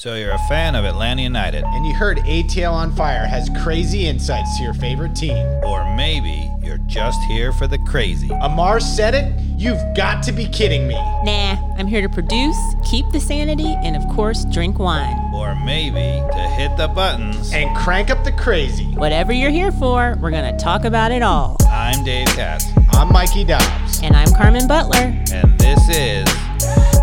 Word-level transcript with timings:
So 0.00 0.14
you're 0.14 0.30
a 0.30 0.38
fan 0.48 0.76
of 0.76 0.86
Atlanta 0.86 1.20
United, 1.20 1.62
And 1.62 1.84
you 1.86 1.92
heard 1.92 2.20
ATL 2.20 2.72
on 2.72 2.90
Fire 2.96 3.26
has 3.26 3.50
crazy 3.62 4.06
insights 4.06 4.56
to 4.56 4.62
your 4.62 4.72
favorite 4.72 5.14
team. 5.14 5.36
or 5.62 5.94
maybe 5.94 6.50
you're 6.62 6.78
just 6.86 7.20
here 7.24 7.52
for 7.52 7.66
the 7.66 7.76
crazy. 7.80 8.30
Amar 8.40 8.80
said 8.80 9.14
it? 9.14 9.30
You've 9.58 9.82
got 9.94 10.22
to 10.22 10.32
be 10.32 10.46
kidding 10.46 10.88
me. 10.88 10.94
Nah, 10.94 11.74
I'm 11.76 11.86
here 11.86 12.00
to 12.00 12.08
produce, 12.08 12.56
keep 12.90 13.04
the 13.12 13.20
sanity, 13.20 13.76
and 13.84 13.94
of 13.94 14.08
course, 14.08 14.46
drink 14.46 14.78
wine. 14.78 15.18
Or 15.34 15.54
maybe 15.66 16.00
to 16.32 16.48
hit 16.56 16.74
the 16.78 16.88
buttons. 16.88 17.52
And 17.52 17.76
crank 17.76 18.08
up 18.08 18.24
the 18.24 18.32
crazy. 18.32 18.86
Whatever 18.94 19.34
you're 19.34 19.50
here 19.50 19.70
for, 19.70 20.16
we're 20.22 20.30
gonna 20.30 20.56
talk 20.56 20.86
about 20.86 21.12
it 21.12 21.20
all. 21.20 21.58
I'm 21.68 22.02
Dave 22.04 22.28
Katz, 22.28 22.64
I'm 22.92 23.12
Mikey 23.12 23.44
Dobbs. 23.44 24.00
And 24.02 24.16
I'm 24.16 24.32
Carmen 24.32 24.66
Butler. 24.66 25.12
and 25.30 25.58
this 25.60 25.86
is 25.90 26.24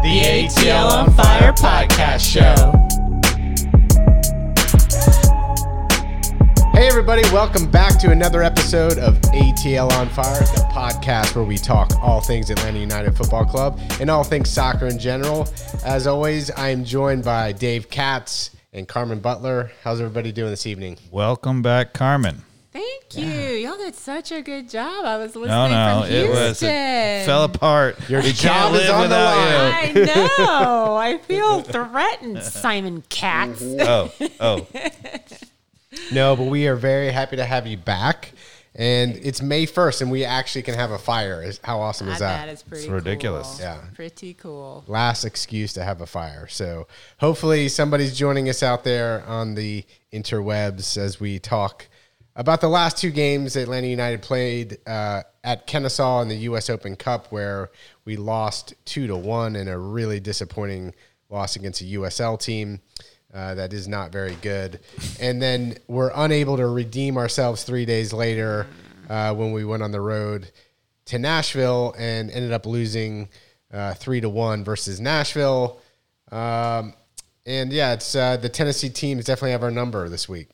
The 0.02 0.48
ATL 0.48 0.90
on 0.90 1.14
Fire 1.14 1.54
podcast 1.54 2.22
show. 2.22 2.74
Hey, 6.78 6.88
everybody, 6.90 7.24
welcome 7.34 7.66
back 7.72 7.98
to 8.02 8.12
another 8.12 8.44
episode 8.44 9.00
of 9.00 9.16
ATL 9.34 9.92
on 9.94 10.10
Fire, 10.10 10.40
the 10.42 10.64
podcast 10.72 11.36
where 11.36 11.44
we 11.44 11.58
talk 11.58 11.92
all 12.04 12.22
things 12.22 12.52
Atlanta 12.52 12.78
United 12.78 13.18
Football 13.18 13.46
Club 13.46 13.80
and 14.00 14.12
all 14.12 14.24
things 14.24 14.48
soccer 14.52 14.86
in 14.86 15.00
general. 15.00 15.48
As 15.84 16.06
always, 16.06 16.52
I 16.52 16.70
am 16.70 16.86
joined 16.86 17.24
by 17.24 17.52
Dave 17.52 17.90
Katz 17.90 18.52
and 18.74 18.88
Carmen 18.88 19.20
Butler. 19.22 19.72
How's 19.84 20.00
everybody 20.00 20.32
doing 20.32 20.52
this 20.52 20.68
evening? 20.68 21.00
Welcome 21.10 21.64
Back, 21.64 21.94
Carmen. 21.94 22.44
Thank 22.74 23.18
you. 23.18 23.26
Y'all 23.26 23.78
did 23.78 23.96
such 23.96 24.32
a 24.32 24.44
good 24.44 24.70
job. 24.70 25.04
I 25.04 25.18
was 25.18 25.36
listening 25.36 25.48
No, 25.50 25.68
no, 25.70 26.02
from 26.04 26.12
it 26.14 26.26
Houston. 26.26 26.44
was 26.48 26.62
it 26.62 27.26
fell 27.26 27.44
apart. 27.46 28.08
Your 28.08 28.22
we 28.22 28.34
job 28.34 28.74
can't 28.74 28.76
is 28.76 28.82
live 28.82 28.92
on 28.92 29.02
the 29.02 29.04
without 29.08 29.96
you. 29.96 30.02
line. 30.06 30.10
I 30.12 30.28
know. 30.38 30.96
I 30.96 31.18
feel 31.24 31.62
threatened, 31.62 32.44
Simon 32.44 33.04
Katz. 33.10 33.64
Oh, 33.64 34.14
oh, 34.40 34.68
No, 36.12 36.36
but 36.36 36.46
we 36.48 36.68
are 36.68 36.76
very 36.76 37.12
happy 37.12 37.36
to 37.36 37.46
have 37.46 37.68
you 37.68 37.78
back. 37.78 38.32
And 38.76 39.16
it's 39.18 39.42
May 39.42 39.66
1st, 39.66 40.04
and 40.04 40.12
we 40.12 40.24
actually 40.24 40.62
can 40.62 40.76
have 40.76 40.92
a 40.92 41.00
fire. 41.00 41.52
How 41.64 41.80
awesome 41.80 42.10
is 42.10 42.20
that? 42.20 42.46
That 42.46 42.54
is 42.54 42.62
pretty 42.62 42.84
It's 42.84 42.92
ridiculous. 42.92 43.48
cool. 43.58 43.66
Yeah. 43.66 43.82
Pretty 43.96 44.36
cool. 44.36 44.84
last 44.88 45.26
excuse 45.26 45.74
to 45.74 45.84
have 45.84 46.02
a 46.02 46.06
fire. 46.06 46.48
So 46.48 46.88
hopefully 47.20 47.70
somebody's 47.70 48.16
joining 48.16 48.50
us 48.50 48.62
out 48.62 48.84
there 48.84 49.24
on 49.26 49.56
the 49.56 49.84
interwebs 50.14 50.96
as 50.96 51.20
we 51.20 51.40
talk 51.40 51.88
about 52.36 52.62
the 52.62 52.68
last 52.70 53.00
two 53.00 53.10
games 53.10 53.54
that 53.56 53.64
Atlanta 53.64 53.88
United 53.88 54.22
played 54.22 54.78
uh, 54.86 55.24
at 55.44 55.66
Kennesaw 55.66 56.22
in 56.22 56.28
the 56.28 56.36
U.S. 56.50 56.70
Open 56.70 56.96
Cup, 56.96 57.32
where 57.32 57.72
we 58.06 58.16
lost 58.16 58.76
two 58.86 59.08
to 59.08 59.16
one 59.16 59.56
in 59.56 59.68
a 59.68 59.80
really 59.80 60.20
disappointing 60.20 60.94
loss 61.30 61.56
against 61.56 61.82
a 61.82 61.86
USL 61.86 62.40
team. 62.40 62.80
Uh, 63.34 63.56
that 63.56 63.74
is 63.74 63.88
not 63.88 64.12
very 64.12 64.36
good. 64.42 64.80
And 65.20 65.42
then 65.42 65.78
we're 65.88 66.12
unable 66.16 66.58
to 66.58 66.68
redeem 66.68 67.18
ourselves 67.18 67.64
three 67.64 67.86
days 67.86 68.14
later 68.14 68.68
uh, 69.10 69.34
when 69.36 69.52
we 69.52 69.66
went 69.66 69.84
on 69.84 69.92
the 69.92 70.02
road 70.02 70.52
to 71.06 71.20
Nashville 71.20 71.94
and 71.98 72.32
ended 72.32 72.52
up 72.52 72.66
losing 72.66 73.30
uh, 73.72 73.94
three 73.96 74.22
to 74.22 74.30
one 74.30 74.64
versus 74.64 75.00
Nashville. 75.00 75.82
Um, 76.32 76.94
and 77.46 77.72
yeah, 77.72 77.94
it's 77.94 78.16
uh, 78.16 78.38
the 78.38 78.50
Tennessee 78.50 78.90
teams 78.90 79.26
definitely 79.26 79.52
have 79.52 79.64
our 79.64 79.72
number 79.72 80.08
this 80.10 80.28
week. 80.28 80.50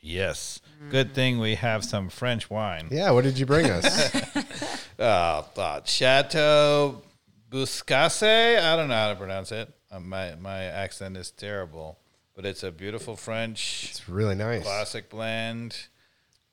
yes. 0.00 0.60
Good 0.90 1.14
thing 1.14 1.38
we 1.38 1.54
have 1.56 1.84
some 1.84 2.10
French 2.10 2.48
wine. 2.50 2.88
Yeah, 2.90 3.10
what 3.10 3.24
did 3.24 3.38
you 3.38 3.46
bring 3.46 3.66
us? 3.70 4.12
Uh, 4.98 5.42
uh, 5.58 5.82
Chateau 5.84 7.02
Bouscassé. 7.50 8.58
I 8.58 8.76
don't 8.76 8.88
know 8.88 8.94
how 8.94 9.10
to 9.10 9.16
pronounce 9.16 9.52
it. 9.52 9.70
Uh, 9.90 10.00
my 10.00 10.34
my 10.36 10.62
accent 10.64 11.16
is 11.16 11.30
terrible, 11.30 11.98
but 12.34 12.44
it's 12.44 12.62
a 12.62 12.70
beautiful 12.72 13.16
French 13.16 13.86
it's 13.90 14.08
really 14.08 14.34
nice. 14.34 14.62
classic 14.62 15.08
blend. 15.08 15.76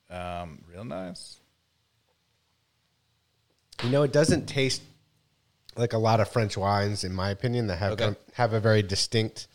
Um, 0.09 0.63
real 0.71 0.83
nice. 0.83 1.37
You 3.83 3.89
know, 3.89 4.03
it 4.03 4.13
doesn't 4.13 4.45
taste 4.45 4.81
like 5.75 5.93
a 5.93 5.97
lot 5.97 6.19
of 6.19 6.29
French 6.29 6.55
wines, 6.55 7.03
in 7.03 7.13
my 7.13 7.31
opinion, 7.31 7.67
that 7.67 7.77
have 7.77 7.93
Okay. 7.93 8.15
have 8.33 8.53
a 8.53 8.59
very 8.59 8.83
distinct. 8.83 9.47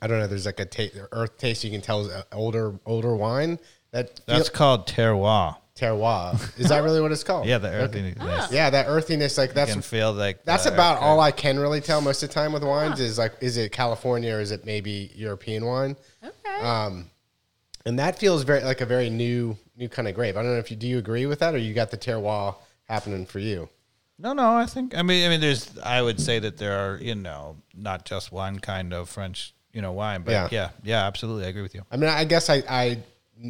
I 0.00 0.06
don't 0.06 0.18
know. 0.20 0.26
There's 0.26 0.46
like 0.46 0.60
a 0.60 0.64
ta- 0.64 1.06
earth 1.12 1.36
taste 1.38 1.64
you 1.64 1.70
can 1.70 1.82
tell 1.82 2.06
is 2.06 2.24
older 2.32 2.78
older 2.86 3.14
wine. 3.14 3.58
That 3.90 4.20
That's 4.26 4.48
called 4.48 4.86
terroir. 4.88 5.56
Terroir. 5.76 6.34
Is 6.58 6.68
that 6.70 6.82
really 6.82 7.00
what 7.00 7.12
it's 7.12 7.22
called? 7.24 7.46
Yeah, 7.46 7.58
the 7.58 7.68
earthiness. 7.68 8.50
Yeah, 8.50 8.70
that 8.70 8.86
earthiness. 8.88 9.36
Like 9.38 9.50
You 9.50 9.54
that's 9.54 9.72
can 9.72 9.82
feel 9.82 10.12
like 10.12 10.44
That's 10.44 10.66
about 10.66 10.96
earth- 10.96 11.02
all 11.02 11.20
I 11.20 11.30
can 11.30 11.58
really 11.58 11.80
tell 11.80 12.00
most 12.00 12.22
of 12.22 12.28
the 12.30 12.34
time 12.34 12.52
with 12.52 12.64
wines 12.64 12.98
is 13.00 13.18
like, 13.18 13.34
is 13.40 13.56
it 13.56 13.72
California 13.72 14.34
or 14.34 14.40
is 14.40 14.50
it 14.50 14.64
maybe 14.64 15.10
European 15.14 15.64
wine? 15.66 15.96
Okay. 16.24 16.60
Um, 16.66 17.10
and 17.84 17.98
that 17.98 18.18
feels 18.18 18.42
very 18.42 18.64
like 18.64 18.80
a 18.80 18.86
very 18.86 19.10
new, 19.10 19.56
new 19.76 19.88
kind 19.88 20.08
of 20.08 20.14
grape. 20.14 20.36
I 20.36 20.42
don't 20.42 20.52
know 20.52 20.58
if 20.58 20.70
you 20.70 20.76
do 20.76 20.88
you 20.88 20.98
agree 20.98 21.26
with 21.26 21.38
that 21.40 21.54
or 21.54 21.58
you 21.58 21.74
got 21.74 21.90
the 21.90 21.98
terroir 21.98 22.56
happening 22.88 23.26
for 23.26 23.38
you. 23.38 23.68
No, 24.18 24.32
no. 24.32 24.56
I 24.56 24.64
think. 24.66 24.96
I 24.96 25.02
mean, 25.02 25.26
I 25.26 25.28
mean, 25.28 25.40
there's. 25.42 25.78
I 25.78 26.00
would 26.00 26.18
say 26.20 26.38
that 26.38 26.56
there 26.56 26.72
are, 26.78 26.96
you 26.96 27.14
know, 27.14 27.56
not 27.74 28.06
just 28.06 28.32
one 28.32 28.58
kind 28.60 28.94
of 28.94 29.10
French, 29.10 29.54
you 29.74 29.82
know, 29.82 29.92
wine, 29.92 30.22
but 30.22 30.32
Yeah. 30.32 30.48
yeah, 30.50 30.70
yeah, 30.82 31.06
absolutely, 31.06 31.44
I 31.44 31.48
agree 31.48 31.60
with 31.60 31.74
you. 31.74 31.82
I 31.90 31.98
mean, 31.98 32.08
I 32.08 32.24
guess 32.24 32.48
I, 32.48 32.62
I 32.66 32.98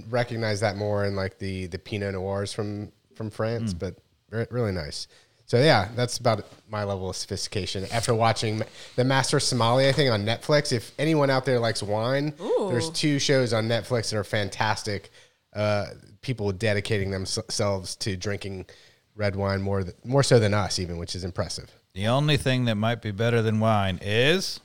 recognize 0.09 0.61
that 0.61 0.77
more 0.77 1.05
in 1.05 1.17
like 1.17 1.39
the 1.39 1.67
the 1.67 1.79
Pinot 1.79 2.15
Noirs 2.15 2.53
from 2.53 2.93
from 3.15 3.31
France, 3.31 3.73
Hmm. 3.73 3.79
but 3.79 3.95
re- 4.31 4.47
really 4.51 4.73
nice. 4.73 5.07
So 5.47 5.59
yeah, 5.63 5.89
that's 5.95 6.19
about 6.19 6.45
my 6.69 6.83
level 6.83 7.09
of 7.09 7.15
sophistication 7.15 7.87
after 7.93 8.13
watching 8.13 8.63
the 8.97 9.05
Master 9.05 9.39
Somali. 9.39 9.89
I 9.89 9.93
think 9.93 10.11
on 10.11 10.25
Netflix. 10.25 10.73
If 10.73 10.91
anyone 10.99 11.31
out 11.31 11.45
there 11.45 11.61
likes 11.61 11.83
wine, 11.83 12.35
there's 12.69 12.91
two 12.91 13.19
shows 13.21 13.53
on 13.53 13.69
Netflix 13.69 14.11
that 14.11 14.17
are 14.17 14.25
fantastic. 14.25 15.11
Uh, 15.55 15.87
people 16.21 16.51
dedicating 16.53 17.11
themselves 17.13 17.95
to 17.97 18.17
drinking 18.17 18.67
red 19.15 19.37
wine 19.37 19.63
more 19.63 19.85
th- 19.85 19.95
more 20.05 20.23
so 20.25 20.39
than 20.41 20.53
us, 20.53 20.79
even, 20.81 20.99
which 20.99 21.15
is 21.15 21.23
impressive. 21.25 21.71
The 21.95 22.09
only 22.09 22.37
thing 22.37 22.65
that 22.67 22.75
might 22.75 23.01
be 23.01 23.13
better 23.13 23.41
than 23.41 23.61
wine 23.61 23.99
is 24.03 24.61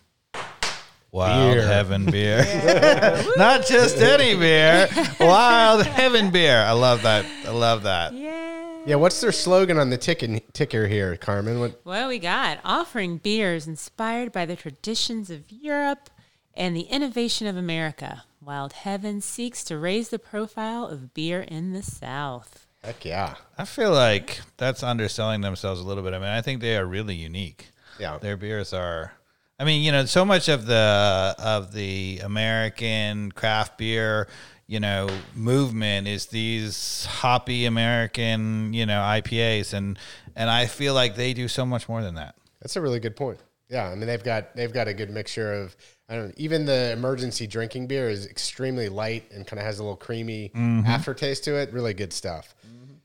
Wild 1.11 1.53
Beer. 1.53 1.67
Heaven 1.67 2.05
beer. 2.05 2.38
Not 3.38 3.66
just 3.66 3.97
any 3.97 4.35
beer, 4.35 4.88
Wild 5.19 5.85
Heaven 5.85 6.31
beer. 6.31 6.57
I 6.61 6.72
love 6.72 7.01
that. 7.03 7.25
I 7.45 7.51
love 7.51 7.83
that. 7.83 8.13
yeah. 8.13 8.49
Yeah, 8.83 8.95
what's 8.95 9.21
their 9.21 9.31
slogan 9.31 9.77
on 9.77 9.91
the 9.91 9.97
ticket 9.97 10.53
ticker 10.55 10.88
here, 10.88 11.16
Carmen? 11.16 11.59
What, 11.59 11.81
Well, 11.85 12.07
we 12.07 12.17
got 12.17 12.59
offering 12.66 13.17
beers 13.17 13.67
inspired 13.67 14.31
by 14.31 14.47
the 14.47 14.55
traditions 14.55 15.29
of 15.29 15.51
Europe 15.51 16.09
and 16.55 16.75
the 16.75 16.81
innovation 16.83 17.45
of 17.45 17.55
America. 17.55 18.23
Wild 18.41 18.73
Heaven 18.73 19.21
seeks 19.21 19.63
to 19.66 19.77
raise 19.77 20.09
the 20.09 20.17
profile 20.17 20.85
of 20.88 21.13
beer 21.13 21.41
in 21.41 21.73
the 21.73 21.83
South. 21.83 22.66
heck 22.83 23.05
yeah, 23.05 23.35
I 23.55 23.66
feel 23.66 23.91
like 23.91 24.41
that's 24.57 24.81
underselling 24.81 25.41
themselves 25.41 25.79
a 25.79 25.83
little 25.83 26.03
bit. 26.03 26.16
I 26.16 26.19
mean, 26.19 26.29
I 26.29 26.41
think 26.41 26.59
they 26.61 26.75
are 26.75 26.85
really 26.85 27.13
unique. 27.16 27.67
Yeah. 28.00 28.17
Their 28.17 28.35
beers 28.35 28.73
are 28.73 29.13
I 29.61 29.63
mean, 29.63 29.83
you 29.83 29.91
know, 29.91 30.05
so 30.05 30.25
much 30.25 30.49
of 30.49 30.66
the 30.66 31.35
of 31.38 31.72
the 31.72 32.19
American 32.23 33.31
craft 33.31 33.77
beer, 33.77 34.27
you 34.66 34.79
know, 34.79 35.07
movement 35.35 36.07
is 36.07 36.25
these 36.25 37.05
hoppy 37.05 37.66
American, 37.66 38.73
you 38.73 38.88
know, 38.88 39.00
IPAs 39.00 39.75
and 39.75 40.00
and 40.35 40.50
I 40.50 40.66
feel 40.66 40.95
like 40.95 41.16
they 41.16 41.33
do 41.33 41.47
so 41.47 41.63
much 41.63 41.88
more 41.88 42.01
than 42.01 42.16
that. 42.16 42.33
That's 42.59 42.75
a 42.75 42.81
really 42.81 43.00
good 43.00 43.16
point. 43.16 43.38
Yeah, 43.69 43.88
I 43.88 43.94
mean 43.94 44.07
they've 44.07 44.23
got 44.23 44.55
they've 44.55 44.73
got 44.73 44.88
a 44.88 44.95
good 44.95 45.11
mixture 45.11 45.53
of 45.53 45.75
I 46.09 46.16
don't 46.16 46.29
know, 46.29 46.33
even 46.38 46.66
the 46.66 46.91
emergency 46.94 47.45
drinking 47.45 47.85
beer 47.85 48.09
is 48.09 48.25
extremely 48.25 48.89
light 48.89 49.31
and 49.31 49.45
kind 49.45 49.59
of 49.59 49.66
has 49.67 49.77
a 49.77 49.83
little 49.83 49.95
creamy 49.95 50.51
aftertaste 50.88 51.44
to 51.44 51.57
it. 51.57 51.71
Really 51.71 51.94
good 51.94 52.13
stuff. 52.13 52.55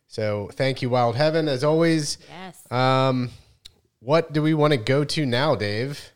So 0.06 0.48
thank 0.54 0.80
you, 0.80 0.88
Wild 0.88 1.16
Heaven, 1.16 1.48
as 1.48 1.62
always. 1.62 2.16
Yes. 2.30 2.72
Um, 2.72 3.28
what 4.00 4.32
do 4.32 4.40
we 4.40 4.54
want 4.54 4.72
to 4.72 4.78
go 4.78 5.04
to 5.04 5.26
now, 5.26 5.54
Dave? 5.54 6.12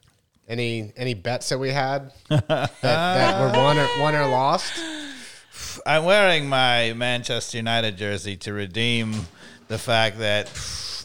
Any 0.51 0.93
any 0.97 1.15
bets 1.15 1.49
that 1.51 1.59
we 1.59 1.71
had 1.71 2.13
that, 2.29 2.73
that 2.83 3.41
were 3.41 3.57
won 3.57 3.79
or 3.79 3.87
won 4.01 4.17
or 4.17 4.27
lost? 4.27 4.73
I'm 5.87 6.05
wearing 6.05 6.49
my 6.49 6.93
Manchester 6.93 7.57
United 7.57 7.97
jersey 7.97 8.37
to 8.39 8.53
redeem 8.53 9.15
the 9.69 9.79
fact 9.79 10.19
that 10.19 10.51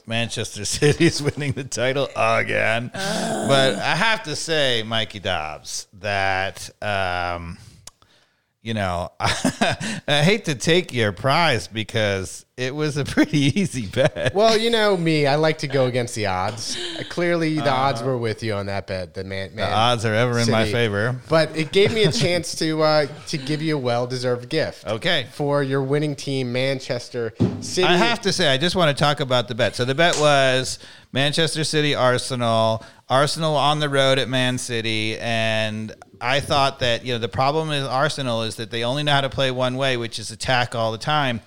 Manchester 0.07 0.65
City 0.65 1.06
is 1.06 1.21
winning 1.21 1.51
the 1.51 1.63
title 1.63 2.09
again. 2.15 2.89
But 2.92 3.75
I 3.75 3.95
have 3.95 4.24
to 4.24 4.36
say, 4.36 4.81
Mikey 4.81 5.19
Dobbs, 5.19 5.86
that 6.00 6.68
um, 6.81 7.59
you 8.65 8.73
know, 8.73 9.12
I 9.19 10.23
hate 10.23 10.45
to 10.45 10.56
take 10.56 10.91
your 10.91 11.12
prize 11.12 11.67
because 11.67 12.47
it 12.57 12.73
was 12.73 12.97
a 12.97 13.06
pretty 13.06 13.59
easy 13.59 13.85
bet. 13.85 14.33
Well, 14.33 14.57
you 14.57 14.71
know 14.71 14.97
me, 14.97 15.27
I 15.27 15.35
like 15.35 15.59
to 15.59 15.67
go 15.67 15.85
against 15.85 16.15
the 16.15 16.25
odds. 16.25 16.75
Uh, 16.97 17.03
clearly, 17.07 17.53
the 17.53 17.69
odds 17.69 18.01
were 18.01 18.17
with 18.17 18.41
you 18.41 18.56
on 18.56 18.65
that 18.65 18.88
bet. 18.88 19.13
The 19.13 19.23
man, 19.23 19.53
man 19.53 19.69
the 19.69 19.75
odds 19.75 20.03
are 20.03 20.15
ever 20.15 20.39
in 20.39 20.50
my 20.50 20.65
favor. 20.71 21.15
but 21.29 21.56
it 21.56 21.71
gave 21.71 21.94
me 21.94 22.06
a 22.06 22.12
chance 22.12 22.56
to 22.56 22.81
uh, 22.81 23.07
to 23.27 23.38
give 23.38 23.62
you 23.62 23.75
a 23.75 23.79
well 23.79 24.07
deserved 24.07 24.50
gift. 24.50 24.88
Okay. 24.88 25.27
for 25.33 25.62
your 25.62 25.83
winning 25.83 26.15
team, 26.15 26.51
Manchester 26.51 27.33
City. 27.62 27.88
I 27.88 27.97
have 27.97 28.21
to 28.21 28.33
say, 28.33 28.51
I 28.51 28.57
just 28.57 28.75
want 28.75 28.97
to 28.97 29.00
talk 29.00 29.19
about 29.19 29.47
the 29.47 29.53
bet. 29.53 29.75
So 29.75 29.85
the 29.85 29.95
bet 29.95 30.17
was 30.19 30.79
Manchester 31.15 31.63
City, 31.63 31.95
Arsenal, 31.95 32.83
Arsenal 33.07 33.56
on 33.56 33.79
the 33.79 33.88
road 33.88 34.19
at 34.19 34.27
Man 34.27 34.57
City, 34.57 35.17
and 35.17 35.95
I 36.19 36.41
thought 36.41 36.79
that 36.79 37.06
you 37.06 37.13
know 37.13 37.19
the 37.19 37.29
problem 37.29 37.69
with 37.69 37.85
Arsenal 37.85 38.44
is 38.44 38.57
that 38.57 38.69
they 38.69 38.83
only 38.83 39.01
know 39.01 39.13
how 39.13 39.21
to 39.21 39.29
play 39.29 39.50
one 39.50 39.77
way, 39.77 39.95
which 39.95 40.19
is 40.19 40.31
attack 40.31 40.75
all 40.75 40.91
the 40.91 40.97
time, 40.97 41.39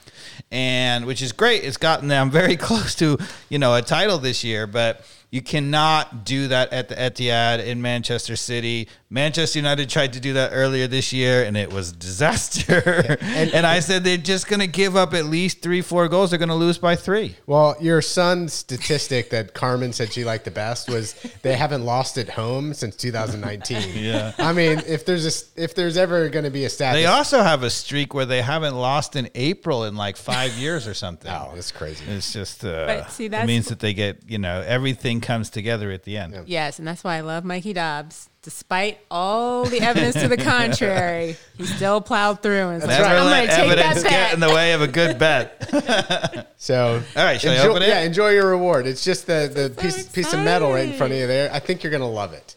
and 0.50 1.04
which 1.04 1.20
is 1.20 1.32
great. 1.32 1.64
It's 1.64 1.76
gotten 1.76 2.08
them 2.08 2.30
very 2.40 2.56
close 2.56 2.94
to 2.94 3.18
you 3.50 3.58
know 3.58 3.74
a 3.74 3.82
title 3.82 4.16
this 4.18 4.42
year, 4.42 4.66
but. 4.66 5.06
You 5.30 5.42
cannot 5.42 6.24
do 6.24 6.48
that 6.48 6.72
at 6.72 6.88
the 6.88 6.94
Etihad 6.94 7.64
in 7.64 7.82
Manchester 7.82 8.34
City. 8.34 8.88
Manchester 9.10 9.58
United 9.58 9.90
tried 9.90 10.14
to 10.14 10.20
do 10.20 10.34
that 10.34 10.52
earlier 10.54 10.86
this 10.86 11.12
year, 11.12 11.44
and 11.44 11.54
it 11.54 11.70
was 11.70 11.92
a 11.92 11.96
disaster. 11.96 13.18
and, 13.20 13.66
I 13.66 13.80
said 13.80 14.04
they're 14.04 14.16
just 14.16 14.48
going 14.48 14.60
to 14.60 14.66
give 14.66 14.96
up 14.96 15.12
at 15.12 15.26
least 15.26 15.60
three, 15.60 15.82
four 15.82 16.08
goals. 16.08 16.30
They're 16.30 16.38
going 16.38 16.48
to 16.48 16.54
lose 16.54 16.78
by 16.78 16.96
three. 16.96 17.36
Well, 17.46 17.76
your 17.80 18.00
son's 18.00 18.54
statistic 18.54 19.28
that 19.30 19.52
Carmen 19.52 19.92
said 19.92 20.12
she 20.12 20.24
liked 20.24 20.46
the 20.46 20.50
best 20.50 20.88
was 20.88 21.14
they 21.42 21.56
haven't 21.56 21.84
lost 21.84 22.16
at 22.16 22.30
home 22.30 22.72
since 22.72 22.96
2019. 22.96 23.78
Yeah. 23.98 24.32
I 24.38 24.52
mean, 24.52 24.80
if 24.86 25.04
there's 25.04 25.26
a 25.26 25.62
if 25.62 25.74
there's 25.74 25.96
ever 25.96 26.28
going 26.28 26.44
to 26.44 26.50
be 26.50 26.64
a 26.64 26.70
stat, 26.70 26.94
They 26.94 27.06
also 27.06 27.42
have 27.42 27.62
a 27.62 27.70
streak 27.70 28.14
where 28.14 28.24
they 28.24 28.40
haven't 28.42 28.74
lost 28.76 29.16
in 29.16 29.28
April 29.34 29.84
in 29.84 29.96
like 29.96 30.16
five 30.16 30.52
years 30.52 30.86
or 30.86 30.94
something. 30.94 31.30
oh, 31.30 31.50
that's 31.54 31.72
crazy. 31.72 32.04
It's 32.06 32.32
just, 32.32 32.64
uh, 32.64 32.86
But 32.86 33.10
see, 33.10 33.26
it 33.26 33.46
means 33.46 33.68
that 33.68 33.80
they 33.80 33.92
get, 33.92 34.22
you 34.28 34.38
know, 34.38 34.62
everything 34.66 35.17
comes 35.20 35.50
together 35.50 35.90
at 35.90 36.04
the 36.04 36.16
end. 36.16 36.34
Yes, 36.46 36.78
and 36.78 36.86
that's 36.88 37.02
why 37.04 37.16
I 37.16 37.20
love 37.20 37.44
Mikey 37.44 37.72
Dobbs. 37.72 38.28
Despite 38.42 38.98
all 39.10 39.64
the 39.66 39.80
evidence 39.80 40.14
to 40.20 40.28
the 40.28 40.36
contrary, 40.42 41.36
he 41.56 41.66
still 41.66 42.00
plowed 42.00 42.40
through 42.42 42.68
and 42.70 42.80
said, 42.82 42.88
Never 42.88 43.04
I'm 43.04 43.16
going 43.16 43.30
let 43.30 43.40
to 43.40 43.46
take 43.46 43.56
that 43.68 43.78
evidence 43.78 44.02
get 44.04 44.34
in 44.34 44.40
the 44.40 44.48
way 44.48 44.72
of 44.72 44.80
a 44.82 44.88
good 44.88 45.18
bet. 45.18 46.46
So, 46.60 47.00
All 47.16 47.24
right, 47.24 47.40
shall 47.40 47.52
I 47.52 47.56
enjoy, 47.56 47.68
open 47.68 47.82
it? 47.84 47.88
Yeah, 47.88 48.00
enjoy 48.00 48.30
your 48.30 48.50
reward. 48.50 48.86
It's 48.88 49.04
just 49.04 49.28
the 49.28 49.48
the 49.52 49.68
so 49.74 49.80
piece 49.80 50.08
piece 50.08 50.32
of 50.32 50.40
metal 50.40 50.72
right 50.72 50.88
in 50.88 50.92
front 50.94 51.12
of 51.12 51.18
you 51.20 51.26
there. 51.28 51.52
I 51.52 51.60
think 51.60 51.84
you're 51.84 51.92
going 51.92 52.00
to 52.00 52.06
love 52.08 52.32
it. 52.32 52.56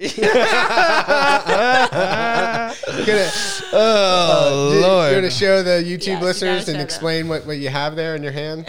gonna, 3.06 3.30
oh, 3.72 4.70
uh, 4.70 4.74
you- 4.74 4.80
Lord. 4.80 5.12
You're 5.12 5.20
going 5.20 5.22
to 5.24 5.30
show 5.30 5.62
the 5.62 5.82
YouTube 5.84 6.06
Yes, 6.06 6.22
listeners 6.22 6.64
show 6.64 6.70
and 6.72 6.80
them. 6.80 6.84
explain 6.84 7.28
what, 7.28 7.46
what 7.46 7.58
you 7.58 7.68
have 7.68 7.96
there 7.96 8.14
in 8.16 8.22
your 8.22 8.32
hand. 8.32 8.68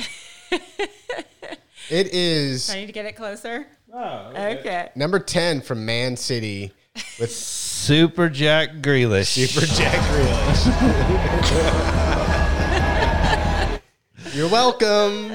It 1.90 2.14
is 2.14 2.70
I 2.70 2.76
need 2.76 2.86
to 2.88 2.92
get 2.94 3.06
it 3.06 3.16
closer. 3.16 3.66
Oh, 3.94 4.32
Okay. 4.36 4.90
number 4.96 5.20
10 5.20 5.62
from 5.62 5.86
Man 5.86 6.16
City 6.16 6.72
with 7.20 7.32
Super 7.36 8.30
Jack 8.30 8.70
Grealish. 8.82 9.28
Super 9.28 9.66
Jack 9.66 10.00
Grealish. 10.12 10.70
You're 14.36 14.50
welcome. 14.50 15.32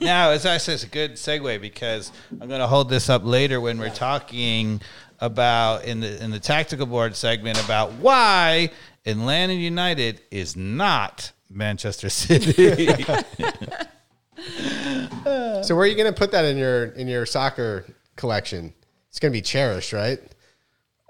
now, 0.00 0.30
it's 0.30 0.44
actually 0.46 0.74
it's 0.74 0.84
a 0.84 0.88
good 0.88 1.12
segue 1.14 1.60
because 1.60 2.10
I'm 2.40 2.48
going 2.48 2.60
to 2.60 2.66
hold 2.66 2.88
this 2.88 3.10
up 3.10 3.24
later 3.24 3.60
when 3.60 3.78
we're 3.78 3.90
talking 3.90 4.80
about 5.20 5.84
in 5.84 6.00
the 6.00 6.22
in 6.22 6.30
the 6.30 6.40
tactical 6.40 6.86
board 6.86 7.14
segment 7.14 7.62
about 7.62 7.92
why 7.94 8.70
Atlanta 9.04 9.52
United 9.52 10.20
is 10.30 10.56
not 10.56 11.32
Manchester 11.50 12.08
City. 12.08 12.88
So 15.64 15.76
where 15.76 15.84
are 15.84 15.86
you 15.86 15.94
going 15.94 16.12
to 16.12 16.18
put 16.18 16.32
that 16.32 16.44
in 16.44 16.56
your 16.56 16.86
in 16.86 17.06
your 17.06 17.24
soccer 17.24 17.84
collection? 18.16 18.74
It's 19.08 19.20
going 19.20 19.30
to 19.32 19.36
be 19.36 19.42
cherished, 19.42 19.92
right? 19.92 20.18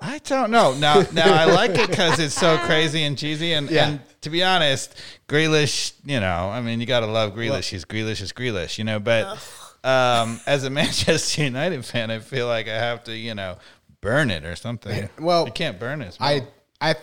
I 0.00 0.18
don't 0.18 0.50
know. 0.50 0.74
Now, 0.74 1.02
now 1.12 1.32
I 1.32 1.44
like 1.46 1.70
it 1.70 1.88
because 1.88 2.18
it's 2.18 2.34
so 2.34 2.58
crazy 2.66 3.04
and 3.04 3.16
cheesy. 3.16 3.52
And, 3.52 3.70
Yeah. 3.70 3.88
and 3.88 4.00
to 4.22 4.30
be 4.30 4.42
honest, 4.42 5.00
Grealish, 5.28 5.92
you 6.04 6.18
know, 6.20 6.50
I 6.50 6.60
mean, 6.60 6.80
you 6.80 6.86
got 6.86 7.00
to 7.00 7.06
love 7.06 7.34
Grealish. 7.34 7.68
He's 7.70 7.84
Grealish 7.84 8.20
is 8.20 8.32
Grealish, 8.32 8.76
you 8.78 8.84
know. 8.84 8.98
But 8.98 9.38
um, 9.84 10.40
as 10.46 10.64
a 10.64 10.70
Manchester 10.80 11.44
United 11.44 11.84
fan, 11.84 12.10
I 12.10 12.18
feel 12.18 12.48
like 12.48 12.66
I 12.68 12.74
have 12.76 13.04
to, 13.04 13.16
you 13.16 13.34
know, 13.34 13.56
burn 14.00 14.30
it 14.30 14.44
or 14.44 14.56
something. 14.56 15.08
Well, 15.18 15.46
you 15.46 15.52
can't 15.52 15.78
burn 15.78 16.02
it. 16.02 16.16
I 16.20 16.46
I 16.82 16.94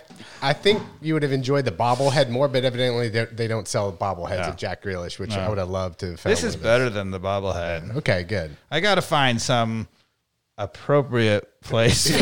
I 0.42 0.54
think 0.54 0.82
you 1.02 1.14
would 1.16 1.24
have 1.24 1.32
enjoyed 1.32 1.66
the 1.66 1.72
bobblehead 1.72 2.30
more, 2.30 2.48
but 2.48 2.64
evidently 2.66 3.10
they 3.10 3.26
they 3.26 3.48
don't 3.48 3.68
sell 3.68 3.92
bobbleheads 3.92 4.48
of 4.50 4.58
Jack 4.58 4.84
Grealish, 4.84 5.18
which 5.20 5.32
I 5.36 5.48
would 5.50 5.58
have 5.58 5.70
loved 5.70 6.00
to. 6.02 6.12
Have 6.12 6.20
found 6.20 6.32
this 6.32 6.44
is 6.44 6.56
better 6.56 6.90
than 6.90 7.12
the 7.12 7.20
bobblehead. 7.20 7.96
Okay, 7.98 8.24
good. 8.24 8.56
I 8.70 8.80
got 8.82 8.96
to 8.96 9.02
find 9.02 9.42
some 9.42 9.88
appropriate 10.58 11.62
place. 11.62 12.12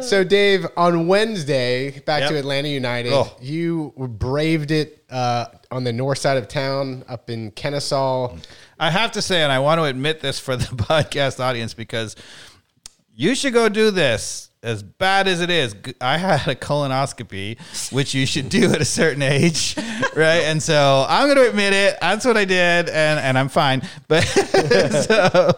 So, 0.00 0.24
Dave, 0.24 0.66
on 0.76 1.08
Wednesday, 1.08 2.00
back 2.00 2.22
Yep. 2.22 2.30
to 2.30 2.38
Atlanta 2.38 2.68
United, 2.68 3.12
Oh. 3.12 3.36
you 3.40 3.92
braved 3.98 4.70
it 4.70 5.04
uh, 5.10 5.46
on 5.70 5.84
the 5.84 5.92
north 5.92 6.18
side 6.18 6.38
of 6.38 6.48
town, 6.48 7.04
up 7.08 7.28
in 7.28 7.50
Kennesaw. 7.50 8.34
I 8.80 8.90
have 8.90 9.12
to 9.12 9.20
say, 9.22 9.42
and 9.42 9.52
I 9.52 9.58
want 9.58 9.80
to 9.80 9.84
admit 9.84 10.20
this 10.20 10.38
for 10.40 10.56
the 10.56 10.64
podcast 10.76 11.38
audience 11.40 11.74
because 11.74 12.16
you 13.18 13.34
should 13.34 13.52
go 13.52 13.68
do 13.68 13.90
this. 13.90 14.44
As 14.62 14.82
bad 14.82 15.28
as 15.28 15.40
it 15.40 15.50
is, 15.50 15.74
I 16.00 16.18
had 16.18 16.48
a 16.48 16.54
colonoscopy, 16.54 17.58
which 17.92 18.12
you 18.14 18.26
should 18.26 18.48
do 18.48 18.72
at 18.72 18.80
a 18.80 18.84
certain 18.84 19.22
age, 19.22 19.76
right? 20.16 20.42
And 20.44 20.60
so 20.60 21.06
I'm 21.08 21.26
going 21.26 21.36
to 21.36 21.48
admit 21.48 21.72
it. 21.72 21.96
That's 22.00 22.24
what 22.24 22.36
I 22.36 22.44
did, 22.44 22.88
and, 22.88 23.20
and 23.20 23.38
I'm 23.38 23.48
fine. 23.48 23.82
But 24.08 24.22
so, 24.24 25.52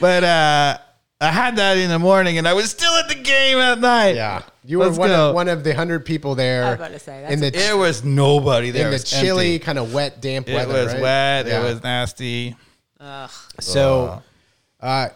but 0.00 0.24
uh, 0.24 0.78
I 1.20 1.30
had 1.30 1.56
that 1.56 1.76
in 1.76 1.90
the 1.90 1.98
morning, 1.98 2.38
and 2.38 2.48
I 2.48 2.54
was 2.54 2.70
still 2.70 2.94
at 2.94 3.08
the 3.08 3.14
game 3.14 3.58
at 3.58 3.78
night. 3.78 4.16
Yeah, 4.16 4.42
you 4.64 4.78
were 4.78 4.86
Let's 4.86 4.98
one 4.98 5.08
go. 5.10 5.28
of, 5.30 5.34
one 5.34 5.48
of 5.48 5.62
the 5.62 5.74
hundred 5.74 6.06
people 6.06 6.34
there. 6.34 6.64
I 6.64 6.70
was 6.70 6.74
about 6.76 6.92
to 6.92 6.98
say, 6.98 7.20
that's 7.22 7.34
in 7.34 7.40
the 7.40 7.50
There 7.50 7.76
was 7.76 8.04
nobody 8.04 8.70
there. 8.70 8.86
in 8.86 8.92
the 8.92 8.98
chilly, 8.98 9.58
kind 9.58 9.78
of 9.78 9.92
wet, 9.92 10.22
damp 10.22 10.48
It 10.48 10.54
weather. 10.54 10.78
It 10.80 10.84
was 10.84 10.92
right? 10.94 11.02
wet. 11.02 11.46
Yeah. 11.46 11.60
It 11.60 11.64
was 11.64 11.82
nasty. 11.82 12.56
So, 13.60 14.22
uh, 14.80 15.08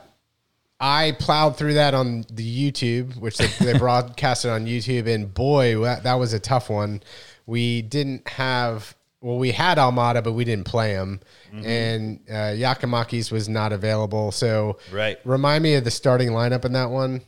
I 0.81 1.13
plowed 1.19 1.57
through 1.57 1.75
that 1.75 1.93
on 1.95 2.25
the 2.33 2.71
YouTube, 2.73 3.17
which 3.19 3.37
they, 3.37 3.47
they 3.65 3.77
broadcasted 3.79 4.51
on 4.51 4.65
YouTube, 4.67 5.07
and 5.13 5.33
boy, 5.33 5.79
that, 5.83 6.05
that 6.05 6.15
was 6.15 6.33
a 6.33 6.41
tough 6.41 6.71
one. 6.71 7.03
We 7.47 7.83
didn't 7.83 8.27
have, 8.29 8.95
well, 9.21 9.37
we 9.39 9.53
had 9.53 9.77
Almada, 9.77 10.25
but 10.25 10.33
we 10.33 10.45
didn't 10.45 10.67
play 10.67 10.93
him, 10.93 11.21
Mm-hmm. 11.53 11.67
and 11.67 12.21
uh, 12.31 12.33
Giakoumakis 12.55 13.33
was 13.33 13.49
not 13.49 13.73
available. 13.73 14.31
So, 14.31 14.79
Right. 14.93 15.19
remind 15.25 15.65
me 15.65 15.75
of 15.75 15.83
the 15.83 15.91
starting 15.91 16.31
lineup 16.31 16.65
in 16.65 16.73
that 16.75 16.91
one. 16.91 17.23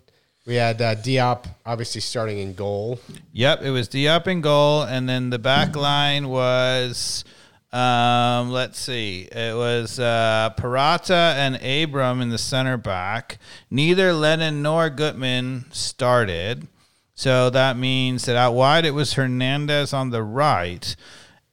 We 0.46 0.54
had 0.54 0.80
uh, 0.80 0.94
Diop 0.94 1.46
obviously 1.66 2.00
starting 2.00 2.38
in 2.38 2.54
goal. 2.54 3.00
Yep, 3.32 3.62
it 3.62 3.70
was 3.70 3.88
Diop 3.88 4.26
in 4.28 4.40
goal, 4.40 4.82
and 4.82 5.08
then 5.08 5.30
the 5.30 5.38
back 5.40 5.74
line 5.76 6.28
was, 6.28 7.24
um, 7.72 8.50
let's 8.50 8.78
see, 8.78 9.28
it 9.32 9.56
was 9.56 9.98
uh, 9.98 10.50
Purata 10.58 11.34
and 11.36 11.56
Abram 11.56 12.20
in 12.20 12.28
the 12.28 12.36
center 12.36 12.76
back. 12.76 13.38
Neither 13.70 14.12
Lennon 14.12 14.60
nor 14.60 14.90
Gutman 14.90 15.64
started, 15.70 16.68
so 17.14 17.48
that 17.48 17.78
means 17.78 18.26
that 18.26 18.36
out 18.36 18.52
wide 18.52 18.84
it 18.84 18.90
was 18.90 19.14
Hernandez 19.14 19.94
on 19.94 20.10
the 20.10 20.22
right, 20.22 20.94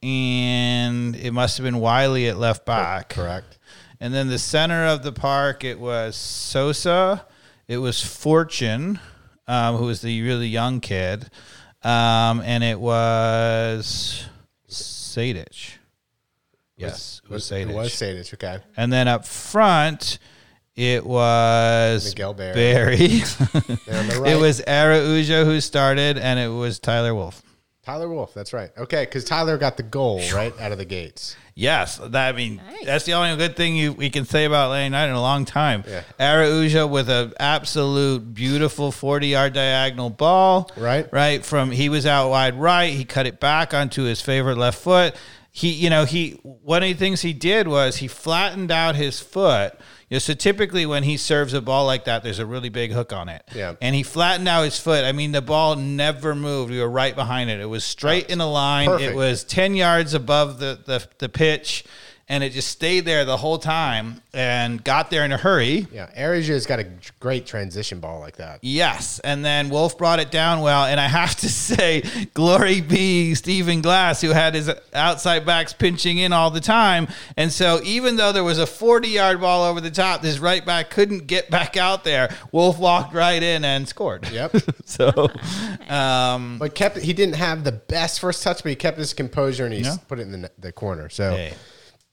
and 0.02 1.16
it 1.16 1.32
must 1.32 1.56
have 1.56 1.64
been 1.64 1.80
Wiley 1.80 2.28
at 2.28 2.36
left 2.36 2.66
back. 2.66 3.10
Correct. 3.10 3.56
And 3.98 4.12
then 4.12 4.28
the 4.28 4.38
center 4.38 4.86
of 4.86 5.02
the 5.02 5.12
park, 5.12 5.64
it 5.64 5.80
was 5.80 6.16
Sosa, 6.16 7.24
it 7.66 7.78
was 7.78 8.04
Fortune, 8.04 9.00
um, 9.48 9.76
who 9.76 9.86
was 9.86 10.02
the 10.02 10.20
really 10.20 10.48
young 10.48 10.80
kid, 10.80 11.30
um, 11.82 12.42
and 12.44 12.62
it 12.62 12.78
was 12.78 14.26
Sejdić. 14.68 15.78
Yes, 16.80 17.20
it 17.24 17.30
was 17.30 17.50
It 17.50 17.68
Sejdić. 17.68 17.74
was 17.74 17.90
Sejdić, 17.92 18.34
okay. 18.34 18.58
And 18.76 18.92
then 18.92 19.06
up 19.08 19.26
front, 19.26 20.18
it 20.76 21.04
was 21.06 22.04
Miguel 22.06 22.34
Barry. 22.34 22.54
Berry. 22.54 22.96
And 23.86 23.96
on 23.96 24.06
the 24.08 24.18
right, 24.22 24.32
it 24.32 24.40
was 24.40 24.62
Araujo 24.66 25.44
who 25.44 25.60
started, 25.60 26.16
and 26.18 26.38
it 26.38 26.48
was 26.48 26.78
Tyler 26.78 27.14
Wolff. 27.14 27.42
Tyler 27.82 28.08
Wolff. 28.08 28.34
That's 28.34 28.52
right. 28.52 28.70
Okay, 28.76 29.04
because 29.04 29.24
Tyler 29.24 29.56
got 29.58 29.76
the 29.76 29.82
goal 29.82 30.20
right 30.34 30.52
out 30.60 30.70
of 30.70 30.78
the 30.78 30.84
gates. 30.84 31.34
Yes, 31.54 31.96
that 31.98 32.34
I 32.34 32.36
mean 32.36 32.56
Nice. 32.56 32.84
that's 32.86 33.04
the 33.04 33.14
only 33.14 33.36
good 33.36 33.56
thing 33.56 33.74
you 33.76 33.92
we 33.92 34.08
can 34.10 34.24
say 34.24 34.44
about 34.44 34.66
Atlanta 34.66 34.84
United 34.84 35.10
in 35.10 35.16
a 35.16 35.20
long 35.20 35.44
time. 35.44 35.84
Yeah. 35.88 36.02
Araujo 36.18 36.86
with 36.86 37.08
an 37.10 37.32
absolute 37.40 38.32
beautiful 38.34 38.92
forty 38.92 39.28
yard 39.28 39.52
diagonal 39.54 40.08
ball. 40.10 40.70
Right. 40.76 41.10
right 41.12 41.44
from 41.44 41.70
he 41.70 41.88
was 41.88 42.06
out 42.06 42.30
wide 42.30 42.54
right. 42.54 42.92
He 42.92 43.04
cut 43.04 43.26
it 43.26 43.40
back 43.40 43.74
onto 43.74 44.04
his 44.04 44.20
favorite 44.20 44.56
left 44.58 44.78
foot, 44.80 45.14
he, 45.52 45.72
you 45.72 45.90
know, 45.90 46.04
he 46.04 46.32
one 46.42 46.82
of 46.82 46.88
the 46.88 46.94
things 46.94 47.22
he 47.22 47.32
did 47.32 47.66
was 47.66 47.96
he 47.96 48.08
flattened 48.08 48.70
out 48.70 48.94
his 48.94 49.20
foot. 49.20 49.74
You 50.08 50.16
know, 50.16 50.18
so 50.18 50.34
typically 50.34 50.86
when 50.86 51.04
he 51.04 51.16
serves 51.16 51.54
a 51.54 51.60
ball 51.60 51.86
like 51.86 52.04
that, 52.04 52.22
there's 52.22 52.40
a 52.40 52.46
really 52.46 52.68
big 52.68 52.92
hook 52.92 53.12
on 53.12 53.28
it. 53.28 53.42
Yeah. 53.54 53.74
And 53.80 53.94
he 53.94 54.02
flattened 54.02 54.48
out 54.48 54.64
his 54.64 54.78
foot. 54.78 55.04
I 55.04 55.12
mean, 55.12 55.32
the 55.32 55.42
ball 55.42 55.76
never 55.76 56.34
moved. 56.34 56.72
We 56.72 56.80
were 56.80 56.90
right 56.90 57.14
behind 57.14 57.50
it. 57.50 57.60
It 57.60 57.66
was 57.66 57.84
straight 57.84 58.28
in 58.28 58.40
a 58.40 58.50
line. 58.50 58.88
Perfect. 58.88 59.12
It 59.12 59.16
was 59.16 59.44
ten 59.44 59.74
yards 59.74 60.14
above 60.14 60.58
the 60.58 60.80
the, 60.84 61.06
the 61.18 61.28
pitch, 61.28 61.84
and 62.30 62.42
it 62.42 62.52
just 62.52 62.68
stayed 62.68 63.04
there 63.04 63.26
the 63.26 63.36
whole 63.36 63.58
time 63.58 64.22
and 64.32 64.82
got 64.84 65.10
there 65.10 65.24
in 65.24 65.32
a 65.32 65.36
hurry. 65.36 65.86
Yeah, 65.92 66.08
Araujo's 66.16 66.64
got 66.64 66.78
a 66.78 66.86
great 67.18 67.44
transition 67.44 67.98
ball 68.00 68.20
like 68.20 68.36
that. 68.36 68.60
Yes, 68.62 69.18
and 69.18 69.44
then 69.44 69.68
Wolff 69.68 69.98
brought 69.98 70.20
it 70.20 70.30
down 70.30 70.60
well, 70.62 70.84
and 70.84 70.98
I 71.00 71.08
have 71.08 71.34
to 71.36 71.48
say, 71.50 72.02
glory 72.32 72.80
be 72.80 73.34
Stephen 73.34 73.82
Glass, 73.82 74.20
who 74.20 74.30
had 74.30 74.54
his 74.54 74.70
outside 74.94 75.44
backs 75.44 75.72
pinching 75.74 76.18
in 76.18 76.32
all 76.32 76.50
the 76.50 76.60
time, 76.60 77.08
and 77.36 77.52
so 77.52 77.80
even 77.84 78.16
though 78.16 78.32
there 78.32 78.44
was 78.44 78.58
a 78.58 78.66
forty-yard 78.66 79.40
ball 79.40 79.64
over 79.64 79.80
the 79.80 79.90
top, 79.90 80.22
this 80.22 80.38
right 80.38 80.64
back 80.64 80.88
couldn't 80.90 81.26
get 81.26 81.50
back 81.50 81.76
out 81.76 82.04
there. 82.04 82.34
Wolff 82.52 82.78
walked 82.78 83.12
right 83.12 83.42
in 83.42 83.64
and 83.64 83.88
scored. 83.88 84.28
Yep. 84.30 84.54
so, 84.84 85.28
um, 85.88 86.58
But 86.58 86.74
kept 86.74 86.98
he 86.98 87.12
didn't 87.12 87.34
have 87.36 87.64
the 87.64 87.72
best 87.72 88.20
first 88.20 88.42
touch, 88.42 88.62
but 88.62 88.70
he 88.70 88.76
kept 88.76 88.98
his 88.98 89.12
composure 89.12 89.64
and 89.64 89.74
he 89.74 89.80
Yeah. 89.80 89.96
put 90.08 90.18
it 90.18 90.22
in 90.22 90.42
the, 90.42 90.50
the 90.58 90.72
corner. 90.72 91.08
So 91.08 91.32
hey, 91.32 91.54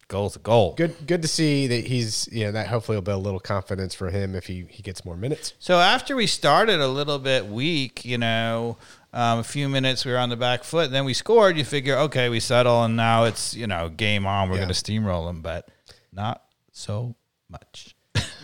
goal's 0.10 0.36
a 0.36 0.40
goal. 0.40 0.74
good 0.76 0.96
good 1.06 1.22
to 1.22 1.28
see 1.28 1.68
that 1.68 1.86
he's 1.88 2.30
you 2.32 2.46
know 2.46 2.52
that 2.54 2.68
hopefully 2.68 2.96
will 2.98 3.02
build 3.02 3.22
a 3.22 3.24
little 3.24 3.40
confidence 3.40 3.94
for 3.94 4.10
him 4.10 4.36
if 4.36 4.48
he 4.48 4.66
he 4.70 4.82
gets 4.82 5.04
more 5.06 5.18
minutes. 5.18 5.54
So 5.60 5.80
after 5.80 6.16
we 6.16 6.28
started 6.28 6.80
a 6.80 6.88
little 6.88 7.20
bit 7.20 7.46
weak, 7.48 8.06
you 8.06 8.18
know, 8.18 8.78
um, 9.14 9.40
a 9.40 9.44
few 9.44 9.68
minutes 9.70 10.06
we 10.06 10.12
were 10.12 10.18
on 10.18 10.30
the 10.30 10.36
back 10.38 10.64
foot, 10.64 10.92
then 10.92 11.04
we 11.06 11.14
scored. 11.14 11.58
You 11.58 11.66
figure, 11.66 11.98
okay, 11.98 12.30
we 12.30 12.40
settle, 12.40 12.84
and 12.84 12.96
now 12.96 13.26
it's 13.26 13.54
you 13.54 13.68
know 13.68 13.90
game 13.90 14.26
on. 14.26 14.50
We're 14.50 14.56
Yeah. 14.58 14.64
going 14.66 14.74
to 14.74 14.82
steamroll 14.92 15.28
them, 15.28 15.42
but 15.42 15.68
not 16.14 16.44
so 16.72 17.16
much. 17.50 17.96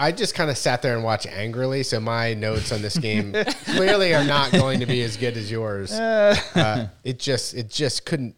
I 0.00 0.12
just 0.12 0.36
kind 0.36 0.48
of 0.48 0.56
sat 0.56 0.80
there 0.80 0.94
and 0.94 1.02
watched 1.02 1.26
angrily, 1.26 1.82
so 1.82 1.98
my 1.98 2.32
notes 2.34 2.70
on 2.70 2.82
this 2.82 2.96
game 2.96 3.32
clearly 3.64 4.14
are 4.14 4.22
not 4.24 4.52
going 4.52 4.78
to 4.78 4.86
be 4.86 5.02
as 5.02 5.16
good 5.16 5.36
as 5.36 5.50
yours. 5.50 5.92
Uh, 5.98 6.86
it 7.04 7.18
just 7.18 7.54
it 7.54 7.68
just 7.68 8.04
couldn't 8.06 8.34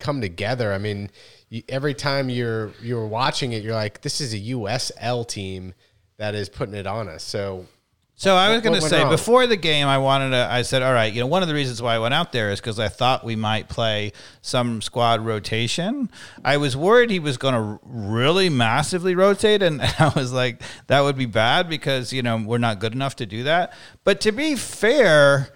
come 0.00 0.20
together. 0.20 0.72
I 0.72 0.78
mean, 0.78 1.10
you, 1.50 1.62
every 1.68 1.92
time 1.94 2.30
you're 2.30 2.72
you're 2.80 3.06
watching 3.06 3.52
it, 3.52 3.62
you're 3.62 3.74
like, 3.74 4.00
this 4.00 4.20
is 4.22 4.32
a 4.32 4.38
USL 4.38 5.28
team 5.28 5.74
that 6.16 6.34
is 6.34 6.48
putting 6.48 6.74
it 6.74 6.86
on 6.86 7.08
us. 7.08 7.22
So 7.22 7.66
So 8.14 8.36
I 8.36 8.52
was 8.52 8.62
going 8.62 8.78
to 8.78 8.86
say 8.86 9.02
wrong? 9.02 9.10
before 9.10 9.46
the 9.46 9.56
game, 9.56 9.86
I 9.86 9.98
wanted 9.98 10.30
to. 10.30 10.46
I 10.50 10.62
said, 10.62 10.82
all 10.82 10.92
right, 10.92 11.12
you 11.12 11.20
know, 11.20 11.26
one 11.26 11.42
of 11.42 11.48
the 11.48 11.54
reasons 11.54 11.80
why 11.82 11.94
I 11.94 11.98
went 11.98 12.14
out 12.14 12.30
there 12.32 12.50
is 12.50 12.60
because 12.60 12.78
I 12.78 12.88
thought 12.88 13.24
we 13.24 13.36
might 13.36 13.68
play 13.68 14.12
some 14.42 14.80
squad 14.82 15.24
rotation. 15.24 16.10
I 16.44 16.58
was 16.58 16.76
worried 16.76 17.10
he 17.10 17.18
was 17.18 17.36
going 17.36 17.54
to 17.54 17.80
really 17.84 18.48
massively 18.48 19.14
rotate, 19.14 19.62
and 19.62 19.80
I 19.98 20.12
was 20.14 20.32
like, 20.32 20.62
that 20.86 21.00
would 21.00 21.16
be 21.16 21.26
bad 21.26 21.68
because 21.68 22.12
you 22.12 22.22
know 22.22 22.36
we're 22.36 22.58
not 22.58 22.78
good 22.78 22.92
enough 22.94 23.16
to 23.16 23.26
do 23.26 23.42
that. 23.44 23.72
But 24.04 24.20
to 24.22 24.32
be 24.32 24.54
fair. 24.56 25.48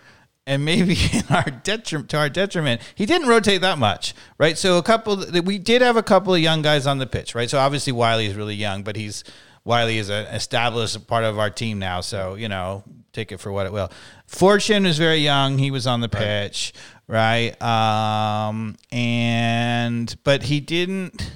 And 0.46 0.64
maybe 0.64 0.96
in 1.12 1.24
our 1.30 1.50
detriment, 1.50 2.10
to 2.10 2.18
our 2.18 2.28
detriment, 2.28 2.82
he 2.94 3.06
didn't 3.06 3.28
rotate 3.28 3.62
that 3.62 3.78
much, 3.78 4.14
right? 4.38 4.58
So 4.58 4.78
a 4.78 4.82
couple, 4.82 5.24
we 5.42 5.58
did 5.58 5.82
have 5.82 5.96
a 5.96 6.02
couple 6.02 6.34
of 6.34 6.40
young 6.40 6.62
guys 6.62 6.86
on 6.86 6.98
the 6.98 7.06
pitch, 7.06 7.34
right? 7.34 7.48
So 7.48 7.58
obviously 7.58 7.92
Wiley 7.92 8.26
is 8.26 8.34
really 8.34 8.54
young, 8.54 8.82
but 8.82 8.96
he's 8.96 9.24
Wiley 9.64 9.96
is 9.96 10.10
an 10.10 10.26
established 10.26 11.06
part 11.06 11.24
of 11.24 11.38
our 11.38 11.48
team 11.48 11.78
now. 11.78 12.02
So, 12.02 12.34
you 12.34 12.48
know, 12.48 12.84
take 13.12 13.32
it 13.32 13.38
for 13.38 13.50
what 13.50 13.66
it 13.66 13.72
will. 13.72 13.90
Fortune 14.26 14.84
is 14.84 14.98
very 14.98 15.18
young. 15.18 15.56
He 15.56 15.70
was 15.70 15.86
on 15.86 16.00
the 16.00 16.08
pitch, 16.08 16.74
right? 17.08 17.60
Um, 17.62 18.76
and, 18.92 20.14
but 20.22 20.44
he 20.44 20.60
didn't. 20.60 21.32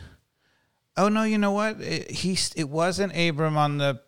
Oh, 0.96 1.08
no, 1.08 1.22
you 1.22 1.38
know 1.38 1.52
what? 1.52 1.80
It, 1.80 2.10
he, 2.10 2.36
it 2.56 2.68
wasn't 2.68 3.16
Abram 3.16 3.56
on 3.56 3.78
the. 3.78 4.00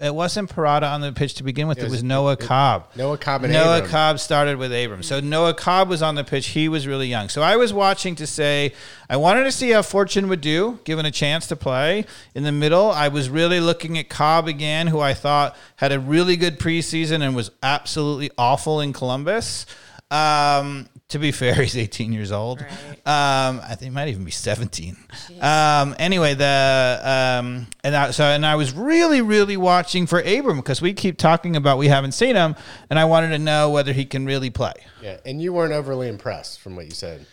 It 0.00 0.14
wasn't 0.14 0.48
Purata 0.48 0.86
on 0.86 1.00
the 1.00 1.12
pitch 1.12 1.34
to 1.34 1.42
begin 1.42 1.66
with. 1.66 1.78
It 1.78 1.82
was, 1.84 1.92
was- 1.94 2.02
Noah 2.04 2.36
Cobb. 2.36 2.86
Noah 2.94 3.18
Cobb 3.18 3.42
and 3.42 3.52
Noah 3.52 3.78
Abram. 3.78 3.90
Cobb 3.90 4.20
started 4.20 4.56
with 4.56 4.72
Abram. 4.72 5.02
So 5.02 5.18
Noah 5.18 5.54
Cobb 5.54 5.88
was 5.88 6.02
on 6.02 6.14
the 6.14 6.22
pitch. 6.22 6.48
He 6.48 6.68
was 6.68 6.86
really 6.86 7.08
young. 7.08 7.28
So 7.28 7.42
I 7.42 7.56
was 7.56 7.72
watching 7.72 8.14
to 8.16 8.26
say 8.26 8.74
I 9.10 9.16
wanted 9.16 9.42
to 9.44 9.50
see 9.52 9.70
how 9.70 9.82
Fortune 9.82 10.28
would 10.28 10.40
do, 10.40 10.78
given 10.84 11.04
a 11.04 11.10
chance 11.10 11.48
to 11.48 11.56
play 11.56 12.04
in 12.32 12.44
the 12.44 12.52
middle. 12.52 12.92
I 12.92 13.08
was 13.08 13.28
really 13.28 13.58
looking 13.58 13.98
at 13.98 14.08
Cobb 14.08 14.46
again, 14.46 14.86
who 14.86 15.00
I 15.00 15.14
thought 15.14 15.56
had 15.76 15.90
a 15.90 15.98
really 15.98 16.36
good 16.36 16.60
preseason 16.60 17.20
and 17.20 17.34
was 17.34 17.50
absolutely 17.60 18.30
awful 18.38 18.80
in 18.80 18.92
Columbus. 18.92 19.66
Um, 20.12 20.88
to 21.08 21.18
be 21.18 21.32
fair, 21.32 21.54
he's 21.62 21.76
18 21.76 22.12
years 22.12 22.32
old. 22.32 22.60
Um, 22.60 22.66
I 23.04 23.68
think 23.70 23.82
he 23.82 23.90
might 23.90 24.08
even 24.08 24.24
be 24.24 24.30
17. 24.30 24.96
Um, 25.40 25.94
anyway, 25.98 26.34
the 26.34 27.00
um, 27.02 27.66
and 27.82 27.96
I, 27.96 28.10
so 28.10 28.24
and 28.24 28.44
I 28.44 28.56
was 28.56 28.72
really, 28.72 29.20
really 29.22 29.56
watching 29.56 30.06
for 30.06 30.20
Abram 30.20 30.56
because 30.56 30.82
we 30.82 30.92
keep 30.92 31.18
talking 31.18 31.56
about 31.56 31.78
we 31.78 31.88
haven't 31.88 32.12
seen 32.12 32.36
him, 32.36 32.54
and 32.90 32.98
I 32.98 33.06
wanted 33.06 33.30
to 33.30 33.38
know 33.38 33.70
whether 33.70 33.92
he 33.92 34.04
can 34.04 34.26
really 34.26 34.50
play. 34.50 34.74
Yeah, 35.02 35.18
and 35.24 35.40
you 35.40 35.52
weren't 35.52 35.72
overly 35.72 36.08
impressed 36.08 36.60
from 36.60 36.76
what 36.76 36.86
you 36.86 36.92
said. 36.92 37.26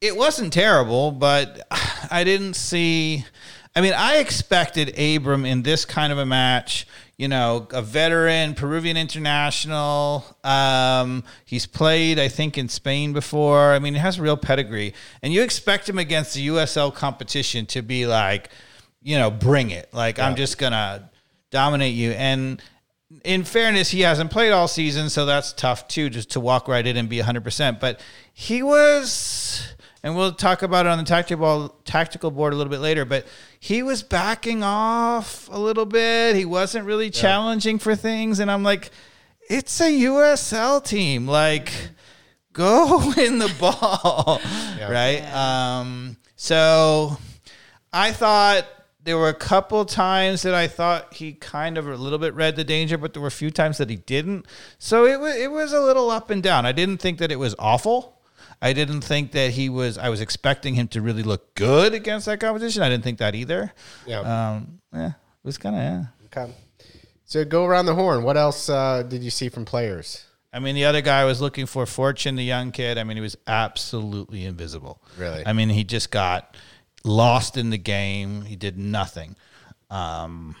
It 0.00 0.16
wasn't 0.16 0.52
terrible, 0.52 1.10
but 1.10 1.66
I 2.10 2.24
didn't 2.24 2.54
see. 2.54 3.24
I 3.74 3.80
mean, 3.80 3.94
I 3.96 4.16
expected 4.16 4.98
Abram 4.98 5.44
in 5.44 5.62
this 5.62 5.84
kind 5.84 6.12
of 6.12 6.18
a 6.18 6.26
match. 6.26 6.86
You 7.18 7.28
know, 7.28 7.66
a 7.72 7.82
veteran, 7.82 8.54
Peruvian 8.54 8.96
international. 8.96 10.24
Um, 10.44 11.24
he's 11.44 11.66
played, 11.66 12.18
I 12.18 12.28
think, 12.28 12.56
in 12.56 12.68
Spain 12.68 13.12
before. 13.12 13.72
I 13.72 13.80
mean, 13.80 13.94
he 13.94 14.00
has 14.00 14.18
a 14.18 14.22
real 14.22 14.36
pedigree, 14.36 14.94
and 15.22 15.32
you 15.32 15.42
expect 15.42 15.88
him 15.88 15.98
against 15.98 16.34
the 16.34 16.46
USL 16.46 16.94
competition 16.94 17.66
to 17.66 17.82
be 17.82 18.06
like, 18.06 18.50
you 19.02 19.18
know, 19.18 19.30
bring 19.30 19.70
it. 19.70 19.92
Like 19.92 20.18
I'm 20.18 20.36
just 20.36 20.58
gonna 20.58 21.10
dominate 21.50 21.94
you. 21.94 22.12
And 22.12 22.62
in 23.24 23.44
fairness, 23.44 23.90
he 23.90 24.00
hasn't 24.02 24.30
played 24.30 24.52
all 24.52 24.68
season, 24.68 25.08
so 25.08 25.24
that's 25.26 25.52
tough 25.52 25.88
too, 25.88 26.10
just 26.10 26.30
to 26.32 26.40
walk 26.40 26.68
right 26.68 26.86
in 26.86 26.96
and 26.96 27.08
be 27.08 27.18
100%. 27.18 27.80
But 27.80 28.00
he 28.32 28.62
was, 28.62 29.74
and 30.02 30.16
we'll 30.16 30.32
talk 30.32 30.62
about 30.62 30.86
it 30.86 30.90
on 30.90 30.98
the 30.98 31.04
tactical 31.04 31.70
tactical 31.84 32.30
board 32.30 32.52
a 32.52 32.56
little 32.56 32.70
bit 32.70 32.80
later. 32.80 33.04
But 33.04 33.26
he 33.58 33.82
was 33.82 34.02
backing 34.02 34.62
off 34.62 35.48
a 35.50 35.58
little 35.58 35.86
bit. 35.86 36.36
He 36.36 36.44
wasn't 36.44 36.86
really 36.86 37.10
challenging 37.10 37.78
for 37.78 37.96
things, 37.96 38.38
and 38.38 38.50
I'm 38.50 38.62
like, 38.62 38.90
it's 39.48 39.80
a 39.80 39.90
USL 39.90 40.84
team. 40.84 41.26
Like, 41.26 41.72
go 42.52 43.12
win 43.16 43.38
the 43.38 43.52
ball, 43.58 44.40
right? 44.88 45.22
Um, 45.32 46.16
so 46.36 47.16
I 47.92 48.12
thought 48.12 48.66
there 49.02 49.16
were 49.16 49.28
a 49.28 49.34
couple 49.34 49.84
times 49.84 50.42
that 50.42 50.54
I 50.54 50.68
thought 50.68 51.14
he 51.14 51.32
kind 51.32 51.78
of 51.78 51.88
a 51.88 51.96
little 51.96 52.18
bit 52.18 52.34
read 52.34 52.56
the 52.56 52.64
danger, 52.64 52.98
but 52.98 53.14
there 53.14 53.22
were 53.22 53.28
a 53.28 53.32
few 53.32 53.50
times 53.50 53.78
that 53.78 53.88
he 53.88 53.96
didn't. 53.96 54.46
So 54.78 55.06
it 55.06 55.18
was 55.18 55.34
it 55.34 55.50
was 55.50 55.72
a 55.72 55.80
little 55.80 56.10
up 56.10 56.30
and 56.30 56.42
down. 56.42 56.66
I 56.66 56.72
didn't 56.72 56.98
think 56.98 57.18
that 57.18 57.32
it 57.32 57.38
was 57.38 57.54
awful. 57.58 58.17
I 58.60 58.72
didn't 58.72 59.02
think 59.02 59.32
that 59.32 59.52
he 59.52 59.68
was. 59.68 59.98
I 59.98 60.08
was 60.08 60.20
expecting 60.20 60.74
him 60.74 60.88
to 60.88 61.00
really 61.00 61.22
look 61.22 61.54
good 61.54 61.94
against 61.94 62.26
that 62.26 62.40
competition. 62.40 62.82
I 62.82 62.88
didn't 62.88 63.04
think 63.04 63.18
that 63.18 63.34
either. 63.34 63.72
Yeah. 64.06 64.20
Um. 64.20 64.80
Yeah. 64.92 65.08
It 65.08 65.14
was 65.44 65.58
kind 65.58 65.76
of. 65.76 65.82
Yeah. 65.82 66.04
Okay. 66.26 66.52
So 67.24 67.44
go 67.44 67.64
around 67.66 67.86
the 67.86 67.94
horn. 67.94 68.22
What 68.22 68.36
else 68.36 68.68
uh, 68.68 69.02
did 69.02 69.22
you 69.22 69.30
see 69.30 69.48
from 69.48 69.64
players? 69.64 70.24
I 70.52 70.60
mean, 70.60 70.74
the 70.74 70.86
other 70.86 71.02
guy 71.02 71.24
was 71.24 71.42
looking 71.42 71.66
for 71.66 71.84
Fortune, 71.84 72.36
the 72.36 72.44
young 72.44 72.72
kid. 72.72 72.96
I 72.96 73.04
mean, 73.04 73.18
he 73.18 73.20
was 73.20 73.36
absolutely 73.46 74.46
invisible. 74.46 75.02
Really? 75.18 75.46
I 75.46 75.52
mean, 75.52 75.68
he 75.68 75.84
just 75.84 76.10
got 76.10 76.56
lost 77.04 77.58
in 77.58 77.68
the 77.68 77.78
game. 77.78 78.42
He 78.42 78.56
did 78.56 78.78
nothing. 78.78 79.36
Um, 79.90 80.56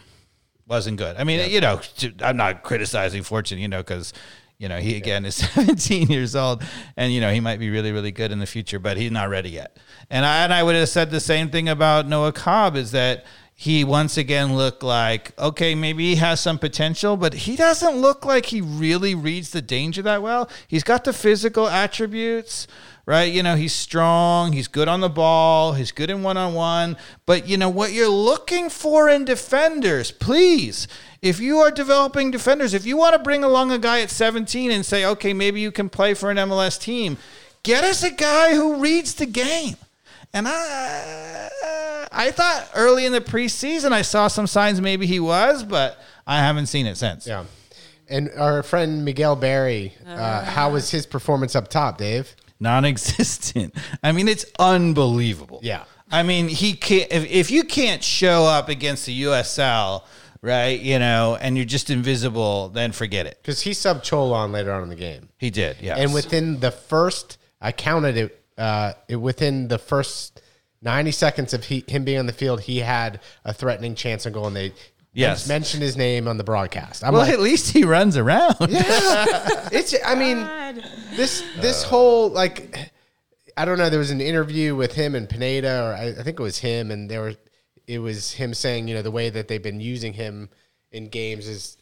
wasn't 0.66 0.98
good. 0.98 1.16
I 1.16 1.24
mean, 1.24 1.50
you 1.50 1.62
know, 1.62 1.80
I'm 2.20 2.36
not 2.36 2.62
criticizing 2.62 3.22
Fortune, 3.22 3.58
you 3.58 3.68
know, 3.68 3.78
because 3.78 4.12
you 4.58 4.68
know 4.68 4.78
he 4.78 4.96
again 4.96 5.24
is 5.24 5.34
17 5.54 6.08
years 6.08 6.36
old, 6.36 6.62
and 6.96 7.12
you 7.12 7.20
know 7.20 7.32
he 7.32 7.40
might 7.40 7.58
be 7.58 7.70
really, 7.70 7.92
really 7.92 8.12
good 8.12 8.32
in 8.32 8.38
the 8.38 8.46
future, 8.46 8.78
but 8.78 8.96
he's 8.96 9.10
not 9.10 9.28
ready 9.28 9.50
yet. 9.50 9.76
And 10.10 10.24
I 10.26 10.44
and 10.44 10.52
I 10.52 10.62
would 10.62 10.74
have 10.74 10.88
said 10.88 11.10
the 11.10 11.20
same 11.20 11.50
thing 11.50 11.68
about 11.68 12.08
Noah 12.08 12.32
Cobb 12.32 12.76
is 12.76 12.90
that 12.92 13.24
he 13.60 13.82
once 13.82 14.16
again 14.16 14.54
looked 14.54 14.84
like 14.84 15.36
okay 15.36 15.74
maybe 15.74 16.10
he 16.10 16.14
has 16.14 16.38
some 16.38 16.60
potential 16.60 17.16
but 17.16 17.34
he 17.34 17.56
doesn't 17.56 17.96
look 17.96 18.24
like 18.24 18.46
he 18.46 18.60
really 18.60 19.16
reads 19.16 19.50
the 19.50 19.60
danger 19.60 20.00
that 20.00 20.22
well 20.22 20.48
he's 20.68 20.84
got 20.84 21.02
the 21.02 21.12
physical 21.12 21.66
attributes 21.66 22.68
right 23.08 23.32
you 23.32 23.42
know 23.42 23.56
he's 23.56 23.72
strong 23.72 24.52
he's 24.52 24.68
good 24.68 24.86
on 24.86 25.00
the 25.00 25.08
ball 25.08 25.72
he's 25.72 25.90
good 25.90 26.10
in 26.10 26.22
one-on-one 26.22 26.94
but 27.24 27.48
you 27.48 27.56
know 27.56 27.70
what 27.70 27.90
you're 27.90 28.06
looking 28.06 28.68
for 28.68 29.08
in 29.08 29.24
defenders 29.24 30.12
please 30.12 30.86
if 31.22 31.40
you 31.40 31.56
are 31.56 31.70
developing 31.70 32.30
defenders 32.30 32.74
if 32.74 32.84
you 32.84 32.98
want 32.98 33.14
to 33.14 33.18
bring 33.18 33.42
along 33.42 33.72
a 33.72 33.78
guy 33.78 34.02
at 34.02 34.10
17 34.10 34.70
and 34.70 34.84
say 34.84 35.06
okay 35.06 35.32
maybe 35.32 35.58
you 35.58 35.72
can 35.72 35.88
play 35.88 36.12
for 36.12 36.30
an 36.30 36.36
mls 36.36 36.78
team 36.78 37.16
get 37.62 37.82
us 37.82 38.02
a 38.02 38.10
guy 38.10 38.54
who 38.54 38.76
reads 38.76 39.14
the 39.14 39.26
game 39.26 39.76
and 40.34 40.46
I, 40.46 41.48
I 42.12 42.30
thought 42.30 42.68
early 42.74 43.06
in 43.06 43.12
the 43.12 43.20
preseason 43.22 43.92
I 43.92 44.02
saw 44.02 44.28
some 44.28 44.46
signs 44.46 44.78
maybe 44.78 45.06
he 45.06 45.20
was, 45.20 45.64
but 45.64 45.98
I 46.26 46.40
haven't 46.40 46.66
seen 46.66 46.84
it 46.84 46.98
since. 46.98 47.26
Yeah. 47.26 47.46
And 48.10 48.30
our 48.36 48.62
friend 48.62 49.06
Miguel 49.06 49.36
Berry, 49.36 49.94
uh, 50.06 50.44
how 50.44 50.70
was 50.70 50.90
his 50.90 51.06
performance 51.06 51.56
up 51.56 51.68
top, 51.68 51.96
Dave? 51.96 52.36
Non-existent. 52.60 53.74
I 54.02 54.12
mean, 54.12 54.28
it's 54.28 54.46
unbelievable. 54.58 55.60
Yeah. 55.62 55.84
I 56.10 56.22
mean, 56.22 56.48
he 56.48 56.74
can't. 56.74 57.10
If, 57.12 57.30
if 57.30 57.50
you 57.50 57.64
can't 57.64 58.02
show 58.02 58.44
up 58.44 58.68
against 58.68 59.06
the 59.06 59.22
USL, 59.24 60.04
right? 60.40 60.80
You 60.80 60.98
know, 60.98 61.36
and 61.40 61.56
you're 61.56 61.66
just 61.66 61.90
invisible, 61.90 62.70
then 62.70 62.92
forget 62.92 63.26
it. 63.26 63.38
Because 63.42 63.60
he 63.60 63.72
subbed 63.72 64.02
Chol 64.02 64.32
on 64.32 64.52
later 64.52 64.72
on 64.72 64.82
in 64.82 64.88
the 64.88 64.96
game. 64.96 65.28
He 65.38 65.50
did, 65.50 65.76
yeah. 65.80 65.96
And 65.96 66.14
within 66.14 66.60
the 66.60 66.70
first, 66.70 67.38
I 67.60 67.72
counted 67.72 68.16
it, 68.16 68.44
uh, 68.56 68.94
it 69.08 69.16
within 69.16 69.68
the 69.68 69.78
first 69.78 70.40
90 70.82 71.10
seconds 71.10 71.54
of 71.54 71.64
he, 71.64 71.84
him 71.88 72.04
being 72.04 72.18
on 72.18 72.26
the 72.26 72.32
field, 72.32 72.62
he 72.62 72.78
had 72.78 73.20
a 73.44 73.52
threatening 73.52 73.94
chance 73.94 74.26
on 74.26 74.32
goal, 74.32 74.46
and 74.46 74.56
they 74.56 74.72
Yes. 75.18 75.48
mention 75.48 75.80
his 75.80 75.96
name 75.96 76.28
on 76.28 76.36
the 76.36 76.44
broadcast. 76.44 77.04
I'm 77.04 77.12
well, 77.12 77.22
like, 77.22 77.32
at 77.32 77.40
least 77.40 77.72
he 77.72 77.84
runs 77.84 78.16
around. 78.16 78.56
yeah. 78.68 79.68
it's, 79.72 79.94
I 80.04 80.14
mean, 80.14 80.38
God. 80.38 80.84
this 81.16 81.44
this 81.60 81.84
uh. 81.84 81.88
whole 81.88 82.28
like 82.30 82.92
I 83.56 83.64
don't 83.64 83.78
know. 83.78 83.90
There 83.90 83.98
was 83.98 84.12
an 84.12 84.20
interview 84.20 84.76
with 84.76 84.94
him 84.94 85.14
and 85.14 85.28
Pineda, 85.28 85.82
or 85.82 85.94
I, 85.94 86.08
I 86.20 86.22
think 86.22 86.38
it 86.38 86.42
was 86.42 86.58
him, 86.58 86.90
and 86.90 87.10
there 87.10 87.20
were 87.20 87.34
it 87.88 87.98
was 87.98 88.32
him 88.32 88.54
saying, 88.54 88.86
you 88.86 88.94
know, 88.94 89.02
the 89.02 89.10
way 89.10 89.30
that 89.30 89.48
they've 89.48 89.62
been 89.62 89.80
using 89.80 90.12
him 90.12 90.50
in 90.92 91.08
games 91.08 91.48
is, 91.48 91.78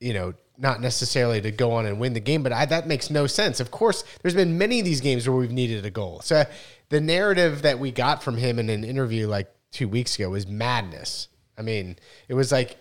you 0.00 0.12
know, 0.12 0.34
not 0.58 0.80
necessarily 0.80 1.40
to 1.40 1.52
go 1.52 1.72
on 1.72 1.86
and 1.86 2.00
win 2.00 2.12
the 2.12 2.20
game, 2.20 2.42
but 2.42 2.52
I, 2.52 2.66
that 2.66 2.88
makes 2.88 3.08
no 3.08 3.28
sense. 3.28 3.60
Of 3.60 3.70
course, 3.70 4.02
there's 4.20 4.34
been 4.34 4.58
many 4.58 4.80
of 4.80 4.84
these 4.84 5.00
games 5.00 5.28
where 5.28 5.38
we've 5.38 5.52
needed 5.52 5.86
a 5.86 5.90
goal. 5.90 6.20
So 6.22 6.44
the 6.88 7.00
narrative 7.00 7.62
that 7.62 7.78
we 7.78 7.92
got 7.92 8.22
from 8.22 8.36
him 8.36 8.58
in 8.58 8.68
an 8.68 8.82
interview 8.82 9.28
like 9.28 9.48
two 9.70 9.88
weeks 9.88 10.16
ago 10.16 10.30
was 10.30 10.46
madness. 10.48 11.28
I 11.58 11.62
mean, 11.62 11.96
it 12.28 12.34
was 12.34 12.52
like 12.52 12.78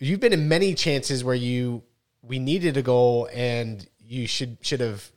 you've 0.00 0.20
been 0.20 0.32
in 0.32 0.48
many 0.48 0.74
chances 0.74 1.22
where 1.24 1.34
you 1.34 1.82
we 2.22 2.38
needed 2.38 2.76
a 2.76 2.82
goal 2.82 3.28
and 3.32 3.86
you 4.00 4.26
should 4.26 4.58
should 4.60 4.80
have 4.80 5.10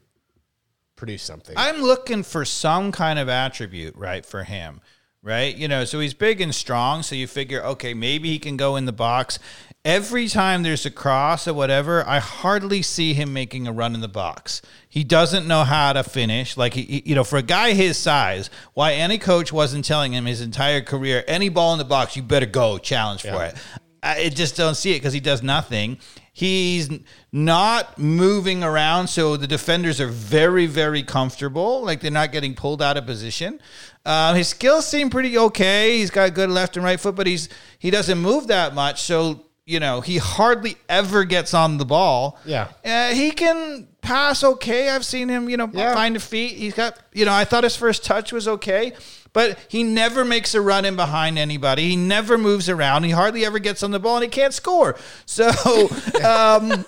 produced 0.96 1.26
something. 1.26 1.56
I'm 1.58 1.82
looking 1.82 2.22
for 2.22 2.46
some 2.46 2.92
kind 2.92 3.18
of 3.18 3.28
attribute, 3.28 3.96
right, 3.96 4.24
for 4.24 4.44
him, 4.44 4.82
right? 5.24 5.56
You 5.56 5.68
know, 5.68 5.86
so 5.86 6.00
he's 6.00 6.14
big 6.14 6.42
and 6.42 6.54
strong, 6.54 7.04
so 7.04 7.16
you 7.16 7.28
figure, 7.28 7.64
okay, 7.64 7.94
maybe 7.94 8.30
he 8.30 8.40
can 8.40 8.58
go 8.58 8.76
in 8.76 8.86
the 8.86 8.92
box. 8.94 9.40
Every 9.84 10.28
time 10.28 10.62
there's 10.62 10.86
a 10.86 10.92
cross 10.92 11.48
or 11.48 11.54
whatever, 11.56 12.08
I 12.08 12.20
hardly 12.20 12.82
see 12.84 13.14
him 13.16 13.34
making 13.34 13.68
a 13.68 13.72
run 13.72 13.96
in 13.96 14.02
the 14.02 14.08
box. 14.08 14.62
He 14.88 15.04
doesn't 15.04 15.48
know 15.48 15.64
how 15.64 15.94
to 15.94 16.04
finish. 16.04 16.56
Like, 16.56 16.74
he, 16.76 16.84
he- 16.84 17.04
you 17.08 17.16
know, 17.16 17.24
for 17.24 17.38
a 17.38 17.42
guy 17.44 17.74
his 17.74 17.98
size, 17.98 18.50
why 18.74 18.94
any 18.94 19.18
coach 19.18 19.52
wasn't 19.52 19.86
telling 19.86 20.14
him 20.14 20.26
his 20.26 20.42
entire 20.42 20.82
career, 20.82 21.24
any 21.28 21.50
ball 21.50 21.74
in 21.74 21.80
the 21.80 21.86
box, 21.86 22.16
you 22.16 22.22
better 22.22 22.46
go 22.46 22.78
challenge 22.78 23.22
for 23.24 23.44
it. 23.46 23.56
I 24.04 24.24
I 24.26 24.30
just 24.30 24.56
don't 24.58 24.76
see 24.76 24.92
it 24.92 24.96
because 24.98 25.14
he 25.14 25.20
does 25.20 25.44
nothing. 25.44 26.00
He's 26.34 26.90
not 27.34 27.98
moving 27.98 28.64
around, 28.64 29.08
so 29.08 29.38
the 29.38 29.48
defenders 29.48 30.02
are 30.02 30.08
very, 30.08 30.66
very 30.66 31.02
comfortable. 31.04 31.82
Like 31.84 32.02
they're 32.02 32.12
not 32.12 32.32
getting 32.32 32.54
pulled 32.56 32.82
out 32.82 32.98
of 32.98 33.06
position. 33.06 33.62
Uh, 34.06 34.34
his 34.34 34.50
skills 34.50 34.86
seem 34.88 35.10
pretty 35.10 35.38
okay. 35.38 35.98
He's 35.98 36.12
got 36.12 36.34
good 36.34 36.50
left 36.50 36.76
and 36.76 36.84
right 36.84 37.00
foot, 37.00 37.16
but 37.16 37.28
he's 37.28 37.48
he 37.80 37.90
doesn't 37.90 38.18
move 38.18 38.48
that 38.48 38.74
much. 38.76 39.02
So 39.04 39.46
you 39.66 39.80
know 39.80 40.02
he 40.02 40.18
hardly 40.18 40.76
ever 40.90 41.24
gets 41.24 41.54
on 41.54 41.78
the 41.78 41.86
ball. 41.86 42.38
Yeah. 42.46 42.68
uh, 42.84 43.14
he 43.14 43.32
can 43.32 43.88
pass 44.02 44.44
okay. 44.44 44.90
I've 44.90 45.06
seen 45.06 45.30
him, 45.30 45.48
you 45.48 45.56
know, 45.56 45.70
Yeah. 45.72 45.94
find 45.94 46.16
a 46.16 46.20
feet. 46.20 46.54
He's 46.58 46.74
got, 46.74 46.98
you 47.14 47.24
know, 47.24 47.34
I 47.34 47.46
thought 47.46 47.64
his 47.64 47.76
first 47.76 48.04
touch 48.04 48.34
was 48.34 48.48
okay, 48.48 48.94
but 49.32 49.60
he 49.70 49.84
never 49.84 50.26
makes 50.26 50.56
a 50.56 50.60
run 50.62 50.86
in 50.86 50.96
behind 50.96 51.38
anybody. 51.38 51.90
He 51.90 51.96
never 51.96 52.36
moves 52.40 52.68
around. 52.68 53.04
He 53.04 53.12
hardly 53.12 53.46
ever 53.46 53.60
gets 53.60 53.84
on 53.84 53.92
the 53.92 54.00
ball, 54.00 54.16
and 54.16 54.24
he 54.24 54.30
can't 54.30 54.56
score. 54.56 54.98
So, 55.28 55.50
um, 56.26 56.84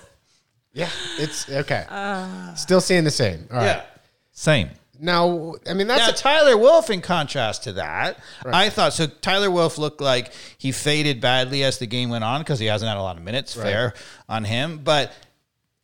yeah, 0.73 0.89
it's 1.19 1.49
okay. 1.49 1.85
Uh. 1.89 2.53
Still 2.55 2.81
seeing 2.81 3.03
the 3.03 3.11
same. 3.11 3.47
All 3.51 3.57
right. 3.57 3.65
yeah, 3.65 3.83
same. 4.31 4.69
Now, 4.99 5.55
I 5.67 5.73
mean, 5.73 5.87
that's 5.87 6.07
Now, 6.07 6.13
Tyler 6.31 6.57
Wolff, 6.57 6.89
in 6.89 7.01
contrast 7.01 7.63
to 7.63 7.73
that, 7.73 8.19
I 8.45 8.69
thought 8.69 8.93
so. 8.93 9.07
Tyler 9.07 9.51
Wolff 9.51 9.77
looked 9.77 9.99
like 9.99 10.31
he 10.57 10.71
faded 10.71 11.19
badly 11.19 11.63
as 11.63 11.77
the 11.79 11.87
game 11.87 12.09
went 12.09 12.23
on 12.23 12.41
because 12.41 12.59
he 12.59 12.67
hasn't 12.67 12.87
had 12.87 12.97
a 12.97 13.01
lot 13.01 13.17
of 13.17 13.23
minutes. 13.23 13.53
Fair 13.53 13.93
on 14.29 14.45
him, 14.45 14.77
but 14.77 15.11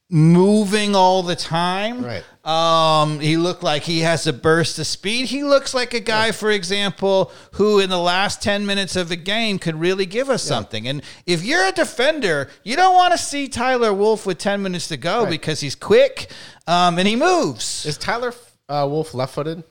moving 0.10 0.96
all 0.96 1.24
the 1.24 1.36
time. 1.36 2.04
Right. 2.06 2.24
Um, 2.50 3.20
he 3.20 3.38
looked 3.38 3.62
like 3.62 3.84
he 3.84 4.00
has 4.00 4.26
a 4.26 4.34
burst 4.34 4.80
of 4.80 4.88
speed. 4.88 5.28
He 5.28 5.44
looks 5.44 5.74
like 5.74 5.94
a 5.94 6.00
guy, 6.00 6.32
for 6.32 6.50
example, 6.50 7.32
who 7.54 7.80
in 7.80 7.90
the 7.92 8.00
last 8.00 8.42
10 8.42 8.66
minutes 8.66 8.96
of 8.96 9.12
a 9.12 9.16
game 9.16 9.60
could 9.60 9.76
really 9.80 10.08
give 10.08 10.30
us 10.30 10.42
something. 10.42 10.88
And 10.88 11.04
if 11.28 11.44
you're 11.44 11.64
a 11.68 11.72
defender, 11.72 12.50
you 12.64 12.76
don't 12.76 12.96
want 12.96 13.12
to 13.12 13.20
see 13.20 13.48
Tyler 13.48 13.94
Wolff 13.94 14.26
with 14.26 14.40
10 14.40 14.64
minutes 14.64 14.88
to 14.88 14.98
go 14.98 15.22
Right. 15.24 15.30
because 15.30 15.60
he's 15.60 15.76
quick 15.76 16.32
um, 16.66 16.98
and 16.98 17.08
he 17.08 17.16
moves. 17.16 17.86
is 17.86 17.98
Tyler 17.98 18.34
uh, 18.68 18.88
Wolff 18.90 19.14
left-footed. 19.14 19.64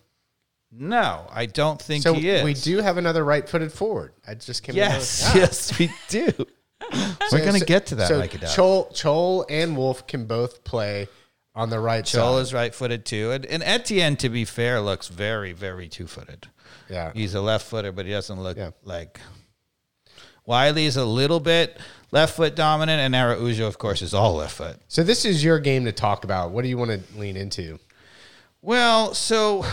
No, 0.71 1.27
I 1.33 1.47
don't 1.47 1.81
think 1.81 2.03
So 2.05 2.13
he 2.15 2.29
is. 2.29 2.45
we 2.45 2.55
do 2.55 2.79
have 2.83 2.97
another 2.99 3.25
right-footed 3.25 3.73
forward. 3.73 4.13
I 4.27 4.35
just 4.35 4.63
came. 4.63 4.77
Yes, 4.77 5.33
yes, 5.35 5.77
we 5.79 5.91
do. 6.09 6.27
We're 7.33 7.45
gonna 7.45 7.59
So- 7.59 7.65
get 7.67 7.87
to 7.87 7.95
that 7.97 8.09
So 8.09 8.19
like 8.19 8.35
a 8.35 8.39
dog. 8.39 8.51
Chol, 8.51 8.93
Chol 8.93 9.45
and 9.51 9.77
Wolff 9.77 10.07
can 10.07 10.27
both 10.27 10.63
play 10.65 11.09
on 11.59 11.71
the 11.71 11.81
right 11.81 12.07
side. 12.07 12.39
is 12.41 12.55
right-footed 12.55 13.05
too, 13.05 13.33
and, 13.33 13.45
and 13.47 13.63
Etienne, 13.65 14.17
to 14.17 14.29
be 14.29 14.45
fair, 14.45 14.81
looks 14.81 15.09
very, 15.09 15.53
very 15.53 15.89
two-footed. 15.89 16.47
yeah. 16.89 17.11
He's 17.13 17.35
a 17.35 17.41
left-footer, 17.41 17.91
but 17.93 18.07
he 18.07 18.13
doesn't 18.13 18.41
look 18.41 18.57
Yeah. 18.57 18.71
like. 18.85 19.21
Wiley's 20.47 20.97
a 20.97 21.05
little 21.05 21.41
bit 21.41 21.79
left 22.11 22.37
foot 22.37 22.55
dominant, 22.57 23.01
and 23.01 23.15
Araujo, 23.15 23.67
of 23.67 23.77
course, 23.79 24.01
is 24.03 24.15
all 24.15 24.35
left 24.37 24.55
foot. 24.55 24.77
So 24.89 25.03
this 25.03 25.25
is 25.27 25.45
your 25.45 25.59
game 25.59 25.85
to 25.85 25.93
talk 25.93 26.25
about. 26.25 26.53
What 26.53 26.63
do 26.63 26.69
you 26.69 26.79
want 26.79 26.91
to 26.93 27.19
lean 27.19 27.37
into? 27.37 27.79
Well, 28.63 29.13
so 29.15 29.67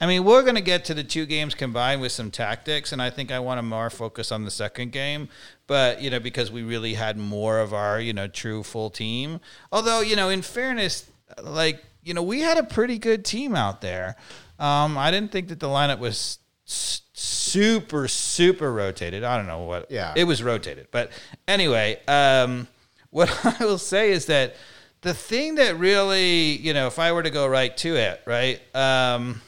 I 0.00 0.06
mean, 0.06 0.24
we're 0.24 0.42
going 0.42 0.56
to 0.56 0.60
get 0.60 0.84
to 0.86 0.94
the 0.94 1.04
two 1.04 1.24
games 1.24 1.54
combined 1.54 2.00
with 2.00 2.12
some 2.12 2.30
tactics, 2.30 2.92
and 2.92 3.00
I 3.00 3.08
think 3.08 3.32
I 3.32 3.38
want 3.38 3.58
to 3.58 3.62
more 3.62 3.88
focus 3.88 4.30
on 4.30 4.44
the 4.44 4.50
second 4.50 4.92
game. 4.92 5.28
But 5.66 6.02
you 6.02 6.10
know, 6.10 6.20
because 6.20 6.50
we 6.50 6.62
really 6.62 6.94
had 6.94 7.16
more 7.16 7.58
of 7.60 7.72
our 7.72 8.00
you 8.00 8.12
know 8.12 8.28
true 8.28 8.62
full 8.62 8.90
team. 8.90 9.40
Although 9.72 10.00
you 10.00 10.14
know, 10.14 10.28
in 10.28 10.42
fairness, 10.42 11.10
like 11.42 11.82
you 12.02 12.12
know, 12.14 12.22
we 12.22 12.40
had 12.40 12.58
a 12.58 12.62
pretty 12.62 12.98
good 12.98 13.24
team 13.24 13.54
out 13.54 13.80
there. 13.80 14.16
Um, 14.58 14.98
I 14.98 15.10
didn't 15.10 15.32
think 15.32 15.48
that 15.48 15.60
the 15.60 15.68
lineup 15.68 15.98
was 15.98 16.38
super 16.66 18.06
super 18.06 18.72
rotated. 18.72 19.24
I 19.24 19.38
don't 19.38 19.46
know 19.46 19.62
what. 19.62 19.90
Yeah. 19.90 20.12
it 20.14 20.24
was 20.24 20.42
rotated, 20.42 20.88
but 20.90 21.10
anyway, 21.48 22.00
um, 22.06 22.68
what 23.10 23.30
I 23.60 23.64
will 23.64 23.78
say 23.78 24.10
is 24.10 24.26
that 24.26 24.56
the 25.00 25.14
thing 25.14 25.54
that 25.54 25.78
really, 25.78 26.56
you 26.56 26.74
know, 26.74 26.86
if 26.86 26.98
I 26.98 27.12
were 27.12 27.22
to 27.22 27.30
go 27.30 27.46
right 27.46 27.74
to 27.78 27.96
it, 27.96 28.20
right. 28.26 28.60
Um, 28.74 29.40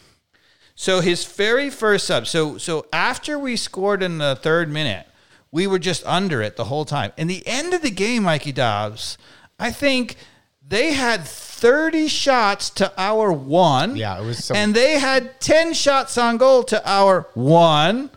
so 0.81 1.01
his 1.01 1.25
very 1.25 1.71
first 1.71 2.07
sub. 2.07 2.29
So 2.29 2.57
so 2.57 2.87
after 2.93 3.37
we 3.37 3.57
scored 3.57 4.01
in 4.01 4.19
the 4.19 4.37
third 4.37 4.71
minute, 4.71 5.09
we 5.51 5.67
were 5.67 5.81
just 5.81 6.07
under 6.07 6.41
it 6.41 6.55
the 6.55 6.67
whole 6.67 6.85
time. 6.85 7.11
In 7.17 7.27
the 7.27 7.45
end 7.49 7.75
of 7.75 7.83
the 7.83 7.91
game, 7.91 8.23
Mikey 8.23 8.53
Dobbs, 8.53 9.19
I 9.59 9.73
think 9.73 10.14
they 10.64 10.93
had 10.93 11.25
30 11.25 12.07
shots 12.07 12.71
to 12.71 12.93
our 12.97 13.33
one. 13.33 13.97
Yeah, 13.97 14.21
it 14.21 14.25
was 14.25 14.45
some- 14.45 14.57
and 14.57 14.73
they 14.73 15.01
had 15.01 15.41
10 15.41 15.75
shots 15.75 16.17
on 16.17 16.37
goal 16.37 16.62
to 16.64 16.81
our 16.88 17.27
one. 17.35 18.11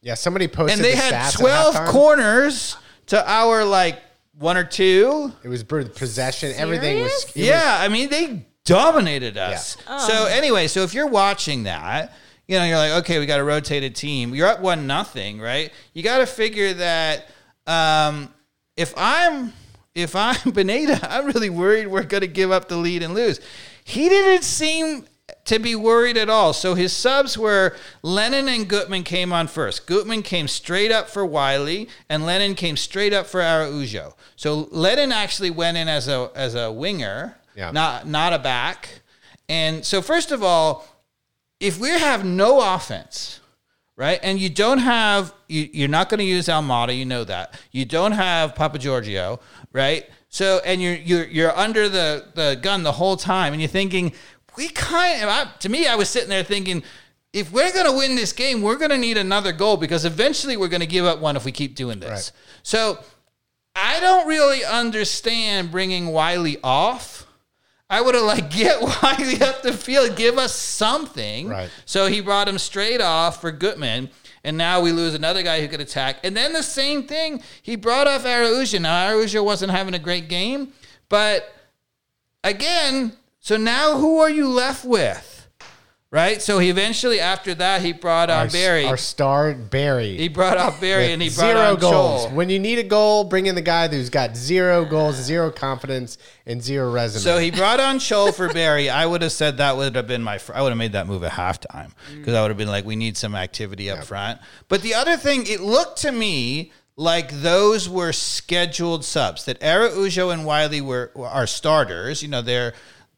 Yeah, 0.00 0.14
somebody 0.14 0.48
posted 0.48 0.78
And 0.78 0.84
they 0.84 0.92
the 0.94 1.02
had 1.02 1.12
stats 1.12 1.38
12 1.38 1.74
corners 1.88 2.76
to 3.08 3.30
our 3.30 3.62
like 3.62 4.00
one 4.38 4.56
or 4.56 4.64
two. 4.64 5.34
It 5.42 5.48
was 5.48 5.62
possession. 5.62 6.54
Everything 6.56 7.02
was. 7.02 7.10
Serious? 7.24 7.36
it 7.36 7.40
was- 7.40 7.46
Yeah, 7.48 7.76
I 7.78 7.88
mean 7.88 8.08
they 8.08 8.46
dominated 8.64 9.36
us. 9.36 9.76
Yeah. 9.86 9.98
So 9.98 10.26
anyway, 10.26 10.66
so 10.68 10.82
if 10.82 10.94
you're 10.94 11.06
watching 11.06 11.64
that, 11.64 12.14
you 12.46 12.58
know, 12.58 12.64
you're 12.64 12.76
like, 12.76 12.92
okay, 13.04 13.18
we 13.18 13.26
got 13.26 13.40
a 13.40 13.44
rotated 13.44 13.94
team. 13.94 14.34
You're 14.34 14.48
up 14.48 14.60
one 14.60 14.86
nothing, 14.86 15.40
right? 15.40 15.72
You 15.92 16.02
got 16.02 16.18
to 16.18 16.26
figure 16.26 16.74
that 16.74 17.28
um, 17.66 18.32
if 18.76 18.92
I'm 18.96 19.52
if 19.94 20.16
I'm 20.16 20.52
Pineda, 20.52 20.98
I'm 21.10 21.26
really 21.26 21.50
worried 21.50 21.86
we're 21.86 22.02
going 22.02 22.22
to 22.22 22.26
give 22.26 22.50
up 22.50 22.68
the 22.68 22.76
lead 22.76 23.02
and 23.02 23.14
lose. 23.14 23.40
He 23.84 24.08
didn't 24.08 24.44
seem 24.44 25.06
to 25.46 25.58
be 25.58 25.74
worried 25.74 26.16
at 26.16 26.28
all. 26.28 26.52
So 26.52 26.74
his 26.74 26.92
subs 26.92 27.38
were 27.38 27.76
Lennon 28.02 28.48
and 28.48 28.68
Gutman 28.68 29.04
came 29.04 29.32
on 29.32 29.46
first. 29.46 29.86
Gutman 29.86 30.22
came 30.22 30.48
straight 30.48 30.92
up 30.92 31.08
for 31.08 31.24
Wiley, 31.24 31.88
and 32.08 32.26
Lennon 32.26 32.54
came 32.54 32.76
straight 32.76 33.12
up 33.12 33.26
for 33.26 33.40
Araujo. 33.40 34.16
So 34.36 34.68
Lennon 34.70 35.12
actually 35.12 35.50
went 35.50 35.76
in 35.76 35.88
as 35.88 36.08
a 36.08 36.30
as 36.34 36.54
a 36.54 36.70
winger, 36.72 37.36
Yeah. 37.54 37.70
not 37.70 38.06
not 38.06 38.32
a 38.32 38.38
back. 38.38 39.02
And 39.48 39.84
so 39.84 40.00
first 40.02 40.32
of 40.32 40.42
all, 40.42 40.86
if 41.60 41.78
we 41.78 41.88
have 41.90 42.24
no 42.24 42.74
offense, 42.74 43.40
right, 43.96 44.18
and 44.22 44.38
you 44.38 44.48
don't 44.48 44.78
have, 44.78 45.32
you, 45.48 45.68
you're 45.72 45.88
not 45.88 46.08
going 46.08 46.18
to 46.18 46.24
use 46.24 46.48
Almada, 46.48 46.96
you 46.96 47.04
know 47.04 47.24
that. 47.24 47.58
You 47.70 47.84
don't 47.84 48.12
have 48.12 48.54
Papa 48.54 48.78
Giorgio, 48.78 49.40
right? 49.72 50.08
So, 50.28 50.60
and 50.64 50.82
you're 50.82 50.94
you're 50.96 51.26
you're 51.26 51.56
under 51.56 51.88
the 51.88 52.26
the 52.34 52.58
gun 52.60 52.82
the 52.82 52.92
whole 52.92 53.16
time, 53.16 53.52
and 53.52 53.62
you're 53.62 53.68
thinking, 53.68 54.12
we 54.56 54.68
kind 54.68 55.22
of. 55.22 55.28
I, 55.28 55.44
to 55.60 55.68
me, 55.68 55.86
I 55.86 55.94
was 55.96 56.08
sitting 56.08 56.30
there 56.30 56.42
thinking. 56.42 56.82
If 57.32 57.50
we're 57.50 57.72
going 57.72 57.86
to 57.86 57.96
win 57.96 58.14
this 58.14 58.32
game, 58.32 58.62
we're 58.62 58.76
going 58.76 58.92
to 58.92 58.96
need 58.96 59.16
another 59.16 59.50
goal 59.50 59.76
because 59.76 60.04
eventually 60.04 60.56
we're 60.56 60.68
going 60.68 60.82
to 60.82 60.86
give 60.86 61.04
up 61.04 61.18
one 61.18 61.34
if 61.34 61.44
we 61.44 61.50
keep 61.50 61.74
doing 61.74 61.98
this. 61.98 62.30
Right. 62.30 62.60
So 62.62 62.98
I 63.74 63.98
don't 63.98 64.28
really 64.28 64.64
understand 64.64 65.72
bringing 65.72 66.06
Wiley 66.06 66.58
off. 66.62 67.23
I 67.94 68.00
would 68.00 68.16
have 68.16 68.24
like 68.24 68.50
get 68.62 68.82
why 68.82 69.14
Wiley 69.16 69.40
up 69.40 69.62
the 69.62 69.72
field, 69.72 70.16
give 70.16 70.36
us 70.36 70.52
something. 70.52 71.48
Right. 71.48 71.70
So 71.84 72.06
he 72.06 72.20
brought 72.20 72.48
him 72.48 72.58
straight 72.58 73.00
off 73.00 73.40
for 73.40 73.52
Gutman. 73.52 74.10
And 74.42 74.58
now 74.58 74.80
we 74.80 74.90
lose 74.92 75.14
another 75.14 75.42
guy 75.42 75.60
who 75.60 75.68
could 75.68 75.80
attack. 75.80 76.16
And 76.24 76.36
then 76.36 76.52
the 76.52 76.62
same 76.62 77.04
thing, 77.04 77.42
he 77.62 77.76
brought 77.76 78.06
off 78.06 78.26
Araujo. 78.26 78.78
Now 78.80 79.08
Araujo 79.08 79.42
wasn't 79.42 79.70
having 79.70 79.94
a 79.94 79.98
great 79.98 80.28
game, 80.28 80.72
but 81.08 81.54
again, 82.42 83.12
so 83.38 83.56
now 83.56 83.96
who 83.96 84.18
are 84.18 84.28
you 84.28 84.48
left 84.48 84.84
with? 84.84 85.33
Right? 86.14 86.40
So 86.40 86.60
he 86.60 86.68
eventually 86.70 87.18
after 87.18 87.56
that 87.56 87.82
he 87.82 87.92
brought 87.92 88.30
on 88.30 88.46
Our, 88.46 88.48
Berry. 88.48 88.84
our 88.84 88.96
star 88.96 89.52
Berry. 89.52 90.16
he 90.16 90.28
brought 90.28 90.56
off 90.58 90.80
Berry 90.80 91.12
and 91.12 91.20
he 91.20 91.28
brought 91.28 91.56
zero 91.56 91.72
on 91.74 91.80
goals. 91.80 92.26
Chol. 92.26 92.34
When 92.34 92.48
you 92.50 92.60
need 92.60 92.78
a 92.78 92.84
goal, 92.84 93.24
bring 93.24 93.46
in 93.46 93.56
the 93.56 93.62
guy 93.62 93.88
who's 93.88 94.10
got 94.10 94.36
zero 94.36 94.84
goals, 94.84 95.16
zero 95.16 95.50
confidence, 95.50 96.16
and 96.46 96.62
zero 96.62 96.88
resume. 96.92 97.20
So 97.22 97.38
he 97.38 97.50
brought 97.50 97.80
on 97.80 97.98
Chol 97.98 98.32
for 98.32 98.48
Berry. 98.52 98.88
I 98.88 99.04
would 99.06 99.22
have 99.22 99.32
said 99.32 99.56
that 99.56 99.76
would 99.76 99.96
have 99.96 100.06
been 100.06 100.22
my. 100.22 100.38
fr- 100.38 100.54
I 100.54 100.62
would 100.62 100.68
have 100.68 100.78
made 100.78 100.92
that 100.92 101.08
move 101.08 101.24
at 101.24 101.32
halftime 101.32 101.90
because 102.14 102.34
I 102.34 102.42
would 102.42 102.48
have 102.52 102.58
been 102.58 102.68
like, 102.68 102.84
we 102.84 102.94
need 102.94 103.16
some 103.16 103.34
activity 103.34 103.90
up 103.90 104.04
front. 104.04 104.38
But 104.68 104.82
the 104.82 104.94
other 104.94 105.16
thing, 105.16 105.46
it 105.48 105.62
looked 105.62 105.98
to 106.02 106.12
me 106.12 106.70
like 106.96 107.32
those 107.32 107.88
were 107.88 108.12
scheduled 108.12 109.04
subs. 109.04 109.46
That 109.46 109.60
Araujo 109.60 110.30
and 110.30 110.46
Wiley 110.46 110.80
were 110.80 111.10
are 111.16 111.48
starters. 111.48 112.22
You 112.22 112.28
know, 112.28 112.40
they're. 112.40 112.72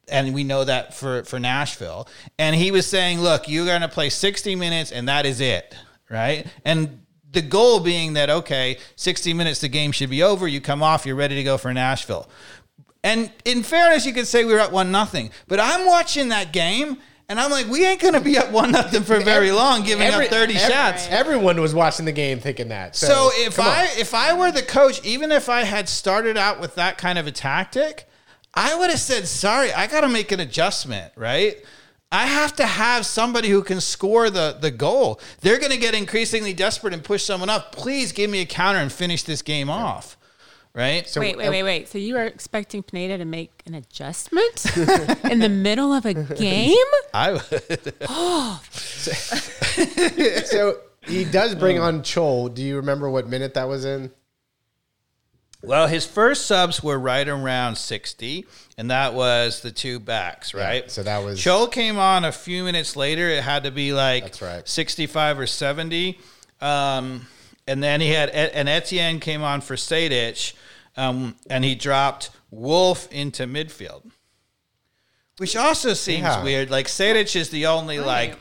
And 0.08 0.32
we 0.34 0.44
know 0.44 0.64
that 0.64 0.94
for, 0.94 1.24
for 1.24 1.38
Nashville. 1.40 2.08
And 2.38 2.54
he 2.54 2.70
was 2.70 2.86
saying, 2.86 3.20
look, 3.20 3.48
you're 3.48 3.66
going 3.66 3.80
to 3.80 3.88
play 3.88 4.08
60 4.08 4.54
minutes 4.54 4.92
and 4.92 5.08
that 5.08 5.26
is 5.26 5.40
it. 5.40 5.74
Right. 6.08 6.46
And 6.64 7.04
the 7.32 7.42
goal 7.42 7.80
being 7.80 8.12
that, 8.14 8.30
okay, 8.30 8.78
60 8.94 9.34
minutes, 9.34 9.60
the 9.60 9.68
game 9.68 9.90
should 9.92 10.10
be 10.10 10.22
over. 10.22 10.46
You 10.46 10.60
come 10.60 10.82
off, 10.82 11.04
you're 11.04 11.16
ready 11.16 11.34
to 11.34 11.42
go 11.42 11.58
for 11.58 11.74
Nashville. 11.74 12.28
And 13.02 13.30
in 13.44 13.62
fairness, 13.62 14.06
you 14.06 14.12
could 14.12 14.26
say 14.26 14.44
we 14.44 14.52
were 14.52 14.60
up 14.60 14.72
one 14.72 14.90
nothing. 14.90 15.30
But 15.48 15.60
I'm 15.60 15.86
watching 15.86 16.28
that 16.30 16.52
game, 16.52 16.98
and 17.28 17.38
I'm 17.38 17.50
like, 17.50 17.66
we 17.68 17.84
ain't 17.84 18.00
gonna 18.00 18.20
be 18.20 18.38
up 18.38 18.50
one 18.52 18.72
nothing 18.72 19.02
for 19.02 19.20
very 19.20 19.50
long, 19.52 19.82
giving 19.84 20.06
Every- 20.06 20.26
up 20.26 20.32
30 20.32 20.54
ev- 20.56 20.70
shots. 20.70 21.06
Everyone 21.08 21.60
was 21.60 21.74
watching 21.74 22.04
the 22.04 22.12
game 22.12 22.40
thinking 22.40 22.68
that. 22.68 22.96
So, 22.96 23.06
So 23.06 23.30
if 23.34 23.56
come 23.56 23.66
on. 23.66 23.72
I 23.72 23.88
if 23.98 24.14
I 24.14 24.32
were 24.32 24.50
the 24.50 24.62
coach, 24.62 25.04
even 25.04 25.30
if 25.30 25.48
I 25.48 25.62
had 25.64 25.88
started 25.88 26.36
out 26.36 26.60
with 26.60 26.74
that 26.76 26.98
kind 26.98 27.18
of 27.18 27.26
a 27.26 27.32
tactic, 27.32 28.08
I 28.56 28.74
would 28.74 28.90
have 28.90 29.00
said, 29.00 29.28
"Sorry, 29.28 29.72
I 29.72 29.86
got 29.86 30.00
to 30.00 30.08
make 30.08 30.32
an 30.32 30.40
adjustment." 30.40 31.12
Right? 31.14 31.64
I 32.10 32.26
have 32.26 32.56
to 32.56 32.66
have 32.66 33.04
somebody 33.04 33.48
who 33.48 33.62
can 33.62 33.80
score 33.80 34.30
the 34.30 34.56
the 34.58 34.70
goal. 34.70 35.20
They're 35.40 35.58
going 35.58 35.72
to 35.72 35.78
get 35.78 35.94
increasingly 35.94 36.54
desperate 36.54 36.94
and 36.94 37.04
push 37.04 37.24
someone 37.24 37.50
up. 37.50 37.72
Please 37.72 38.12
give 38.12 38.30
me 38.30 38.40
a 38.40 38.46
counter 38.46 38.80
and 38.80 38.92
finish 38.92 39.24
this 39.24 39.42
game 39.42 39.68
off. 39.68 40.16
Right? 40.72 41.08
So- 41.08 41.20
wait, 41.20 41.38
wait, 41.38 41.48
uh, 41.48 41.50
wait, 41.50 41.62
wait. 41.62 41.88
So 41.88 41.96
you 41.96 42.14
were 42.14 42.24
expecting 42.24 42.82
Pineda 42.82 43.16
to 43.18 43.24
make 43.24 43.62
an 43.64 43.74
adjustment 43.74 44.66
in 45.30 45.38
the 45.38 45.48
middle 45.48 45.92
of 45.92 46.04
a 46.04 46.12
game? 46.12 46.76
I 47.14 47.32
would. 47.32 47.94
so 50.46 50.80
he 51.06 51.24
does 51.24 51.54
bring 51.54 51.78
oh. 51.78 51.84
on 51.84 52.02
Chol. 52.02 52.52
Do 52.52 52.62
you 52.62 52.76
remember 52.76 53.08
what 53.08 53.26
minute 53.26 53.54
that 53.54 53.68
was 53.68 53.86
in? 53.86 54.10
Well, 55.66 55.86
his 55.88 56.06
first 56.06 56.46
subs 56.46 56.82
were 56.82 56.98
right 56.98 57.28
around 57.28 57.76
60, 57.76 58.46
and 58.78 58.90
that 58.90 59.14
was 59.14 59.60
the 59.60 59.70
two 59.70 59.98
backs, 59.98 60.54
right? 60.54 60.90
so 60.90 61.02
that 61.02 61.18
was- 61.24 61.38
Chol 61.40 61.70
came 61.70 61.98
on 61.98 62.24
a 62.24 62.32
few 62.32 62.64
minutes 62.64 62.96
later. 62.96 63.28
It 63.28 63.42
had 63.42 63.64
to 63.64 63.70
be 63.70 63.92
like 63.92 64.24
That's 64.24 64.42
right. 64.42 64.68
65 64.68 65.38
or 65.40 65.46
70. 65.46 66.18
Um, 66.60 67.26
and 67.66 67.82
then 67.82 68.00
he 68.00 68.10
had, 68.10 68.30
and 68.30 68.68
Etienne 68.68 69.18
came 69.20 69.42
on 69.42 69.60
for 69.60 69.74
Sejdić, 69.76 70.52
um, 70.96 71.36
and 71.50 71.64
he 71.64 71.74
dropped 71.74 72.30
Wolff 72.50 73.08
into 73.10 73.44
midfield, 73.46 74.10
which 75.38 75.56
also 75.56 75.92
seems 75.94 76.22
Yeah. 76.22 76.42
weird. 76.42 76.70
Like 76.70 76.86
Sejdić 76.86 77.34
is 77.36 77.50
the 77.50 77.66
only, 77.66 77.98
like, 77.98 78.38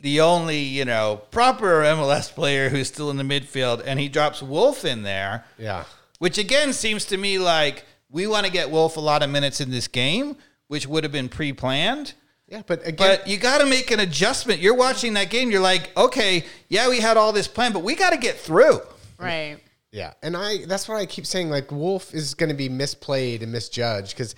the 0.00 0.20
only, 0.22 0.58
you 0.60 0.84
know, 0.86 1.20
proper 1.30 1.84
MLS 1.84 2.30
player 2.30 2.70
who's 2.70 2.88
still 2.88 3.10
in 3.10 3.18
the 3.18 3.22
midfield, 3.22 3.82
and 3.84 4.00
he 4.00 4.08
drops 4.08 4.42
Wolff 4.42 4.84
in 4.84 5.02
there. 5.02 5.44
Yeah. 5.58 5.84
Which 6.20 6.36
again 6.36 6.74
seems 6.74 7.06
to 7.06 7.16
me 7.16 7.38
like 7.38 7.86
we 8.10 8.26
want 8.26 8.44
to 8.44 8.52
get 8.52 8.70
Wolff 8.70 8.98
a 8.98 9.00
lot 9.00 9.22
of 9.22 9.30
minutes 9.30 9.60
in 9.60 9.70
this 9.70 9.88
game, 9.88 10.36
which 10.68 10.86
would 10.86 11.02
have 11.02 11.12
been 11.12 11.30
pre-planned. 11.30 12.12
Yeah, 12.46 12.60
but 12.66 12.86
again, 12.86 13.18
But 13.18 13.26
you 13.26 13.38
got 13.38 13.58
to 13.58 13.66
make 13.66 13.90
an 13.90 14.00
adjustment. 14.00 14.60
You're 14.60 14.74
watching 14.74 15.14
that 15.14 15.30
game. 15.30 15.50
You're 15.50 15.62
like, 15.62 15.96
okay, 15.96 16.44
yeah, 16.68 16.90
we 16.90 17.00
had 17.00 17.16
all 17.16 17.32
this 17.32 17.48
plan, 17.48 17.72
but 17.72 17.82
we 17.82 17.94
got 17.94 18.10
to 18.10 18.18
get 18.18 18.36
through. 18.36 18.80
Right. 19.18 19.58
Yeah, 19.92 20.12
and 20.22 20.36
I 20.36 20.66
that's 20.66 20.88
why 20.88 21.00
I 21.00 21.06
keep 21.06 21.24
saying 21.26 21.48
like 21.48 21.72
Wolff 21.72 22.12
is 22.14 22.34
going 22.34 22.50
to 22.50 22.54
be 22.54 22.68
misplayed 22.68 23.42
and 23.42 23.50
misjudged 23.50 24.14
because 24.14 24.34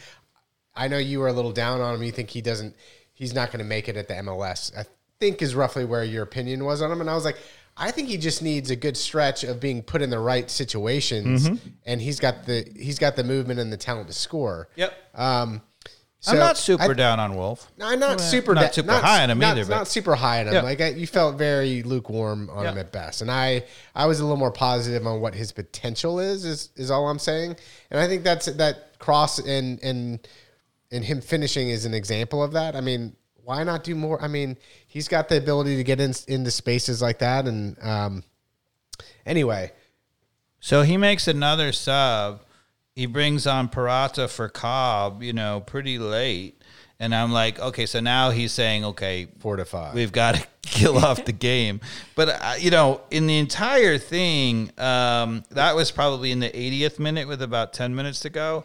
I 0.77 0.87
know 0.87 0.99
you 0.99 1.19
were 1.19 1.29
a 1.29 1.33
little 1.33 1.53
down 1.53 1.81
on 1.81 1.97
him. 1.97 2.03
You 2.05 2.13
think 2.13 2.31
he 2.31 2.41
doesn't, 2.41 2.77
he's 3.13 3.35
not 3.35 3.51
going 3.51 3.59
to 3.59 3.65
make 3.65 3.89
it 3.89 3.97
at 3.97 4.07
the 4.07 4.15
MLS. 4.15 4.75
I 4.79 4.85
think 5.19 5.43
is 5.43 5.55
roughly 5.55 5.85
where 5.85 6.05
your 6.05 6.23
opinion 6.23 6.65
was 6.65 6.81
on 6.81 6.93
him, 6.93 7.01
and 7.01 7.11
I 7.11 7.15
was 7.15 7.25
like, 7.25 7.39
I 7.77 7.91
think 7.91 8.09
he 8.09 8.17
just 8.19 8.43
needs 8.43 8.71
a 8.71 8.77
good 8.77 8.97
stretch 8.97 9.45
of 9.45 9.59
being 9.59 9.83
put 9.83 10.03
in 10.03 10.11
the 10.11 10.19
right 10.19 10.51
situations, 10.51 11.49
and 11.87 12.01
he's 12.01 12.21
got 12.21 12.45
the 12.45 12.71
he's 12.77 12.99
got 12.99 13.17
the 13.17 13.25
movement 13.25 13.61
and 13.61 13.73
the 13.73 13.77
talent 13.77 14.09
to 14.09 14.13
score. 14.15 14.69
Yep. 14.77 14.93
Um, 15.15 15.63
I'm 16.29 16.39
not 16.39 16.57
super 16.57 16.91
I- 16.91 16.95
down 16.95 17.19
on 17.19 17.35
Wolff. 17.35 17.71
No, 17.79 17.87
I'm 17.87 17.99
not 17.99 18.21
super, 18.21 18.55
down. 18.55 18.65
not 18.65 18.69
da- 18.69 18.75
super 18.75 18.93
high 18.93 19.25
on 19.25 19.31
him 19.31 19.39
not, 19.39 19.57
either, 19.57 19.65
but- 19.67 19.75
Not 19.77 19.89
super 19.89 20.15
high 20.15 20.41
on 20.41 20.49
him. 20.49 20.55
Yeah. 20.55 20.63
Like 20.63 20.81
I, 20.81 20.89
you 20.91 21.07
felt 21.07 21.37
very 21.37 21.83
lukewarm 21.83 22.49
on 22.51 22.67
him 22.67 22.79
at 22.79 22.93
best, 22.93 23.23
and 23.23 23.31
I, 23.31 23.65
I 23.95 24.07
was 24.07 24.21
a 24.21 24.23
little 24.23 24.37
more 24.37 24.53
positive 24.53 25.05
on 25.07 25.21
what 25.21 25.35
his 25.35 25.51
potential 25.51 26.21
is. 26.21 26.45
Is 26.45 26.71
is 26.77 26.91
all 26.91 27.09
I'm 27.09 27.19
saying, 27.19 27.57
and 27.91 27.99
I 27.99 28.07
think 28.07 28.23
that's 28.23 28.47
that 28.47 28.99
cross 28.99 29.39
and 29.41 29.83
and 29.83 30.27
and 30.93 31.05
him 31.05 31.21
finishing 31.23 31.71
is 31.71 31.87
an 31.87 31.95
example 31.95 32.43
of 32.43 32.53
that. 32.53 32.77
I 32.77 32.83
mean, 32.83 33.17
why 33.45 33.65
not 33.65 33.85
do 33.85 33.95
more? 33.95 34.23
I 34.23 34.29
mean, 34.29 34.57
he's 34.87 35.09
got 35.09 35.29
the 35.29 35.37
ability 35.37 35.77
to 35.77 35.85
get 35.85 36.01
in, 36.01 36.15
into 36.29 36.51
spaces 36.51 37.03
like 37.03 37.19
that, 37.19 37.47
and 37.47 37.77
um, 37.83 38.25
anyway, 39.27 39.73
So 40.61 40.83
he 40.83 40.97
makes 40.97 41.27
another 41.27 41.73
sub. 41.73 42.43
He 42.95 43.07
brings 43.07 43.47
on 43.47 43.69
Purata 43.69 44.29
for 44.29 44.49
Cobb, 44.49 45.23
you 45.23 45.33
know, 45.33 45.61
pretty 45.61 45.99
late. 45.99 46.63
And 47.01 47.13
I'm 47.15 47.33
like, 47.33 47.59
okay, 47.59 47.87
so 47.87 47.99
now 47.99 48.31
he's 48.31 48.53
saying, 48.53 48.85
okay, 48.85 49.27
four 49.41 49.57
to 49.57 49.65
five. 49.65 49.95
we've 49.95 50.13
got 50.13 50.37
to 50.37 50.47
kill 50.63 50.99
off 50.99 51.25
the 51.25 51.33
game. 51.33 51.81
But 52.15 52.29
uh, 52.29 52.55
you 52.61 52.71
know, 52.71 53.01
in 53.11 53.27
the 53.27 53.39
entire 53.39 53.99
thing, 53.99 54.71
um, 54.79 55.43
that 55.51 55.75
was 55.75 55.91
probably 55.91 56.31
in 56.31 56.39
the 56.39 56.51
80th 56.51 57.01
minute 57.01 57.27
with 57.27 57.43
about 57.43 57.73
10 57.73 57.95
minutes 57.95 58.21
to 58.21 58.31
go. 58.31 58.65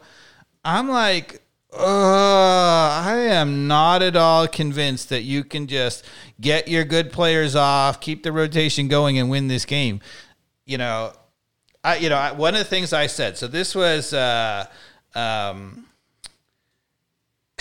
I'm 0.64 0.88
like, 0.88 1.42
uh, 1.72 3.02
I 3.04 3.16
am 3.30 3.66
not 3.68 4.02
at 4.02 4.16
all 4.16 4.48
convinced 4.48 5.10
that 5.10 5.22
you 5.22 5.44
can 5.44 5.66
just 5.66 6.04
get 6.40 6.68
your 6.68 6.84
good 6.84 7.12
players 7.12 7.54
off, 7.54 8.00
keep 8.00 8.22
the 8.22 8.32
rotation 8.32 8.88
going, 8.88 9.18
and 9.18 9.28
win 9.28 9.48
this 9.48 9.64
game. 9.64 10.00
You 10.64 10.78
know, 10.78 11.12
I, 11.84 11.96
you 11.96 12.08
know, 12.08 12.16
I, 12.16 12.32
one 12.32 12.54
of 12.54 12.60
the 12.60 12.64
things 12.64 12.92
I 12.92 13.06
said. 13.06 13.36
So 13.36 13.46
this 13.46 13.74
was. 13.74 14.12
Uh, 14.12 14.66
um, 15.14 15.86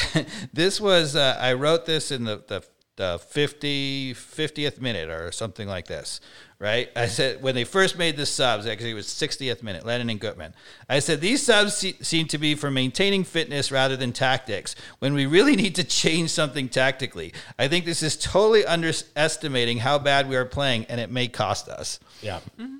this 0.53 0.79
was 0.79 1.15
uh, 1.15 1.37
I 1.39 1.53
wrote 1.53 1.85
this 1.85 2.11
in 2.11 2.23
the, 2.23 2.43
the 2.47 2.63
the 2.97 3.19
50 3.29 4.13
50th 4.13 4.81
minute 4.81 5.09
or 5.09 5.31
something 5.31 5.67
like 5.67 5.87
this, 5.87 6.19
right? 6.59 6.89
I 6.95 7.05
said 7.05 7.41
when 7.41 7.55
they 7.55 7.63
first 7.63 7.97
made 7.97 8.17
the 8.17 8.25
subs, 8.25 8.65
actually 8.65 8.91
it 8.91 8.95
was 8.95 9.07
60th 9.07 9.63
minute, 9.63 9.85
Lennon 9.85 10.09
and 10.09 10.19
Gutman. 10.19 10.53
I 10.89 10.99
said 10.99 11.21
these 11.21 11.41
subs 11.43 11.75
se- 11.75 11.97
seem 12.01 12.27
to 12.27 12.37
be 12.37 12.55
for 12.55 12.69
maintaining 12.69 13.23
fitness 13.23 13.71
rather 13.71 13.95
than 13.95 14.11
tactics. 14.11 14.75
When 14.99 15.13
we 15.13 15.25
really 15.25 15.55
need 15.55 15.75
to 15.75 15.83
change 15.83 16.31
something 16.31 16.69
tactically, 16.69 17.33
I 17.57 17.67
think 17.67 17.85
this 17.85 18.03
is 18.03 18.17
totally 18.17 18.65
underestimating 18.65 19.77
how 19.77 19.99
bad 19.99 20.27
we 20.27 20.35
are 20.35 20.45
playing, 20.45 20.85
and 20.85 20.99
it 20.99 21.09
may 21.11 21.27
cost 21.27 21.69
us. 21.69 21.99
yeah. 22.21 22.39
Mm-hmm. 22.59 22.77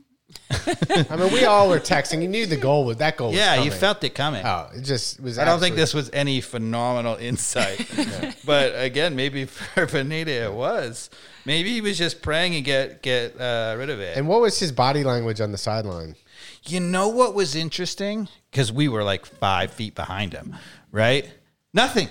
I 0.52 1.16
mean, 1.18 1.32
we 1.32 1.46
all 1.46 1.70
were 1.70 1.80
texting. 1.80 2.22
You 2.22 2.28
knew 2.28 2.46
the 2.46 2.58
goal 2.58 2.86
was 2.86 2.98
that 2.98 3.16
goal. 3.18 3.30
was 3.30 3.38
Yeah, 3.38 3.56
you 3.56 3.70
coming. 3.70 3.80
felt 3.80 4.04
it 4.04 4.10
coming. 4.16 4.46
Oh, 4.46 4.70
it 4.76 4.82
just 4.82 5.20
was. 5.22 5.38
I 5.38 5.46
don't 5.46 5.60
think 5.60 5.74
absolute- 5.74 5.76
this 5.78 5.94
was 5.94 6.10
any 6.12 6.42
phenomenal 6.42 7.16
insight. 7.20 7.88
But 8.46 8.74
again, 8.76 9.16
maybe 9.16 9.46
for 9.76 9.88
Pineda 9.88 10.32
it 10.46 10.54
was. 10.54 11.10
Maybe 11.46 11.70
he 11.72 11.82
was 11.82 11.98
just 11.98 12.22
praying 12.22 12.56
and 12.56 12.66
get 12.66 13.02
get 13.02 13.40
uh, 13.40 13.76
rid 13.78 13.90
of 13.90 14.00
it. 14.02 14.18
And 14.18 14.28
what 14.28 14.42
was 14.42 14.60
his 14.60 14.72
body 14.72 15.04
language 15.04 15.40
on 15.42 15.52
the 15.52 15.58
sideline? 15.58 16.16
you 16.66 16.80
know 16.82 17.08
what 17.08 17.34
was 17.34 17.56
interesting? 17.56 18.28
Because 18.52 18.72
we 18.74 18.90
were 18.90 19.04
like 19.04 19.26
five 19.26 19.72
feet 19.72 19.96
behind 19.96 20.34
him, 20.34 20.54
right? 20.92 21.30
Nothing. 21.74 22.10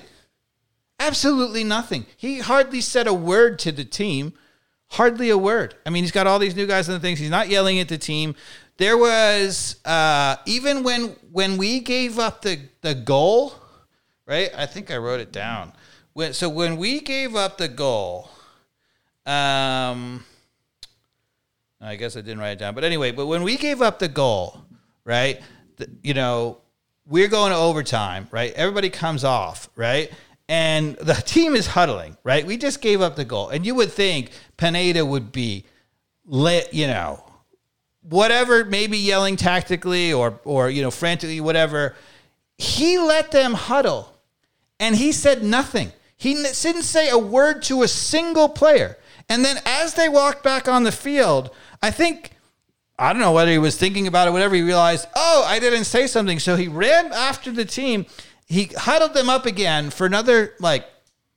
Absolutely 0.99 1.63
nothing. 1.63 2.07
He 2.17 2.39
hardly 2.39 2.81
said 2.81 3.07
a 3.07 3.13
word 3.13 3.59
to 3.61 3.73
the 3.73 3.85
team. 3.85 4.33
Hardly 4.89 5.31
a 5.31 5.39
word. 5.39 5.75
I 5.85 5.91
mean, 5.91 6.05
he's 6.05 6.13
got 6.13 6.27
all 6.27 6.39
these 6.39 6.55
new 6.55 6.67
guys 6.67 6.89
and 6.89 7.01
things. 7.03 7.19
He's 7.19 7.31
not 7.31 7.49
yelling 7.49 7.79
at 7.81 7.89
the 7.89 7.99
team. 7.99 8.35
There 8.79 8.97
was 8.97 9.77
uh, 9.85 10.37
even 10.47 10.83
when 10.83 11.17
when 11.33 11.57
we 11.57 11.81
gave 11.81 12.19
up 12.19 12.43
the 12.43 12.61
the 12.83 12.95
goal, 12.95 13.55
right? 14.27 14.51
I 14.57 14.67
think 14.67 14.91
I 14.91 14.97
wrote 14.97 15.21
it 15.21 15.33
down. 15.33 15.73
When, 16.13 16.33
so 16.33 16.49
when 16.49 16.77
we 16.77 17.01
gave 17.01 17.35
up 17.37 17.59
the 17.59 17.69
goal, 17.69 18.31
um, 19.27 20.25
I 21.81 21.97
guess 21.97 22.17
I 22.17 22.21
didn't 22.21 22.39
write 22.39 22.53
it 22.53 22.59
down. 22.59 22.75
But 22.75 22.85
anyway, 22.85 23.13
but 23.13 23.27
when 23.27 23.43
we 23.43 23.57
gave 23.57 23.83
up 23.83 23.99
the 23.99 24.09
goal, 24.09 24.65
right? 25.05 25.41
The, 25.77 25.91
you 26.03 26.15
know, 26.15 26.59
we're 27.07 27.29
going 27.29 27.53
to 27.53 27.59
overtime, 27.59 28.29
right? 28.31 28.53
Everybody 28.55 28.91
comes 28.91 29.25
off, 29.25 29.69
right? 29.77 30.11
And 30.49 30.95
the 30.97 31.15
team 31.15 31.57
is 31.57 31.67
huddling, 31.67 32.17
right? 32.23 32.47
We 32.47 32.57
just 32.57 32.81
gave 32.81 33.01
up 33.01 33.17
the 33.17 33.25
goal. 33.25 33.49
And 33.49 33.67
you 33.67 33.75
would 33.75 33.91
think 33.91 34.31
Pineda 34.57 35.05
would 35.05 35.33
be 35.33 35.65
lit, 36.25 36.73
you 36.73 36.87
know, 36.87 37.25
whatever, 38.03 38.65
maybe 38.65 38.99
yelling 38.99 39.37
tactically 39.37 40.13
or 40.13 40.41
or 40.45 40.71
you 40.71 40.83
know, 40.83 40.91
frantically, 40.91 41.41
whatever. 41.41 41.97
He 42.59 42.99
let 42.99 43.33
them 43.33 43.55
huddle 43.55 44.17
and 44.79 44.95
he 44.95 45.13
said 45.13 45.43
nothing. 45.43 45.93
He 46.17 46.35
didn't 46.35 46.83
say 46.83 47.11
a 47.11 47.19
word 47.19 47.63
to 47.65 47.83
a 47.83 47.89
single 47.89 48.49
player. 48.49 48.99
And 49.29 49.45
then 49.45 49.59
as 49.67 49.95
they 49.95 50.09
walked 50.09 50.43
back 50.43 50.69
on 50.69 50.85
the 50.85 50.93
field, 50.93 51.51
I 51.83 51.91
think 51.91 52.31
I 52.99 53.13
don't 53.13 53.21
know 53.21 53.33
whether 53.33 53.51
he 53.51 53.59
was 53.59 53.77
thinking 53.77 54.07
about 54.07 54.29
it, 54.29 54.31
whatever. 54.31 54.55
He 54.55 54.63
realized, 54.63 55.07
oh, 55.15 55.45
I 55.47 55.59
didn't 55.59 55.85
say 55.85 56.07
something. 56.07 56.39
So 56.39 56.57
he 56.57 56.69
ran 56.69 57.13
after 57.13 57.51
the 57.51 57.65
team. 57.65 58.07
He 58.47 58.71
huddled 58.77 59.15
them 59.15 59.29
up 59.29 59.45
again 59.47 59.91
for 59.91 60.07
another 60.07 60.55
like 60.61 60.87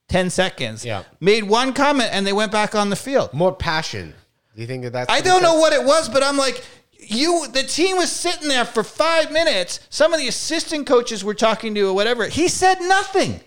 10 0.10 0.30
seconds. 0.30 0.86
Yeah. 0.86 1.04
Made 1.20 1.44
one 1.44 1.74
comment 1.74 2.10
and 2.12 2.26
they 2.26 2.34
went 2.34 2.52
back 2.52 2.76
on 2.76 2.90
the 2.90 2.96
field. 2.96 3.34
More 3.34 3.54
passion. 3.54 4.14
Do 4.56 4.62
you 4.62 4.68
think 4.68 4.84
that 4.84 4.94
that's? 4.94 5.12
I 5.12 5.22
don't 5.22 5.42
know 5.42 5.56
what 5.56 5.74
it 5.74 5.84
was, 5.84 6.10
but 6.10 6.24
I'm 6.24 6.38
like, 6.38 6.64
you, 7.00 7.48
the 7.52 7.64
team 7.64 7.98
was 7.98 8.12
sitting 8.12 8.48
there 8.48 8.66
for 8.66 8.84
five 8.84 9.32
minutes. 9.32 9.80
Some 9.90 10.14
of 10.14 10.20
the 10.20 10.28
assistant 10.28 10.86
coaches 10.86 11.24
were 11.24 11.34
talking 11.34 11.74
to 11.76 11.82
or 11.90 11.94
whatever. 11.94 12.28
He 12.28 12.48
said 12.48 12.80
nothing. 12.82 13.40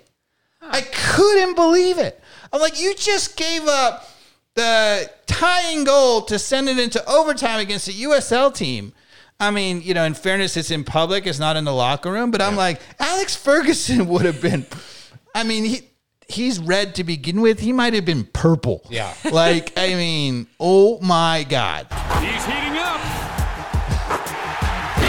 I 0.61 0.81
couldn't 0.81 1.55
believe 1.55 1.99
it. 1.99 2.21
I'm 2.53 2.61
like, 2.61 2.81
you 2.81 2.95
just 2.95 3.37
gave 3.37 3.67
up 3.67 4.09
the 4.55 5.11
tying 5.27 5.85
goal 5.85 6.23
to 6.23 6.39
send 6.39 6.69
it 6.69 6.79
into 6.79 7.05
overtime 7.09 7.61
against 7.61 7.89
a 7.89 7.93
USL 7.93 8.55
team. 8.55 8.93
I 9.43 9.51
mean, 9.51 9.83
you 9.83 9.93
know, 9.93 10.05
in 10.05 10.15
fairness, 10.15 10.57
it's 10.57 10.71
in 10.71 10.85
public, 10.85 11.27
it's 11.27 11.41
not 11.41 11.57
in 11.57 11.65
the 11.65 11.73
locker 11.75 12.13
room, 12.13 12.31
but 12.31 12.41
I'm 12.41 12.55
like, 12.55 12.81
Alex 13.01 13.35
Ferguson 13.35 14.07
would 14.09 14.25
have 14.25 14.41
been, 14.41 14.65
I 15.35 15.43
mean, 15.43 15.65
he, 15.65 15.81
he's 16.29 16.61
red 16.61 16.95
to 16.95 17.03
begin 17.03 17.41
with. 17.41 17.59
He 17.59 17.73
might 17.73 17.93
have 17.95 18.05
been 18.05 18.23
purple. 18.25 18.87
Yeah. 18.89 19.13
Like, 19.33 19.73
I 19.77 19.95
mean, 19.95 20.47
oh 20.61 21.01
my 21.01 21.45
God. 21.49 21.89
He's 22.21 22.45
heating 22.45 22.79
up. 22.79 23.01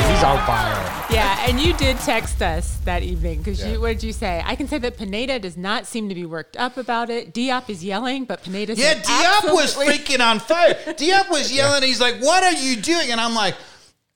He's 0.09 0.23
on 0.23 0.37
fire. 0.47 1.05
Yeah, 1.11 1.45
and 1.47 1.59
you 1.59 1.73
did 1.73 1.97
text 1.97 2.41
us 2.41 2.77
that 2.85 3.03
evening 3.03 3.37
because 3.39 3.59
Yeah. 3.59 3.73
you 3.73 3.81
what 3.81 3.89
did 3.89 4.03
you 4.03 4.13
say? 4.13 4.41
I 4.43 4.55
can 4.55 4.67
say 4.67 4.79
that 4.79 4.97
Pineda 4.97 5.37
does 5.37 5.57
not 5.57 5.85
seem 5.85 6.09
to 6.09 6.15
be 6.15 6.25
worked 6.25 6.57
up 6.57 6.77
about 6.77 7.11
it. 7.11 7.35
Diop 7.35 7.69
is 7.69 7.83
yelling, 7.83 8.25
but 8.25 8.41
Pineda 8.43 8.73
Yeah, 8.73 8.93
said 8.93 9.03
Diop 9.03 9.53
was 9.53 9.75
freaking 9.75 10.21
on 10.27 10.39
fire. 10.39 10.73
Diop 10.87 11.29
was 11.29 11.51
yelling. 11.51 11.83
He's 11.83 12.01
like, 12.01 12.15
"What 12.19 12.43
are 12.43 12.53
you 12.53 12.77
doing?" 12.77 13.11
And 13.11 13.21
I'm 13.21 13.35
like, 13.35 13.55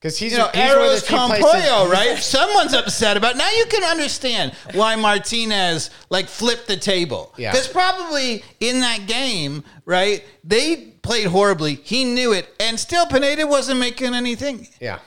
Because 0.07 0.17
he's 0.19 0.31
you 0.31 0.37
know, 0.37 0.47
he's 0.53 0.61
one 0.61 0.69
of 0.71 0.77
arrows 0.77 1.07
con 1.07 1.29
places- 1.29 1.45
pollo, 1.69 1.89
right? 1.91 2.17
Someone's 2.17 2.73
upset 2.73 3.17
about. 3.17 3.35
Now 3.37 3.49
you 3.51 3.65
can 3.65 3.83
understand 3.83 4.53
why 4.73 4.95
Martinez 4.95 5.89
like 6.09 6.27
flipped 6.27 6.67
the 6.67 6.77
table. 6.77 7.33
Yeah. 7.37 7.51
because 7.51 7.67
probably 7.67 8.43
in 8.59 8.79
that 8.79 9.05
game, 9.07 9.63
right? 9.85 10.23
They 10.43 10.77
played 11.01 11.27
horribly. 11.27 11.75
He 11.75 12.05
knew 12.05 12.33
it, 12.33 12.47
and 12.59 12.79
still 12.79 13.05
Pineda 13.05 13.45
wasn't 13.45 13.79
making 13.79 14.13
anything. 14.13 14.67
Yeah. 14.79 14.99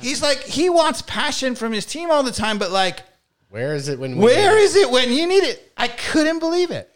He's 0.00 0.20
like 0.22 0.38
he 0.42 0.68
wants 0.68 1.02
passion 1.02 1.54
from 1.54 1.72
his 1.72 1.86
team 1.86 2.10
all 2.10 2.22
the 2.24 2.32
time, 2.32 2.58
but 2.58 2.70
like, 2.72 3.02
Where 3.50 3.74
is 3.74 3.88
it 3.88 3.98
when? 4.00 4.16
we 4.16 4.24
where 4.24 4.52
need 4.56 4.60
it? 4.60 4.64
is 4.64 4.76
it 4.76 4.90
when 4.90 5.12
you 5.12 5.26
need 5.28 5.44
it? 5.44 5.72
I 5.76 5.86
couldn't 5.88 6.40
believe 6.40 6.70
it. 6.72 6.90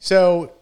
So, 0.00 0.52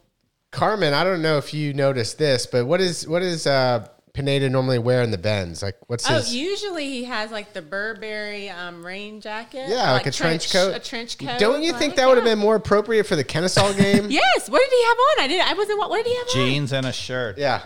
Carmen, 0.53 0.95
I 0.95 1.03
don't 1.05 1.21
know 1.21 1.37
if 1.39 1.53
you 1.53 1.75
noticed 1.75 2.17
this, 2.19 2.47
but 2.47 2.67
what 2.67 2.81
is 2.81 3.09
what 3.09 3.23
is 3.23 3.47
uh, 3.47 3.89
Pineda 4.19 4.51
normally 4.51 4.81
wear 4.81 5.03
in 5.03 5.13
the 5.13 5.19
bends? 5.19 5.63
Like, 5.63 5.77
what's 5.87 6.05
his? 6.05 6.17
Oh, 6.17 6.19
his? 6.19 6.35
usually 6.35 6.89
he 6.89 7.05
has 7.05 7.31
like 7.31 7.53
the 7.53 7.63
Burberry 7.63 8.51
um, 8.51 8.85
rain 8.85 9.21
jacket. 9.21 9.67
yeah, 9.69 9.91
or, 9.91 9.93
like, 9.93 10.07
a 10.07 10.11
trench, 10.11 10.53
coat. 10.53 10.75
A 10.75 10.81
trench 10.81 11.19
coat. 11.19 11.39
Don't 11.39 11.63
you 11.63 11.73
think 11.73 11.93
like, 11.93 11.97
that 11.99 12.09
would 12.09 12.17
have 12.17 12.27
yeah. 12.27 12.33
been 12.33 12.41
more 12.41 12.57
appropriate 12.57 13.05
for 13.05 13.15
the 13.15 13.23
Kennesaw 13.23 13.73
game? 13.75 14.11
Yes. 14.19 14.51
What 14.51 14.59
did 14.59 14.71
he 14.77 14.85
have 14.85 14.97
on? 14.97 15.25
I 15.25 15.29
didn't. 15.29 15.49
I 15.49 15.55
wasn't. 15.55 15.79
What, 15.79 15.91
what 15.91 16.05
did 16.05 16.11
he 16.11 16.17
have 16.17 16.27
on? 16.27 16.35
Jeans 16.35 16.73
and 16.73 16.87
a 16.87 16.93
shirt. 16.93 17.39
Yeah. 17.39 17.63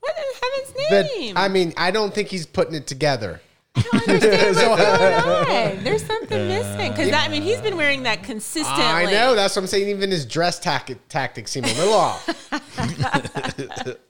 What 0.00 0.14
in 0.18 0.24
heaven's 0.42 0.74
But 0.90 1.18
name? 1.18 1.36
I 1.38 1.48
mean, 1.48 1.72
I 1.78 1.90
don't 1.90 2.12
think 2.12 2.28
he's 2.28 2.44
putting 2.44 2.74
it 2.74 2.86
together. 2.86 3.40
I 3.76 3.82
don't 3.82 4.08
understand 4.08 4.56
what's 4.70 5.46
going 5.46 5.78
on. 5.78 5.84
There's 5.84 6.04
something 6.04 6.48
missing 6.48 6.90
because 6.90 7.12
I 7.12 7.28
mean 7.28 7.42
he's 7.42 7.60
been 7.60 7.76
wearing 7.76 8.02
that 8.02 8.22
consistently. 8.22 8.84
I 8.84 9.10
know. 9.10 9.34
That's 9.34 9.56
what 9.56 9.62
I'm 9.62 9.68
saying. 9.68 9.88
Even 9.88 10.10
his 10.10 10.26
dress 10.26 10.58
tac- 10.58 11.08
tactics 11.08 11.50
seem 11.52 11.64
a 11.64 11.68
little 11.68 11.94
off. 11.94 12.28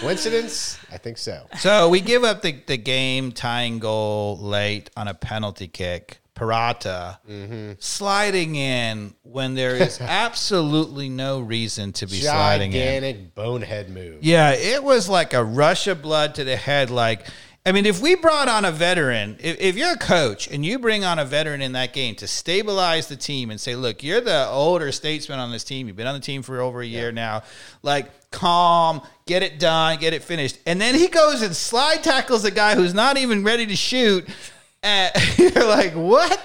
Coincidence? 0.00 0.78
I 0.90 0.98
think 0.98 1.18
so. 1.18 1.46
So 1.58 1.88
we 1.88 2.00
give 2.00 2.24
up 2.24 2.42
the, 2.42 2.52
the 2.66 2.76
game 2.76 3.32
tying 3.32 3.78
goal 3.78 4.38
late 4.38 4.90
on 4.96 5.08
a 5.08 5.14
penalty 5.14 5.68
kick. 5.68 6.18
Purata 6.34 7.18
Mm-hmm. 7.28 7.72
sliding 7.80 8.54
in 8.56 9.12
when 9.24 9.54
there 9.54 9.76
is 9.76 10.00
absolutely 10.00 11.10
no 11.10 11.40
reason 11.40 11.92
to 11.92 12.06
be 12.06 12.14
sliding 12.20 12.72
in. 12.72 12.78
Gigantic 12.80 13.34
bonehead 13.34 13.90
move. 13.90 14.22
Yeah, 14.22 14.52
it 14.52 14.82
was 14.82 15.06
like 15.06 15.34
a 15.34 15.44
rush 15.44 15.86
of 15.86 16.00
blood 16.00 16.36
to 16.36 16.44
the 16.44 16.56
head. 16.56 16.88
Like, 16.88 17.26
I 17.70 17.72
mean, 17.72 17.86
if 17.86 18.02
we 18.02 18.16
brought 18.16 18.48
on 18.48 18.64
a 18.64 18.72
veteran, 18.72 19.36
if, 19.38 19.60
if 19.60 19.76
you're 19.76 19.92
a 19.92 19.96
coach 19.96 20.48
and 20.48 20.66
you 20.66 20.80
bring 20.80 21.04
on 21.04 21.20
a 21.20 21.24
veteran 21.24 21.62
in 21.62 21.70
that 21.74 21.92
game 21.92 22.16
to 22.16 22.26
stabilize 22.26 23.06
the 23.06 23.14
team 23.14 23.48
and 23.48 23.60
say, 23.60 23.76
look, 23.76 24.02
you're 24.02 24.20
the 24.20 24.48
older 24.48 24.90
statesman 24.90 25.38
on 25.38 25.52
this 25.52 25.62
team. 25.62 25.86
You've 25.86 25.94
been 25.94 26.08
on 26.08 26.14
the 26.14 26.20
team 26.20 26.42
for 26.42 26.60
over 26.60 26.80
a 26.80 26.84
year 26.84 27.12
now. 27.12 27.44
Like, 27.84 28.10
calm, 28.32 29.02
get 29.24 29.44
it 29.44 29.60
done, 29.60 30.00
get 30.00 30.14
it 30.14 30.24
finished. 30.24 30.58
And 30.66 30.80
then 30.80 30.96
he 30.96 31.06
goes 31.06 31.42
and 31.42 31.54
slide 31.54 32.02
tackles 32.02 32.44
a 32.44 32.50
guy 32.50 32.74
who's 32.74 32.92
not 32.92 33.16
even 33.16 33.44
ready 33.44 33.66
to 33.66 33.76
shoot. 33.76 34.28
And 34.82 35.12
you're 35.38 35.64
like, 35.64 35.92
what? 35.92 36.42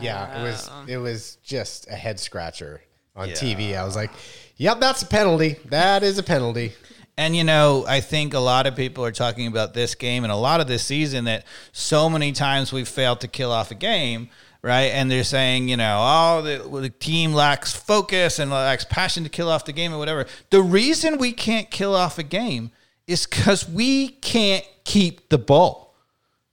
Yeah, 0.00 0.40
it 0.40 0.42
was 0.42 0.68
uh. 0.68 0.84
it 0.88 0.96
was 0.96 1.36
just 1.44 1.88
a 1.88 1.94
head 1.94 2.18
scratcher 2.18 2.82
on 3.14 3.28
Yeah. 3.28 3.34
TV. 3.36 3.78
I 3.78 3.84
was 3.84 3.94
like, 3.94 4.10
"Yep, 4.56 4.80
that's 4.80 5.02
a 5.02 5.06
penalty. 5.06 5.58
That 5.66 6.02
is 6.02 6.18
a 6.18 6.24
penalty." 6.24 6.72
And 7.18 7.34
you 7.34 7.44
know, 7.44 7.84
I 7.88 8.00
think 8.00 8.34
a 8.34 8.38
lot 8.38 8.66
of 8.66 8.76
people 8.76 9.04
are 9.04 9.12
talking 9.12 9.46
about 9.46 9.72
this 9.72 9.94
game 9.94 10.22
and 10.24 10.32
a 10.32 10.36
lot 10.36 10.60
of 10.60 10.66
this 10.66 10.84
season 10.84 11.24
that 11.24 11.44
so 11.72 12.10
many 12.10 12.32
times 12.32 12.72
we've 12.72 12.88
failed 12.88 13.20
to 13.20 13.28
kill 13.28 13.50
off 13.50 13.70
a 13.70 13.74
game, 13.74 14.28
right? 14.60 14.90
And 14.92 15.10
they're 15.10 15.24
saying, 15.24 15.68
you 15.68 15.78
know, 15.78 15.98
oh, 15.98 16.42
the, 16.42 16.80
the 16.80 16.90
team 16.90 17.32
lacks 17.32 17.72
focus 17.72 18.38
and 18.38 18.50
lacks 18.50 18.84
passion 18.84 19.24
to 19.24 19.30
kill 19.30 19.48
off 19.48 19.64
the 19.64 19.72
game 19.72 19.94
or 19.94 19.98
whatever. 19.98 20.26
The 20.50 20.60
reason 20.60 21.16
we 21.16 21.32
can't 21.32 21.70
kill 21.70 21.94
off 21.94 22.18
a 22.18 22.22
game 22.22 22.70
is 23.06 23.26
because 23.26 23.66
we 23.66 24.08
can't 24.08 24.64
keep 24.84 25.30
the 25.30 25.38
ball. 25.38 25.85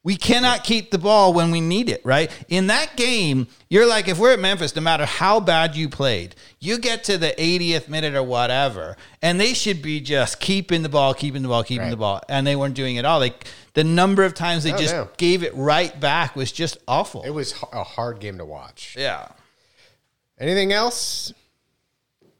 We 0.05 0.17
cannot 0.17 0.65
keep 0.65 0.91
the 0.91 0.97
ball 0.97 1.33
when 1.33 1.49
we 1.49 1.61
need 1.61 1.87
it, 1.89 2.01
right? 2.05 2.29
In 2.49 2.67
that 2.67 2.97
game, 2.97 3.47
you're 3.69 3.87
like, 3.87 4.09
if 4.09 4.19
we're 4.19 4.33
at 4.33 4.39
Memphis, 4.39 4.75
no 4.75 4.81
matter 4.81 5.05
how 5.05 5.39
bad 5.39 5.77
you 5.77 5.87
played, 5.87 6.35
you 6.59 6.77
get 6.77 7.05
to 7.05 7.17
the 7.17 7.33
80th 7.37 7.87
minute 7.87 8.13
or 8.13 8.21
whatever, 8.23 8.97
and 9.21 9.39
they 9.39 9.53
should 9.53 9.81
be 9.81 10.01
just 10.01 10.41
keeping 10.41 10.83
the 10.83 10.89
ball, 10.89 11.13
keeping 11.13 11.41
the 11.41 11.47
ball, 11.47 11.63
keeping 11.63 11.83
Right. 11.85 11.89
the 11.91 11.95
ball. 11.95 12.21
And 12.27 12.45
they 12.45 12.57
weren't 12.57 12.75
doing 12.75 12.97
it 12.97 13.05
all. 13.05 13.19
Like 13.19 13.47
the 13.75 13.85
number 13.85 14.25
of 14.25 14.33
times 14.33 14.65
they 14.65 14.73
Oh, 14.73 14.77
just 14.77 14.93
no. 14.93 15.07
gave 15.15 15.41
it 15.41 15.55
right 15.55 15.97
back 15.97 16.35
was 16.35 16.51
just 16.51 16.77
awful. 16.85 17.23
It 17.23 17.29
was 17.29 17.53
a 17.71 17.83
hard 17.85 18.19
game 18.19 18.37
to 18.39 18.45
watch. 18.45 18.95
yeah. 18.99 19.29
Anything 20.37 20.73
else? 20.73 21.31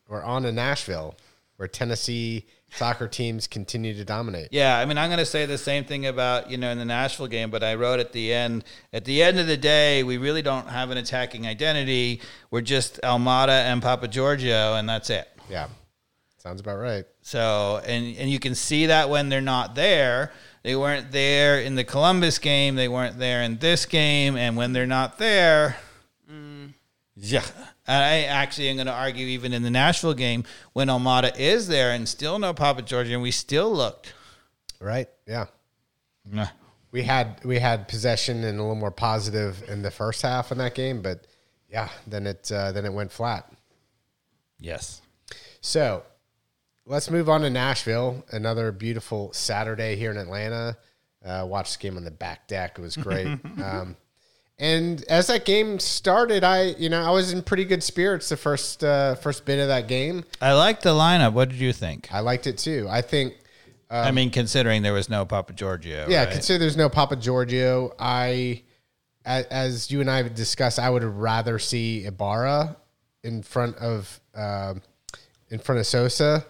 We're 0.10 0.22
on 0.24 0.44
to 0.44 0.52
Nashville, 0.52 1.16
where 1.56 1.70
Tennessee 1.70 2.46
soccer 2.76 3.08
teams 3.08 3.48
continue 3.48 3.94
to 3.94 4.04
dominate. 4.04 4.50
Yeah, 4.52 4.78
I 4.78 4.86
mean, 4.86 4.98
I'm 4.98 5.10
going 5.10 5.20
to 5.20 5.26
say 5.26 5.46
the 5.46 5.58
same 5.58 5.86
thing 5.86 6.06
about 6.06 6.50
you 6.50 6.58
know 6.58 6.70
in 6.70 6.78
the 6.78 6.86
Nashville 6.86 7.28
game, 7.28 7.50
but 7.52 7.64
I 7.64 7.76
wrote 7.76 8.00
at 8.00 8.12
the 8.12 8.34
end. 8.34 8.64
At 8.92 9.06
the 9.06 9.24
end 9.24 9.40
of 9.40 9.48
the 9.48 9.58
day, 9.58 10.04
we 10.04 10.18
really 10.18 10.42
don't 10.42 10.68
have 10.68 10.90
an 10.90 10.98
attacking 10.98 11.48
identity. 11.48 12.22
We're 12.52 12.62
just 12.62 13.00
Almada 13.02 13.50
and 13.50 13.82
Papa 13.82 14.08
Giorgio, 14.08 14.76
and 14.76 14.88
that's 14.88 15.10
it. 15.10 15.28
Yeah, 15.50 15.68
sounds 16.38 16.62
about 16.62 16.78
right. 16.78 17.06
So, 17.22 17.82
and 17.86 18.16
and 18.18 18.30
you 18.30 18.40
can 18.40 18.56
see 18.56 18.88
that 18.88 19.10
when 19.10 19.30
they're 19.30 19.42
not 19.42 19.76
there. 19.76 20.32
They 20.64 20.78
weren't 20.78 21.12
there 21.12 21.60
in 21.60 21.76
the 21.76 21.84
Columbus 21.84 22.40
game. 22.40 22.76
They 22.76 22.88
weren't 22.88 23.20
there 23.20 23.44
in 23.44 23.58
this 23.58 23.86
game, 23.86 24.38
and 24.38 24.56
when 24.56 24.72
they're 24.72 24.88
not 24.88 25.18
there, 25.18 25.76
mm. 26.32 26.74
yeah. 27.16 27.42
And 27.86 28.04
I 28.04 28.22
actually 28.22 28.70
am 28.70 28.78
going 28.78 28.88
to 28.88 28.94
argue 28.94 29.28
even 29.28 29.54
in 29.54 29.62
the 29.62 29.70
Nashville 29.70 30.14
game 30.14 30.46
when 30.72 30.88
Almada 30.88 31.38
is 31.38 31.68
there 31.68 31.92
and 31.92 32.08
still 32.08 32.40
no 32.40 32.54
Papa 32.54 32.82
Giorgio, 32.82 33.16
and 33.16 33.24
we 33.24 33.32
still 33.32 33.74
looked. 33.74 34.14
Right? 34.80 35.10
Yeah. 35.28 35.46
Nah. 36.30 36.48
We 36.92 37.04
had 37.04 37.44
we 37.44 37.60
had 37.60 37.88
possession 37.88 38.44
and 38.44 38.60
a 38.60 38.62
little 38.62 38.76
more 38.76 38.92
positive 38.92 39.68
in 39.68 39.82
the 39.82 39.92
first 39.92 40.22
half 40.22 40.52
in 40.52 40.60
that 40.60 40.76
game, 40.76 41.02
but 41.02 41.26
yeah, 41.68 41.90
then 42.06 42.28
it 42.28 42.52
uh, 42.52 42.72
then 42.72 42.86
it 42.86 42.94
went 42.94 43.12
flat. 43.12 43.52
Yes. 44.60 45.02
So 45.60 46.04
let's 46.86 47.10
move 47.10 47.30
on 47.30 47.42
to 47.42 47.50
Nashville. 47.50 48.24
Another 48.32 48.72
beautiful 48.72 49.34
Saturday 49.34 49.96
here 49.96 50.12
in 50.12 50.18
Atlanta. 50.18 50.78
Uh, 51.26 51.46
watched 51.48 51.80
the 51.80 51.84
game 51.84 51.98
on 51.98 52.04
the 52.04 52.12
back 52.12 52.48
deck. 52.48 52.78
It 52.78 52.82
was 52.82 52.96
great. 52.96 53.28
um, 53.64 53.96
and 54.60 55.04
as 55.10 55.28
that 55.28 55.46
game 55.46 55.80
started, 55.80 56.44
I 56.44 56.76
you 56.78 56.90
know 56.90 57.02
I 57.04 57.12
was 57.12 57.34
in 57.34 57.42
pretty 57.42 57.66
good 57.66 57.84
spirits 57.84 58.30
the 58.30 58.38
first 58.38 58.84
uh, 58.84 59.16
first 59.16 59.46
bit 59.46 59.60
of 59.60 59.68
that 59.68 59.88
game. 59.88 60.24
I 60.42 60.54
liked 60.54 60.84
the 60.84 60.94
lineup. 60.94 61.34
What 61.34 61.50
did 61.50 61.60
you 61.60 61.74
think? 61.74 62.10
I 62.14 62.20
liked 62.20 62.48
it 62.48 62.58
too. 62.58 62.88
I 62.90 63.02
think 63.02 63.36
I 63.90 64.10
mean, 64.12 64.32
considering 64.32 64.82
there 64.82 64.94
was 64.94 65.08
no 65.08 65.24
Papa 65.24 65.54
Giorgio. 65.54 66.08
yeah, 66.10 66.24
right? 66.24 66.32
consider 66.34 66.58
there's 66.60 66.78
no 66.78 66.90
Papa 66.90 67.16
Giorgio. 67.16 67.94
I 68.00 68.64
as, 69.26 69.46
as 69.46 69.92
you 69.92 70.02
and 70.02 70.10
I 70.10 70.18
have 70.18 70.34
discussed, 70.36 70.80
I 70.80 70.90
would 70.90 71.04
rather 71.04 71.60
see 71.60 72.06
Ibarra 72.06 72.76
in 73.24 73.44
front 73.44 73.78
of 73.78 74.20
uh, 74.36 74.74
in 75.50 75.60
front 75.60 75.80
of 75.80 75.86
Sosa 75.86 76.44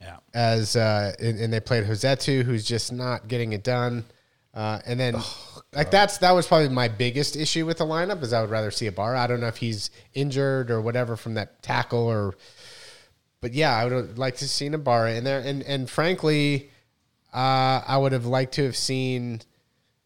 Yeah. 0.00 0.16
as 0.34 0.76
uh, 0.76 1.12
and, 1.18 1.38
and 1.40 1.52
they 1.52 1.60
played 1.60 1.84
Rossetto, 1.84 2.42
who's 2.42 2.64
just 2.64 2.92
not 2.92 3.28
getting 3.28 3.52
it 3.54 3.64
done. 3.64 4.04
Uh, 4.52 4.80
and 4.84 4.98
then 5.00 5.14
like 5.72 5.90
that's 5.90 6.18
that 6.18 6.32
was 6.32 6.46
probably 6.46 6.68
my 6.68 6.88
biggest 6.88 7.36
issue 7.36 7.64
with 7.64 7.78
the 7.78 7.84
lineup 7.84 8.22
is 8.22 8.32
I 8.32 8.40
would 8.40 8.50
rather 8.50 8.70
see 8.70 8.86
Ibarra. 8.86 9.20
I 9.20 9.26
don't 9.26 9.40
know 9.40 9.46
if 9.46 9.58
he's 9.58 9.90
injured 10.14 10.70
or 10.70 10.80
whatever 10.80 11.16
from 11.16 11.34
that 11.34 11.62
tackle 11.62 12.06
or, 12.06 12.34
but 13.40 13.52
yeah, 13.52 13.76
I 13.76 13.84
would 13.84 14.18
like 14.18 14.36
to 14.36 14.48
see 14.48 14.66
Ibarra 14.66 15.14
in 15.14 15.24
there. 15.24 15.40
And 15.40 15.62
and 15.62 15.88
frankly, 15.88 16.70
uh, 17.32 17.82
I 17.86 17.96
would 17.98 18.12
have 18.12 18.26
liked 18.26 18.54
to 18.54 18.64
have 18.64 18.76
seen 18.76 19.42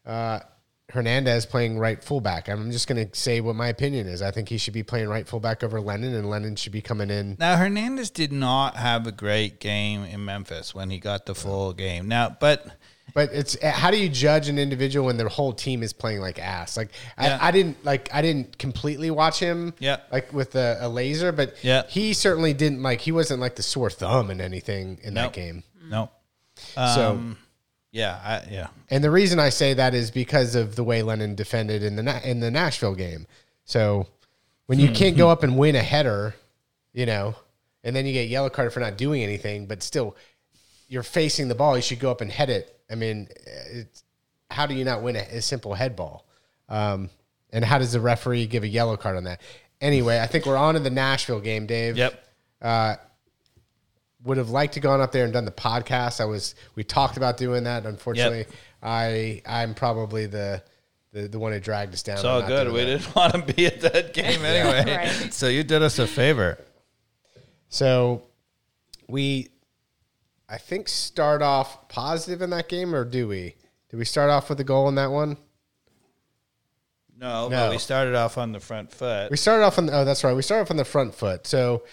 uh, 0.05 0.41
Hernandez 0.89 1.47
playing 1.47 1.79
right 1.79 2.03
fullback. 2.03 2.47
I'm 2.47 2.71
just 2.71 2.87
going 2.87 3.09
to 3.09 3.19
say 3.19 3.41
what 3.41 3.55
my 3.55 3.67
opinion 3.67 4.07
is. 4.07 4.21
I 4.21 4.29
think 4.29 4.49
he 4.49 4.59
should 4.59 4.73
be 4.73 4.83
playing 4.83 5.09
right 5.09 5.27
fullback 5.27 5.63
over 5.63 5.81
Lennon, 5.81 6.13
and 6.13 6.29
Lennon 6.29 6.55
should 6.55 6.71
be 6.71 6.81
coming 6.81 7.09
in. 7.09 7.37
Now 7.39 7.57
Hernandez 7.57 8.11
did 8.11 8.31
not 8.31 8.75
have 8.75 9.07
a 9.07 9.11
great 9.11 9.59
game 9.59 10.03
in 10.03 10.23
Memphis 10.25 10.75
when 10.75 10.91
he 10.91 10.99
got 10.99 11.25
the 11.25 11.33
full 11.33 11.73
game. 11.73 12.07
Now, 12.07 12.37
but 12.39 12.67
But 13.13 13.29
it's 13.31 13.55
eh, 13.61 13.71
how 13.71 13.91
do 13.91 13.97
you 13.97 14.09
judge 14.09 14.49
an 14.49 14.59
individual 14.59 15.05
when 15.05 15.17
their 15.17 15.29
whole 15.29 15.53
team 15.53 15.83
is 15.83 15.93
playing 15.93 16.19
like 16.19 16.39
ass? 16.39 16.75
Like 16.75 16.89
Yeah. 17.19 17.37
I, 17.41 17.47
I 17.47 17.51
didn't 17.51 17.83
like 17.85 18.09
I 18.13 18.21
didn't 18.21 18.57
completely 18.57 19.11
watch 19.11 19.39
him. 19.39 19.73
Yeah. 19.79 19.97
Like 20.11 20.33
with 20.33 20.55
a, 20.55 20.77
a 20.81 20.89
laser, 20.89 21.31
but 21.31 21.55
Yeah. 21.63 21.83
he 21.87 22.13
certainly 22.13 22.53
didn't 22.53 22.81
like 22.83 23.01
he 23.01 23.11
wasn't 23.11 23.39
like 23.39 23.55
the 23.55 23.63
sore 23.63 23.89
thumb 23.89 24.31
in 24.31 24.41
anything 24.41 24.99
in 25.03 25.13
Nope. 25.13 25.23
that 25.23 25.33
game. 25.33 25.63
no. 25.87 26.09
so 26.75 27.11
Um, 27.11 27.37
yeah, 27.91 28.19
I, 28.21 28.51
yeah. 28.51 28.67
and 28.89 29.01
the 29.01 29.09
reason 29.11 29.39
I 29.39 29.47
say 29.47 29.73
that 29.73 29.93
is 29.93 30.11
because 30.11 30.55
of 30.55 30.75
the 30.75 30.83
way 30.83 31.01
Lennon 31.01 31.33
defended 31.35 31.81
in 31.81 31.95
the 31.95 32.29
in 32.29 32.41
the 32.41 32.51
Nashville 32.51 32.95
game. 32.95 33.25
So 33.63 34.07
when 34.65 34.79
you 34.79 34.87
hmm. 34.87 34.93
can't 34.93 35.17
go 35.17 35.27
hmm. 35.27 35.31
up 35.31 35.43
and 35.43 35.57
win 35.57 35.77
a 35.77 35.81
header, 35.81 36.35
you 36.91 37.05
know, 37.05 37.35
and 37.85 37.95
then 37.95 38.05
you 38.05 38.11
get 38.11 38.27
yellow 38.27 38.49
card 38.49 38.73
for 38.73 38.81
not 38.81 38.97
doing 38.97 39.23
anything, 39.23 39.65
but 39.67 39.81
still 39.81 40.17
you're 40.87 41.03
facing 41.03 41.47
the 41.47 41.55
ball, 41.55 41.75
you 41.75 41.81
should 41.81 41.99
go 41.99 42.11
up 42.11 42.21
and 42.21 42.31
head 42.31 42.49
it. 42.49 42.79
I 42.89 42.95
mean, 42.95 43.27
it's, 43.45 44.03
how 44.51 44.65
do 44.65 44.75
you 44.75 44.85
not 44.85 45.01
win 45.01 45.15
a, 45.15 45.19
a 45.19 45.41
simple 45.41 45.73
head 45.73 45.95
ball? 45.95 46.25
Um, 46.69 47.09
and 47.51 47.63
how 47.63 47.77
does 47.77 47.93
the 47.93 47.99
referee 47.99 48.47
give 48.47 48.63
a 48.63 48.67
yellow 48.67 48.97
card 48.97 49.17
on 49.17 49.23
that? 49.25 49.41
Anyway, 49.81 50.19
I 50.19 50.27
think 50.27 50.45
we're 50.45 50.57
on 50.57 50.75
to 50.75 50.79
the 50.79 50.89
Nashville 50.89 51.39
game, 51.39 51.65
Dave. 51.65 51.97
Yep. 51.97 52.21
Would 54.23 54.37
have 54.37 54.49
liked 54.49 54.73
to 54.73 54.79
gone 54.79 55.01
up 55.01 55.11
there 55.11 55.23
and 55.23 55.31
done 55.31 55.45
the 55.45 55.51
podcast. 55.51 56.19
I 56.19 56.25
was 56.25 56.55
we 56.73 56.83
talked 56.83 57.15
about 57.15 57.37
doing 57.37 57.65
that. 57.65 57.85
Unfortunately, 57.85 58.47
I 58.81 59.43
I'm 59.45 59.75
probably 59.75 60.25
the 60.25 60.63
the, 61.15 61.27
the 61.27 61.39
one 61.39 61.53
who 61.53 61.59
dragged 61.59 61.93
us 61.93 62.01
down. 62.01 62.15
It's 62.15 62.25
all 62.25 62.41
good. 62.41 62.71
We 62.71 62.79
that. 62.79 62.85
didn't 62.85 63.15
want 63.15 63.33
to 63.33 63.53
be 63.53 63.67
at 63.67 63.81
that 63.81 64.13
game 64.15 64.43
anyway. 64.43 64.97
Right. 64.97 65.33
So 65.33 65.47
you 65.47 65.63
did 65.63 65.83
us 65.83 65.99
a 65.99 66.07
favor. 66.07 66.57
So 67.69 68.23
we, 69.07 69.49
I 70.47 70.57
think, 70.57 70.87
start 70.87 71.41
off 71.41 71.87
positive 71.89 72.41
in 72.41 72.49
that 72.51 72.69
game, 72.69 72.93
or 72.93 73.03
do 73.03 73.27
we? 73.27 73.55
Did 73.89 73.97
we 73.97 74.05
start 74.05 74.29
off 74.29 74.49
with 74.49 74.59
a 74.59 74.63
goal 74.63 74.87
in 74.89 74.95
that 74.95 75.11
one? 75.11 75.37
No, 77.17 77.47
No. 77.47 77.67
but 77.67 77.71
we 77.71 77.77
started 77.77 78.13
off 78.15 78.37
on 78.37 78.51
the 78.51 78.59
front 78.59 78.91
foot. 78.91 79.31
We 79.31 79.37
started 79.37 79.63
off 79.63 79.77
on. 79.77 79.89
Oh, 79.89 80.03
that's 80.05 80.23
right. 80.23 80.35
We 80.35 80.41
started 80.41 80.63
off 80.63 80.71
on 80.71 80.77
the 80.77 80.85
front 80.85 81.15
foot. 81.15 81.47
So, 81.47 81.83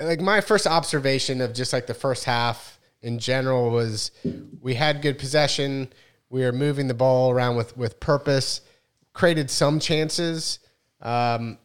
like 0.00 0.20
my 0.20 0.40
first 0.40 0.66
observation 0.66 1.40
of 1.40 1.52
just 1.52 1.72
like 1.72 1.86
the 1.86 1.94
first 1.94 2.24
half 2.24 2.78
in 3.02 3.18
general 3.18 3.70
was 3.70 4.12
we 4.60 4.74
had 4.74 5.02
good 5.02 5.18
possession. 5.18 5.92
We 6.28 6.42
were 6.42 6.52
moving 6.52 6.86
the 6.86 6.94
ball 6.94 7.32
around 7.32 7.56
with 7.56 7.76
with 7.76 7.98
purpose, 7.98 8.60
created 9.12 9.50
some 9.50 9.80
chances. 9.80 10.60
Um, 11.02 11.58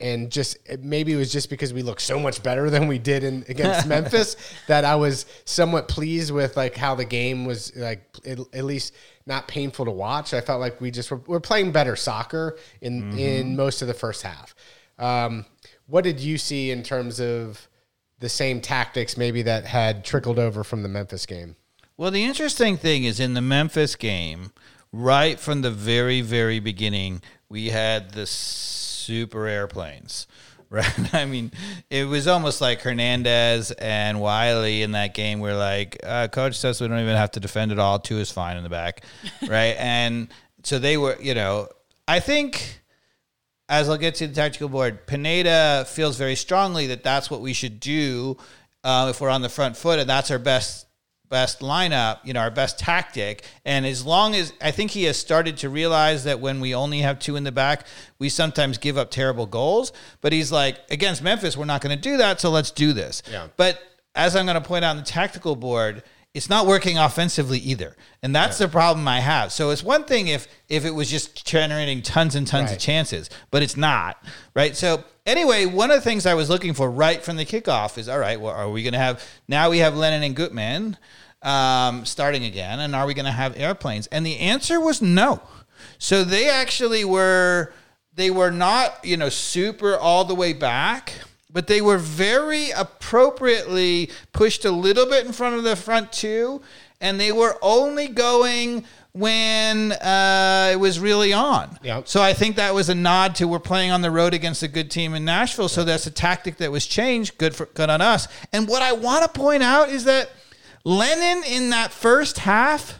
and 0.00 0.30
just 0.30 0.56
maybe 0.80 1.12
it 1.12 1.16
was 1.16 1.32
just 1.32 1.50
because 1.50 1.72
we 1.72 1.82
looked 1.82 2.02
so 2.02 2.18
much 2.18 2.42
better 2.42 2.70
than 2.70 2.86
we 2.86 2.98
did 2.98 3.24
in 3.24 3.44
against 3.48 3.86
Memphis 3.88 4.36
that 4.66 4.84
I 4.84 4.94
was 4.94 5.26
somewhat 5.44 5.88
pleased 5.88 6.30
with 6.32 6.56
like 6.56 6.76
how 6.76 6.94
the 6.94 7.04
game 7.04 7.44
was 7.44 7.74
like 7.76 8.02
at, 8.24 8.38
at 8.52 8.64
least 8.64 8.94
not 9.26 9.48
painful 9.48 9.84
to 9.86 9.90
watch. 9.90 10.32
I 10.34 10.40
felt 10.40 10.60
like 10.60 10.80
we 10.80 10.90
just 10.90 11.10
were, 11.10 11.20
we're 11.26 11.40
playing 11.40 11.72
better 11.72 11.96
soccer 11.96 12.58
in 12.80 13.18
in 13.18 13.56
most 13.56 13.82
of 13.82 13.88
the 13.88 13.94
first 13.94 14.22
half. 14.22 14.54
Um, 14.98 15.44
what 15.86 16.04
did 16.04 16.20
you 16.20 16.38
see 16.38 16.70
in 16.70 16.82
terms 16.82 17.20
of 17.20 17.68
the 18.20 18.28
same 18.28 18.60
tactics 18.60 19.16
maybe 19.16 19.42
that 19.42 19.64
had 19.64 20.04
trickled 20.04 20.38
over 20.38 20.64
from 20.64 20.82
the 20.82 20.88
Memphis 20.88 21.26
game? 21.26 21.56
Well, 21.96 22.10
the 22.10 22.24
interesting 22.24 22.76
thing 22.76 23.04
is 23.04 23.18
in 23.18 23.34
the 23.34 23.40
Memphis 23.40 23.96
game, 23.96 24.52
right 24.92 25.38
from 25.38 25.62
the 25.62 25.70
very, 25.70 26.20
very 26.20 26.60
beginning, 26.60 27.22
we 27.48 27.70
had 27.70 28.12
the 28.12 28.26
super 29.08 29.46
airplanes. 29.46 30.26
Right. 30.70 31.14
I 31.14 31.24
mean, 31.24 31.52
it 31.88 32.04
was 32.06 32.28
almost 32.28 32.60
like 32.60 32.82
Hernandez 32.82 33.70
and 33.70 34.20
Wiley 34.20 34.82
in 34.82 34.92
that 34.92 35.14
game 35.14 35.40
were 35.40 35.54
like, 35.54 35.96
uh, 36.04 36.28
coach 36.28 36.58
says 36.58 36.78
we 36.78 36.88
don't 36.88 37.00
even 37.00 37.16
have 37.16 37.30
to 37.30 37.40
defend 37.40 37.72
it 37.72 37.78
all. 37.78 37.98
Two 37.98 38.18
is 38.18 38.30
fine 38.30 38.58
in 38.58 38.64
the 38.64 38.68
back. 38.68 39.02
Right. 39.48 39.76
and 39.78 40.28
so 40.64 40.78
they 40.78 40.98
were, 40.98 41.16
you 41.22 41.32
know, 41.32 41.68
I 42.06 42.20
think 42.20 42.82
as 43.70 43.88
I'll 43.88 43.96
get 43.96 44.16
to 44.16 44.26
the 44.26 44.34
tactical 44.34 44.68
board, 44.68 45.06
Pineda 45.06 45.86
feels 45.88 46.18
very 46.18 46.36
strongly 46.36 46.88
that 46.88 47.02
that's 47.02 47.30
what 47.30 47.40
we 47.40 47.54
should 47.54 47.80
do 47.80 48.36
uh, 48.84 49.06
if 49.08 49.22
we're 49.22 49.30
on 49.30 49.40
the 49.40 49.48
front 49.48 49.74
foot, 49.74 49.98
and 49.98 50.10
that's 50.10 50.30
our 50.30 50.38
best 50.38 50.86
best 51.28 51.60
lineup, 51.60 52.18
you 52.24 52.32
know, 52.32 52.40
our 52.40 52.50
best 52.50 52.78
tactic. 52.78 53.44
And 53.64 53.86
as 53.86 54.04
long 54.04 54.34
as 54.34 54.52
I 54.60 54.70
think 54.70 54.90
he 54.92 55.04
has 55.04 55.18
started 55.18 55.56
to 55.58 55.68
realize 55.68 56.24
that 56.24 56.40
when 56.40 56.60
we 56.60 56.74
only 56.74 57.00
have 57.00 57.18
two 57.18 57.36
in 57.36 57.44
the 57.44 57.52
back, 57.52 57.86
we 58.18 58.28
sometimes 58.28 58.78
give 58.78 58.96
up 58.96 59.10
terrible 59.10 59.46
goals. 59.46 59.92
But 60.20 60.32
he's 60.32 60.50
like, 60.52 60.78
against 60.90 61.22
Memphis, 61.22 61.56
we're 61.56 61.64
not 61.64 61.80
going 61.80 61.96
to 61.96 62.00
do 62.00 62.16
that, 62.16 62.40
so 62.40 62.50
let's 62.50 62.70
do 62.70 62.92
this. 62.92 63.22
Yeah. 63.30 63.48
But 63.56 63.80
as 64.14 64.34
I'm 64.34 64.46
going 64.46 64.60
to 64.60 64.66
point 64.66 64.84
out 64.84 64.90
on 64.90 64.96
the 64.96 65.02
tactical 65.02 65.56
board, 65.56 66.02
it's 66.34 66.50
not 66.50 66.66
working 66.66 66.98
offensively 66.98 67.58
either. 67.58 67.96
And 68.22 68.34
that's 68.34 68.58
the 68.58 68.68
problem 68.68 69.08
I 69.08 69.20
have. 69.20 69.50
So 69.52 69.70
it's 69.70 69.82
one 69.82 70.04
thing 70.04 70.28
if 70.28 70.46
if 70.68 70.84
it 70.84 70.90
was 70.90 71.10
just 71.10 71.46
generating 71.46 72.02
tons 72.02 72.34
and 72.34 72.46
tons 72.46 72.70
of 72.70 72.78
chances, 72.78 73.30
but 73.50 73.62
it's 73.62 73.76
not, 73.76 74.22
right? 74.54 74.76
So 74.76 75.04
anyway, 75.28 75.66
one 75.66 75.90
of 75.90 75.96
the 75.96 76.00
things 76.00 76.26
I 76.26 76.34
was 76.34 76.48
looking 76.48 76.74
for 76.74 76.90
right 76.90 77.22
from 77.22 77.36
the 77.36 77.44
kickoff 77.44 77.98
is 77.98 78.08
all 78.08 78.18
right, 78.18 78.40
well, 78.40 78.54
are 78.54 78.68
we 78.68 78.82
going 78.82 78.94
to 78.94 78.98
have 78.98 79.24
now 79.46 79.70
we 79.70 79.78
have 79.78 79.96
Lennon 79.96 80.24
and 80.24 80.34
Gutman 80.34 80.96
um, 81.42 82.04
starting 82.04 82.44
again, 82.44 82.80
and 82.80 82.96
are 82.96 83.06
we 83.06 83.14
going 83.14 83.26
to 83.26 83.30
have 83.30 83.56
airplanes? 83.56 84.08
And 84.08 84.26
the 84.26 84.38
answer 84.38 84.80
was 84.80 85.00
no. 85.00 85.40
So 85.98 86.24
they 86.24 86.48
actually 86.48 87.04
were 87.04 87.72
they 88.14 88.30
were 88.30 88.50
not 88.50 89.04
you 89.04 89.16
know 89.16 89.28
super 89.28 89.96
all 89.96 90.24
the 90.24 90.34
way 90.34 90.52
back. 90.52 91.12
But 91.50 91.66
they 91.66 91.80
were 91.80 91.96
very 91.96 92.70
appropriately 92.72 94.10
pushed 94.34 94.66
a 94.66 94.70
little 94.70 95.06
bit 95.06 95.24
in 95.24 95.32
front 95.32 95.56
of 95.56 95.64
the 95.64 95.76
front 95.76 96.12
two, 96.12 96.60
and 97.00 97.18
they 97.18 97.32
were 97.32 97.56
only 97.62 98.08
going 98.08 98.84
when 99.12 99.92
uh, 99.92 100.70
it 100.72 100.76
was 100.76 101.00
really 101.00 101.32
on. 101.32 101.76
Yep. 101.82 102.08
So 102.08 102.22
I 102.22 102.34
think 102.34 102.56
that 102.56 102.74
was 102.74 102.88
a 102.88 102.94
nod 102.94 103.34
to 103.36 103.48
we're 103.48 103.58
playing 103.58 103.90
on 103.90 104.00
the 104.02 104.10
road 104.10 104.34
against 104.34 104.62
a 104.62 104.68
good 104.68 104.90
team 104.90 105.14
in 105.14 105.24
Nashville. 105.24 105.68
So 105.68 105.82
that's 105.82 106.06
a 106.06 106.10
tactic 106.10 106.58
that 106.58 106.70
was 106.70 106.86
changed. 106.86 107.38
Good 107.38 107.54
for 107.54 107.66
good 107.66 107.90
on 107.90 108.00
us. 108.00 108.28
And 108.52 108.68
what 108.68 108.82
I 108.82 108.92
want 108.92 109.24
to 109.24 109.28
point 109.28 109.62
out 109.62 109.88
is 109.88 110.04
that 110.04 110.30
Lennon 110.84 111.42
in 111.44 111.70
that 111.70 111.90
first 111.90 112.38
half 112.38 112.98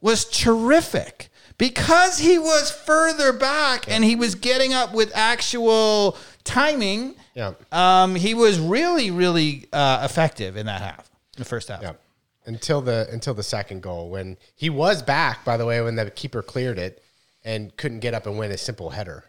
was 0.00 0.24
terrific 0.24 1.28
because 1.56 2.18
he 2.18 2.38
was 2.38 2.70
further 2.70 3.32
back 3.32 3.90
and 3.90 4.04
he 4.04 4.16
was 4.16 4.34
getting 4.34 4.72
up 4.72 4.94
with 4.94 5.12
actual 5.14 6.16
timing. 6.44 7.14
Yeah. 7.34 7.52
Um, 7.70 8.14
he 8.14 8.34
was 8.34 8.58
really, 8.58 9.10
really 9.10 9.66
uh, 9.72 10.00
effective 10.04 10.56
in 10.56 10.66
that 10.66 10.80
half, 10.80 11.10
the 11.36 11.44
first 11.44 11.68
half. 11.68 11.82
Yeah. 11.82 11.92
Until 12.48 12.80
the 12.80 13.06
until 13.12 13.34
the 13.34 13.42
second 13.42 13.82
goal 13.82 14.08
when 14.08 14.38
he 14.56 14.70
was 14.70 15.02
back, 15.02 15.44
by 15.44 15.56
the 15.56 15.66
way, 15.66 15.80
when 15.82 15.96
the 15.96 16.10
keeper 16.10 16.42
cleared 16.42 16.78
it 16.78 17.02
and 17.44 17.76
couldn't 17.76 18.00
get 18.00 18.14
up 18.14 18.26
and 18.26 18.38
win 18.38 18.50
a 18.50 18.58
simple 18.58 18.90
header. 18.90 19.22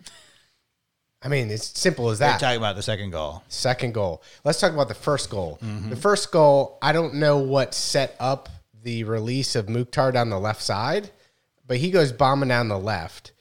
I 1.21 1.27
mean, 1.27 1.51
it's 1.51 1.77
simple 1.77 2.09
as 2.09 2.19
We're 2.19 2.27
that. 2.27 2.39
talking 2.39 2.57
about 2.57 2.77
the 2.77 2.81
second 2.81 3.11
goal. 3.11 3.43
Second 3.49 3.93
goal. 3.93 4.23
Let's 4.45 4.59
talk 4.59 4.71
about 4.71 4.87
the 4.87 4.93
first 4.93 5.29
goal. 5.29 5.59
Mm-hmm. 5.61 5.89
The 5.89 5.95
first 5.97 6.31
goal, 6.31 6.77
I 6.81 6.93
don't 6.93 7.15
know 7.15 7.39
what 7.39 7.73
set 7.73 8.15
up 8.19 8.47
the 8.83 9.03
release 9.03 9.55
of 9.55 9.67
Mukhtar 9.67 10.13
down 10.13 10.29
the 10.29 10.39
left 10.39 10.61
side, 10.61 11.11
but 11.67 11.77
he 11.77 11.91
goes 11.91 12.13
bombing 12.13 12.49
down 12.49 12.69
the 12.69 12.79
left 12.79 13.33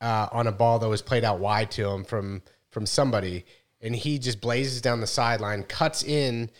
uh, 0.00 0.28
on 0.32 0.46
a 0.46 0.52
ball 0.52 0.78
that 0.78 0.88
was 0.88 1.02
played 1.02 1.24
out 1.24 1.38
wide 1.38 1.70
to 1.72 1.86
him 1.88 2.04
from 2.04 2.42
from 2.70 2.86
somebody, 2.86 3.44
and 3.80 3.94
he 3.94 4.18
just 4.18 4.40
blazes 4.40 4.80
down 4.80 5.00
the 5.00 5.06
sideline, 5.06 5.62
cuts 5.64 6.02
in 6.02 6.50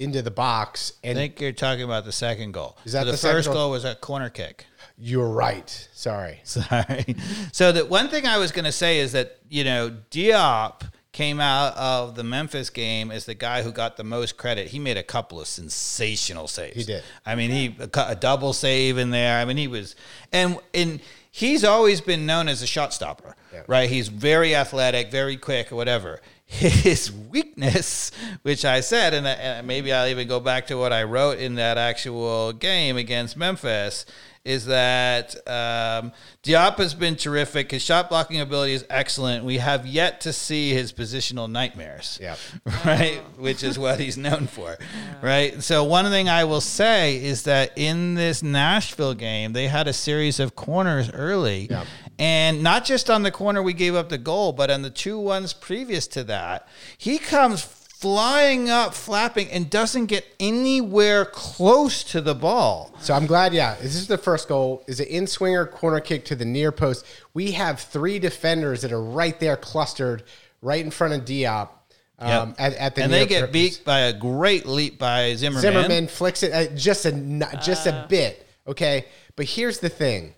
into 0.00 0.22
the 0.22 0.30
box, 0.30 0.94
And 1.04 1.16
I 1.18 1.22
think 1.22 1.40
you're 1.40 1.52
talking 1.52 1.84
about 1.84 2.04
the 2.04 2.12
second 2.12 2.52
goal. 2.52 2.76
Is 2.84 2.92
that 2.92 3.00
so 3.00 3.04
the, 3.06 3.12
the 3.12 3.16
first 3.18 3.46
goal? 3.48 3.54
goal 3.54 3.70
was 3.70 3.84
a 3.84 3.94
corner 3.94 4.30
kick. 4.30 4.66
you're 4.98 5.28
right. 5.28 5.88
Sorry. 5.92 6.40
Sorry. 6.44 7.14
So 7.52 7.70
the 7.72 7.84
one 7.86 8.08
thing 8.08 8.26
I 8.26 8.38
was 8.38 8.50
going 8.50 8.64
to 8.64 8.72
say 8.72 8.98
is 8.98 9.12
that 9.12 9.38
you 9.48 9.62
know 9.64 9.90
Diop 10.10 10.82
came 11.12 11.40
out 11.40 11.76
of 11.76 12.14
the 12.14 12.22
Memphis 12.24 12.70
game 12.70 13.10
as 13.10 13.26
the 13.26 13.34
guy 13.34 13.62
who 13.62 13.72
got 13.72 13.96
the 13.96 14.04
most 14.04 14.36
credit. 14.36 14.68
He 14.68 14.78
made 14.78 14.96
a 14.96 15.02
couple 15.02 15.40
of 15.40 15.46
sensational 15.48 16.46
saves. 16.48 16.76
He 16.76 16.84
did. 16.84 17.02
I 17.26 17.34
mean, 17.34 17.50
he 17.50 17.74
a, 17.80 17.88
cou- 17.88 18.06
a 18.08 18.14
double 18.14 18.52
save 18.52 18.96
in 18.96 19.10
there. 19.10 19.38
I 19.40 19.44
mean, 19.44 19.56
he 19.56 19.66
was 19.68 19.96
and 20.32 20.58
and 20.72 21.00
he's 21.30 21.64
always 21.64 22.00
been 22.00 22.26
known 22.26 22.48
as 22.48 22.62
a 22.62 22.66
shot 22.66 22.92
stopper, 22.94 23.34
Yeah. 23.52 23.62
right? 23.66 23.88
He's 23.90 24.08
very 24.08 24.54
athletic, 24.54 25.10
very 25.10 25.36
quick, 25.36 25.70
or 25.72 25.76
whatever. 25.76 26.20
His 26.52 27.12
weakness, 27.12 28.10
which 28.42 28.64
I 28.64 28.80
said, 28.80 29.14
and, 29.14 29.24
and 29.26 29.66
maybe 29.66 29.92
I'll 29.92 30.08
even 30.08 30.26
go 30.26 30.40
back 30.40 30.66
to 30.66 30.74
what 30.74 30.92
I 30.92 31.04
wrote 31.04 31.38
in 31.38 31.54
that 31.54 31.78
actual 31.78 32.52
game 32.52 32.96
against 32.96 33.36
Memphis, 33.36 34.04
is 34.44 34.66
that 34.66 35.36
um, 35.46 36.10
Diop 36.42 36.78
has 36.78 36.92
been 36.94 37.14
terrific. 37.14 37.70
His 37.70 37.82
shot 37.82 38.08
blocking 38.08 38.40
ability 38.40 38.72
is 38.72 38.84
excellent. 38.90 39.44
We 39.44 39.58
have 39.58 39.86
yet 39.86 40.22
to 40.22 40.32
see 40.32 40.70
his 40.72 40.92
positional 40.92 41.48
nightmares 41.50 42.18
Yeah. 42.20 42.36
right? 42.84 43.20
Which 43.36 43.62
is 43.62 43.78
what 43.78 44.00
he's 44.00 44.16
known 44.18 44.46
for, 44.46 44.76
right? 45.22 45.62
So 45.62 45.84
one 45.84 46.06
thing 46.06 46.28
I 46.28 46.44
will 46.44 46.62
say 46.62 47.22
is 47.22 47.44
that 47.44 47.72
in 47.76 48.14
this 48.14 48.42
Nashville 48.42 49.14
game, 49.14 49.52
they 49.52 49.68
had 49.68 49.86
a 49.86 49.92
series 49.92 50.40
of 50.40 50.56
corners 50.56 51.10
early, 51.12 51.68
Yeah. 51.70 51.84
And 52.20 52.62
not 52.62 52.84
just 52.84 53.08
on 53.08 53.22
the 53.22 53.30
corner 53.30 53.62
we 53.62 53.72
gave 53.72 53.94
up 53.94 54.10
the 54.10 54.18
goal, 54.18 54.52
but 54.52 54.70
on 54.70 54.82
the 54.82 54.90
two 54.90 55.18
ones 55.18 55.52
previous 55.54 56.06
to 56.08 56.22
that, 56.24 56.68
he 56.98 57.18
comes 57.18 57.62
flying 57.62 58.70
up, 58.70 58.94
flapping, 58.94 59.50
and 59.50 59.68
doesn't 59.68 60.06
get 60.06 60.26
anywhere 60.38 61.24
close 61.24 62.02
to 62.04 62.20
the 62.20 62.34
ball. 62.34 62.94
So 63.00 63.14
I'm 63.14 63.26
glad, 63.26 63.52
yeah. 63.52 63.74
This 63.74 63.94
is 63.94 64.06
the 64.06 64.18
first 64.18 64.48
goal. 64.48 64.84
Is 64.86 65.00
an 65.00 65.06
in 65.06 65.26
swinger 65.26 65.66
corner 65.66 66.00
kick 66.00 66.24
to 66.26 66.36
the 66.36 66.44
near 66.44 66.72
post. 66.72 67.04
We 67.34 67.52
have 67.52 67.80
three 67.80 68.18
defenders 68.18 68.82
that 68.82 68.92
are 68.92 69.02
right 69.02 69.38
there 69.40 69.56
clustered 69.56 70.22
right 70.62 70.84
in 70.84 70.90
front 70.90 71.14
of 71.14 71.22
Diop. 71.22 71.70
Um, 72.18 72.54
at, 72.58 72.74
at 72.74 72.94
the 72.96 73.04
and 73.04 73.12
they 73.12 73.24
get 73.26 73.40
post. 73.44 73.52
beat 73.52 73.82
by 73.82 74.00
a 74.00 74.12
great 74.12 74.66
leap 74.66 74.98
by 74.98 75.34
Zimmerman. 75.36 75.62
Zimmerman 75.62 76.06
flicks 76.06 76.42
it 76.42 76.52
uh, 76.52 76.74
just 76.76 77.06
a 77.06 77.14
n- 77.14 77.48
just 77.62 77.86
a 77.86 78.04
bit, 78.10 78.46
okay. 78.66 79.06
But 79.36 79.46
here's 79.46 79.78
the 79.78 79.88
thing: 79.88 80.34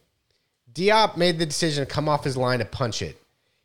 Diop 0.74 1.16
made 1.16 1.38
the 1.38 1.46
decision 1.46 1.84
to 1.86 1.90
come 1.92 2.08
off 2.08 2.24
his 2.24 2.36
line 2.36 2.60
to 2.60 2.64
punch 2.64 3.02
it. 3.02 3.18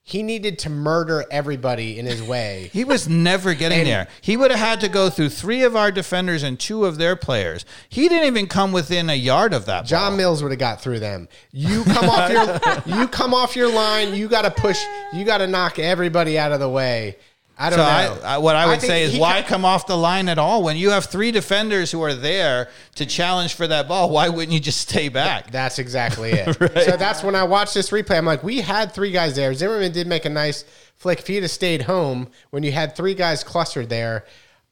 He 0.04 0.24
needed 0.24 0.58
to 0.60 0.70
murder 0.70 1.26
everybody 1.30 2.00
in 2.00 2.06
his 2.06 2.24
way. 2.24 2.70
He 2.74 2.86
was 2.86 3.10
never 3.10 3.54
getting 3.54 3.80
And- 3.80 3.88
there. 3.88 4.08
He 4.22 4.38
would 4.38 4.52
have 4.52 4.60
had 4.60 4.80
to 4.82 4.88
go 4.88 5.10
through 5.10 5.30
three 5.30 5.64
of 5.64 5.76
our 5.76 5.92
defenders 5.92 6.44
and 6.44 6.58
two 6.58 6.86
of 6.86 6.98
their 6.98 7.18
players. 7.18 7.66
He 7.90 8.08
didn't 8.08 8.28
even 8.28 8.48
come 8.48 8.72
within 8.72 9.10
a 9.10 9.16
yard 9.16 9.54
of 9.54 9.66
that. 9.66 9.86
John 9.86 10.12
ball. 10.12 10.18
Mills 10.18 10.44
would 10.44 10.54
have 10.54 10.60
got 10.60 10.82
through 10.82 11.00
them. 11.00 11.28
You 11.52 11.84
come 11.84 12.10
off 12.10 12.30
your 12.32 12.96
you 13.00 13.08
come 13.10 13.34
off 13.34 13.56
your 13.58 13.70
line. 13.72 14.16
You 14.16 14.30
got 14.30 14.44
to 14.44 14.52
push. 14.52 14.80
You 15.14 15.26
got 15.26 15.40
to 15.40 15.48
knock 15.48 15.78
everybody 15.78 16.40
out 16.40 16.54
of 16.54 16.62
the 16.62 16.70
way. 16.70 17.18
I 17.60 17.70
don't 17.72 17.80
So 17.80 17.84
know. 17.84 18.28
I, 18.28 18.36
I, 18.36 18.38
what 18.38 18.56
I 18.56 18.68
would 18.68 18.80
think 18.80 18.92
say 18.92 19.04
is, 19.04 19.18
why 19.18 19.42
ca- 19.42 19.48
come 19.48 19.66
off 19.66 19.88
the 19.88 19.98
line 19.98 20.30
at 20.30 20.38
all 20.38 20.62
when 20.62 20.78
you 20.78 20.92
have 20.92 21.06
three 21.06 21.32
defenders 21.32 21.92
who 21.92 22.02
are 22.04 22.14
there 22.14 22.70
to 22.96 23.06
challenge 23.06 23.56
for 23.56 23.66
that 23.68 23.88
ball? 23.88 24.12
Why 24.12 24.30
wouldn't 24.30 24.52
you 24.52 24.60
just 24.60 24.80
stay 24.82 25.10
back? 25.10 25.50
That's 25.50 25.80
exactly 25.80 26.32
it. 26.32 26.56
So 26.88 26.96
that's 26.98 27.24
when 27.24 27.36
I 27.36 27.44
watched 27.44 27.74
this 27.74 27.90
replay. 27.90 28.18
I'm 28.18 28.26
like, 28.26 28.44
we 28.44 28.62
had 28.62 28.92
three 28.92 29.12
guys 29.12 29.36
there. 29.36 29.54
Zimmerman 29.54 29.92
did 29.92 30.06
make 30.06 30.26
a 30.26 30.30
nice 30.30 30.64
flick. 30.96 31.20
If 31.20 31.28
he'd 31.28 31.42
have 31.42 31.52
stayed 31.52 31.84
home 31.84 32.30
when 32.52 32.62
you 32.64 32.72
had 32.72 32.96
three 32.96 33.16
guys 33.16 33.44
clustered 33.44 33.90
there, 33.90 34.26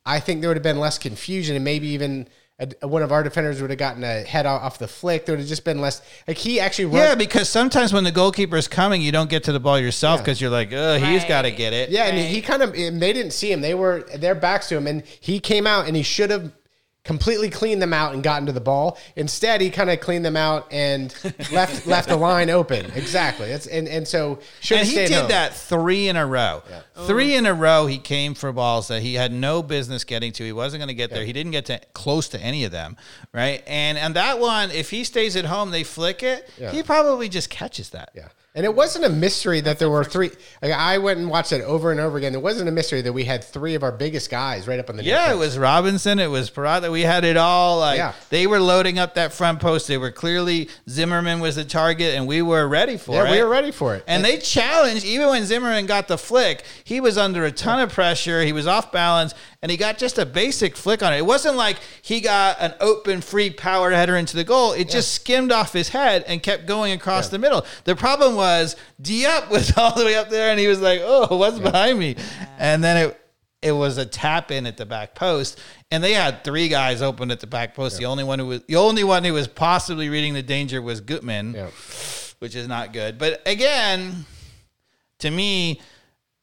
I 0.06 0.20
think 0.20 0.42
there 0.42 0.50
would 0.52 0.58
have 0.58 0.64
been 0.64 0.80
less 0.80 1.00
confusion 1.00 1.56
and 1.56 1.66
maybe 1.66 1.88
even 1.88 2.28
a, 2.60 2.88
one 2.88 3.02
of 3.02 3.12
our 3.12 3.22
defenders 3.24 3.62
would 3.62 3.70
have 3.70 3.80
gotten 3.80 4.04
a 4.04 4.22
head 4.24 4.46
off 4.46 4.62
off 4.62 4.80
the 4.80 4.88
flick. 4.88 5.26
There 5.26 5.34
would 5.34 5.40
have 5.40 5.48
just 5.50 5.66
been 5.66 5.82
less. 5.82 6.02
Like 6.28 6.38
he 6.38 6.60
actually 6.60 6.86
run, 6.86 6.96
Yeah, 6.96 7.16
because 7.16 7.50
sometimes 7.50 7.92
when 7.92 8.04
the 8.06 8.12
goalkeeper 8.12 8.56
is 8.56 8.68
coming, 8.68 9.02
you 9.02 9.12
don't 9.12 9.30
get 9.30 9.44
to 9.46 9.52
the 9.52 9.60
ball 9.60 9.78
yourself 9.80 10.20
Yeah. 10.20 10.24
because 10.24 10.42
you're 10.42 10.50
like, 10.50 10.72
oh, 10.72 10.98
he's 10.98 11.26
got 11.26 11.42
to 11.44 11.52
get 11.52 11.74
it. 11.74 11.90
Yeah, 11.90 12.06
and 12.06 12.18
he 12.18 12.42
kind 12.42 12.62
of 12.62 12.74
they 12.74 13.14
didn't 13.14 13.32
see 13.32 13.52
him. 13.52 13.62
They 13.62 13.74
were 13.74 14.04
their 14.16 14.36
backs 14.36 14.70
to 14.70 14.78
him, 14.78 14.88
and 14.88 15.04
he 15.20 15.40
came 15.40 15.68
out 15.68 15.88
and 15.88 15.96
he 15.96 16.04
should 16.04 16.30
have 16.30 16.52
completely 17.06 17.50
cleaned 17.50 17.82
them 17.82 17.94
out 17.94 18.14
and 18.14 18.22
gotten 18.24 18.48
to 18.48 18.52
the 18.52 18.60
ball. 18.60 18.98
Instead, 19.16 19.62
he 19.62 19.70
kind 19.70 19.90
of 19.90 20.02
cleaned 20.02 20.26
them 20.26 20.36
out 20.36 20.68
and 20.72 21.16
left 21.52 21.88
left 21.88 22.10
the 22.10 22.18
line 22.18 22.50
open. 22.50 22.88
Exactly. 22.96 23.48
That's 23.48 23.68
and 23.68 23.88
and 23.88 24.06
so 24.06 24.40
should 24.60 24.80
and 24.80 24.88
he 24.88 24.96
did 24.96 25.12
home. 25.12 25.28
that 25.30 25.56
three 25.56 26.10
in 26.10 26.18
a 26.18 26.26
row. 26.26 26.64
Three 27.06 27.36
in 27.36 27.46
a 27.46 27.54
row, 27.54 27.86
he 27.86 27.98
came 27.98 28.34
for 28.34 28.52
balls 28.52 28.88
that 28.90 29.02
he 29.02 29.14
had 29.14 29.32
no 29.32 29.64
business 29.64 30.04
getting 30.04 30.32
to. 30.34 30.44
He 30.44 30.52
wasn't 30.52 30.82
going 30.82 30.88
to 30.90 30.94
get 30.94 31.12
there. 31.12 31.24
He 31.24 31.34
didn't 31.34 31.52
get 31.52 31.66
to 31.68 31.80
close 31.94 32.28
to 32.30 32.40
any 32.40 32.66
of 32.66 32.72
them, 32.72 32.98
right? 33.32 33.64
And 33.68 33.98
and 33.98 34.16
that 34.16 34.40
one, 34.40 34.72
if 34.72 34.90
he 34.90 35.04
stays 35.04 35.36
at 35.36 35.46
home, 35.46 35.72
they 35.72 35.84
flick 35.84 36.24
it. 36.24 36.50
Yeah. 36.58 36.72
He 36.72 36.84
probably 36.84 37.30
just 37.30 37.50
catches 37.50 37.92
that. 37.92 38.10
Yeah. 38.16 38.28
And 38.56 38.64
it 38.64 38.74
wasn't 38.74 39.04
a 39.04 39.10
mystery 39.10 39.60
that 39.60 39.80
there 39.80 39.90
were 39.90 40.06
three. 40.06 40.32
Like 40.62 40.72
I 40.72 40.98
went 40.98 41.20
and 41.20 41.30
watched 41.30 41.52
it 41.52 41.62
over 41.62 41.92
and 41.92 42.00
over 42.00 42.18
again. 42.18 42.34
It 42.34 42.42
wasn't 42.42 42.70
a 42.70 42.72
mystery 42.72 43.02
that 43.02 43.12
we 43.12 43.26
had 43.26 43.44
three 43.44 43.76
of 43.76 43.84
our 43.84 43.92
biggest 43.92 44.30
guys 44.30 44.66
right 44.66 44.80
up 44.80 44.90
on 44.90 44.96
the 44.96 45.04
Yeah, 45.04 45.34
it 45.34 45.38
was 45.38 45.58
Robinson. 45.58 46.20
It 46.20 46.30
was 46.30 46.50
Purata. 46.50 46.90
We 46.90 47.02
had 47.02 47.26
it 47.26 47.36
all. 47.36 47.80
Like 47.80 47.98
Yeah. 47.98 48.14
they 48.30 48.48
were 48.48 48.62
loading 48.62 48.98
up 48.98 49.16
that 49.16 49.34
front 49.34 49.60
post. 49.60 49.90
They 49.90 49.98
were 49.98 50.10
clearly 50.10 50.70
Zimmerman 50.90 51.42
was 51.42 51.58
the 51.58 51.66
target, 51.66 52.16
and 52.16 52.28
we 52.28 52.42
were 52.42 52.66
ready 52.66 52.96
for 52.96 53.12
it. 53.12 53.16
Yeah, 53.16 53.28
it. 53.28 53.32
we 53.32 53.44
were 53.44 53.50
ready 53.50 53.72
for 53.72 53.94
it. 53.94 54.06
And 54.08 54.24
they 54.24 54.38
challenged, 54.38 55.04
even 55.04 55.28
when 55.28 55.46
Zimmerman 55.46 55.86
got 55.86 56.08
the 56.08 56.18
flick, 56.18 56.64
he 56.86 57.02
was 57.02 57.18
under 57.18 57.44
a 57.44 57.52
ton 57.52 57.82
of 57.82 57.92
pressure. 57.92 58.42
He 58.44 58.54
was 58.54 58.68
off 58.68 58.90
balance, 58.90 59.34
and 59.62 59.70
he 59.70 59.76
got 59.76 59.98
just 59.98 60.18
a 60.18 60.26
basic 60.26 60.78
flick 60.78 61.04
on 61.04 61.14
it. 61.14 61.18
It 61.18 61.26
wasn't 61.26 61.58
like 61.58 61.76
he 62.02 62.22
got 62.22 62.56
an 62.62 62.74
open, 62.80 63.20
free 63.20 63.50
power 63.50 63.92
header 63.92 64.16
into 64.16 64.38
the 64.38 64.46
goal. 64.46 64.72
It 64.72 64.88
just 64.90 65.12
skimmed 65.12 65.52
off 65.52 65.74
his 65.74 65.90
head 65.90 66.24
and 66.26 66.42
kept 66.42 66.68
going 66.68 66.94
across 66.94 67.28
the 67.28 67.38
middle. 67.38 67.66
The 67.84 67.98
problem 67.98 68.36
was 68.36 68.45
Diop 69.02 69.50
was 69.50 69.72
all 69.78 69.96
the 69.96 70.06
way 70.06 70.16
up 70.16 70.30
there, 70.30 70.50
and 70.52 70.60
he 70.60 70.68
was 70.68 70.82
like, 70.82 71.02
"Oh, 71.04 71.36
what's 71.38 71.60
behind 71.60 72.00
me?" 72.00 72.16
And 72.58 72.84
then 72.84 72.98
it 73.10 73.22
it 73.62 73.72
was 73.72 73.98
a 73.98 74.06
tap 74.06 74.52
in 74.52 74.66
at 74.68 74.78
the 74.78 74.86
back 74.86 75.16
post, 75.16 75.60
and 75.90 76.04
they 76.04 76.14
had 76.14 76.44
three 76.44 76.68
guys 76.68 77.02
open 77.02 77.32
at 77.32 77.40
the 77.40 77.48
back 77.48 77.74
post. 77.74 77.98
The 77.98 78.06
only 78.06 78.24
one 78.24 78.38
who 78.40 78.46
was 78.48 78.62
the 78.68 78.76
only 78.76 79.04
one 79.04 79.24
who 79.24 79.34
was 79.34 79.48
possibly 79.48 80.10
reading 80.10 80.34
the 80.34 80.44
danger 80.44 80.82
was 80.82 81.02
Gutman 81.02 81.54
Yeah. 81.56 81.70
which 82.40 82.56
is 82.56 82.68
not 82.68 82.94
good. 82.94 83.18
But 83.18 83.42
again, 83.48 84.26
to 85.20 85.32
me, 85.32 85.82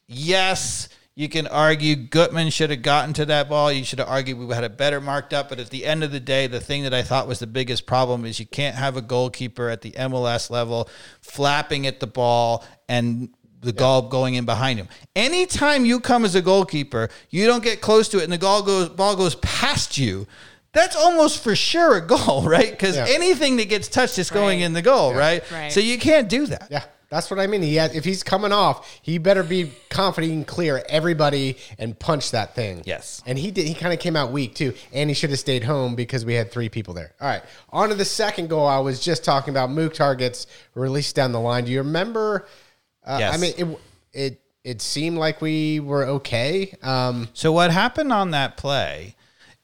yes, 0.07 0.89
you 1.15 1.29
can 1.29 1.45
argue 1.47 1.95
Gutman 1.95 2.49
should 2.49 2.71
have 2.71 2.81
gotten 2.81 3.13
to 3.13 3.25
that 3.25 3.47
ball. 3.49 3.71
You 3.71 3.83
should 3.83 3.99
have 3.99 4.07
argued 4.07 4.37
we 4.39 4.53
had 4.53 4.63
it 4.63 4.77
better 4.77 4.99
marked 4.99 5.33
up. 5.33 5.49
But 5.49 5.59
at 5.59 5.69
the 5.69 5.85
end 5.85 6.03
of 6.03 6.11
the 6.11 6.19
day, 6.19 6.47
the 6.47 6.59
thing 6.59 6.83
that 6.83 6.93
I 6.93 7.03
thought 7.03 7.27
was 7.27 7.37
the 7.39 7.45
biggest 7.47 7.85
problem 7.85 8.25
is 8.25 8.39
you 8.39 8.47
can't 8.47 8.75
have 8.75 8.97
a 8.97 9.01
goalkeeper 9.01 9.69
at 9.69 9.81
the 9.81 9.91
MLS 9.91 10.49
level 10.49 10.89
flapping 11.21 11.85
at 11.87 11.99
the 11.99 12.07
ball 12.07 12.63
and 12.89 13.29
the 13.61 13.71
goal 13.71 14.01
going 14.03 14.33
in 14.35 14.45
behind 14.45 14.77
him. 14.79 14.89
Anytime 15.15 15.85
you 15.85 15.99
come 15.99 16.25
as 16.25 16.35
a 16.35 16.41
goalkeeper, 16.41 17.09
you 17.29 17.45
don't 17.47 17.63
get 17.63 17.79
close 17.79 18.09
to 18.09 18.17
it 18.17 18.23
and 18.23 18.33
the 18.33 18.37
goal 18.37 18.61
goes 18.61 18.89
ball 18.89 19.15
goes 19.15 19.35
past 19.35 19.97
you. 19.97 20.27
That's 20.73 20.95
almost 20.95 21.43
for 21.43 21.55
sure 21.55 21.95
a 21.97 22.01
goal, 22.01 22.41
right? 22.47 22.71
Because 22.71 22.95
Yeah. 22.95 23.05
anything 23.07 23.57
that 23.57 23.69
gets 23.69 23.87
touched 23.87 24.17
is 24.17 24.29
going 24.31 24.59
Right. 24.59 24.65
in 24.65 24.73
the 24.73 24.81
goal, 24.81 25.13
right? 25.13 25.43
Right. 25.51 25.71
So 25.71 25.79
you 25.79 25.97
can't 25.99 26.27
do 26.27 26.47
that. 26.47 26.67
Yeah, 26.71 26.83
that's 27.13 27.29
what 27.31 27.39
I 27.39 27.47
mean. 27.47 27.61
He 27.61 27.75
had, 27.75 27.95
if 27.95 28.03
he's 28.03 28.23
coming 28.23 28.51
off, 28.51 28.99
he 29.01 29.17
better 29.17 29.43
be 29.43 29.71
confident 29.89 30.33
and 30.33 30.47
clear 30.47 30.83
everybody 30.89 31.57
and 31.77 31.97
punch 31.97 32.31
that 32.31 32.55
thing. 32.55 32.83
Yes. 32.85 33.21
and 33.25 33.37
he 33.37 33.51
did. 33.51 33.67
He 33.67 33.73
kind 33.73 33.93
of 33.93 33.99
came 33.99 34.15
out 34.15 34.31
weak 34.31 34.55
too, 34.55 34.73
and 34.91 35.09
he 35.09 35.13
should 35.13 35.29
have 35.31 35.39
stayed 35.39 35.63
home 35.63 35.95
because 35.95 36.25
we 36.25 36.33
had 36.33 36.51
three 36.51 36.69
people 36.69 36.93
there. 36.93 37.13
All 37.21 37.27
right, 37.27 37.43
on 37.69 37.89
to 37.89 37.95
the 37.95 38.05
second 38.05 38.49
goal. 38.49 38.65
I 38.67 38.79
was 38.79 38.99
just 38.99 39.23
talking 39.23 39.51
about 39.53 39.69
Mukhtar 39.69 40.03
targets 40.13 40.47
released 40.75 41.15
down 41.15 41.31
the 41.31 41.39
line. 41.39 41.65
Do 41.65 41.71
you 41.71 41.79
remember? 41.79 42.45
Uh, 43.05 43.17
Yes. 43.19 43.33
I 43.33 43.37
mean, 43.37 43.53
it 43.57 43.79
it 44.13 44.41
it 44.63 44.81
seemed 44.81 45.17
like 45.17 45.41
we 45.41 45.79
were 45.79 46.03
okay. 46.05 46.75
Um, 46.81 47.29
So 47.33 47.51
what 47.51 47.71
happened 47.71 48.11
on 48.13 48.31
that 48.31 48.57
play 48.57 49.15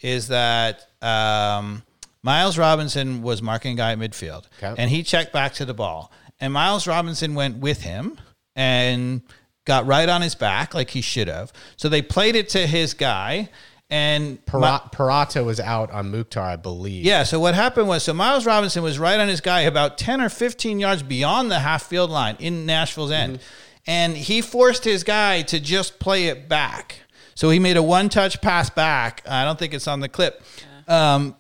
is 0.02 0.28
that 0.30 0.88
um, 1.02 1.84
Miles 2.22 2.58
Robinson 2.58 3.22
was 3.22 3.42
marking 3.42 3.74
a 3.74 3.76
guy 3.76 3.92
at 3.94 3.98
midfield, 3.98 4.44
Okay. 4.62 4.82
and 4.82 4.90
he 4.90 5.04
checked 5.04 5.32
back 5.34 5.54
to 5.56 5.66
the 5.66 5.74
ball, 5.74 6.12
and 6.40 6.54
Miles 6.54 6.88
Robinson 6.88 7.36
went 7.36 7.58
with 7.58 7.82
him 7.82 8.20
and 8.56 9.22
got 9.66 9.86
right 9.86 10.10
on 10.10 10.22
his 10.22 10.36
back 10.36 10.74
like 10.74 10.90
he 10.92 11.02
should 11.02 11.28
have. 11.28 11.54
So 11.78 11.90
they 11.90 12.02
played 12.02 12.36
it 12.36 12.50
to 12.50 12.66
his 12.66 12.94
guy, 12.94 13.50
and 13.90 14.44
Para- 14.46 14.90
Purata 14.92 15.44
was 15.44 15.60
out 15.60 15.92
on 15.92 16.12
Mukhtar, 16.12 16.44
I 16.44 16.56
believe. 16.56 17.06
Yeah, 17.06 17.24
so 17.24 17.40
what 17.40 17.56
happened 17.56 17.88
was 17.88 18.04
so 18.04 18.14
Miles 18.14 18.46
Robinson 18.46 18.84
was 18.84 19.00
right 19.00 19.20
on 19.20 19.28
his 19.28 19.42
guy 19.42 19.62
about 19.62 19.98
10 19.98 20.22
or 20.22 20.30
15 20.30 20.80
yards 20.80 21.04
beyond 21.04 21.50
the 21.52 21.60
half 21.60 21.84
field 21.84 22.10
line 22.10 22.36
in 22.40 22.66
Nashville's 22.66 23.12
end. 23.12 23.40
And 23.88 24.16
he 24.16 24.42
forced 24.42 24.84
his 24.84 25.04
guy 25.04 25.42
to 25.44 25.60
just 25.60 26.00
play 26.00 26.26
it 26.26 26.48
back. 26.48 27.02
So 27.34 27.50
he 27.50 27.58
made 27.58 27.78
a 27.78 27.82
one 27.84 28.10
touch 28.10 28.42
pass 28.42 28.70
back. 28.70 29.24
I 29.28 29.44
don't 29.46 29.58
think 29.58 29.74
it's 29.74 29.88
on 29.88 30.02
the 30.02 30.10
clip. 30.10 30.44
Um, 30.88 31.36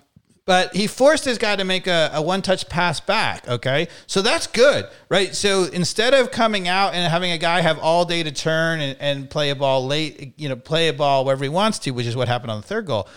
but 0.49 0.75
he 0.75 0.87
forced 0.87 1.25
his 1.25 1.37
guy 1.37 1.55
to 1.55 1.63
make 1.63 1.85
a, 1.85 2.09
a 2.11 2.19
one 2.23 2.41
touch 2.41 2.67
pass 2.67 2.99
back. 2.99 3.47
Okay. 3.47 3.87
So 4.07 4.23
that's 4.23 4.47
good, 4.47 4.87
right? 5.07 5.35
So 5.35 5.65
instead 5.65 6.15
of 6.15 6.31
coming 6.31 6.67
out 6.67 6.95
and 6.95 7.07
having 7.07 7.29
a 7.29 7.37
guy 7.37 7.61
have 7.61 7.77
all 7.77 8.03
day 8.03 8.23
to 8.23 8.31
turn 8.31 8.81
and, 8.81 8.97
and 8.99 9.29
play 9.29 9.51
a 9.51 9.55
ball 9.55 9.85
late, 9.85 10.33
you 10.37 10.49
know, 10.49 10.55
play 10.55 10.87
a 10.87 10.93
ball 10.93 11.23
wherever 11.23 11.43
he 11.43 11.49
wants 11.49 11.77
to, 11.79 11.91
which 11.91 12.07
is 12.07 12.15
what 12.15 12.27
happened 12.27 12.49
on 12.49 12.61
the 12.61 12.65
third 12.65 12.87
goal, 12.87 13.07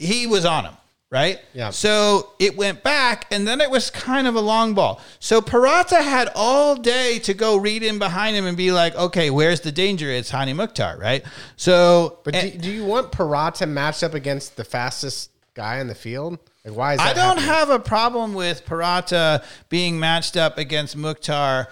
he 0.00 0.26
was 0.26 0.44
on 0.44 0.64
him. 0.64 0.76
Right? 1.08 1.38
Yeah. 1.54 1.70
So 1.70 2.30
it 2.40 2.56
went 2.56 2.82
back, 2.82 3.26
and 3.30 3.46
then 3.46 3.60
it 3.60 3.70
was 3.70 3.88
kind 3.90 4.26
of 4.26 4.34
a 4.34 4.40
long 4.40 4.74
ball. 4.74 5.00
So 5.20 5.40
Purata 5.40 6.02
had 6.02 6.30
all 6.34 6.74
day 6.74 7.20
to 7.20 7.32
go 7.34 7.58
read 7.58 7.84
in 7.84 8.00
behind 8.00 8.34
him 8.34 8.44
and 8.46 8.56
be 8.56 8.72
like, 8.72 8.96
okay, 8.96 9.30
where's 9.30 9.60
the 9.60 9.70
danger? 9.70 10.10
It's 10.10 10.30
Hany 10.30 10.52
Mukhtar, 10.52 10.98
right? 10.98 11.22
So, 11.54 12.18
But 12.24 12.34
and- 12.34 12.52
do, 12.52 12.58
do 12.58 12.70
you 12.72 12.84
want 12.84 13.12
Purata 13.12 13.66
matched 13.66 14.02
up 14.02 14.14
against 14.14 14.56
the 14.56 14.64
fastest 14.64 15.30
guy 15.54 15.78
in 15.78 15.86
the 15.86 15.94
field? 15.94 16.40
Like, 16.64 16.76
why 16.76 16.94
is 16.94 17.00
I 17.00 17.12
don't 17.12 17.38
happening? 17.38 17.44
have 17.44 17.70
a 17.70 17.78
problem 17.78 18.34
with 18.34 18.64
Purata 18.64 19.42
being 19.68 19.98
matched 19.98 20.36
up 20.36 20.58
against 20.58 20.96
Mukhtar 20.96 21.68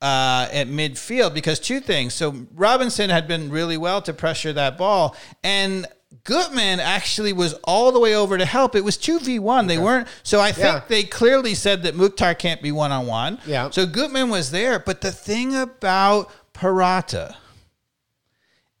uh, 0.00 0.48
at 0.52 0.68
midfield 0.68 1.34
because 1.34 1.58
two 1.58 1.80
things. 1.80 2.14
So 2.14 2.46
Robinson 2.54 3.10
had 3.10 3.26
been 3.26 3.50
really 3.50 3.76
well 3.76 4.00
to 4.02 4.12
pressure 4.12 4.52
that 4.52 4.78
ball, 4.78 5.16
and 5.42 5.86
Gutman 6.24 6.78
actually 6.78 7.32
was 7.32 7.54
all 7.64 7.90
the 7.90 7.98
way 7.98 8.14
over 8.14 8.38
to 8.38 8.44
help. 8.44 8.74
It 8.76 8.84
was 8.84 8.96
two 8.96 9.18
v 9.18 9.38
one. 9.40 9.66
They 9.66 9.76
weren't. 9.78 10.06
So 10.22 10.40
I 10.40 10.52
think 10.52 10.66
Yeah. 10.66 10.82
they 10.88 11.02
clearly 11.04 11.54
said 11.54 11.82
that 11.82 11.96
Mukhtar 11.96 12.34
can't 12.34 12.62
be 12.62 12.70
one 12.70 12.92
on 12.92 13.06
one. 13.06 13.38
Yeah. 13.44 13.70
So 13.70 13.86
Gutman 13.86 14.30
was 14.30 14.50
there, 14.52 14.78
but 14.78 15.00
the 15.00 15.10
thing 15.12 15.56
about 15.56 16.30
Purata 16.52 17.34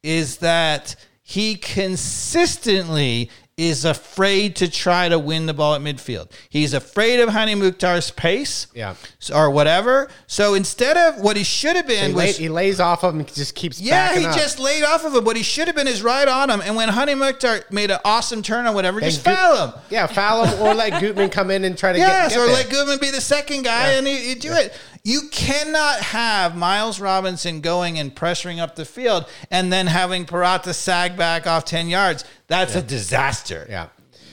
is 0.02 0.38
that 0.38 0.94
he 1.22 1.56
consistently 1.56 3.30
is 3.58 3.84
afraid 3.84 4.54
to 4.54 4.70
try 4.70 5.08
to 5.08 5.18
win 5.18 5.46
the 5.46 5.52
ball 5.52 5.74
at 5.74 5.80
midfield. 5.80 6.30
He's 6.48 6.72
afraid 6.72 7.18
of 7.18 7.28
Hany 7.30 7.56
Mukhtar's 7.56 8.12
pace, 8.12 8.68
Yeah. 8.72 8.94
or 9.34 9.50
whatever. 9.50 10.08
So 10.28 10.54
instead 10.54 10.96
of 10.96 11.20
what 11.20 11.36
he 11.36 11.42
should 11.42 11.74
have 11.74 11.88
He, 11.88 11.96
been 11.96 12.14
lay, 12.14 12.28
was. 12.28 12.36
he 12.36 12.48
lays 12.48 12.78
off 12.78 13.02
of 13.02 13.12
him 13.14 13.20
and 13.20 13.34
just 13.34 13.56
keeps 13.56 13.80
yeah, 13.80 14.14
he 14.16 14.24
up. 14.24 14.36
just 14.36 14.60
laid 14.60 14.84
off 14.84 15.04
of 15.04 15.12
him. 15.12 15.24
What 15.24 15.36
he 15.36 15.42
should 15.42 15.66
have 15.66 15.74
been 15.74 15.88
is 15.88 16.02
right 16.02 16.28
on 16.28 16.48
him. 16.50 16.60
And 16.60 16.76
when 16.76 16.88
Hany 16.88 17.16
Mukhtar 17.16 17.64
made 17.70 17.90
an 17.90 17.98
awesome 18.04 18.42
turn 18.42 18.64
or 18.66 18.72
whatever, 18.72 19.00
And 19.00 19.10
just 19.10 19.24
Gut- 19.24 19.36
foul 19.36 19.66
him. 19.66 19.74
Yeah, 19.90 20.06
foul 20.06 20.44
him 20.44 20.62
or 20.62 20.72
let 20.72 21.00
Gutman 21.00 21.28
come 21.28 21.50
in 21.50 21.64
and 21.64 21.76
try 21.76 21.92
to 21.92 21.98
Yes, 21.98 22.28
get, 22.30 22.36
get 22.36 22.42
or 22.42 22.46
there. 22.46 22.54
let 22.54 22.70
Gutman 22.70 22.98
be 23.00 23.10
the 23.10 23.20
second 23.20 23.64
guy 23.64 23.88
and 23.94 24.06
you, 24.06 24.14
you 24.14 24.34
do 24.36 24.52
it. 24.52 24.72
You 25.08 25.22
cannot 25.30 26.00
have 26.00 26.54
Miles 26.54 27.00
Robinson 27.00 27.62
going 27.62 27.98
and 27.98 28.14
pressuring 28.14 28.58
up 28.58 28.76
the 28.76 28.84
field 28.84 29.24
and 29.50 29.72
then 29.72 29.86
having 29.86 30.26
Purata 30.26 30.74
sag 30.74 31.16
back 31.16 31.46
off 31.46 31.64
10 31.64 31.88
yards. 31.88 32.26
That's 32.46 32.74
a 32.74 32.82
disaster. 32.82 33.66
Yeah. 33.70 33.88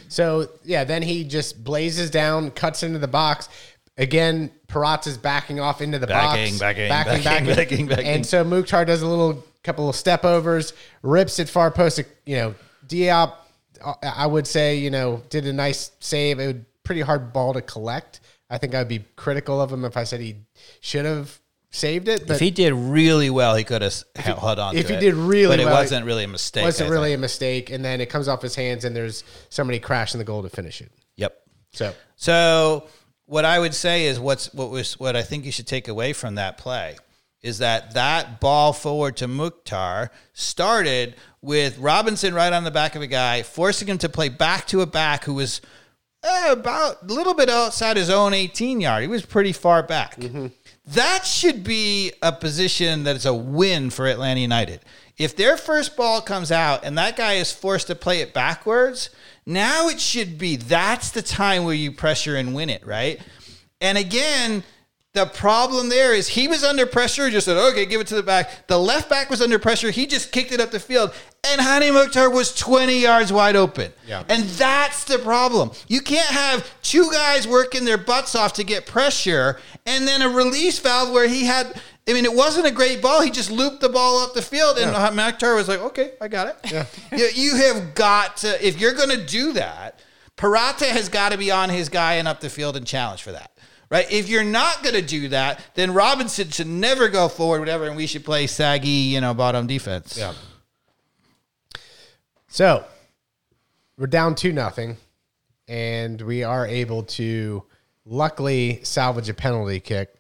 So 0.10 0.50
yeah, 0.66 0.84
then 0.84 1.02
he 1.02 1.24
just 1.24 1.64
blazes 1.64 2.10
down, 2.10 2.52
cuts 2.52 2.84
into 2.84 3.00
the 3.00 3.08
box. 3.08 3.48
Again, 3.98 4.52
Purata's 4.68 5.18
backing 5.18 5.62
off 5.62 5.80
into 5.80 5.98
the 5.98 6.08
box. 6.08 6.60
Backing, 6.60 6.90
box, 6.90 6.90
backing, 6.90 7.24
backing, 7.24 7.56
backing, 7.56 7.88
backing. 7.88 8.06
and 8.08 8.26
so 8.26 8.44
Mukhtar 8.44 8.84
does 8.84 9.02
a 9.02 9.08
little 9.08 9.46
couple 9.64 9.88
of 9.88 9.96
step 9.96 10.26
overs, 10.26 10.74
rips 11.04 11.40
it 11.40 11.48
far 11.48 11.72
post. 11.72 12.02
You 12.26 12.36
know, 12.36 12.56
Diop, 12.90 13.34
uh, 13.82 13.94
I 14.04 14.28
would 14.28 14.46
say, 14.46 14.76
you 14.76 14.90
know, 14.90 15.24
did 15.30 15.48
a 15.48 15.54
nice 15.54 15.92
save. 16.02 16.42
It 16.42 16.48
was 16.48 16.64
pretty 16.84 17.00
hard 17.00 17.32
ball 17.32 17.54
to 17.54 17.62
collect. 17.62 18.20
I 18.50 18.58
think 18.58 18.76
I'd 18.76 18.88
be 18.88 19.06
critical 19.16 19.60
of 19.62 19.72
him 19.72 19.86
if 19.86 19.98
I 19.98 20.04
said 20.04 20.20
he 20.20 20.36
should 20.80 21.06
have 21.06 21.40
saved 21.72 22.08
it, 22.08 22.28
but 22.28 22.36
If 22.36 22.40
he 22.40 22.52
did 22.52 22.74
really 22.74 23.30
well, 23.30 23.56
he 23.56 23.64
could 23.64 23.82
have 23.82 24.04
held 24.16 24.60
on 24.60 24.76
if 24.76 24.88
he 24.88 24.96
it. 24.96 25.00
did 25.00 25.14
really 25.14 25.48
well. 25.48 25.58
But 25.58 25.60
it 25.60 25.66
well, 25.66 25.76
wasn't 25.76 26.06
really 26.06 26.24
a 26.24 26.28
mistake. 26.28 26.64
wasn't 26.64 26.90
I 26.90 26.94
really 26.94 27.10
think. 27.10 27.18
a 27.18 27.22
mistake. 27.22 27.70
And 27.72 27.84
then 27.84 28.02
it 28.02 28.10
comes 28.10 28.28
off 28.28 28.42
his 28.42 28.56
hands, 28.56 28.86
and 28.86 28.96
there's 28.96 29.24
somebody 29.50 29.80
crashing 29.80 30.20
the 30.20 30.24
goal 30.26 30.42
to 30.44 30.50
finish 30.50 30.82
it. 30.82 30.92
Yep. 31.18 31.36
So 31.74 31.94
So 32.16 32.88
what 33.26 33.46
I 33.46 33.60
would 33.60 33.74
say 33.74 34.06
is 34.06 34.20
what's 34.20 34.54
what 34.54 34.70
was 34.70 35.00
what 35.00 35.16
I 35.16 35.22
think 35.24 35.46
you 35.46 35.52
should 35.52 35.68
take 35.68 35.88
away 35.88 36.14
from 36.14 36.36
that 36.36 36.58
play 36.58 36.96
is 37.42 37.58
that 37.60 37.94
that 37.94 38.40
ball 38.40 38.74
forward 38.74 39.18
to 39.18 39.28
Mukhtar 39.28 40.10
started 40.34 41.16
with 41.42 41.78
Robinson 41.78 42.34
right 42.34 42.52
on 42.52 42.64
the 42.64 42.72
back 42.72 42.96
of 42.96 43.02
a 43.04 43.08
guy, 43.08 43.44
forcing 43.44 43.88
him 43.88 43.98
to 44.00 44.10
play 44.10 44.30
back 44.30 44.66
to 44.68 44.82
a 44.82 44.86
back 44.88 45.26
who 45.26 45.34
was 45.36 45.62
eh, 46.26 46.52
about 46.52 47.04
a 47.04 47.14
little 47.14 47.34
bit 47.34 47.50
outside 47.50 47.98
his 47.98 48.10
own 48.10 48.34
18 48.34 48.82
yard. 48.82 49.02
He 49.04 49.08
was 49.08 49.26
pretty 49.26 49.52
far 49.54 49.84
back. 49.84 50.18
That 50.88 51.26
should 51.26 51.64
be 51.64 52.12
a 52.22 52.32
position 52.32 53.04
that 53.06 53.16
is 53.16 53.26
a 53.26 53.34
win 53.34 53.90
for 53.90 54.06
Atlanta 54.08 54.40
United. 54.40 54.82
If 55.18 55.36
their 55.36 55.58
first 55.58 55.96
ball 55.96 56.22
comes 56.22 56.52
out 56.52 56.84
and 56.84 56.98
that 56.98 57.16
guy 57.16 57.34
is 57.34 57.52
forced 57.52 57.88
to 57.88 57.96
play 57.96 58.20
it 58.20 58.34
backwards, 58.34 59.10
now 59.46 59.88
it 59.88 60.00
should 60.00 60.38
be 60.38 60.58
that's 60.58 61.12
the 61.12 61.22
time 61.22 61.64
where 61.64 61.74
you 61.74 61.92
pressure 61.92 62.36
and 62.36 62.54
win 62.54 62.70
it, 62.70 62.86
right? 62.86 63.20
And 63.82 63.98
again, 63.98 64.64
the 65.16 65.26
problem 65.26 65.88
there 65.88 66.14
is 66.14 66.28
he 66.28 66.48
was 66.50 66.62
under 66.62 66.86
pressure, 66.86 67.30
just 67.30 67.46
said, 67.46 67.58
okay, 67.72 67.86
give 67.86 68.02
it 68.02 68.08
to 68.08 68.16
the 68.16 68.24
back. 68.24 68.68
The 68.68 68.78
left 68.78 69.10
back 69.10 69.30
was 69.30 69.42
under 69.42 69.58
pressure. 69.58 69.90
He 69.90 70.06
just 70.06 70.34
kicked 70.34 70.52
it 70.52 70.60
up 70.60 70.72
the 70.72 70.80
field. 70.80 71.14
And 71.48 71.62
Hany 71.62 71.90
Mukhtar 71.90 72.30
was 72.30 72.54
20 72.54 73.00
yards 73.00 73.32
wide 73.32 73.56
open. 73.56 73.94
Yeah. 74.06 74.24
And 74.28 74.44
that's 74.44 75.06
the 75.06 75.18
problem. 75.18 75.72
You 75.88 76.02
can't 76.02 76.28
have 76.28 76.70
two 76.82 77.10
guys 77.12 77.48
working 77.48 77.86
their 77.86 77.98
butts 77.98 78.36
off 78.36 78.54
to 78.54 78.66
get 78.66 78.86
pressure 78.86 79.58
and 79.86 80.06
then 80.06 80.22
a 80.22 80.28
release 80.28 80.80
valve 80.80 81.12
where 81.12 81.28
he 81.28 81.46
had. 81.46 81.82
I 82.08 82.14
mean, 82.14 82.26
it 82.26 82.34
wasn't 82.34 82.68
a 82.68 82.72
great 82.72 83.02
ball. 83.02 83.22
He 83.22 83.32
just 83.32 83.50
looped 83.50 83.82
the 83.82 83.90
ball 83.90 84.20
up 84.20 84.36
the 84.36 84.42
field, 84.42 84.78
and 84.78 84.92
yeah. 84.92 85.10
Mukhtar 85.10 85.56
was 85.56 85.68
like, 85.68 85.80
"Okay, 85.80 86.12
I 86.22 86.28
got 86.28 86.48
it." 86.48 86.72
Yeah. 86.72 86.86
you, 87.18 87.30
you 87.34 87.56
have 87.56 87.96
got 87.96 88.38
to 88.38 88.68
if 88.68 88.80
you're 88.80 88.94
going 88.94 89.10
to 89.10 89.26
do 89.26 89.54
that. 89.54 90.02
Purata 90.38 90.86
has 90.86 91.08
got 91.08 91.32
to 91.32 91.38
be 91.38 91.50
on 91.50 91.70
his 91.70 91.88
guy 91.88 92.16
and 92.16 92.28
up 92.28 92.42
the 92.42 92.50
field 92.50 92.76
and 92.76 92.86
challenge 92.86 93.24
for 93.24 93.32
that. 93.32 93.55
Right? 93.90 94.12
If 94.12 94.30
you're 94.30 94.44
not 94.44 94.84
going 94.84 94.96
to 94.96 95.02
do 95.02 95.30
that, 95.30 95.64
then 95.76 95.94
Robinson 95.94 96.50
should 96.50 96.68
never 96.68 97.08
go 97.08 97.28
forward, 97.28 97.60
whatever, 97.60 97.86
and 97.86 97.96
we 97.96 98.08
should 98.08 98.26
play 98.26 98.48
saggy, 98.48 98.90
you 98.90 99.22
know, 99.22 99.34
bottom 99.34 99.68
defense. 99.68 100.18
Yeah. 100.18 100.34
So 102.48 102.84
we're 103.98 104.08
down 104.08 104.36
two 104.36 104.52
nothing, 104.52 104.98
and 105.68 106.20
we 106.22 106.44
are 106.44 106.66
able 106.66 107.04
to 107.04 107.64
luckily 108.06 108.80
salvage 108.84 109.30
a 109.30 109.34
penalty 109.34 109.80
kick. 109.80 110.14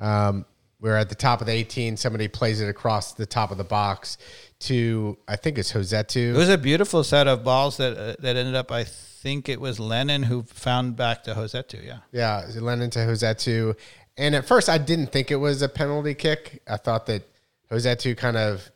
Um, 0.00 0.44
we're 0.80 0.96
at 0.96 1.08
the 1.08 1.14
top 1.14 1.40
of 1.40 1.46
the 1.46 1.52
18. 1.52 1.96
Somebody 1.96 2.26
plays 2.26 2.60
it 2.60 2.68
across 2.68 3.12
the 3.12 3.24
top 3.24 3.52
of 3.52 3.58
the 3.58 3.64
box 3.64 4.18
to 4.62 5.18
I 5.28 5.36
think 5.36 5.58
it's 5.58 5.70
Jose. 5.70 5.98
It 6.14 6.36
was 6.36 6.48
a 6.48 6.58
beautiful 6.58 7.04
set 7.04 7.28
of 7.28 7.44
balls 7.44 7.76
that 7.76 7.96
uh, 7.96 8.14
that 8.20 8.36
ended 8.36 8.54
up. 8.54 8.70
I 8.72 8.84
think 8.84 9.48
it 9.48 9.60
was 9.60 9.78
Lennon 9.78 10.24
who 10.24 10.42
found 10.42 10.96
back 10.96 11.22
to 11.24 11.34
Rossetto. 11.34 11.84
Yeah. 11.84 11.98
Yeah, 12.10 12.44
Lennon 12.60 12.90
to 12.90 13.00
Rossetto. 13.00 13.76
And 14.16 14.34
at 14.34 14.46
first, 14.46 14.68
I 14.68 14.78
didn't 14.78 15.12
think 15.12 15.30
it 15.30 15.36
was 15.36 15.62
a 15.62 15.68
penalty 15.68 16.14
kick. 16.14 16.62
I 16.68 16.76
thought 16.76 17.06
that 17.06 17.22
Rossetto 17.70 18.16
kind 18.16 18.36
of 18.36 18.70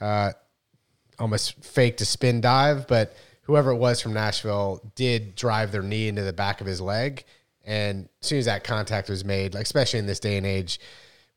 uh, 0.00 0.32
almost 1.18 1.64
faked 1.64 2.00
a 2.00 2.04
spin 2.04 2.40
dive, 2.40 2.86
but 2.86 3.14
whoever 3.42 3.70
it 3.70 3.76
was 3.76 4.00
from 4.00 4.12
Nashville 4.12 4.80
did 4.94 5.34
drive 5.34 5.72
their 5.72 5.82
knee 5.82 6.08
into 6.08 6.22
the 6.22 6.32
back 6.32 6.60
of 6.60 6.66
his 6.66 6.80
leg. 6.80 7.24
And 7.64 8.08
as 8.22 8.28
soon 8.28 8.38
as 8.38 8.44
that 8.46 8.64
contact 8.64 9.10
was 9.10 9.24
made, 9.24 9.54
like 9.54 9.64
especially 9.64 9.98
in 9.98 10.06
this 10.06 10.20
day 10.20 10.36
and 10.36 10.46
age, 10.46 10.80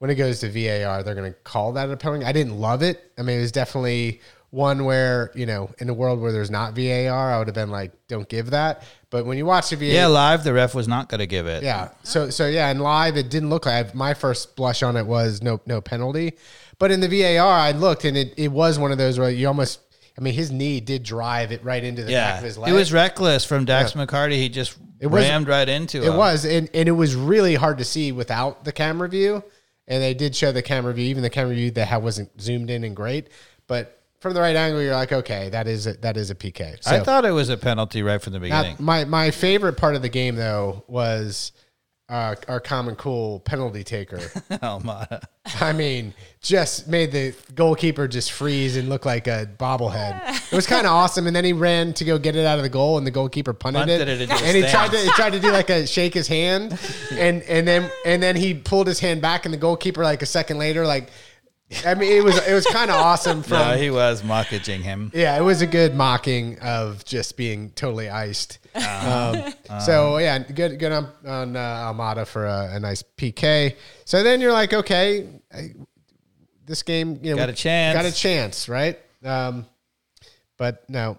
when 0.02 0.10
it 0.10 0.16
goes 0.16 0.40
to 0.40 0.48
VAR, 0.50 1.04
they're 1.04 1.14
going 1.14 1.32
to 1.32 1.38
call 1.44 1.74
that 1.74 1.88
a 1.92 1.96
penalty. 1.96 2.26
I 2.26 2.32
didn't 2.32 2.58
love 2.60 2.82
it. 2.82 3.12
I 3.20 3.22
mean, 3.22 3.38
it 3.38 3.42
was 3.42 3.52
definitely 3.52 4.20
one 4.50 4.84
where 4.84 5.32
you 5.36 5.46
know, 5.46 5.70
in 5.78 5.90
a 5.90 5.94
world 5.94 6.20
where 6.20 6.32
there's 6.32 6.50
not 6.50 6.74
VAR, 6.76 7.34
I 7.34 7.38
would 7.38 7.48
have 7.48 7.54
been 7.54 7.70
like, 7.70 7.92
"Don't 8.08 8.28
give 8.28 8.50
that." 8.50 8.82
But 9.12 9.26
when 9.28 9.38
you 9.38 9.46
watch 9.46 9.70
the 9.70 9.76
VAR, 9.76 9.86
Yeah, 9.90 10.08
live 10.08 10.44
the 10.44 10.54
ref 10.54 10.74
was 10.74 10.88
not 10.88 11.08
going 11.08 11.20
to 11.20 11.28
give 11.28 11.46
it. 11.46 11.62
yeah. 11.64 11.90
So 12.02 12.32
so 12.32 12.48
yeah, 12.48 12.70
and 12.70 12.82
live 12.82 13.16
it 13.16 13.30
didn't 13.30 13.50
look 13.52 13.68
like 13.68 13.94
my 13.94 14.14
first 14.16 14.56
blush 14.56 14.82
on 14.82 14.98
it 14.98 15.06
was 15.06 15.42
no 15.44 15.62
no 15.68 15.82
penalty, 15.82 16.34
but 16.80 16.90
in 16.90 17.00
the 17.00 17.08
VAR 17.08 17.48
I 17.54 17.72
looked 17.72 18.04
and 18.04 18.18
it, 18.18 18.34
it 18.38 18.48
was 18.52 18.80
one 18.80 18.92
of 18.92 18.98
those 18.98 19.20
where 19.20 19.30
you 19.30 19.48
almost 19.48 19.80
I 20.18 20.22
mean 20.22 20.34
his 20.34 20.52
knee 20.52 20.80
did 20.82 21.04
drive 21.04 21.52
it 21.52 21.64
right 21.64 21.84
into 21.84 22.04
the 22.04 22.12
back 22.12 22.40
of 22.40 22.44
his 22.44 22.58
leg. 22.58 22.72
it 22.72 22.74
was 22.76 22.92
reckless 22.92 23.46
from 23.46 23.66
Dax 23.66 23.94
McCarty. 23.94 24.34
He 24.34 24.50
just 24.50 24.76
it 25.00 25.08
was- 25.08 25.24
rammed 25.24 25.48
right 25.48 25.70
into 25.70 26.00
It 26.00 26.08
him. 26.10 26.18
was, 26.18 26.44
and, 26.46 26.70
and 26.74 26.90
it 26.90 26.92
was 26.94 27.16
really 27.16 27.56
hard 27.56 27.78
to 27.78 27.86
see 27.86 28.12
without 28.12 28.66
the 28.66 28.72
camera 28.74 29.08
view. 29.08 29.44
And 29.88 30.02
they 30.02 30.14
did 30.14 30.36
show 30.36 30.52
the 30.52 30.62
camera 30.62 30.94
view, 30.94 31.06
even 31.06 31.24
the 31.24 31.30
camera 31.30 31.56
view 31.56 31.72
that 31.72 31.86
had 31.86 32.04
wasn't 32.04 32.40
zoomed 32.40 32.70
in 32.70 32.84
and 32.84 32.96
great. 32.96 33.30
But 33.68 34.02
from 34.20 34.34
the 34.34 34.42
right 34.42 34.56
angle, 34.56 34.82
you're 34.82 34.94
like, 34.94 35.12
okay, 35.12 35.50
that 35.50 35.68
is 35.68 35.88
a, 35.88 35.94
that 35.94 36.16
is 36.16 36.30
a 36.30 36.36
PK. 36.36 36.82
So 36.82 36.96
I 36.96 37.00
thought 37.02 37.26
it 37.26 37.32
was 37.32 37.50
a 37.50 37.58
penalty 37.58 38.04
right 38.04 38.22
from 38.22 38.34
the 38.34 38.40
beginning. 38.40 38.76
my 38.80 39.06
my 39.06 39.32
favorite 39.32 39.78
part 39.78 39.96
of 39.96 40.02
the 40.02 40.10
game 40.10 40.36
though 40.36 40.84
was 40.88 41.52
uh, 42.12 42.36
our 42.50 42.60
common 42.60 42.96
cool 42.96 43.40
penalty 43.40 43.86
taker. 43.86 44.18
Almada. 44.62 45.24
I 45.62 45.72
mean, 45.72 46.14
just 46.42 46.88
made 46.90 47.14
the 47.14 47.34
goalkeeper 47.56 48.06
just 48.08 48.34
freeze 48.34 48.76
and 48.76 48.90
look 48.90 49.06
like 49.06 49.28
a 49.28 49.48
bobblehead. 49.58 50.52
It 50.52 50.56
was 50.56 50.68
kind 50.68 50.86
of 50.86 50.92
awesome. 50.92 51.26
And 51.26 51.36
then 51.36 51.46
he 51.46 51.54
ran 51.54 51.94
to 51.94 52.04
go 52.04 52.20
get 52.20 52.36
it 52.36 52.46
out 52.46 52.60
of 52.60 52.64
the 52.64 52.70
goal, 52.70 52.98
and 52.98 53.08
the 53.08 53.12
goalkeeper 53.12 53.54
punted, 53.54 53.88
it. 53.88 54.02
it 54.02 54.30
and 54.30 54.58
he 54.58 54.64
tried 54.64 54.92
to 54.92 54.98
he 54.98 55.10
tried 55.12 55.32
to 55.32 55.40
do 55.40 55.52
like 55.52 55.70
a 55.70 55.88
shake 55.88 56.14
his 56.14 56.28
hand, 56.28 56.78
and 57.12 57.42
and 57.44 57.66
then 57.66 57.90
and 58.06 58.22
then 58.22 58.36
he 58.36 58.54
pulled 58.54 58.88
his 58.88 59.00
hand 59.00 59.22
back, 59.22 59.46
and 59.46 59.54
the 59.54 59.58
goalkeeper 59.58 60.04
like 60.04 60.22
a 60.22 60.26
second 60.28 60.58
later, 60.58 60.86
like 60.86 61.10
I 61.86 61.96
mean, 61.96 62.12
it 62.12 62.24
was 62.24 62.38
it 62.48 62.54
was 62.54 62.66
kind 62.68 62.90
of 62.92 62.98
awesome 62.98 63.44
from. 63.50 63.60
No, 63.60 63.78
he 63.78 63.90
was 63.90 64.24
mocking 64.24 64.82
him. 64.82 65.12
yeah, 65.14 65.38
it 65.38 65.42
was 65.42 65.62
a 65.62 65.68
good 65.68 65.96
mocking 65.96 66.60
of 66.60 67.04
just 67.06 67.38
being 67.38 67.70
totally 67.72 68.10
iced. 68.10 68.60
Uh-huh. 68.76 69.52
Um, 69.70 69.80
So 69.82 70.18
yeah, 70.18 70.40
good 70.40 70.80
good 70.80 70.92
on, 70.92 71.08
on 71.26 71.56
uh, 71.56 71.60
Almada 71.94 72.26
for 72.28 72.46
a, 72.46 72.72
a 72.74 72.80
nice 72.80 73.04
PK. 73.18 73.76
So 74.06 74.24
then 74.24 74.42
you're 74.42 74.54
like, 74.54 74.74
okay, 74.74 75.28
I, 75.54 75.74
this 76.66 76.84
game, 76.84 77.20
you 77.22 77.32
know, 77.32 77.38
Got 77.38 77.50
a 77.50 77.54
chance. 77.54 77.96
got 77.98 78.06
a 78.06 78.12
chance, 78.14 78.70
right? 78.70 78.98
Um, 79.24 79.66
but 80.58 80.90
no, 80.90 81.18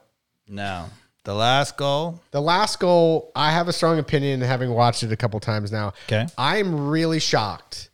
No, 0.49 0.87
the 1.25 1.35
last 1.35 1.77
goal. 1.77 2.21
the 2.31 2.41
last 2.41 2.79
goal, 2.81 3.31
I 3.35 3.51
have 3.53 3.69
a 3.69 3.73
strong 3.73 3.99
opinion, 3.99 4.41
having 4.41 4.71
watched 4.71 5.03
it 5.03 5.13
a 5.13 5.17
couple 5.17 5.39
times 5.41 5.71
now. 5.73 5.93
Okay. 6.07 6.27
I'm 6.39 6.89
really 6.89 7.21
shocked, 7.21 7.91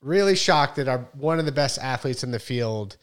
really 0.00 0.36
shocked 0.36 0.76
that 0.76 0.88
our 0.88 1.08
one 1.14 1.38
of 1.38 1.46
the 1.46 1.52
best 1.52 1.78
athletes 1.78 2.22
in 2.22 2.30
the 2.30 2.38
field 2.38 2.96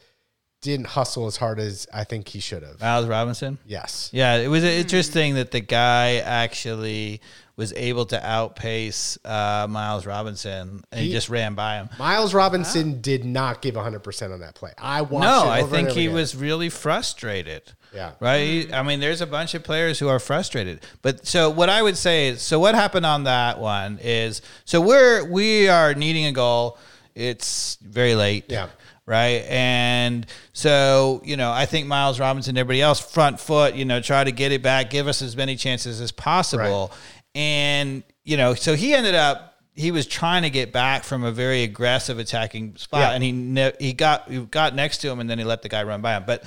didn't 0.62 0.86
hustle 0.86 1.26
as 1.26 1.36
hard 1.36 1.60
as 1.60 1.86
I 1.92 2.04
think 2.04 2.28
he 2.28 2.40
should 2.40 2.62
have. 2.62 2.80
Miles 2.80 3.06
Robinson. 3.06 3.58
Yes. 3.66 4.10
Yeah, 4.12 4.36
it 4.36 4.48
was 4.48 4.64
interesting 4.64 5.34
that 5.34 5.50
the 5.50 5.60
guy 5.60 6.16
actually 6.16 7.20
was 7.56 7.72
able 7.74 8.04
to 8.06 8.26
outpace 8.26 9.16
uh, 9.24 9.66
Miles 9.68 10.04
Robinson, 10.06 10.82
and 10.92 11.00
he, 11.00 11.06
He- 11.06 11.12
just 11.12 11.28
ran 11.30 11.54
by 11.54 11.76
him. 11.76 11.88
Miles 11.98 12.34
Robinson 12.34 13.00
did 13.00 13.24
not 13.24 13.62
give 13.62 13.74
100% 13.76 14.32
on 14.32 14.40
that 14.40 14.54
play. 14.54 14.72
I 14.76 15.00
watched 15.02 15.24
No, 15.24 15.44
it 15.44 15.46
I 15.48 15.60
over 15.62 15.62
and 15.62 15.70
think 15.70 15.88
over 15.90 15.98
he 16.00 16.06
again. 16.06 16.14
was 16.16 16.36
really 16.36 16.68
frustrated. 16.68 17.62
Yeah. 17.94 18.12
Right. 18.20 18.70
I 18.74 18.82
mean, 18.82 19.00
there's 19.00 19.22
a 19.22 19.26
bunch 19.26 19.54
of 19.54 19.62
players 19.64 19.98
who 19.98 20.08
are 20.08 20.18
frustrated. 20.18 20.80
But 21.00 21.26
so 21.26 21.48
what 21.48 21.70
I 21.70 21.80
would 21.80 21.96
say 21.96 22.28
is, 22.28 22.42
so 22.42 22.58
what 22.60 22.74
happened 22.74 23.06
on 23.06 23.24
that 23.24 23.58
one 23.58 23.98
is, 24.02 24.42
so 24.66 24.80
we're 24.82 25.24
we 25.24 25.68
are 25.68 25.94
needing 25.94 26.26
a 26.26 26.32
goal. 26.32 26.76
It's 27.14 27.76
very 27.76 28.14
late. 28.14 28.44
Yeah. 28.48 28.68
Right. 29.06 29.44
And 29.48 30.26
so, 30.52 31.22
you 31.24 31.36
know, 31.36 31.52
I 31.52 31.64
think 31.64 31.86
Miles 31.86 32.18
Robinson, 32.18 32.58
everybody 32.58 32.82
else, 32.82 32.98
front 33.00 33.38
foot, 33.38 33.76
you 33.76 33.84
know, 33.84 34.00
try 34.00 34.24
to 34.24 34.32
get 34.32 34.50
it 34.50 34.62
back, 34.62 34.90
give 34.90 35.06
us 35.06 35.22
as 35.22 35.36
many 35.36 35.54
chances 35.54 36.00
as 36.00 36.10
possible. 36.10 36.90
And, 37.36 38.02
you 38.24 38.36
know, 38.38 38.54
so 38.54 38.74
he 38.74 38.94
ended 38.94 39.14
up 39.14 39.52
he 39.74 39.90
was 39.90 40.06
trying 40.06 40.40
to 40.42 40.48
get 40.48 40.72
back 40.72 41.04
from 41.04 41.22
a 41.22 41.30
very 41.30 41.62
aggressive 41.62 42.18
attacking 42.18 42.74
spot 42.76 43.00
Yeah. 43.00 43.10
and 43.10 43.22
he 43.22 43.30
ne- 43.32 43.74
he 43.78 43.92
got 43.92 44.26
he 44.30 44.38
got 44.40 44.74
next 44.74 44.98
to 45.02 45.10
him 45.10 45.20
and 45.20 45.28
then 45.28 45.38
he 45.38 45.44
let 45.44 45.60
the 45.60 45.68
guy 45.68 45.82
run 45.82 46.00
by 46.00 46.16
him. 46.16 46.24
But 46.26 46.44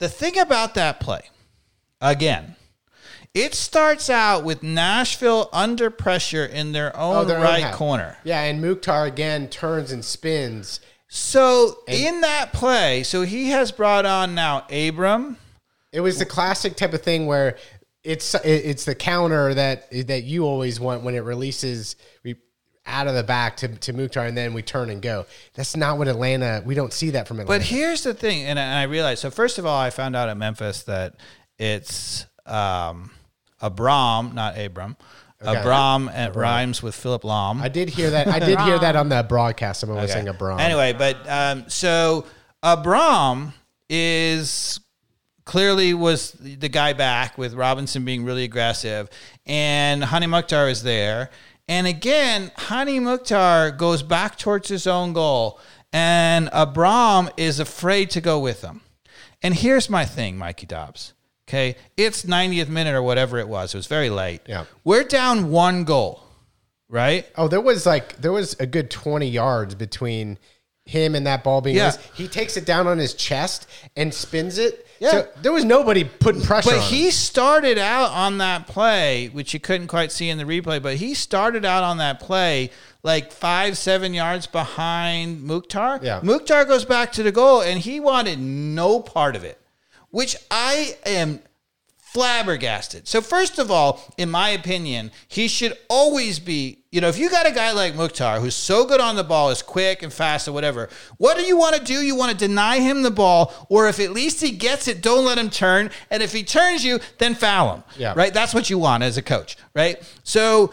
the 0.00 0.08
thing 0.08 0.36
about 0.40 0.74
that 0.74 0.98
play, 0.98 1.22
again, 2.00 2.56
it 3.32 3.54
starts 3.54 4.10
out 4.10 4.42
with 4.42 4.64
Nashville 4.64 5.48
under 5.52 5.88
pressure 5.88 6.44
in 6.44 6.72
their 6.72 6.90
oh, 6.96 7.10
own 7.12 7.16
Oh, 7.18 7.24
their 7.24 7.40
right 7.40 7.62
half. 7.62 7.76
corner. 7.76 8.16
Yeah, 8.24 8.42
and 8.42 8.60
Mukhtar 8.60 9.06
again 9.06 9.48
turns 9.48 9.92
and 9.92 10.04
spins. 10.04 10.80
So 11.06 11.78
in 11.86 12.22
that 12.22 12.52
play, 12.52 13.04
so 13.04 13.22
he 13.22 13.50
has 13.50 13.70
brought 13.70 14.04
on 14.04 14.34
now 14.34 14.66
Abram. 14.68 15.36
It 15.92 16.00
was 16.00 16.18
the 16.18 16.26
classic 16.26 16.74
type 16.74 16.92
of 16.92 17.02
thing 17.02 17.26
where 17.26 17.56
it's 18.04 18.34
it's 18.44 18.84
the 18.84 18.94
counter 18.94 19.54
that 19.54 19.90
that 20.08 20.24
you 20.24 20.44
always 20.44 20.80
want 20.80 21.02
when 21.02 21.14
it 21.14 21.20
releases 21.20 21.96
re- 22.24 22.36
out 22.84 23.06
of 23.06 23.14
the 23.14 23.22
back 23.22 23.56
to, 23.58 23.68
to 23.68 23.92
Mukhtar 23.92 24.26
and 24.26 24.36
then 24.36 24.54
we 24.54 24.62
turn 24.62 24.90
and 24.90 25.00
go. 25.00 25.24
That's 25.54 25.76
not 25.76 25.98
what 25.98 26.08
Atlanta. 26.08 26.62
We 26.64 26.74
don't 26.74 26.92
see 26.92 27.10
that 27.10 27.28
from 27.28 27.38
Atlanta. 27.38 27.60
But 27.60 27.66
here's 27.66 28.02
the 28.02 28.12
thing, 28.12 28.42
and 28.44 28.58
I, 28.58 28.62
and 28.62 28.78
I 28.78 28.82
realized. 28.84 29.20
So 29.20 29.30
first 29.30 29.58
of 29.58 29.66
all, 29.66 29.78
I 29.78 29.90
found 29.90 30.16
out 30.16 30.28
at 30.28 30.36
Memphis 30.36 30.82
that 30.84 31.14
it's 31.58 32.26
um, 32.44 33.12
Abram, 33.60 34.34
not 34.34 34.58
Abram. 34.58 34.96
Abram 35.44 36.08
and 36.12 36.34
rhymes 36.36 36.82
with 36.82 36.94
Philip 36.94 37.22
Lahm. 37.22 37.60
I 37.60 37.68
did 37.68 37.88
hear 37.88 38.10
that. 38.10 38.28
I 38.28 38.38
did 38.38 38.60
hear 38.60 38.78
that 38.78 38.94
on 38.94 39.08
the 39.08 39.24
broadcast. 39.28 39.80
Someone 39.80 39.98
was 40.00 40.12
saying 40.12 40.28
Abram. 40.28 40.60
Anyway, 40.60 40.92
but 40.92 41.28
um, 41.28 41.64
so 41.68 42.26
Abram 42.62 43.52
is 43.88 44.78
clearly 45.52 45.92
was 45.92 46.32
the 46.40 46.70
guy 46.70 46.94
back 46.94 47.36
with 47.36 47.52
Robinson 47.52 48.06
being 48.06 48.24
really 48.24 48.44
aggressive, 48.44 49.10
and 49.44 50.02
Hany 50.02 50.26
Mukhtar 50.26 50.70
is 50.70 50.82
there. 50.82 51.28
And 51.68 51.86
again, 51.86 52.50
Hany 52.56 52.98
Mukhtar 52.98 53.70
goes 53.70 54.02
back 54.02 54.38
towards 54.38 54.70
his 54.70 54.86
own 54.86 55.12
goal, 55.12 55.60
and 55.92 56.48
Abram 56.54 57.28
is 57.36 57.60
afraid 57.60 58.08
to 58.12 58.22
go 58.22 58.38
with 58.38 58.62
him. 58.62 58.80
And 59.42 59.54
here's 59.54 59.90
my 59.90 60.06
thing, 60.06 60.38
Mikey 60.38 60.64
Dobbs. 60.64 61.12
Okay, 61.46 61.76
it's 61.98 62.22
90th 62.22 62.70
minute 62.70 62.94
or 62.94 63.02
whatever 63.02 63.36
it 63.36 63.46
was. 63.46 63.74
It 63.74 63.76
was 63.76 63.86
very 63.86 64.08
late. 64.08 64.40
Yeah. 64.48 64.64
we're 64.84 65.04
down 65.04 65.50
one 65.50 65.84
goal, 65.84 66.22
right? 66.88 67.26
Oh, 67.36 67.46
there 67.48 67.60
was 67.60 67.84
like 67.84 68.16
there 68.22 68.32
was 68.32 68.54
a 68.58 68.64
good 68.64 68.90
twenty 68.90 69.28
yards 69.28 69.74
between 69.74 70.38
him 70.84 71.14
and 71.14 71.26
that 71.26 71.44
ball 71.44 71.60
being. 71.60 71.76
Yeah. 71.76 71.96
He 72.14 72.28
takes 72.28 72.56
it 72.56 72.66
down 72.66 72.86
on 72.86 72.98
his 72.98 73.14
chest 73.14 73.68
and 73.96 74.12
spins 74.12 74.58
it. 74.58 74.86
Yeah. 74.98 75.10
So 75.10 75.28
there 75.40 75.52
was 75.52 75.64
nobody 75.64 76.04
putting 76.04 76.42
pressure. 76.42 76.70
But 76.70 76.82
he 76.82 77.06
him. 77.06 77.10
started 77.12 77.78
out 77.78 78.10
on 78.10 78.38
that 78.38 78.66
play, 78.66 79.28
which 79.28 79.54
you 79.54 79.60
couldn't 79.60 79.88
quite 79.88 80.12
see 80.12 80.28
in 80.28 80.38
the 80.38 80.44
replay, 80.44 80.82
but 80.82 80.96
he 80.96 81.14
started 81.14 81.64
out 81.64 81.82
on 81.82 81.98
that 81.98 82.20
play 82.20 82.70
like 83.02 83.32
five, 83.32 83.76
seven 83.76 84.14
yards 84.14 84.46
behind 84.46 85.42
Mukhtar. 85.42 86.00
Yeah. 86.02 86.20
Mukhtar 86.22 86.64
goes 86.64 86.84
back 86.84 87.12
to 87.12 87.22
the 87.22 87.32
goal 87.32 87.60
and 87.62 87.80
he 87.80 88.00
wanted 88.00 88.40
no 88.40 89.00
part 89.00 89.34
of 89.34 89.44
it, 89.44 89.60
which 90.10 90.36
I 90.50 90.96
am 91.04 91.40
flabbergasted. 92.12 93.08
So 93.08 93.22
first 93.22 93.58
of 93.58 93.70
all, 93.70 94.00
in 94.18 94.30
my 94.30 94.50
opinion, 94.50 95.10
he 95.28 95.48
should 95.48 95.76
always 95.88 96.38
be, 96.38 96.78
you 96.90 97.00
know, 97.00 97.08
if 97.08 97.16
you 97.18 97.30
got 97.30 97.46
a 97.46 97.52
guy 97.52 97.72
like 97.72 97.94
Mukhtar 97.94 98.38
who's 98.38 98.54
so 98.54 98.84
good 98.84 99.00
on 99.00 99.16
the 99.16 99.24
ball, 99.24 99.48
is 99.48 99.62
quick 99.62 100.02
and 100.02 100.12
fast 100.12 100.46
or 100.46 100.52
whatever, 100.52 100.90
what 101.16 101.38
do 101.38 101.42
you 101.44 101.56
want 101.56 101.74
to 101.76 101.82
do? 101.82 101.94
You 102.02 102.14
want 102.14 102.30
to 102.30 102.36
deny 102.36 102.80
him 102.80 103.02
the 103.02 103.10
ball, 103.10 103.52
or 103.70 103.88
if 103.88 103.98
at 103.98 104.10
least 104.10 104.42
he 104.42 104.50
gets 104.50 104.88
it, 104.88 105.00
don't 105.00 105.24
let 105.24 105.38
him 105.38 105.48
turn. 105.48 105.90
And 106.10 106.22
if 106.22 106.32
he 106.32 106.42
turns 106.44 106.84
you, 106.84 107.00
then 107.16 107.34
foul 107.34 107.76
him. 107.76 107.84
Yeah. 107.96 108.12
Right? 108.14 108.34
That's 108.34 108.52
what 108.52 108.68
you 108.68 108.78
want 108.78 109.02
as 109.02 109.16
a 109.16 109.22
coach, 109.22 109.56
right? 109.74 109.96
So 110.22 110.72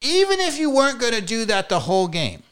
even 0.00 0.40
if 0.40 0.58
you 0.58 0.70
weren't 0.70 0.98
going 1.00 1.14
to 1.14 1.22
do 1.22 1.44
that 1.44 1.68
the 1.68 1.78
whole 1.80 2.08
game, 2.08 2.42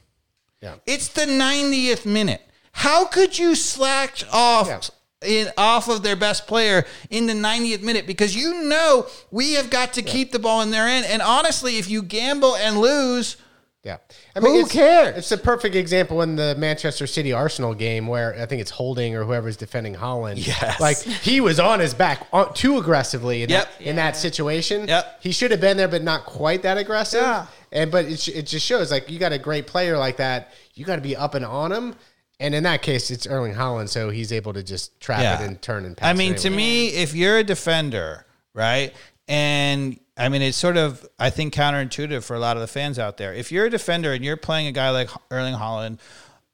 Yeah. 0.63 0.75
it's 0.87 1.09
the 1.09 1.27
90th 1.27 2.07
minute. 2.07 2.43
How 2.73 3.05
could 3.07 3.37
you 3.37 3.57
slack 3.57 4.19
off 4.33 4.69
Yeah. 4.69 4.81
In 5.27 5.49
off 5.59 5.89
of 5.89 6.03
their 6.03 6.17
best 6.17 6.47
player 6.47 6.87
in 7.11 7.27
the 7.27 7.35
90th 7.35 7.83
minute? 7.83 8.07
Because 8.07 8.35
you 8.35 8.63
know 8.65 9.07
we 9.31 9.53
have 9.53 9.69
got 9.69 9.93
to 9.95 10.03
keep 10.03 10.33
the 10.33 10.39
ball 10.39 10.63
in 10.63 10.71
their 10.71 10.87
end. 10.87 11.05
And 11.05 11.21
honestly, 11.21 11.77
if 11.77 11.91
you 11.91 12.03
gamble 12.03 12.57
and 12.57 12.79
lose, 12.79 13.37
Yeah. 13.85 13.99
I 14.35 14.41
mean, 14.41 14.55
Who 14.55 14.61
it's, 14.61 14.73
cares? 14.73 15.19
It's 15.19 15.33
a 15.33 15.37
perfect 15.37 15.75
example 15.75 16.23
in 16.23 16.37
the 16.37 16.55
Manchester 16.57 17.07
City 17.07 17.35
Arsenal 17.35 17.75
game 17.75 18.07
where 18.07 18.35
I 18.41 18.47
think 18.47 18.63
it's 18.63 18.71
Holding 18.71 19.15
or 19.15 19.25
whoever's 19.25 19.59
defending 19.59 19.95
Haaland. 19.95 20.47
Yes. 20.47 20.81
Like 20.81 20.97
he 20.99 21.43
was 21.43 21.61
on 21.61 21.81
his 21.81 21.93
back 21.93 22.27
on, 22.33 22.55
too 22.55 22.79
aggressively 22.79 23.43
in, 23.43 23.51
Yep. 23.51 23.69
that, 23.79 23.85
in 23.87 23.97
that 23.97 24.17
situation. 24.17 24.89
Yep. 24.89 25.19
He 25.23 25.33
should 25.33 25.51
have 25.51 25.61
been 25.61 25.77
there, 25.77 25.89
but 25.89 26.03
not 26.03 26.25
quite 26.25 26.63
that 26.63 26.79
aggressive. 26.79 27.21
Yeah. 27.21 27.47
And 27.73 27.91
but 27.91 28.07
it, 28.07 28.27
it 28.29 28.47
just 28.47 28.65
shows 28.65 28.91
like 28.91 29.11
you 29.11 29.19
got 29.19 29.33
a 29.33 29.39
great 29.39 29.67
player 29.67 29.99
like 29.99 30.17
that. 30.17 30.53
You 30.75 30.87
got 30.87 30.97
to 30.97 31.03
be 31.03 31.15
up 31.15 31.35
and 31.35 31.45
on 31.45 31.71
him. 31.73 31.95
And 32.41 32.55
in 32.55 32.63
that 32.65 32.81
case, 32.83 33.11
it's 33.11 33.27
Erling 33.27 33.55
Haaland, 33.55 33.91
so 33.91 34.09
he's 34.11 34.33
able 34.33 34.55
to 34.55 34.63
just 34.63 34.99
trap 34.99 35.21
Yeah. 35.23 35.41
it 35.43 35.47
and 35.47 35.61
turn 35.63 35.85
and 35.85 35.97
pass. 35.97 36.09
I 36.09 36.15
mean, 36.15 36.35
to 36.37 36.49
me, 36.51 36.89
if 36.89 37.15
you're 37.15 37.37
a 37.39 37.45
defender, 37.45 38.25
right? 38.55 38.93
And 39.29 40.01
I 40.17 40.29
mean, 40.31 40.43
it's 40.43 40.57
sort 40.57 40.77
of, 40.77 41.07
I 41.19 41.31
think, 41.31 41.55
counterintuitive 41.55 42.25
for 42.25 42.35
a 42.35 42.41
lot 42.41 42.57
of 42.57 42.63
the 42.63 42.67
fans 42.67 42.99
out 42.99 43.19
there. 43.19 43.33
If 43.35 43.53
you're 43.53 43.67
a 43.67 43.71
defender 43.71 44.13
and 44.13 44.25
you're 44.25 44.37
playing 44.37 44.67
a 44.67 44.73
guy 44.73 44.91
like 44.91 45.09
Erling 45.31 45.55
Haaland 45.55 45.99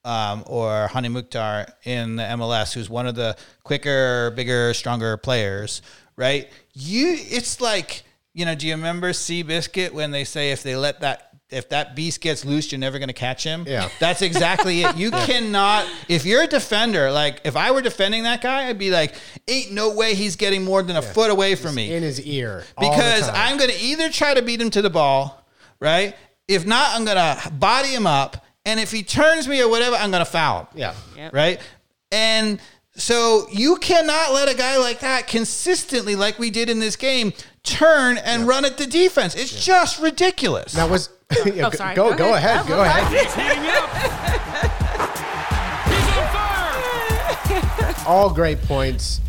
um, 0.05 0.43
or 0.45 0.87
Hany 0.89 1.09
Mukhtar 1.09 1.67
in 1.85 2.17
the 2.17 2.23
MLS, 2.23 2.73
who's 2.73 2.89
one 2.89 3.07
of 3.07 3.15
the 3.15 3.35
quicker, 3.63 4.31
bigger, 4.35 4.73
stronger 4.73 5.17
players, 5.17 5.81
right? 6.17 6.49
You, 6.73 7.15
it's 7.17 7.59
like, 7.59 8.03
you 8.33 8.45
know, 8.45 8.55
do 8.55 8.67
you 8.67 8.75
remember 8.75 9.09
Seabiscuit 9.11 9.91
when 9.91 10.11
they 10.11 10.23
say 10.23 10.51
if 10.51 10.63
they 10.63 10.75
let 10.75 10.99
that 11.01 11.26
if 11.49 11.69
that 11.69 11.95
beast 11.95 12.19
gets 12.21 12.43
loose, 12.43 12.71
you're 12.71 12.79
never 12.79 12.99
going 12.99 13.07
to 13.07 13.13
catch 13.13 13.43
him. 13.43 13.63
Yeah. 13.67 13.89
That's 13.99 14.21
exactly 14.21 14.83
it. 14.83 14.97
You 14.97 15.11
cannot, 15.25 15.87
if 16.09 16.25
you're 16.25 16.43
a 16.43 16.47
defender, 16.47 17.09
like 17.11 17.41
if 17.45 17.55
I 17.55 17.71
were 17.71 17.81
defending 17.81 18.23
that 18.23 18.41
guy, 18.41 18.67
I'd 18.67 18.77
be 18.77 18.91
like, 18.91 19.15
ain't 19.47 19.71
no 19.71 19.93
way 19.93 20.13
he's 20.13 20.35
getting 20.35 20.63
more 20.63 20.83
than 20.83 20.95
a 20.97 21.01
foot 21.01 21.31
away 21.31 21.55
from 21.55 21.75
me. 21.75 21.93
in 21.93 22.03
his 22.03 22.19
ear 22.21 22.65
Because. 22.77 23.29
I'm 23.29 23.57
going 23.57 23.69
to 23.69 23.79
either 23.79 24.09
try 24.09 24.33
to 24.33 24.41
beat 24.41 24.59
him 24.59 24.69
to 24.71 24.81
the 24.81 24.89
ball, 24.89 25.45
right? 25.79 26.15
If 26.47 26.65
not, 26.65 26.95
I'm 26.95 27.05
going 27.05 27.17
to 27.17 27.49
body 27.51 27.89
him 27.89 28.07
up. 28.07 28.45
And 28.65 28.79
if 28.79 28.91
he 28.91 29.03
turns 29.03 29.47
me 29.47 29.61
or 29.61 29.69
whatever, 29.69 29.95
I'm 29.95 30.11
going 30.11 30.25
to 30.25 30.29
foul 30.29 30.61
him. 30.61 30.67
yeah. 30.75 30.93
Yep. 31.15 31.33
Right. 31.33 31.61
And 32.11 32.59
so 32.97 33.47
you 33.51 33.77
cannot 33.77 34.33
let 34.33 34.49
a 34.49 34.55
guy 34.55 34.77
like 34.77 34.99
that 34.99 35.27
consistently, 35.27 36.15
like 36.15 36.37
we 36.39 36.49
did 36.49 36.69
in 36.69 36.79
this 36.79 36.95
game, 36.95 37.31
turn 37.63 38.17
and 38.17 38.47
run 38.47 38.65
at 38.65 38.77
the 38.77 38.87
defense. 38.87 39.35
It's 39.35 39.63
just 39.65 40.01
ridiculous. 40.01 40.73
That 40.73 40.89
was. 40.89 41.09
yeah, 41.45 41.67
oh, 41.67 41.69
go- 41.69 41.77
sorry. 41.77 41.95
Go, 41.95 42.09
Go 42.11 42.17
go 42.17 42.33
ahead. 42.35 42.55
ahead. 42.61 42.67
Go 42.67 42.81
ahead. 42.81 43.07
He's 43.13 43.35
heating 43.35 43.69
up. 43.69 43.89
He's 45.87 46.07
on 46.17 47.93
fire. 47.93 48.07
all 48.07 48.33
great 48.33 48.61
points. 48.63 49.21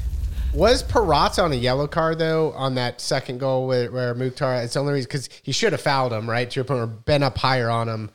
Was 0.55 0.83
Purata 0.83 1.43
on 1.43 1.53
a 1.53 1.57
yellow 1.57 1.87
card 1.87 2.19
though 2.19 2.53
on 2.53 2.75
that 2.77 3.01
second 3.01 3.39
goal 3.39 3.66
where, 3.66 3.91
where 3.91 4.14
Mukhtar? 4.14 4.57
It's 4.62 4.75
the 4.75 4.81
only 4.81 4.95
reason 4.95 5.09
because 5.09 5.29
he 5.43 5.53
should 5.53 5.73
have 5.73 5.81
fouled 5.83 6.12
him, 6.12 6.29
right? 6.29 6.51
To 6.51 6.55
your 6.57 6.64
point, 6.64 6.81
or 6.81 6.87
been 6.87 7.23
up 7.23 7.37
higher 7.37 7.69
on 7.69 7.89
him. 7.89 8.11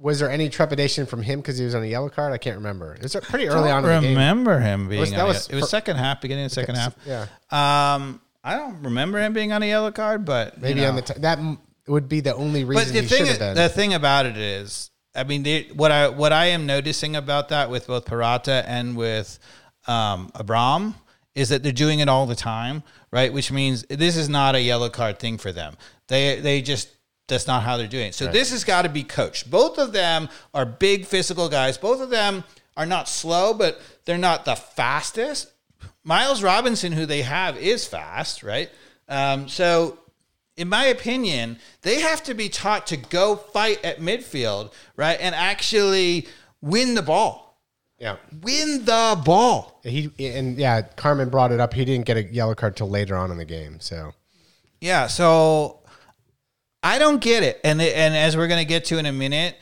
Was 0.00 0.18
there 0.20 0.30
any 0.30 0.48
trepidation 0.48 1.06
from 1.06 1.22
him 1.22 1.40
because 1.40 1.56
he 1.58 1.64
was 1.64 1.74
on 1.74 1.82
a 1.82 1.86
yellow 1.86 2.08
card? 2.08 2.32
I 2.32 2.38
can't 2.38 2.56
remember. 2.56 2.96
It's 3.00 3.14
pretty 3.16 3.48
early 3.48 3.70
on 3.70 3.84
in 3.84 3.90
the 3.90 4.00
game. 4.00 4.10
remember 4.10 4.58
him 4.60 4.88
being 4.88 5.00
Was- 5.00 5.12
on 5.12 5.16
that 5.18 5.24
a- 5.24 5.26
was 5.26 5.48
it 5.48 5.54
was 5.54 5.64
for- 5.64 5.68
second 5.70 5.96
half, 5.96 6.20
beginning 6.20 6.44
of 6.46 6.52
second 6.52 6.74
half. 6.76 6.94
Yeah, 7.06 7.22
Um, 7.50 8.20
I 8.44 8.56
don't 8.56 8.82
remember 8.82 9.18
him 9.20 9.32
being 9.32 9.52
on 9.52 9.62
a 9.62 9.66
yellow 9.66 9.90
card, 9.90 10.24
but 10.24 10.60
maybe 10.60 10.80
know. 10.80 10.90
on 10.90 10.96
the 10.96 11.02
t- 11.02 11.14
that 11.20 11.38
m- 11.38 11.58
would 11.88 12.08
be 12.08 12.20
the 12.20 12.34
only 12.34 12.64
reason. 12.64 12.84
But 12.84 12.92
the 12.92 13.00
he 13.02 13.06
thing, 13.08 13.26
is, 13.26 13.38
the 13.38 13.68
thing 13.68 13.94
about 13.94 14.26
it 14.26 14.36
is, 14.36 14.90
I 15.14 15.24
mean, 15.24 15.42
they, 15.42 15.62
what 15.74 15.90
I 15.90 16.08
what 16.08 16.32
I 16.32 16.46
am 16.46 16.66
noticing 16.66 17.16
about 17.16 17.48
that 17.48 17.70
with 17.70 17.86
both 17.86 18.04
Purata 18.06 18.64
and 18.68 18.96
with 18.96 19.38
um, 19.86 20.30
Abram 20.34 20.94
is 21.34 21.48
that 21.50 21.62
they're 21.62 21.72
doing 21.72 22.00
it 22.00 22.08
all 22.08 22.26
the 22.26 22.34
time, 22.36 22.82
right? 23.10 23.32
Which 23.32 23.50
means 23.52 23.84
this 23.88 24.16
is 24.16 24.28
not 24.28 24.54
a 24.54 24.60
yellow 24.60 24.88
card 24.90 25.18
thing 25.18 25.38
for 25.38 25.52
them. 25.52 25.76
They 26.08 26.40
they 26.40 26.60
just 26.62 26.88
that's 27.28 27.46
not 27.46 27.62
how 27.62 27.76
they're 27.76 27.86
doing 27.86 28.08
it. 28.08 28.14
So 28.14 28.26
this 28.26 28.50
has 28.52 28.64
got 28.64 28.82
to 28.82 28.88
be 28.88 29.02
coached. 29.02 29.50
Both 29.50 29.78
of 29.78 29.92
them 29.92 30.28
are 30.54 30.64
big 30.64 31.06
physical 31.06 31.48
guys. 31.48 31.76
Both 31.76 32.00
of 32.00 32.10
them 32.10 32.44
are 32.76 32.86
not 32.86 33.08
slow, 33.08 33.54
but 33.54 33.80
they're 34.04 34.18
not 34.18 34.44
the 34.44 34.54
fastest. 34.54 35.52
Miles 36.04 36.42
Robinson, 36.42 36.92
who 36.92 37.06
they 37.06 37.22
have, 37.22 37.56
is 37.56 37.86
fast, 37.86 38.42
right? 38.42 38.70
Um, 39.08 39.48
so, 39.48 39.98
in 40.56 40.68
my 40.68 40.86
opinion, 40.86 41.58
they 41.82 42.00
have 42.00 42.22
to 42.24 42.34
be 42.34 42.48
taught 42.48 42.86
to 42.88 42.96
go 42.96 43.36
fight 43.36 43.84
at 43.84 43.98
midfield, 43.98 44.72
right, 44.94 45.18
and 45.20 45.34
actually 45.34 46.28
win 46.60 46.94
the 46.94 47.02
ball. 47.02 47.46
Yeah. 47.98 48.16
Win 48.42 48.84
the 48.84 49.20
ball. 49.24 49.80
He 49.82 50.10
and 50.18 50.58
yeah, 50.58 50.82
Carmen 50.82 51.30
brought 51.30 51.50
it 51.50 51.60
up. 51.60 51.72
He 51.72 51.84
didn't 51.84 52.04
get 52.04 52.16
a 52.16 52.24
yellow 52.24 52.54
card 52.54 52.76
till 52.76 52.90
later 52.90 53.16
on 53.16 53.30
in 53.30 53.38
the 53.38 53.44
game. 53.44 53.80
So 53.80 54.12
Yeah, 54.80 55.06
so 55.06 55.80
I 56.86 56.98
don't 56.98 57.20
get 57.20 57.42
it. 57.42 57.60
And 57.64 57.82
and 57.82 58.16
as 58.16 58.36
we're 58.36 58.46
going 58.46 58.60
to 58.60 58.68
get 58.68 58.84
to 58.86 58.98
in 58.98 59.06
a 59.06 59.12
minute, 59.12 59.56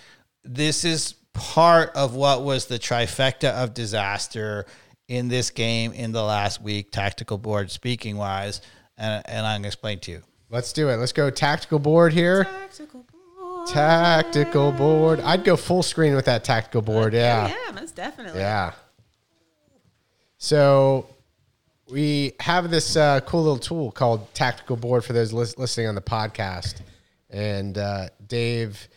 this 0.45 0.85
is 0.85 1.14
part 1.33 1.91
of 1.97 2.14
what 2.14 2.43
was 2.43 2.66
the 2.66 2.79
trifecta 2.79 3.51
of 3.51 3.72
disaster 3.72 4.66
in 5.09 5.29
this 5.29 5.51
game 5.51 5.93
in 5.93 6.12
the 6.12 6.22
last 6.22 6.61
week, 6.61 6.91
tactical 6.91 7.39
board 7.39 7.70
speaking 7.70 8.16
wise, 8.18 8.61
and, 8.99 9.22
and 9.27 9.47
I'm 9.47 9.55
going 9.55 9.62
to 9.62 9.68
explain 9.68 10.01
to 10.01 10.11
you. 10.12 10.22
let's 10.51 10.72
do 10.72 10.89
it. 10.91 10.97
Let's 10.97 11.12
go 11.12 11.31
tactical 11.31 11.79
board 11.79 12.12
here. 12.12 12.45
Tactical 12.45 13.05
board. 13.11 13.68
Tactical 13.68 14.72
board. 14.72 15.20
I'd 15.20 15.45
go 15.45 15.57
full 15.57 15.83
screen 15.83 16.14
with 16.14 16.27
that 16.27 16.45
tactical 16.45 16.83
board. 16.83 17.14
Yeah. 17.14 17.49
Yeah, 17.49 17.72
most 17.72 17.97
definitely. 17.97 18.41
Yeah. 18.41 18.72
So 20.37 21.07
we 21.91 22.33
have 22.41 22.70
this 22.70 22.97
uh, 22.97 23.20
cool 23.20 23.43
little 23.43 23.59
tool 23.59 23.91
called 23.93 24.33
Tactical 24.35 24.77
Board 24.77 25.05
for 25.05 25.14
those 25.14 25.33
lis- 25.33 25.57
listening 25.57 25.87
on 25.87 25.95
the 25.95 26.03
podcast, 26.03 26.77
and 27.35 27.76
uh, 27.76 28.09
Dave 28.24 28.89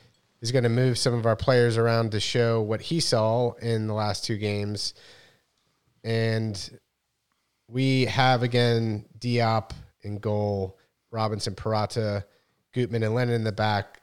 is 0.42 0.52
going 0.52 0.64
to 0.64 0.70
move 0.70 0.98
some 1.00 1.16
of 1.16 1.26
our 1.26 1.36
players 1.36 1.76
around 1.76 2.12
to 2.12 2.20
show 2.20 2.62
what 2.62 2.80
he 2.80 3.00
saw 3.00 3.54
in 3.54 3.88
the 3.88 3.94
last 3.94 4.24
two 4.24 4.38
games, 4.38 4.94
and 6.04 6.80
we 7.68 8.06
have 8.06 8.44
again 8.44 9.06
Diop 9.18 9.72
in 10.04 10.20
goal, 10.20 10.78
Robinson, 11.10 11.56
Purata, 11.56 12.24
Gutman, 12.74 13.04
and 13.04 13.16
Lennon 13.16 13.36
in 13.36 13.44
the 13.44 13.52
back. 13.52 14.02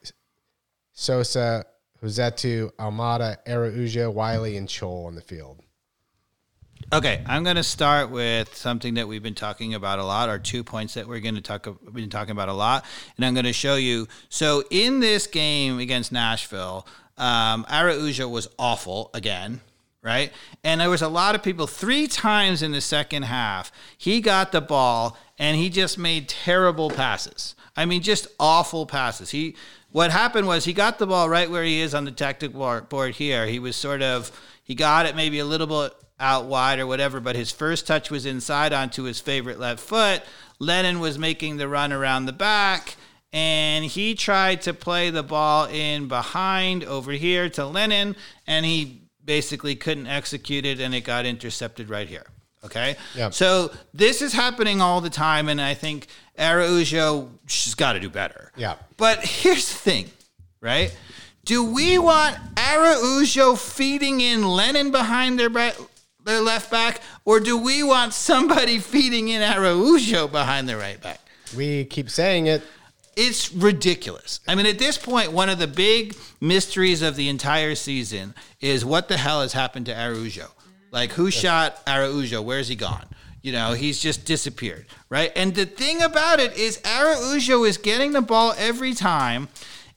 Sosa, 0.93 1.65
Rossetto, 2.03 2.71
Almada, 2.79 3.37
Araujo, 3.49 4.11
Wiley, 4.11 4.57
and 4.57 4.69
Chol 4.69 5.07
on 5.07 5.15
the 5.15 5.21
field. 5.21 5.64
Okay, 6.93 7.23
I'm 7.27 7.45
going 7.45 7.57
to 7.57 7.63
start 7.63 8.11
with 8.11 8.55
something 8.55 8.95
that 8.95 9.09
we've 9.09 9.23
been 9.23 9.35
talking 9.35 9.75
about 9.75 9.99
a 9.99 10.05
lot, 10.05 10.29
or 10.29 10.39
two 10.39 10.63
points 10.63 10.95
that 10.95 11.09
we're 11.09 11.21
going 11.21 11.35
to 11.35 11.41
talk. 11.41 11.67
Been 11.93 12.11
talking 12.11 12.33
about 12.33 12.49
a 12.49 12.53
lot, 12.53 12.85
and 13.17 13.25
I'm 13.25 13.33
going 13.33 13.47
to 13.47 13.55
show 13.55 13.77
you. 13.77 14.07
So 14.29 14.65
in 14.71 15.01
this 15.01 15.27
game 15.27 15.79
against 15.79 16.13
Nashville, 16.13 16.87
um, 17.17 17.65
Araujo 17.71 18.29
was 18.29 18.49
awful 18.59 19.11
again, 19.15 19.61
right? 20.03 20.31
And 20.63 20.81
there 20.81 20.91
was 20.91 21.03
a 21.03 21.09
lot 21.09 21.35
of 21.35 21.43
people. 21.43 21.67
Three 21.67 22.07
times 22.07 22.63
in 22.63 22.73
the 22.73 22.83
second 22.83 23.23
half, 23.25 23.73
he 23.97 24.21
got 24.21 24.53
the 24.53 24.61
ball 24.61 25.17
and 25.39 25.57
he 25.57 25.71
just 25.71 25.97
made 25.99 26.29
terrible 26.29 26.91
passes. 26.91 27.55
I 27.77 27.87
mean, 27.87 28.03
just 28.03 28.27
awful 28.39 28.87
passes. 28.87 29.31
He 29.31 29.57
what 29.91 30.11
happened 30.11 30.47
was 30.47 30.65
he 30.65 30.73
got 30.73 30.99
the 30.99 31.07
ball 31.07 31.29
right 31.29 31.51
where 31.51 31.65
he 31.65 31.81
is 31.81 31.95
on 31.95 32.05
the 32.05 32.51
board- 32.53 32.89
board 32.89 33.15
here. 33.15 33.47
He 33.47 33.59
was 33.59 33.75
sort 33.75 34.03
of 34.03 34.31
he 34.63 34.75
got 34.75 35.07
it 35.07 35.17
maybe 35.17 35.39
a 35.39 35.45
little 35.45 35.67
bit 35.67 35.95
out 36.19 36.47
wide 36.47 36.79
or 36.79 36.87
whatever, 36.87 37.21
but 37.21 37.37
his 37.37 37.51
first 37.51 37.87
touch 37.87 38.11
was 38.11 38.27
inside 38.27 38.73
onto 38.73 39.05
his 39.05 39.21
favorite 39.21 39.59
left 39.59 39.81
foot. 39.81 40.23
Lennon 40.59 41.01
was 41.01 41.19
making 41.19 41.57
the 41.57 41.69
run 41.69 41.93
around 41.93 42.27
the 42.27 42.33
back, 42.33 42.97
and 43.33 43.85
he 43.85 44.15
tried 44.15 44.63
to 44.63 44.73
play 44.73 45.11
the 45.11 45.23
ball 45.23 45.67
in 45.67 46.07
behind 46.09 46.85
over 46.85 47.13
here 47.13 47.49
to 47.51 47.67
Lennon, 47.67 48.15
and 48.47 48.65
he 48.65 49.03
basically 49.25 49.75
couldn't 49.75 50.07
execute 50.07 50.65
it, 50.65 50.81
and 50.81 50.95
it 50.95 51.01
got 51.01 51.27
intercepted 51.27 51.91
right 51.91 52.09
here. 52.09 52.27
Okay. 52.65 52.97
Yeah. 53.15 53.31
So 53.31 53.73
this 53.93 54.23
is 54.23 54.33
happening 54.33 54.81
all 54.81 55.01
the 55.01 55.11
time, 55.11 55.49
and 55.49 55.61
I 55.61 55.75
think 55.75 56.07
Araujo 56.39 57.31
she's 57.47 57.75
got 57.75 57.93
to 57.95 58.01
do 58.01 58.09
better. 58.09 58.53
Yeah. 58.57 58.77
But 58.97 59.25
here's 59.25 59.69
the 59.69 59.79
thing, 59.79 60.11
right? 60.61 60.97
Do 61.45 61.63
we 61.63 61.99
want 61.99 62.39
Araujo 62.57 63.55
feeding 63.57 64.23
in 64.23 64.47
Lennon 64.47 64.91
behind 64.91 65.39
their 65.39 65.51
ba- 65.51 65.75
their 66.25 66.41
left 66.41 66.71
back, 66.71 67.01
or 67.25 67.41
do 67.41 67.57
we 67.57 67.83
want 67.83 68.15
somebody 68.15 68.79
feeding 68.81 69.29
in 69.29 69.43
Araujo 69.43 70.29
behind 70.29 70.69
their 70.69 70.79
right 70.79 71.01
back? 71.01 71.21
We 71.57 71.85
keep 71.85 72.11
saying 72.11 72.47
it. 72.47 72.63
It's 73.17 73.53
ridiculous. 73.53 74.41
I 74.49 74.57
mean, 74.57 74.67
at 74.67 74.79
this 74.79 74.99
point, 74.99 75.31
one 75.31 75.49
of 75.49 75.61
the 75.61 75.69
big 75.69 76.17
mysteries 76.41 77.01
of 77.01 77.15
the 77.15 77.29
entire 77.29 77.77
season 77.77 78.35
is 78.61 78.85
what 78.85 79.09
the 79.09 79.17
hell 79.17 79.43
has 79.43 79.53
happened 79.53 79.87
to 79.87 79.97
Araujo? 79.97 80.49
Like, 80.91 81.13
who 81.13 81.31
shot 81.31 81.81
Araujo? 81.87 82.43
Where's 82.43 82.69
he 82.69 82.77
gone? 82.77 83.07
You 83.43 83.53
know, 83.53 83.73
he's 83.73 84.01
just 84.01 84.25
disappeared, 84.25 84.87
right? 85.11 85.31
And 85.37 85.55
the 85.55 85.67
thing 85.67 86.03
about 86.03 86.41
it 86.41 86.57
is, 86.57 86.81
Araujo 86.85 87.65
is 87.65 87.77
getting 87.77 88.13
the 88.13 88.23
ball 88.23 88.55
every 88.57 88.95
time, 88.95 89.49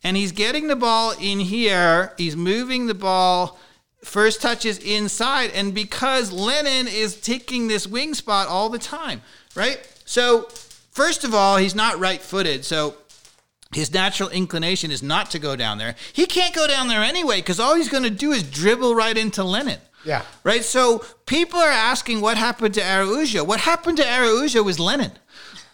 and 0.04 0.18
he's 0.18 0.32
getting 0.32 0.68
the 0.68 0.76
ball 0.76 1.14
in 1.20 1.40
here. 1.40 2.14
He's 2.18 2.36
moving 2.36 2.88
the 2.88 2.94
ball. 2.94 3.58
First 4.04 4.42
touch 4.42 4.66
is 4.66 4.78
inside, 4.78 5.52
and 5.52 5.74
because 5.74 6.32
Lennon 6.32 6.88
is 6.88 7.20
taking 7.20 7.68
this 7.68 7.88
wing 7.88 8.14
spot 8.14 8.48
all 8.48 8.70
the 8.70 8.80
time, 8.80 9.22
right? 9.56 9.80
So, 10.06 10.44
first 10.92 11.24
of 11.24 11.34
all, 11.34 11.58
he's 11.58 11.76
not 11.76 12.00
right 12.00 12.22
footed. 12.22 12.64
So, 12.64 12.96
his 13.74 13.94
natural 13.94 14.30
inclination 14.30 14.92
is 14.92 15.04
not 15.04 15.32
to 15.32 15.40
go 15.40 15.56
down 15.56 15.78
there. 15.78 15.96
He 16.14 16.26
can't 16.26 16.56
go 16.56 16.68
down 16.68 16.88
there 16.88 17.02
anyway 17.02 17.38
because 17.38 17.60
all 17.60 17.76
he's 17.76 17.90
going 17.90 18.04
to 18.04 18.10
do 18.10 18.32
is 18.32 18.44
dribble 18.44 18.96
right 18.96 19.18
into 19.18 19.44
Lennon. 19.44 19.80
Yeah. 20.06 20.22
Right? 20.44 20.64
So 20.64 21.04
people 21.26 21.60
are 21.60 21.70
asking 21.70 22.22
what 22.22 22.38
happened 22.38 22.76
to 22.76 22.82
Araujo. 22.82 23.44
What 23.44 23.60
happened 23.60 23.98
to 23.98 24.08
Araujo 24.08 24.64
was 24.64 24.80
Lennon. 24.80 25.12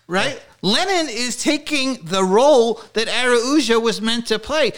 Right? 0.08 0.42
Lennon 0.62 1.08
is 1.10 1.42
taking 1.42 2.04
the 2.04 2.24
role 2.24 2.82
that 2.94 3.08
Araujo 3.08 3.80
was 3.80 4.02
meant 4.02 4.28
to 4.28 4.40
play. 4.40 4.72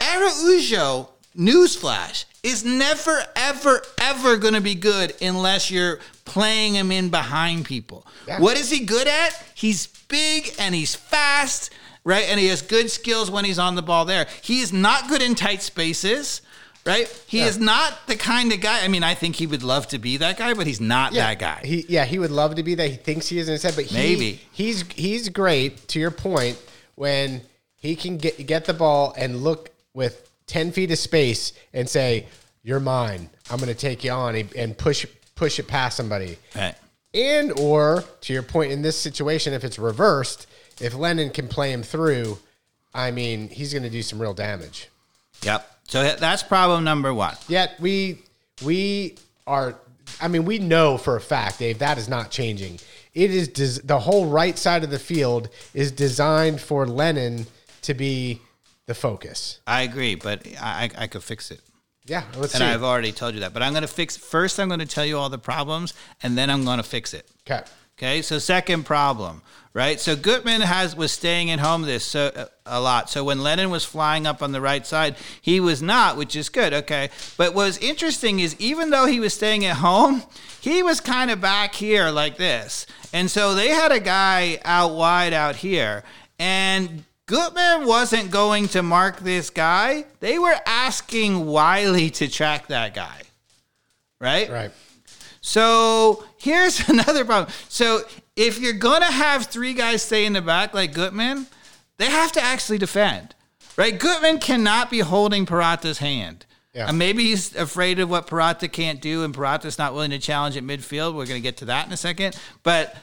Araujo, 0.00 1.10
newsflash, 1.36 2.24
is 2.42 2.64
never, 2.64 3.22
ever, 3.36 3.82
ever 4.00 4.36
going 4.36 4.54
to 4.54 4.60
be 4.60 4.74
good 4.74 5.14
unless 5.22 5.70
you're 5.70 5.98
playing 6.24 6.74
him 6.74 6.90
in 6.90 7.08
behind 7.08 7.64
people. 7.64 8.06
Yeah. 8.26 8.40
What 8.40 8.56
is 8.56 8.70
he 8.70 8.84
good 8.84 9.06
at? 9.06 9.30
He's 9.54 9.86
big 10.08 10.52
and 10.58 10.74
he's 10.74 10.94
fast, 10.94 11.70
right? 12.04 12.24
And 12.28 12.40
he 12.40 12.46
has 12.48 12.60
good 12.62 12.90
skills 12.90 13.30
when 13.30 13.44
he's 13.44 13.58
on 13.58 13.74
the 13.76 13.82
ball 13.82 14.04
there. 14.04 14.26
He 14.42 14.60
is 14.60 14.72
not 14.72 15.08
good 15.08 15.22
in 15.22 15.34
tight 15.36 15.62
spaces, 15.62 16.42
right? 16.84 17.06
He 17.28 17.38
Yeah. 17.38 17.46
is 17.46 17.58
not 17.58 18.06
the 18.08 18.16
kind 18.16 18.52
of 18.52 18.60
guy. 18.60 18.84
I 18.84 18.88
mean, 18.88 19.04
I 19.04 19.14
think 19.14 19.36
he 19.36 19.46
would 19.46 19.62
love 19.62 19.86
to 19.88 19.98
be 20.00 20.16
that 20.16 20.36
guy, 20.36 20.52
but 20.54 20.66
he's 20.66 20.80
not 20.80 21.12
Yeah, 21.12 21.28
that 21.28 21.38
guy. 21.38 21.60
He 21.64 21.84
yeah, 21.88 22.04
he 22.04 22.18
would 22.18 22.32
love 22.32 22.56
to 22.56 22.64
be 22.64 22.74
that. 22.74 22.90
He 22.90 22.96
thinks 22.96 23.28
he 23.28 23.38
is 23.38 23.46
in 23.48 23.52
his 23.52 23.62
head, 23.62 23.74
but 23.76 23.84
he, 23.84 23.94
Maybe. 23.96 24.40
he's 24.50 24.84
he's 24.96 25.28
great. 25.28 25.86
To 25.88 26.00
your 26.00 26.10
point, 26.10 26.58
when 26.96 27.42
he 27.76 27.94
can 27.94 28.16
get 28.16 28.44
get 28.48 28.64
the 28.64 28.74
ball 28.74 29.14
and 29.16 29.42
look 29.44 29.70
with 29.94 30.28
ten 30.46 30.72
feet 30.72 30.90
of 30.90 30.98
space 30.98 31.52
and 31.72 31.88
say, 31.88 32.26
"You're 32.62 32.80
mine. 32.80 33.30
I'm 33.50 33.58
going 33.58 33.68
to 33.68 33.74
take 33.74 34.04
you 34.04 34.12
on," 34.12 34.34
and 34.56 34.76
push 34.76 35.06
push 35.34 35.58
it 35.58 35.66
past 35.66 35.96
somebody. 35.96 36.38
Right. 36.54 36.74
And 37.14 37.58
or 37.58 38.04
to 38.22 38.32
your 38.32 38.42
point 38.42 38.72
in 38.72 38.82
this 38.82 38.98
situation, 38.98 39.52
if 39.52 39.64
it's 39.64 39.78
reversed, 39.78 40.46
if 40.80 40.94
Lennon 40.94 41.30
can 41.30 41.48
play 41.48 41.72
him 41.72 41.82
through, 41.82 42.38
I 42.94 43.10
mean, 43.10 43.48
he's 43.48 43.72
going 43.72 43.82
to 43.82 43.90
do 43.90 44.02
some 44.02 44.20
real 44.20 44.34
damage. 44.34 44.88
Yep. 45.42 45.68
So 45.88 46.14
that's 46.16 46.42
problem 46.42 46.84
number 46.84 47.12
one. 47.12 47.36
Yet 47.48 47.74
we 47.80 48.22
we 48.64 49.16
are. 49.46 49.74
I 50.20 50.28
mean, 50.28 50.44
we 50.44 50.58
know 50.58 50.98
for 50.98 51.16
a 51.16 51.20
fact, 51.20 51.58
Dave, 51.58 51.78
that 51.80 51.98
is 51.98 52.08
not 52.08 52.30
changing. 52.30 52.78
It 53.14 53.30
is 53.30 53.48
des- 53.48 53.82
the 53.82 53.98
whole 53.98 54.26
right 54.26 54.58
side 54.58 54.84
of 54.84 54.90
the 54.90 54.98
field 54.98 55.48
is 55.74 55.92
designed 55.92 56.60
for 56.60 56.86
Lennon 56.86 57.46
to 57.82 57.94
be 57.94 58.40
the 58.86 58.94
focus. 58.94 59.60
I 59.66 59.82
agree, 59.82 60.14
but 60.14 60.46
I, 60.60 60.90
I, 60.96 61.04
I 61.04 61.06
could 61.06 61.22
fix 61.22 61.50
it. 61.50 61.60
Yeah, 62.04 62.24
let's 62.36 62.54
And 62.54 62.62
see. 62.62 62.66
I've 62.66 62.82
already 62.82 63.12
told 63.12 63.34
you 63.34 63.40
that. 63.40 63.52
But 63.52 63.62
I'm 63.62 63.72
going 63.72 63.82
to 63.82 63.88
fix 63.88 64.16
first, 64.16 64.58
I'm 64.58 64.68
going 64.68 64.80
to 64.80 64.86
tell 64.86 65.06
you 65.06 65.18
all 65.18 65.28
the 65.28 65.38
problems, 65.38 65.94
and 66.22 66.36
then 66.36 66.50
I'm 66.50 66.64
going 66.64 66.78
to 66.78 66.82
fix 66.82 67.14
it. 67.14 67.28
okay. 67.48 67.62
Okay, 67.98 68.22
so 68.22 68.38
second 68.38 68.84
problem, 68.84 69.42
right? 69.74 70.00
So 70.00 70.16
Gutman 70.16 70.62
has 70.62 70.96
was 70.96 71.12
staying 71.12 71.50
at 71.50 71.60
home 71.60 71.82
this 71.82 72.04
so, 72.04 72.48
a 72.66 72.80
lot. 72.80 73.10
So 73.10 73.22
when 73.22 73.42
Lennon 73.42 73.70
was 73.70 73.84
flying 73.84 74.26
up 74.26 74.42
on 74.42 74.50
the 74.50 74.62
right 74.62 74.84
side, 74.84 75.14
he 75.40 75.60
was 75.60 75.82
not, 75.82 76.16
which 76.16 76.34
is 76.34 76.48
good. 76.48 76.72
Okay, 76.72 77.10
but 77.36 77.54
what's 77.54 77.78
interesting 77.78 78.40
is 78.40 78.56
even 78.58 78.90
though 78.90 79.06
he 79.06 79.20
was 79.20 79.34
staying 79.34 79.64
at 79.66 79.76
home, 79.76 80.22
he 80.60 80.82
was 80.82 81.00
kind 81.00 81.30
of 81.30 81.40
back 81.40 81.74
here 81.74 82.08
like 82.10 82.38
this, 82.38 82.86
and 83.12 83.30
so 83.30 83.54
they 83.54 83.68
had 83.68 83.92
a 83.92 84.00
guy 84.00 84.58
out 84.64 84.94
wide 84.94 85.34
out 85.34 85.56
here, 85.56 86.02
and 86.40 87.04
Gutman 87.26 87.86
wasn't 87.86 88.30
going 88.30 88.68
to 88.68 88.82
mark 88.82 89.20
this 89.20 89.50
guy. 89.50 90.04
They 90.20 90.38
were 90.38 90.56
asking 90.66 91.46
Wiley 91.46 92.10
to 92.10 92.28
track 92.28 92.66
that 92.68 92.94
guy, 92.94 93.22
right? 94.20 94.50
Right. 94.50 94.70
So 95.40 96.24
here's 96.38 96.88
another 96.88 97.24
problem. 97.24 97.52
So 97.68 98.00
if 98.36 98.58
you're 98.58 98.72
gonna 98.74 99.10
have 99.10 99.46
three 99.46 99.74
guys 99.74 100.02
stay 100.02 100.24
in 100.24 100.32
the 100.32 100.42
back 100.42 100.74
like 100.74 100.92
Gutman, 100.94 101.46
they 101.98 102.06
have 102.06 102.32
to 102.32 102.42
actually 102.42 102.78
defend, 102.78 103.34
right? 103.76 103.98
Gutman 103.98 104.38
cannot 104.38 104.90
be 104.90 105.00
holding 105.00 105.46
Purata's 105.46 105.98
hand, 105.98 106.46
Yeah. 106.74 106.88
And 106.88 106.98
maybe 106.98 107.24
he's 107.24 107.54
afraid 107.54 108.00
of 108.00 108.10
what 108.10 108.26
Purata 108.26 108.66
can't 108.68 109.00
do, 109.00 109.22
and 109.24 109.34
Purata's 109.34 109.78
not 109.78 109.92
willing 109.94 110.10
to 110.10 110.18
challenge 110.18 110.56
at 110.56 110.64
midfield. 110.64 111.14
We're 111.14 111.26
going 111.26 111.40
to 111.40 111.40
get 111.40 111.58
to 111.58 111.66
that 111.66 111.86
in 111.86 111.92
a 111.92 111.96
second. 111.96 112.36
But 112.62 112.96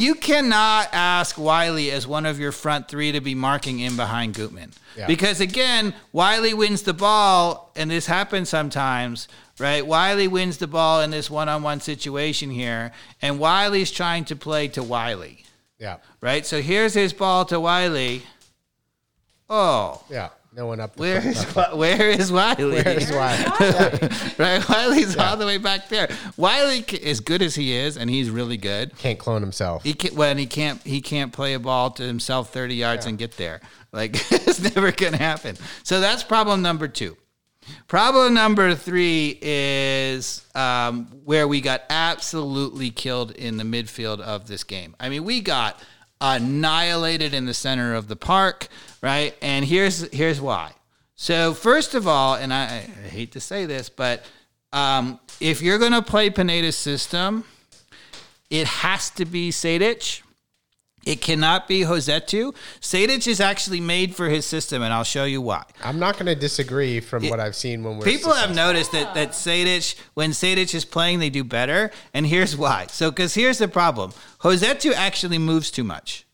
you 0.00 0.14
cannot 0.14 0.88
ask 0.92 1.36
Wiley 1.38 1.90
as 1.90 2.06
one 2.06 2.26
of 2.26 2.38
your 2.40 2.52
front 2.52 2.88
three 2.88 3.12
to 3.12 3.20
be 3.20 3.34
marking 3.34 3.80
in 3.80 3.96
behind 3.96 4.34
Gutman. 4.34 4.72
Yeah. 4.96 5.06
Because 5.06 5.40
again, 5.40 5.94
Wiley 6.12 6.54
wins 6.54 6.82
the 6.82 6.94
ball, 6.94 7.70
and 7.76 7.90
this 7.90 8.06
happens 8.06 8.48
sometimes, 8.48 9.28
right? 9.58 9.86
Wiley 9.86 10.26
wins 10.28 10.58
the 10.58 10.66
ball 10.66 11.00
in 11.02 11.10
this 11.10 11.30
one 11.30 11.48
on 11.48 11.62
one 11.62 11.80
situation 11.80 12.50
here, 12.50 12.92
and 13.22 13.38
Wiley's 13.38 13.90
trying 13.90 14.24
to 14.26 14.36
play 14.36 14.68
to 14.68 14.82
Wiley, 14.82 15.44
Yeah. 15.78 15.96
right? 16.20 16.44
So 16.46 16.60
here's 16.62 16.94
his 16.94 17.12
ball 17.12 17.44
to 17.46 17.60
Wiley. 17.60 18.22
Oh, 19.48 20.02
Yeah. 20.08 20.28
No 20.60 20.66
one 20.66 20.78
up. 20.78 20.98
where 20.98 21.26
is 21.26 21.42
where 21.72 22.10
is 22.10 22.30
Wiley? 22.30 22.82
Where's 22.82 23.10
why? 23.10 23.34
right, 24.38 24.68
Wiley's 24.68 25.16
all 25.16 25.38
the 25.38 25.46
way 25.46 25.56
back 25.56 25.88
there. 25.88 26.10
Wiley, 26.36 26.84
as 27.02 27.20
good 27.20 27.40
as 27.40 27.54
he 27.54 27.72
is, 27.72 27.96
and 27.96 28.10
he's 28.10 28.28
really 28.28 28.58
good. 28.58 28.94
Can't 28.98 29.18
clone 29.18 29.40
himself. 29.40 29.82
He 29.82 29.94
can, 29.94 30.14
when 30.14 30.36
he 30.36 30.44
can't 30.44 30.82
he 30.82 31.00
can't 31.00 31.32
play 31.32 31.54
a 31.54 31.58
ball 31.58 31.92
to 31.92 32.02
himself 32.02 32.52
thirty 32.52 32.74
yards 32.74 33.06
and 33.06 33.16
get 33.16 33.38
there. 33.38 33.62
Like 33.90 34.16
it's 34.30 34.60
never 34.60 34.92
gonna 34.92 35.16
happen. 35.16 35.56
So 35.82 35.98
that's 35.98 36.22
problem 36.22 36.60
number 36.60 36.88
two. 36.88 37.16
Problem 37.88 38.34
number 38.34 38.74
three 38.74 39.38
is 39.40 40.46
um, 40.54 41.06
where 41.24 41.48
we 41.48 41.62
got 41.62 41.84
absolutely 41.88 42.90
killed 42.90 43.30
in 43.30 43.56
the 43.56 43.64
midfield 43.64 44.20
of 44.20 44.46
this 44.46 44.62
game. 44.62 44.94
I 45.00 45.08
mean, 45.08 45.24
we 45.24 45.40
got 45.40 45.82
annihilated 46.20 47.34
in 47.34 47.46
the 47.46 47.54
center 47.54 47.94
of 47.94 48.08
the 48.08 48.16
park, 48.16 48.68
right? 49.02 49.34
And 49.40 49.64
here's 49.64 50.10
here's 50.12 50.40
why. 50.40 50.72
So 51.14 51.54
first 51.54 51.94
of 51.94 52.08
all, 52.08 52.34
and 52.34 52.52
I, 52.52 52.64
I 53.04 53.08
hate 53.08 53.32
to 53.32 53.40
say 53.40 53.66
this, 53.66 53.88
but 53.88 54.24
um, 54.72 55.20
if 55.40 55.60
you're 55.60 55.78
going 55.78 55.92
to 55.92 56.02
play 56.02 56.30
Pineda's 56.30 56.76
system, 56.76 57.44
it 58.48 58.66
has 58.66 59.10
to 59.10 59.24
be 59.24 59.50
Sejdić. 59.50 60.22
It 61.06 61.22
cannot 61.22 61.66
be 61.66 61.80
Rossetto. 61.80 62.54
Sejdić 62.80 63.26
is 63.26 63.40
actually 63.40 63.80
made 63.80 64.14
for 64.14 64.28
his 64.28 64.44
system, 64.44 64.82
and 64.82 64.92
I'll 64.92 65.04
show 65.04 65.24
you 65.24 65.40
why. 65.40 65.64
I'm 65.82 65.98
not 65.98 66.14
going 66.14 66.26
to 66.26 66.34
disagree 66.34 67.00
from 67.00 67.26
what 67.28 67.40
I've 67.40 67.56
seen 67.56 67.82
when 67.82 67.96
we're 67.96 68.04
People 68.04 68.34
have 68.34 68.54
noticed 68.54 68.92
that 68.92 69.14
that 69.14 69.30
Sejdić, 69.30 69.96
when 70.14 70.30
Sejdić 70.30 70.74
is 70.74 70.84
playing, 70.84 71.18
they 71.20 71.30
do 71.30 71.42
better, 71.42 71.90
and 72.12 72.26
here's 72.26 72.56
why. 72.56 72.86
So, 72.88 73.10
because 73.10 73.34
here's 73.34 73.58
the 73.58 73.68
problem: 73.68 74.12
Rossetto 74.40 74.92
actually 74.92 75.38
moves 75.38 75.70
too 75.70 75.84
much. 75.84 76.26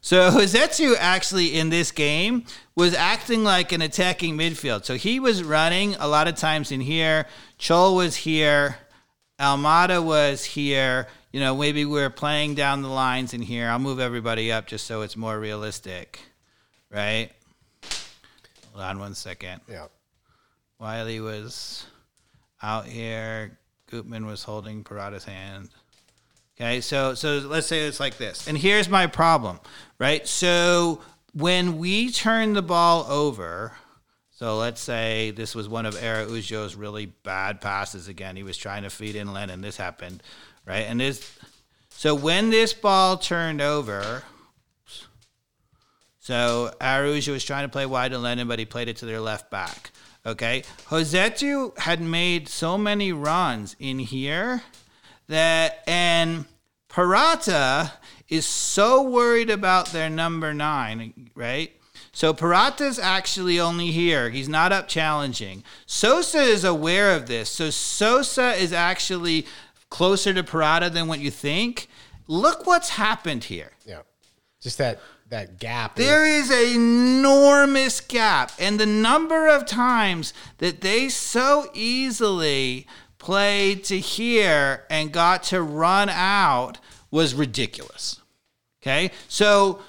So 0.00 0.30
Rossetto 0.30 0.96
actually 0.98 1.58
in 1.58 1.70
this 1.70 1.90
game 1.90 2.44
was 2.74 2.94
acting 2.94 3.44
like 3.44 3.72
an 3.72 3.82
attacking 3.82 4.36
midfield. 4.36 4.84
So 4.84 4.96
he 4.96 5.20
was 5.20 5.42
running 5.42 5.94
a 5.96 6.08
lot 6.08 6.28
of 6.28 6.36
times 6.36 6.72
in 6.72 6.80
here. 6.80 7.26
Chol 7.58 7.96
was 7.96 8.16
here. 8.16 8.76
Almada 9.38 10.02
was 10.04 10.44
here. 10.44 11.06
You 11.32 11.40
know, 11.40 11.56
maybe 11.56 11.84
we 11.84 12.02
are 12.02 12.10
playing 12.10 12.56
down 12.56 12.82
the 12.82 12.88
lines 12.88 13.34
in 13.34 13.42
here. 13.42 13.68
I'll 13.68 13.78
move 13.78 14.00
everybody 14.00 14.50
up 14.50 14.66
just 14.66 14.86
so 14.86 15.02
it's 15.02 15.16
more 15.16 15.38
realistic, 15.38 16.20
right? 16.90 17.30
Hold 18.72 18.84
on 18.84 18.98
one 18.98 19.14
second. 19.14 19.60
Yeah. 19.68 19.86
Wiley 20.78 21.20
was 21.20 21.86
out 22.62 22.86
here. 22.86 23.58
Gutman 23.90 24.26
was 24.26 24.42
holding 24.42 24.82
Purata's 24.82 25.24
hand. 25.24 25.68
Okay, 26.56 26.80
so 26.80 27.14
so 27.14 27.38
let's 27.38 27.66
say 27.66 27.86
it's 27.86 28.00
like 28.00 28.18
this. 28.18 28.46
And 28.46 28.56
here's 28.56 28.88
my 28.88 29.06
problem, 29.06 29.60
right? 29.98 30.26
So 30.26 31.00
when 31.32 31.78
we 31.78 32.10
turn 32.10 32.52
the 32.52 32.62
ball 32.62 33.06
over, 33.08 33.72
so 34.30 34.58
let's 34.58 34.80
say 34.80 35.30
this 35.30 35.54
was 35.54 35.68
one 35.68 35.86
of 35.86 36.00
Era 36.02 36.26
Araujo's 36.26 36.74
really 36.74 37.06
bad 37.06 37.60
passes 37.60 38.08
again. 38.08 38.36
He 38.36 38.42
was 38.42 38.56
trying 38.56 38.82
to 38.82 38.90
feed 38.90 39.16
in 39.16 39.32
Lennon. 39.32 39.60
This 39.60 39.76
happened, 39.76 40.22
right? 40.70 40.86
And 40.88 41.00
this 41.00 41.36
so 41.90 42.14
when 42.14 42.50
this 42.50 42.72
ball 42.72 43.18
turned 43.18 43.60
over, 43.60 44.22
so 46.20 46.72
Araujo 46.80 47.32
was 47.32 47.44
trying 47.44 47.64
to 47.64 47.68
play 47.68 47.84
wide 47.86 48.12
to 48.12 48.18
Lennon, 48.18 48.46
but 48.46 48.58
he 48.58 48.64
played 48.64 48.88
it 48.88 48.96
to 48.98 49.06
their 49.06 49.20
left 49.20 49.50
back. 49.50 49.90
Okay. 50.24 50.62
Josetu 50.88 51.76
had 51.78 52.00
made 52.00 52.48
so 52.48 52.78
many 52.78 53.12
runs 53.12 53.74
in 53.78 53.98
here 53.98 54.62
that 55.26 55.82
and 55.86 56.44
Purata 56.88 57.92
is 58.28 58.46
so 58.46 59.02
worried 59.02 59.50
about 59.50 59.86
their 59.86 60.08
number 60.08 60.54
nine, 60.54 61.30
right? 61.34 61.72
So 62.12 62.32
Purata's 62.32 62.98
actually 62.98 63.58
only 63.58 63.90
here. 63.90 64.30
He's 64.30 64.48
not 64.48 64.72
up 64.72 64.88
challenging. 64.88 65.64
Sosa 65.86 66.40
is 66.40 66.64
aware 66.64 67.14
of 67.14 67.26
this. 67.26 67.50
So 67.50 67.70
Sosa 67.70 68.52
is 68.52 68.72
actually 68.72 69.46
closer 69.90 70.32
to 70.32 70.42
Purata 70.42 70.90
than 70.90 71.06
what 71.08 71.18
you 71.20 71.30
think. 71.30 71.88
Look 72.26 72.66
what's 72.66 72.90
happened 72.90 73.44
here. 73.44 73.72
Yeah. 73.84 74.00
Just 74.60 74.78
that 74.78 75.00
that 75.28 75.58
gap. 75.58 75.98
is- 75.98 76.06
There 76.06 76.24
is 76.26 76.50
an 76.50 76.74
enormous 76.74 78.00
gap, 78.00 78.52
and 78.58 78.80
the 78.80 78.86
number 78.86 79.46
of 79.48 79.64
times 79.66 80.32
that 80.58 80.80
they 80.80 81.08
so 81.08 81.70
easily 81.74 82.86
played 83.18 83.84
to 83.84 83.98
here 84.00 84.84
and 84.90 85.12
got 85.12 85.42
to 85.44 85.62
run 85.62 86.08
out 86.08 86.78
was 87.10 87.34
ridiculous. 87.34 88.20
Okay, 88.82 89.10
so 89.28 89.80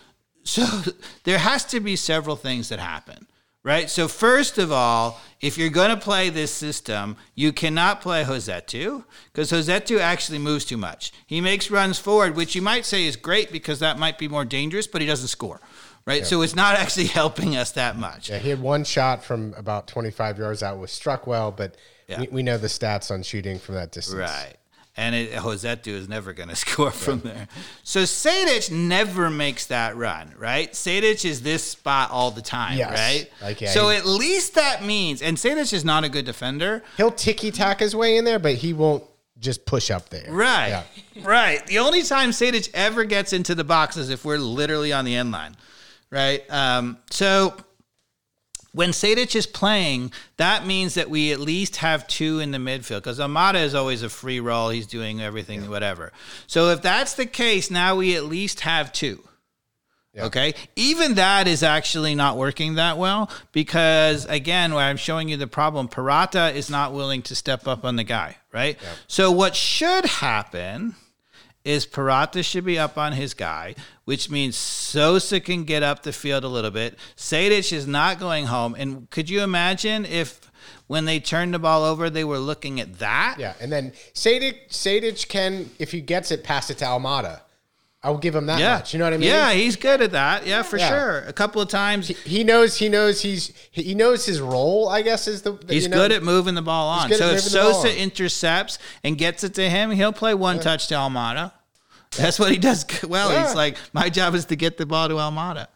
so 0.43 0.65
there 1.23 1.37
has 1.39 1.63
to 1.65 1.79
be 1.79 1.95
several 1.95 2.35
things 2.35 2.69
that 2.69 2.79
happen, 2.79 3.27
right? 3.63 3.89
So 3.89 4.07
first 4.07 4.57
of 4.57 4.71
all, 4.71 5.19
if 5.39 5.57
you're 5.57 5.69
going 5.69 5.89
to 5.89 5.97
play 5.97 6.29
this 6.29 6.51
system, 6.53 7.17
you 7.35 7.51
cannot 7.51 8.01
play 8.01 8.23
Rossetto 8.23 9.03
because 9.31 9.51
Rossetto 9.51 9.99
actually 9.99 10.37
moves 10.39 10.65
too 10.65 10.77
much. 10.77 11.11
He 11.25 11.41
makes 11.41 11.69
runs 11.71 11.99
forward, 11.99 12.35
which 12.35 12.55
you 12.55 12.61
might 12.61 12.85
say 12.85 13.05
is 13.05 13.15
great 13.15 13.51
because 13.51 13.79
that 13.79 13.97
might 13.99 14.17
be 14.17 14.27
more 14.27 14.45
dangerous, 14.45 14.87
but 14.87 15.01
he 15.01 15.07
doesn't 15.07 15.27
score, 15.29 15.59
right? 16.05 16.25
So 16.25 16.41
it's 16.41 16.55
not 16.55 16.75
actually 16.79 17.07
helping 17.07 17.55
us 17.55 17.71
that 17.71 17.97
much. 17.97 18.29
Yeah, 18.29 18.37
he 18.39 18.49
had 18.49 18.61
one 18.61 18.83
shot 18.83 19.23
from 19.23 19.53
about 19.55 19.87
25 19.87 20.37
yards 20.37 20.63
out 20.63 20.77
was 20.77 20.91
struck 20.91 21.25
well, 21.27 21.51
but 21.51 21.75
Yeah. 22.07 22.21
we, 22.21 22.27
we 22.27 22.43
know 22.43 22.57
the 22.57 22.67
stats 22.67 23.09
on 23.11 23.23
shooting 23.23 23.57
from 23.59 23.75
that 23.75 23.91
distance. 23.91 24.19
Right. 24.19 24.55
And 24.97 25.15
it, 25.15 25.31
Rossetto 25.31 25.87
is 25.87 26.09
never 26.09 26.33
going 26.33 26.49
to 26.55 26.55
score 26.55 26.91
from 26.91 27.21
there. 27.21 27.47
So 27.83 28.01
Sejdić 28.03 28.71
never 28.71 29.29
makes 29.29 29.67
that 29.67 29.95
run, 29.95 30.33
right? 30.37 30.71
Sejdić 30.73 31.23
is 31.25 31.41
this 31.43 31.63
spot 31.63 32.11
all 32.11 32.31
the 32.31 32.41
time, 32.41 32.77
Yes. 32.77 33.29
right? 33.41 33.57
Yeah, 33.61 33.69
so 33.69 33.89
at 33.89 34.05
least 34.05 34.55
that 34.55 34.83
means, 34.83 35.21
and 35.21 35.37
Sejdić 35.37 35.71
is 35.71 35.85
not 35.85 36.03
a 36.03 36.09
good 36.09 36.25
defender, 36.25 36.83
He'll 36.97 37.11
ticky 37.11 37.51
tack 37.51 37.79
his 37.79 37.95
way 37.95 38.17
in 38.17 38.25
there, 38.25 38.39
but 38.39 38.55
he 38.55 38.73
won't 38.73 39.03
just 39.39 39.65
push 39.65 39.89
up 39.89 40.09
there. 40.09 40.27
right? 40.31 40.67
Yeah. 40.69 40.83
Right. 41.23 41.65
The 41.67 41.79
only 41.79 42.03
time 42.03 42.31
Sejdić 42.31 42.69
ever 42.73 43.03
gets 43.05 43.31
into 43.33 43.53
the 43.55 43.63
box 43.63 43.95
is 43.97 44.09
if 44.09 44.23
we're 44.25 44.37
literally 44.37 44.91
on 44.93 45.03
the 45.05 45.15
end 45.15 45.31
line, 45.31 45.55
right? 46.09 46.43
Um, 46.49 46.97
so 47.11 47.55
when 48.73 48.91
Sejdić 48.91 49.35
is 49.35 49.45
playing, 49.45 50.11
that 50.37 50.65
means 50.65 50.93
that 50.93 51.09
we 51.09 51.31
at 51.31 51.39
least 51.39 51.77
have 51.77 52.07
two 52.07 52.39
in 52.39 52.51
the 52.51 52.57
midfield 52.57 52.97
because 52.97 53.19
Almada 53.19 53.61
is 53.61 53.75
always 53.75 54.01
a 54.01 54.09
free 54.09 54.39
roll. 54.39 54.69
He's 54.69 54.87
doing 54.87 55.21
everything, 55.21 55.69
whatever. 55.69 56.13
So 56.47 56.69
if 56.69 56.81
that's 56.81 57.15
the 57.15 57.25
case, 57.25 57.69
now 57.69 57.95
we 57.95 58.15
at 58.15 58.25
least 58.25 58.61
have 58.61 58.93
two. 58.93 59.23
Yeah. 60.13 60.25
Okay. 60.25 60.55
Even 60.75 61.15
that 61.15 61.47
is 61.47 61.63
actually 61.63 62.15
not 62.15 62.37
working 62.37 62.75
that 62.75 62.97
well 62.97 63.29
because, 63.53 64.25
again, 64.25 64.73
where 64.73 64.85
I'm 64.85 64.97
showing 64.97 65.29
you 65.29 65.37
the 65.37 65.47
problem, 65.47 65.87
Purata 65.87 66.53
is 66.53 66.69
not 66.69 66.93
willing 66.93 67.21
to 67.23 67.35
step 67.35 67.65
up 67.65 67.85
on 67.85 67.95
the 67.95 68.03
guy, 68.03 68.35
right? 68.51 68.77
So, 69.07 69.31
what 69.31 69.55
should 69.55 70.03
happen 70.05 70.95
is 71.63 71.85
Purata 71.85 72.43
should 72.43 72.65
be 72.65 72.79
up 72.79 72.97
on 72.97 73.13
his 73.13 73.33
guy, 73.33 73.75
which 74.05 74.29
means 74.29 74.55
Sosa 74.55 75.39
can 75.39 75.63
get 75.63 75.83
up 75.83 76.03
the 76.03 76.13
field 76.13 76.43
a 76.43 76.47
little 76.47 76.71
bit. 76.71 76.97
Sejdić 77.15 77.71
is 77.71 77.87
not 77.87 78.19
going 78.19 78.45
home. 78.47 78.75
And 78.77 79.09
could 79.09 79.29
you 79.29 79.41
imagine 79.41 80.05
if 80.05 80.51
when 80.87 81.05
they 81.05 81.19
turned 81.19 81.53
the 81.53 81.59
ball 81.59 81.83
over, 81.83 82.09
they 82.09 82.23
were 82.23 82.39
looking 82.39 82.79
at 82.79 82.99
that? 82.99 83.35
Yeah, 83.37 83.53
and 83.61 83.71
then 83.71 83.91
Sejdić, 84.13 84.69
Sejdić 84.69 85.27
can, 85.27 85.69
if 85.79 85.91
he 85.91 86.01
gets 86.01 86.31
it, 86.31 86.43
pass 86.43 86.69
it 86.69 86.79
to 86.79 86.85
Almada. 86.85 87.41
I 88.03 88.09
will 88.09 88.17
give 88.17 88.33
him 88.35 88.47
that 88.47 88.59
Yeah. 88.59 88.75
much. 88.77 88.93
You 88.93 88.99
know 88.99 89.05
what 89.05 89.13
I 89.13 89.17
mean? 89.17 89.29
Yeah, 89.29 89.51
he's 89.53 89.75
good 89.75 90.01
at 90.01 90.11
that. 90.13 90.47
Yeah, 90.47 90.63
for 90.63 90.77
Yeah. 90.77 90.89
sure. 90.89 91.19
A 91.27 91.33
couple 91.33 91.61
of 91.61 91.69
times. 91.69 92.07
He 92.07 92.43
knows. 92.43 92.77
He 92.77 92.89
knows. 92.89 93.21
He's. 93.21 93.51
He 93.69 93.93
knows 93.93 94.25
his 94.25 94.41
role. 94.41 94.89
I 94.89 95.03
guess 95.03 95.27
is 95.27 95.43
the. 95.43 95.51
the- 95.51 95.73
He's 95.73 95.83
you 95.83 95.89
know, 95.89 95.97
good 95.97 96.11
at 96.11 96.23
moving 96.23 96.55
the 96.55 96.63
ball 96.63 96.87
on. 96.89 97.09
So 97.09 97.15
if 97.15 97.19
moving 97.21 97.35
the 97.51 97.59
ball 97.59 97.73
Sosa 97.83 97.89
on. 97.91 97.95
intercepts 97.97 98.79
and 99.03 99.17
gets 99.19 99.43
it 99.43 99.53
to 99.53 99.69
him, 99.69 99.91
he'll 99.91 100.13
play 100.13 100.33
one 100.33 100.59
touch 100.59 100.87
to 100.87 100.95
Almada. 100.95 101.51
That's 102.17 102.39
what 102.39 102.51
he 102.51 102.57
does 102.57 102.85
well. 103.07 103.31
Yeah. 103.31 103.45
He's 103.45 103.55
like, 103.55 103.77
my 103.93 104.09
job 104.09 104.33
is 104.35 104.45
to 104.45 104.55
get 104.55 104.77
the 104.77 104.85
ball 104.87 105.07
to 105.07 105.13
Almada, 105.15 105.67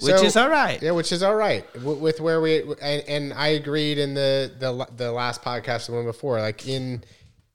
which 0.00 0.16
So- 0.16 0.24
is 0.24 0.36
all 0.38 0.48
right. 0.48 0.80
Yeah, 0.82 0.92
which 0.92 1.12
is 1.12 1.22
all 1.22 1.36
right 1.36 1.64
with, 1.84 1.98
with 1.98 2.20
where 2.20 2.40
we 2.40 2.62
and, 2.80 3.02
and 3.06 3.32
I 3.34 3.48
agreed 3.48 3.98
in 3.98 4.14
the 4.14 4.50
the 4.58 4.86
the 4.96 5.12
last 5.12 5.42
podcast 5.42 5.86
the 5.86 5.92
one 5.92 6.06
before. 6.06 6.40
Like 6.40 6.66
in 6.66 7.04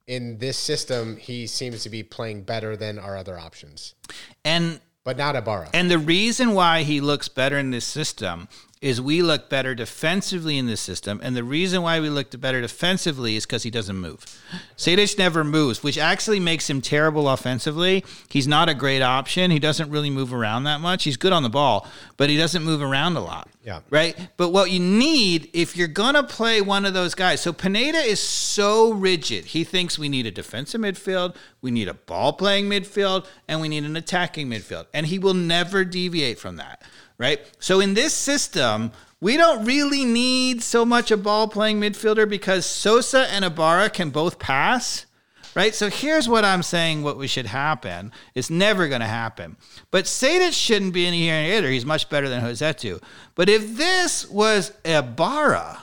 in 0.07 0.37
this 0.37 0.57
system, 0.57 1.17
he 1.17 1.47
seems 1.47 1.83
to 1.83 1.89
be 1.89 2.03
playing 2.03 2.43
better 2.43 2.75
than 2.75 2.99
our 2.99 3.15
other 3.15 3.37
options. 3.37 3.95
And 4.43 4.79
but 5.03 5.17
not 5.17 5.35
Ibarra. 5.35 5.69
And 5.73 5.91
the 5.91 5.97
reason 5.97 6.53
why 6.53 6.83
he 6.83 7.01
looks 7.01 7.27
better 7.27 7.57
in 7.57 7.71
this 7.71 7.85
system 7.85 8.47
is 8.83 8.99
we 8.99 9.21
look 9.21 9.47
better 9.47 9.73
defensively 9.73 10.57
in 10.57 10.67
this 10.67 10.81
system. 10.81 11.21
And 11.23 11.37
the 11.37 11.43
reason 11.43 11.81
why 11.83 12.01
we 12.01 12.09
look 12.09 12.37
better 12.41 12.59
defensively 12.59 13.37
is 13.37 13.45
because 13.45 13.63
he 13.63 13.71
doesn't 13.71 13.95
move. 13.95 14.25
Sejdić 14.75 15.17
never 15.17 15.45
moves, 15.45 15.81
which 15.81 15.97
actually 15.97 16.41
makes 16.41 16.69
him 16.69 16.81
terrible 16.81 17.29
offensively. 17.29 18.03
He's 18.27 18.45
not 18.45 18.67
a 18.67 18.73
great 18.73 19.01
option. 19.01 19.51
He 19.51 19.59
doesn't 19.59 19.89
really 19.89 20.09
move 20.09 20.33
around 20.33 20.65
that 20.65 20.81
much. 20.81 21.05
He's 21.05 21.15
good 21.15 21.31
on 21.31 21.43
the 21.43 21.49
ball, 21.49 21.87
but 22.17 22.29
he 22.29 22.35
doesn't 22.35 22.61
move 22.61 22.81
around 22.81 23.15
a 23.15 23.21
lot. 23.21 23.47
Yeah. 23.63 23.79
Right? 23.89 24.17
But 24.35 24.49
what 24.49 24.69
you 24.69 24.81
need 24.81 25.49
if 25.53 25.77
you're 25.77 25.87
going 25.87 26.15
to 26.15 26.23
play 26.23 26.59
one 26.59 26.83
of 26.83 26.93
those 26.93 27.15
guys. 27.15 27.39
So 27.39 27.53
Pineda 27.53 27.99
is 27.99 28.19
so 28.19 28.91
rigid. 28.91 29.45
He 29.45 29.63
thinks 29.63 29.97
we 29.97 30.09
need 30.09 30.25
a 30.25 30.31
defensive 30.31 30.81
midfield, 30.81 31.37
we 31.61 31.71
need 31.71 31.87
a 31.87 31.93
ball 31.93 32.33
playing 32.33 32.69
midfield, 32.69 33.25
and 33.47 33.61
we 33.61 33.69
need 33.69 33.85
an 33.85 33.95
attacking 33.95 34.49
midfield. 34.49 34.87
And 34.93 35.05
he 35.05 35.19
will 35.19 35.33
never 35.33 35.85
deviate 35.85 36.37
from 36.37 36.57
that 36.57 36.83
right? 37.17 37.39
So 37.59 37.79
in 37.79 37.93
this 37.93 38.13
system, 38.13 38.91
we 39.19 39.37
don't 39.37 39.63
really 39.65 40.03
need 40.03 40.61
so 40.61 40.85
much 40.85 41.09
a 41.09 41.17
ball 41.17 41.47
playing 41.47 41.79
midfielder 41.79 42.27
because 42.27 42.65
Sosa 42.65 43.31
and 43.31 43.45
Ibarra 43.45 43.89
can 43.89 44.09
both 44.09 44.37
pass, 44.37 45.05
right? 45.55 45.73
So 45.73 45.89
here's 45.89 46.27
what 46.27 46.43
I'm 46.43 46.61
saying 46.61 47.03
what 47.03 47.17
we 47.17 47.27
should 47.27 47.45
happen. 47.45 48.11
It's 48.35 48.49
never 48.49 48.87
going 48.89 49.01
to 49.01 49.07
happen. 49.07 49.55
But 49.91 50.05
Sejdić 50.05 50.51
shouldn't 50.51 50.93
be 50.93 51.05
in 51.05 51.13
here 51.13 51.55
either. 51.55 51.69
He's 51.69 51.85
much 51.85 52.09
better 52.09 52.27
than 52.27 52.43
Rossetto. 52.43 53.01
But 53.35 53.47
if 53.47 53.77
this 53.77 54.29
was 54.29 54.73
Ibarra, 54.83 55.79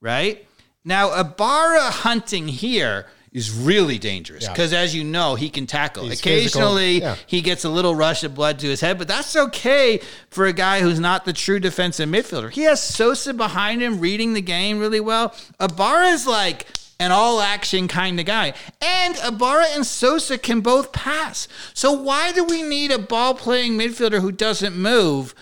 right? 0.00 0.46
Now, 0.84 1.20
Ibarra 1.20 1.90
hunting 1.90 2.48
here 2.48 3.06
is 3.38 3.50
really 3.50 3.98
dangerous 3.98 4.42
Yeah. 4.44 4.52
because, 4.52 4.72
as 4.74 4.94
you 4.94 5.04
know, 5.04 5.34
he 5.36 5.48
can 5.48 5.66
tackle. 5.66 6.04
He's. 6.08 6.20
Occasionally, 6.20 7.00
Yeah. 7.00 7.16
he 7.26 7.40
gets 7.40 7.64
a 7.64 7.70
little 7.70 7.94
rush 7.94 8.22
of 8.24 8.34
blood 8.34 8.58
to 8.58 8.66
his 8.66 8.80
head, 8.82 8.98
but 8.98 9.08
that's 9.08 9.34
okay 9.34 10.00
for 10.28 10.44
a 10.46 10.52
guy 10.52 10.80
who's 10.80 11.00
not 11.00 11.24
the 11.24 11.32
true 11.32 11.58
defensive 11.60 12.08
midfielder. 12.08 12.50
He 12.50 12.64
has 12.64 12.82
Sosa 12.82 13.32
behind 13.32 13.80
him 13.82 14.00
reading 14.00 14.34
the 14.34 14.42
game 14.42 14.78
really 14.78 15.00
well. 15.00 15.34
Ibarra 15.58 16.08
is 16.08 16.26
like 16.26 16.66
an 17.00 17.12
all 17.12 17.40
action 17.40 17.86
kind 17.86 18.18
of 18.18 18.26
guy. 18.26 18.52
And 18.82 19.16
Ibarra 19.24 19.66
and 19.74 19.86
Sosa 19.86 20.36
can 20.36 20.60
both 20.60 20.90
pass. 20.92 21.46
So 21.72 21.92
why 21.92 22.32
do 22.32 22.42
we 22.44 22.62
need 22.62 22.90
a 22.90 22.98
ball 22.98 23.34
playing 23.34 23.78
midfielder 23.78 24.20
who 24.20 24.32
doesn't 24.32 24.76
move? 24.76 25.34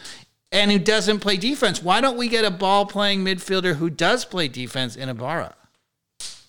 And 0.53 0.71
who 0.71 0.79
doesn't 0.79 1.21
play 1.21 1.37
defense? 1.37 1.83
Why 1.83 2.01
don't 2.01 2.17
we 2.17 2.29
get 2.29 2.45
a 2.45 2.51
ball 2.51 2.87
playing 2.87 3.25
midfielder 3.25 3.77
who 3.77 3.91
does 3.91 4.25
play 4.25 4.49
defense 4.49 4.95
in 4.97 5.09
Ibarra? 5.09 5.55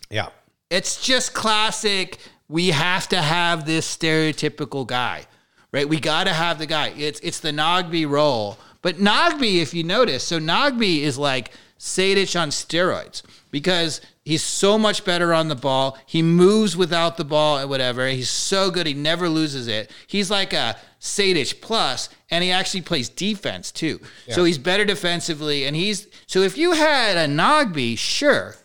yeah. 0.10 0.28
It's 0.70 1.01
just 1.01 1.34
classic. 1.34 2.20
We 2.49 2.70
have 2.70 3.07
to 3.09 3.22
have 3.22 3.65
this 3.65 3.86
stereotypical 3.97 4.86
guy, 4.86 5.26
right? 5.72 5.88
We 5.88 5.99
got 5.99 6.26
to 6.26 6.34
have 6.34 6.59
the 6.59 6.65
guy. 6.65 6.93
It's 6.97 7.20
it's 7.22 7.39
the 7.39 7.51
Nagbe 7.51 8.09
role. 8.09 8.57
But 8.82 8.97
Nagbe, 8.97 9.61
if 9.61 9.74
you 9.74 9.84
notice, 9.84 10.24
so 10.24 10.39
Nagbe 10.39 10.99
is 10.99 11.18
like 11.18 11.51
Sejdić 11.80 12.39
on 12.39 12.49
steroids 12.49 13.22
because 13.51 14.01
he's 14.24 14.43
so 14.43 14.78
much 14.78 15.05
better 15.05 15.34
on 15.34 15.47
the 15.47 15.55
ball. 15.55 15.97
He 16.05 16.22
moves 16.22 16.76
without 16.76 17.18
the 17.18 17.26
ball 17.26 17.57
and 17.57 17.70
whatever. 17.70 18.07
He's 18.07 18.30
so 18.30 18.72
good. 18.72 18.88
He 18.88 18.93
never 18.93 19.30
loses 19.30 19.68
it. 19.68 19.91
He's 20.07 20.30
like 20.30 20.53
a 20.53 20.78
Sejdić 20.99 21.61
plus, 21.61 22.09
and 22.30 22.43
he 22.43 22.51
actually 22.51 22.82
plays 22.82 23.09
defense 23.09 23.72
too. 23.72 23.99
So 24.30 24.43
he's 24.43 24.57
better 24.57 24.86
defensively. 24.86 25.65
And 25.65 25.76
he's 25.76 26.07
so 26.26 26.41
if 26.41 26.57
you 26.57 26.74
had 26.74 27.18
a 27.18 27.32
Nagbe, 27.32 27.97
sure, 27.97 28.55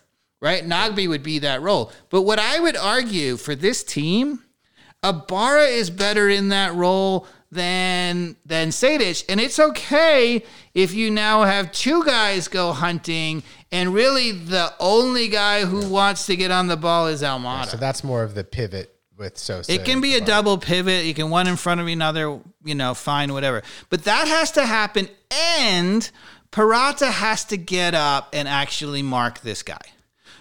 right? 0.42 0.66
Nagbe 0.66 1.08
would 1.08 1.22
be 1.22 1.38
that 1.38 1.62
role. 1.62 1.90
But 2.10 2.22
what 2.22 2.38
I 2.38 2.58
would 2.60 2.76
argue 2.76 3.38
for 3.38 3.54
this 3.54 3.82
team, 3.82 4.42
Ibarra 5.02 5.66
is 5.66 5.88
better 5.88 6.28
in 6.28 6.48
that 6.48 6.74
role 6.74 7.26
than 7.50 8.36
than 8.44 8.68
Sejdić. 8.68 9.24
And 9.28 9.40
it's 9.40 9.58
okay 9.58 10.42
if 10.74 10.92
you 10.92 11.10
now 11.10 11.44
have 11.44 11.70
two 11.70 12.04
guys 12.04 12.48
go 12.48 12.72
hunting 12.72 13.42
and 13.70 13.94
really 13.94 14.32
the 14.32 14.74
only 14.80 15.28
guy 15.28 15.64
who 15.64 15.88
wants 15.88 16.26
to 16.26 16.36
get 16.36 16.50
on 16.50 16.66
the 16.66 16.76
ball 16.76 17.06
is 17.06 17.22
Almada. 17.22 17.66
So 17.66 17.76
that's 17.76 18.02
more 18.02 18.24
of 18.24 18.34
the 18.34 18.42
pivot 18.42 18.94
with 19.16 19.38
Sosa. 19.38 19.72
It 19.72 19.84
can 19.84 20.00
be 20.00 20.16
a 20.16 20.20
double 20.20 20.58
pivot. 20.58 21.04
You 21.04 21.14
can 21.14 21.30
one 21.30 21.46
in 21.46 21.56
front 21.56 21.80
of 21.80 21.86
another, 21.86 22.40
you 22.64 22.74
know, 22.74 22.94
fine, 22.94 23.32
whatever. 23.32 23.62
But 23.90 24.04
that 24.04 24.26
has 24.26 24.50
to 24.52 24.66
happen. 24.66 25.08
And 25.30 26.10
Purata 26.50 27.10
has 27.10 27.44
to 27.46 27.56
get 27.56 27.94
up 27.94 28.30
and 28.32 28.48
actually 28.48 29.02
mark 29.02 29.40
this 29.40 29.62
guy. 29.62 29.80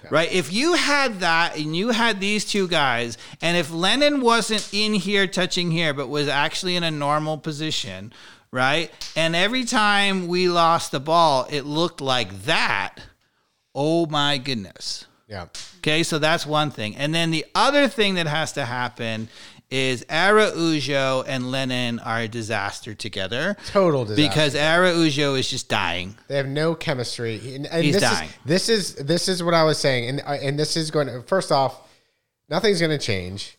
Right? 0.10 0.32
If 0.32 0.52
you 0.52 0.74
had 0.74 1.20
that 1.20 1.58
and 1.58 1.76
you 1.76 1.90
had 1.90 2.20
these 2.20 2.44
two 2.46 2.68
guys, 2.68 3.18
and 3.42 3.56
if 3.56 3.72
Lennon 3.72 4.22
wasn't 4.22 4.68
in 4.74 4.94
here 4.94 5.28
touching 5.28 5.70
here, 5.70 5.94
but 5.94 6.08
was 6.08 6.28
actually 6.28 6.76
in 6.76 6.84
a 6.84 6.92
normal 6.92 7.38
position, 7.38 8.12
right? 8.52 8.92
And 9.16 9.36
every 9.36 9.64
time 9.64 10.28
we 10.28 10.50
lost 10.50 10.92
the 10.92 11.00
ball, 11.00 11.48
it 11.50 11.66
looked 11.66 12.02
like 12.02 12.44
that. 12.44 12.96
Oh 13.76 14.06
my 14.08 14.38
goodness. 14.38 15.06
Yeah. 15.28 15.48
Okay, 15.78 16.04
so 16.04 16.20
that's 16.20 16.46
one 16.46 16.72
thing. 16.72 16.96
And 16.98 17.16
then 17.16 17.32
the 17.32 17.46
other 17.56 17.88
thing 17.88 18.16
that 18.16 18.28
has 18.28 18.52
to 18.54 18.66
happen 18.66 19.30
is 19.72 20.06
Araujo 20.10 21.24
and 21.24 21.50
Lennon 21.50 22.00
are 22.00 22.20
a 22.20 22.28
disaster 22.28 22.94
together. 22.94 23.56
Total 23.68 24.04
disaster. 24.06 24.30
Because 24.30 24.56
Araujo 24.56 25.36
is 25.36 25.50
just 25.50 25.70
dying. 25.70 26.18
They 26.28 26.36
have 26.38 26.48
no 26.48 26.76
chemistry. 26.76 27.56
And, 27.56 27.66
and 27.68 27.84
He's 27.84 27.96
this 27.96 28.04
dying. 28.04 28.30
Is, 28.30 28.36
this 28.46 28.70
is 28.70 28.96
this 28.96 29.28
is 29.30 29.42
what 29.42 29.54
I 29.54 29.64
was 29.64 29.78
saying, 29.78 30.10
and 30.10 30.22
uh, 30.26 30.34
and 30.42 30.60
this 30.60 30.76
is 30.78 30.92
going 30.92 31.08
to 31.08 31.22
first 31.24 31.52
off, 31.52 31.82
nothing's 32.50 32.80
going 32.80 32.92
to 32.98 33.04
change. 33.04 33.58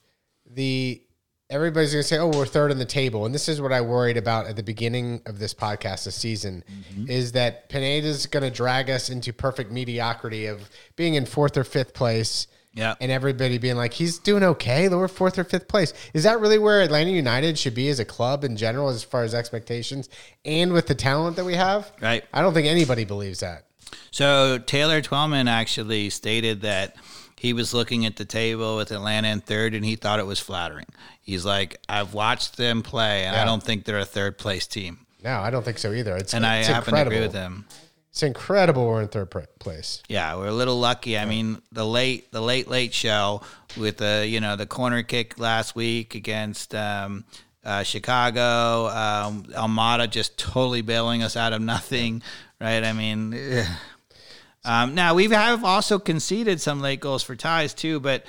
The 0.54 1.02
everybody's 1.48 1.92
going 1.92 2.02
to 2.02 2.08
say, 2.08 2.18
"Oh, 2.18 2.28
we're 2.28 2.46
third 2.46 2.70
in 2.70 2.78
the 2.78 2.84
table," 2.84 3.24
and 3.24 3.34
this 3.34 3.48
is 3.48 3.60
what 3.60 3.72
I 3.72 3.80
worried 3.80 4.16
about 4.18 4.46
at 4.46 4.56
the 4.56 4.62
beginning 4.62 5.22
of 5.26 5.38
this 5.38 5.54
podcast 5.54 6.04
this 6.04 6.14
season, 6.16 6.62
Mm-hmm. 6.94 7.10
is 7.10 7.32
that 7.32 7.68
Pineda's 7.70 8.26
going 8.26 8.42
to 8.42 8.50
drag 8.50 8.90
us 8.90 9.08
into 9.08 9.32
perfect 9.32 9.72
mediocrity 9.72 10.46
of 10.46 10.68
being 10.96 11.14
in 11.14 11.24
fourth 11.24 11.56
or 11.56 11.64
fifth 11.64 11.94
place. 11.94 12.46
Yeah. 12.74 12.94
And 13.00 13.12
everybody 13.12 13.58
being 13.58 13.76
like, 13.76 13.92
he's 13.92 14.18
doing 14.18 14.42
okay. 14.42 14.88
We're 14.88 15.08
fourth 15.08 15.38
or 15.38 15.44
fifth 15.44 15.68
place. 15.68 15.92
Is 16.14 16.24
that 16.24 16.40
really 16.40 16.58
where 16.58 16.80
Atlanta 16.80 17.10
United 17.10 17.58
should 17.58 17.74
be 17.74 17.88
as 17.88 17.98
a 17.98 18.04
club 18.04 18.44
in 18.44 18.56
general, 18.56 18.88
as 18.88 19.04
far 19.04 19.24
as 19.24 19.34
expectations 19.34 20.08
and 20.44 20.72
with 20.72 20.86
the 20.86 20.94
talent 20.94 21.36
that 21.36 21.44
we 21.44 21.54
have? 21.54 21.92
Right. 22.00 22.24
I 22.32 22.40
don't 22.40 22.54
think 22.54 22.66
anybody 22.66 23.04
believes 23.04 23.40
that. 23.40 23.66
So 24.10 24.58
Taylor 24.58 25.02
Twellman 25.02 25.48
actually 25.48 26.08
stated 26.10 26.62
that 26.62 26.96
he 27.36 27.52
was 27.52 27.74
looking 27.74 28.06
at 28.06 28.16
the 28.16 28.24
table 28.24 28.76
with 28.76 28.90
Atlanta 28.90 29.28
in 29.28 29.40
third 29.40 29.74
and 29.74 29.84
he 29.84 29.96
thought 29.96 30.18
it 30.18 30.26
was 30.26 30.40
flattering. 30.40 30.86
He's 31.20 31.44
like, 31.44 31.78
I've 31.88 32.14
watched 32.14 32.56
them 32.56 32.82
play 32.82 33.24
and 33.24 33.36
I 33.36 33.44
don't 33.44 33.62
think 33.62 33.84
they're 33.84 33.98
a 33.98 34.04
third 34.04 34.38
place 34.38 34.66
team. 34.66 35.06
No, 35.22 35.38
I 35.40 35.50
don't 35.50 35.64
think 35.64 35.78
so 35.78 35.92
either. 35.92 36.16
It's 36.16 36.34
And 36.34 36.44
I 36.46 36.58
it's 36.58 36.68
happen 36.68 36.94
to 36.94 37.02
agree 37.02 37.20
with 37.20 37.32
him. 37.34 37.66
It's 38.12 38.22
incredible 38.22 38.86
we're 38.86 39.00
in 39.00 39.08
third 39.08 39.30
place. 39.58 40.02
Yeah, 40.06 40.36
we're 40.36 40.48
a 40.48 40.52
little 40.52 40.78
lucky. 40.78 41.16
I 41.16 41.24
mean, 41.24 41.62
the 41.72 41.86
late 41.86 42.30
the 42.30 42.42
late 42.42 42.68
late 42.68 42.92
show 42.92 43.40
with 43.74 43.96
the 43.96 44.26
you 44.28 44.38
know 44.38 44.54
the 44.54 44.66
corner 44.66 45.02
kick 45.02 45.38
last 45.38 45.74
week 45.74 46.14
against 46.14 46.74
um, 46.74 47.24
uh, 47.64 47.82
Chicago, 47.84 48.88
um, 48.88 49.44
Almada 49.54 50.10
just 50.10 50.36
totally 50.36 50.82
bailing 50.82 51.22
us 51.22 51.38
out 51.38 51.54
of 51.54 51.62
nothing, 51.62 52.22
right? 52.60 52.84
I 52.84 52.92
mean, 52.92 53.34
um, 54.66 54.94
now 54.94 55.14
we 55.14 55.28
have 55.30 55.64
also 55.64 55.98
conceded 55.98 56.60
some 56.60 56.82
late 56.82 57.00
goals 57.00 57.22
for 57.22 57.34
ties 57.34 57.72
too, 57.72 57.98
but 57.98 58.26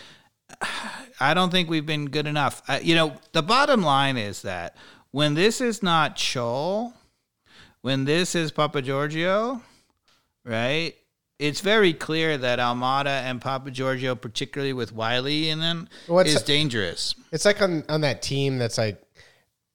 I 1.20 1.34
don't 1.34 1.52
think 1.52 1.70
we've 1.70 1.86
been 1.86 2.06
good 2.06 2.26
enough. 2.26 2.64
Uh, 2.70 2.80
you 2.82 2.96
know, 2.96 3.18
the 3.34 3.44
bottom 3.44 3.82
line 3.82 4.16
is 4.16 4.44
that 4.44 4.78
when 5.12 5.34
this 5.34 5.60
is 5.60 5.84
not 5.84 6.16
Chol, 6.16 6.94
when 7.82 8.06
this 8.06 8.34
is 8.34 8.50
Papa 8.50 8.82
Giorgio, 8.82 9.62
right? 10.46 10.94
It's 11.40 11.62
very 11.62 11.94
clear 11.94 12.38
that 12.38 12.60
Almada 12.60 13.08
and 13.24 13.42
Papa 13.42 13.72
Giorgio, 13.72 14.16
particularly 14.16 14.74
with 14.74 14.94
Wiley 14.94 15.50
in 15.50 15.60
them, 15.60 15.90
What's- 16.08 16.34
is 16.36 16.42
dangerous. 16.44 17.16
It's 17.32 17.46
like 17.46 17.62
on, 17.62 17.84
on 17.90 18.02
that 18.02 18.22
team 18.22 18.58
that's 18.58 18.78
like 18.78 19.02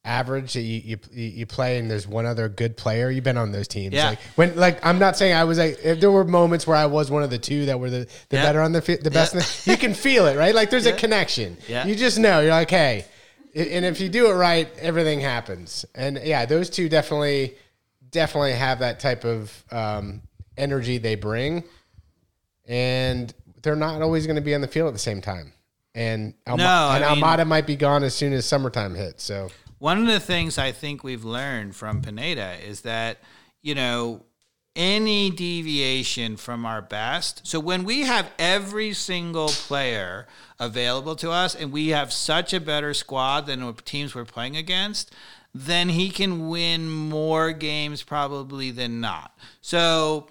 average 0.05 0.55
that 0.55 0.63
you, 0.63 0.81
you 1.13 1.23
you 1.23 1.45
play 1.47 1.77
and 1.79 1.91
there's 1.91 2.07
one 2.07 2.25
other 2.25 2.49
good 2.49 2.77
player. 2.77 3.11
You've 3.11 3.25
been 3.25 3.37
on 3.37 3.53
those 3.53 3.69
teams. 3.69 3.93
Yeah. 3.95 4.11
Like 4.11 4.21
when 4.37 4.57
like 4.57 4.85
I'm 4.87 4.99
not 4.99 5.17
saying 5.19 5.35
I 5.35 5.45
was 5.45 5.59
like 5.59 5.79
if 5.85 6.01
there 6.01 6.11
were 6.11 6.25
moments 6.25 6.67
where 6.67 6.77
I 6.77 6.87
was 6.87 7.11
one 7.11 7.23
of 7.23 7.29
the 7.31 7.39
two 7.39 7.67
that 7.67 7.79
were 7.79 7.91
the, 7.91 8.09
the 8.31 8.37
Yeah. 8.37 8.45
better 8.45 8.63
on 8.63 8.73
the 8.73 8.81
the 9.03 9.11
best. 9.11 9.35
in 9.35 9.41
the- 9.41 9.63
you 9.73 9.77
can 9.77 9.93
feel 9.93 10.27
it, 10.27 10.37
right? 10.39 10.55
Like 10.55 10.71
there's 10.71 10.87
a 10.87 10.93
connection. 10.93 11.59
Yeah. 11.69 11.85
You 11.87 11.95
just 11.95 12.19
know. 12.19 12.41
You're 12.41 12.53
like, 12.53 12.71
hey, 12.71 13.05
and 13.55 13.85
if 13.85 14.01
you 14.01 14.09
do 14.09 14.31
it 14.31 14.35
right, 14.35 14.69
everything 14.79 15.21
happens. 15.21 15.85
And 15.95 16.19
yeah, 16.25 16.47
those 16.47 16.71
two 16.71 16.89
definitely 16.89 17.57
definitely 18.11 18.53
have 18.53 18.79
that 18.79 19.01
type 19.01 19.25
of 19.25 19.53
um, 19.71 20.23
energy 20.59 20.99
they 20.99 21.15
bring, 21.15 21.65
and 22.67 23.33
they're 23.63 23.77
not 23.77 24.03
always 24.03 24.27
going 24.27 24.37
to 24.37 24.43
be 24.43 24.55
on 24.55 24.61
the 24.61 24.69
field 24.69 24.89
at 24.89 24.93
the 24.93 24.99
same 24.99 25.21
time. 25.21 25.53
And 25.95 26.35
Alma- 26.47 26.63
No, 26.63 26.91
and 26.93 27.05
mean- 27.17 27.25
Almada 27.25 27.47
might 27.47 27.67
be 27.67 27.77
gone 27.77 28.03
as 28.05 28.15
soon 28.15 28.33
as 28.33 28.47
summertime 28.47 28.95
hits. 28.95 29.25
So 29.25 29.51
One 29.79 29.99
of 30.01 30.07
the 30.07 30.21
things 30.21 30.59
I 30.59 30.73
think 30.73 31.03
we've 31.05 31.25
learned 31.25 31.77
from 31.77 32.03
Pineda 32.03 32.57
is 32.65 32.81
that, 32.83 33.19
you 33.63 33.75
know, 33.75 34.25
any 34.77 35.31
deviation 35.31 36.37
from 36.37 36.65
our 36.65 36.81
best. 36.83 37.45
So 37.47 37.59
when 37.59 37.85
we 37.85 38.03
have 38.03 38.31
every 38.39 38.93
single 38.93 39.49
player 39.49 40.27
available 40.61 41.17
to 41.17 41.31
us 41.33 41.55
and 41.55 41.73
we 41.73 41.89
have 41.89 42.13
such 42.13 42.53
a 42.53 42.61
better 42.61 42.95
squad 42.95 43.47
than 43.47 43.61
the 43.61 43.73
teams 43.73 44.15
we're 44.15 44.25
playing 44.25 44.57
against, 44.57 45.13
then 45.55 45.89
he 45.89 46.11
can 46.11 46.49
win 46.49 46.89
more 46.89 47.51
games 47.53 48.03
probably 48.05 48.71
than 48.71 49.01
not. 49.01 49.37
So, 49.61 50.29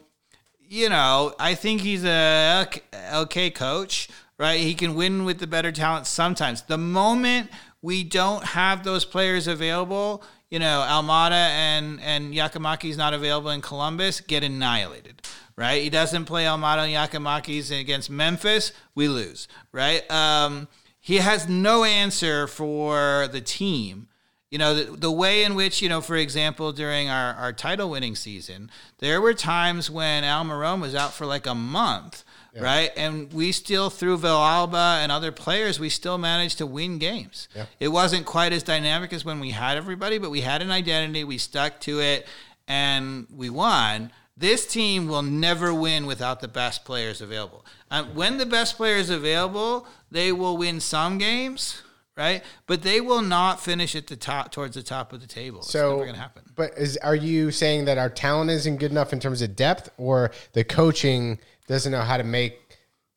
you 0.70 0.89
know, 0.89 1.34
I 1.39 1.55
think 1.55 1.82
he's 1.82 2.03
a 2.03 2.68
okay 3.13 3.49
coach, 3.49 4.09
right? 4.38 4.59
He 4.59 4.74
can 4.74 4.95
win 4.95 5.26
with 5.26 5.39
the 5.39 5.47
better 5.47 5.72
talent 5.72 6.07
sometimes. 6.07 6.63
The 6.63 6.78
moment 6.78 7.49
we 7.82 8.03
don't 8.03 8.43
have 8.43 8.84
those 8.84 9.05
players 9.05 9.47
available, 9.47 10.24
you 10.49 10.59
know, 10.59 10.86
Almada 10.88 11.32
and 11.32 11.99
and 12.01 12.34
Giakoumakis 12.34 12.97
not 12.97 13.13
available 13.13 13.49
in 13.49 13.61
Columbus, 13.61 14.22
get 14.22 14.43
annihilated. 14.43 15.22
Right? 15.55 15.82
He 15.82 15.89
doesn't 15.89 16.26
play 16.26 16.45
Almada 16.45 16.88
and 16.88 16.93
Giakoumakis 16.93 17.78
against 17.78 18.09
Memphis, 18.09 18.74
we 18.93 19.07
lose. 19.07 19.47
Right? 19.72 20.09
Um, 20.11 20.68
he 20.99 21.18
has 21.18 21.47
no 21.47 21.84
answer 21.84 22.47
for 22.47 23.28
the 23.32 23.41
team. 23.41 24.07
You 24.50 24.58
know, 24.58 24.74
the, 24.74 24.98
the 24.98 25.12
way 25.12 25.43
in 25.43 25.56
which, 25.56 25.82
you 25.82 25.89
know, 25.89 26.00
for 26.00 26.16
example, 26.16 26.72
during 26.72 27.10
our, 27.10 27.34
our 27.34 27.52
title 27.52 27.89
winning 27.89 28.16
season, 28.16 28.72
there 29.00 29.20
were 29.20 29.34
times 29.34 29.91
when 29.91 30.24
Almirón 30.24 30.80
was 30.80 30.95
out 30.95 31.14
for 31.14 31.26
like 31.26 31.45
a 31.45 31.56
month, 31.56 32.24
yeah. 32.54 32.64
right? 32.64 32.91
And 32.95 33.32
we 33.34 33.52
still, 33.52 33.89
through 33.89 34.20
Villalba 34.20 35.04
and 35.04 35.12
other 35.12 35.34
players, 35.34 35.82
we 35.82 35.89
still 35.89 36.18
managed 36.18 36.60
to 36.60 36.66
win 36.66 36.98
games. 36.98 37.50
Yeah. 37.54 37.66
It 37.82 37.89
wasn't 37.89 38.26
quite 38.26 38.54
as 38.54 38.64
dynamic 38.64 39.12
as 39.12 39.26
when 39.26 39.41
we 39.41 39.52
had 39.52 39.76
everybody, 39.76 40.18
but 40.18 40.30
we 40.30 40.41
had 40.41 40.62
an 40.62 40.72
identity, 40.72 41.26
we 41.26 41.38
stuck 41.38 41.82
to 41.82 42.00
it, 42.00 42.26
and 42.70 43.28
we 43.36 43.50
won. 43.50 44.12
This 44.38 44.66
team 44.66 45.10
will 45.10 45.24
never 45.24 45.74
win 45.74 46.06
without 46.06 46.39
the 46.39 46.48
best 46.48 46.86
players 46.86 47.20
available. 47.20 47.66
Um, 47.91 48.16
when 48.16 48.38
the 48.38 48.45
best 48.45 48.78
players 48.78 49.10
available, 49.10 49.88
they 50.10 50.32
will 50.32 50.56
win 50.56 50.80
some 50.80 51.18
games 51.18 51.82
right? 52.18 52.43
But 52.65 52.82
they 52.82 52.99
will 52.99 53.22
not 53.22 53.61
finish 53.61 53.95
at 53.95 54.07
the 54.07 54.15
top 54.15 54.51
towards 54.51 54.76
the 54.76 54.84
top 54.84 55.13
of 55.13 55.22
the 55.22 55.28
table. 55.28 55.59
It's 55.59 55.70
so, 55.70 55.91
never 55.91 56.03
going 56.03 56.15
to 56.15 56.22
happen. 56.22 56.43
But 56.55 56.78
is 56.78 56.97
are 56.97 57.15
you 57.15 57.51
saying 57.51 57.86
that 57.86 57.97
our 57.97 58.09
talent 58.09 58.49
isn't 58.49 58.78
good 58.78 58.91
enough 58.91 59.13
in 59.13 59.20
terms 59.20 59.41
of 59.41 59.55
depth, 59.55 59.89
or 59.97 60.32
the 60.53 60.63
coaching 60.63 61.39
doesn't 61.68 61.91
know 61.91 62.01
how 62.01 62.18
to 62.18 62.24
make 62.24 62.59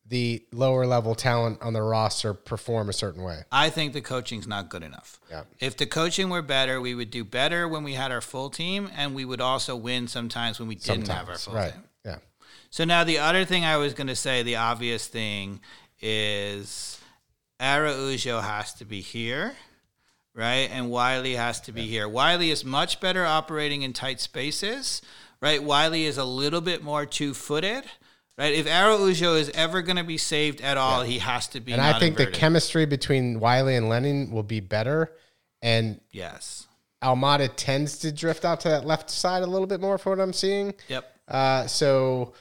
the 0.07 0.43
lower 0.51 0.85
level 0.85 1.15
talent 1.15 1.57
on 1.61 1.71
the 1.71 1.81
roster 1.81 2.33
perform 2.33 2.89
a 2.89 2.93
certain 2.93 3.23
way? 3.23 3.39
I 3.51 3.69
think 3.69 3.93
the 3.93 4.01
coaching's 4.01 4.45
not 4.45 4.69
good 4.69 4.83
enough. 4.83 5.19
Yeah. 5.29 5.43
If 5.59 5.77
the 5.77 5.85
coaching 5.85 6.29
were 6.29 6.41
better, 6.41 6.79
we 6.79 6.93
would 6.93 7.09
do 7.09 7.23
better 7.23 7.67
when 7.67 7.83
we 7.83 7.93
had 7.93 8.11
our 8.11 8.21
full 8.21 8.49
team, 8.49 8.89
and 8.95 9.15
we 9.15 9.25
would 9.25 9.41
also 9.41 9.75
win 9.75 10.07
sometimes 10.07 10.59
when 10.59 10.67
we 10.67 10.75
didn't 10.75 11.07
sometimes, 11.07 11.09
have 11.09 11.29
our 11.29 11.37
full 11.37 11.53
right. 11.55 11.73
team. 11.73 11.83
Yeah. 12.05 12.17
So 12.69 12.83
now 12.83 13.03
the 13.03 13.19
other 13.19 13.45
thing 13.45 13.65
I 13.65 13.77
was 13.77 13.93
going 13.93 14.07
to 14.07 14.15
say, 14.15 14.43
the 14.43 14.57
obvious 14.57 15.07
thing 15.07 15.61
is 16.01 17.00
Araujo 17.61 18.39
has 18.39 18.73
to 18.75 18.85
be 18.85 19.01
here, 19.01 19.55
right? 20.33 20.69
And 20.71 20.89
Wiley 20.89 21.35
has 21.35 21.61
to 21.61 21.71
be 21.71 21.83
yeah. 21.83 21.89
here. 21.89 22.09
Wiley 22.09 22.49
is 22.49 22.65
much 22.65 22.99
better 22.99 23.25
operating 23.25 23.83
in 23.83 23.93
tight 23.93 24.19
spaces, 24.19 25.01
right? 25.41 25.63
Wiley 25.63 26.05
is 26.05 26.17
a 26.17 26.25
little 26.25 26.61
bit 26.61 26.83
more 26.83 27.05
two 27.05 27.33
footed. 27.33 27.83
Right, 28.37 28.53
if 28.55 28.65
Araujo 28.65 29.35
is 29.35 29.51
ever 29.53 29.83
going 29.83 29.97
to 29.97 30.05
be 30.05 30.17
saved 30.17 30.61
at 30.61 30.75
all, 30.75 31.03
yeah. 31.03 31.11
he 31.11 31.19
has 31.19 31.47
to 31.49 31.59
be. 31.59 31.73
And 31.73 31.81
I 31.81 31.99
think 31.99 32.13
inverted. 32.13 32.33
the 32.33 32.39
chemistry 32.39 32.85
between 32.85 33.39
Wiley 33.39 33.75
and 33.75 33.87
Lennon 33.87 34.31
will 34.31 34.41
be 34.41 34.61
better. 34.61 35.11
And 35.61 35.99
yes, 36.09 36.65
Almada 37.03 37.49
tends 37.55 37.99
to 37.99 38.11
drift 38.11 38.45
out 38.45 38.61
to 38.61 38.69
that 38.69 38.85
left 38.85 39.11
side 39.11 39.43
a 39.43 39.45
little 39.47 39.67
bit 39.67 39.79
more, 39.79 39.97
for 39.97 40.11
what 40.11 40.19
I'm 40.19 40.33
seeing. 40.33 40.73
Yep. 40.87 41.17
Uh, 41.27 41.67
so 41.67 42.33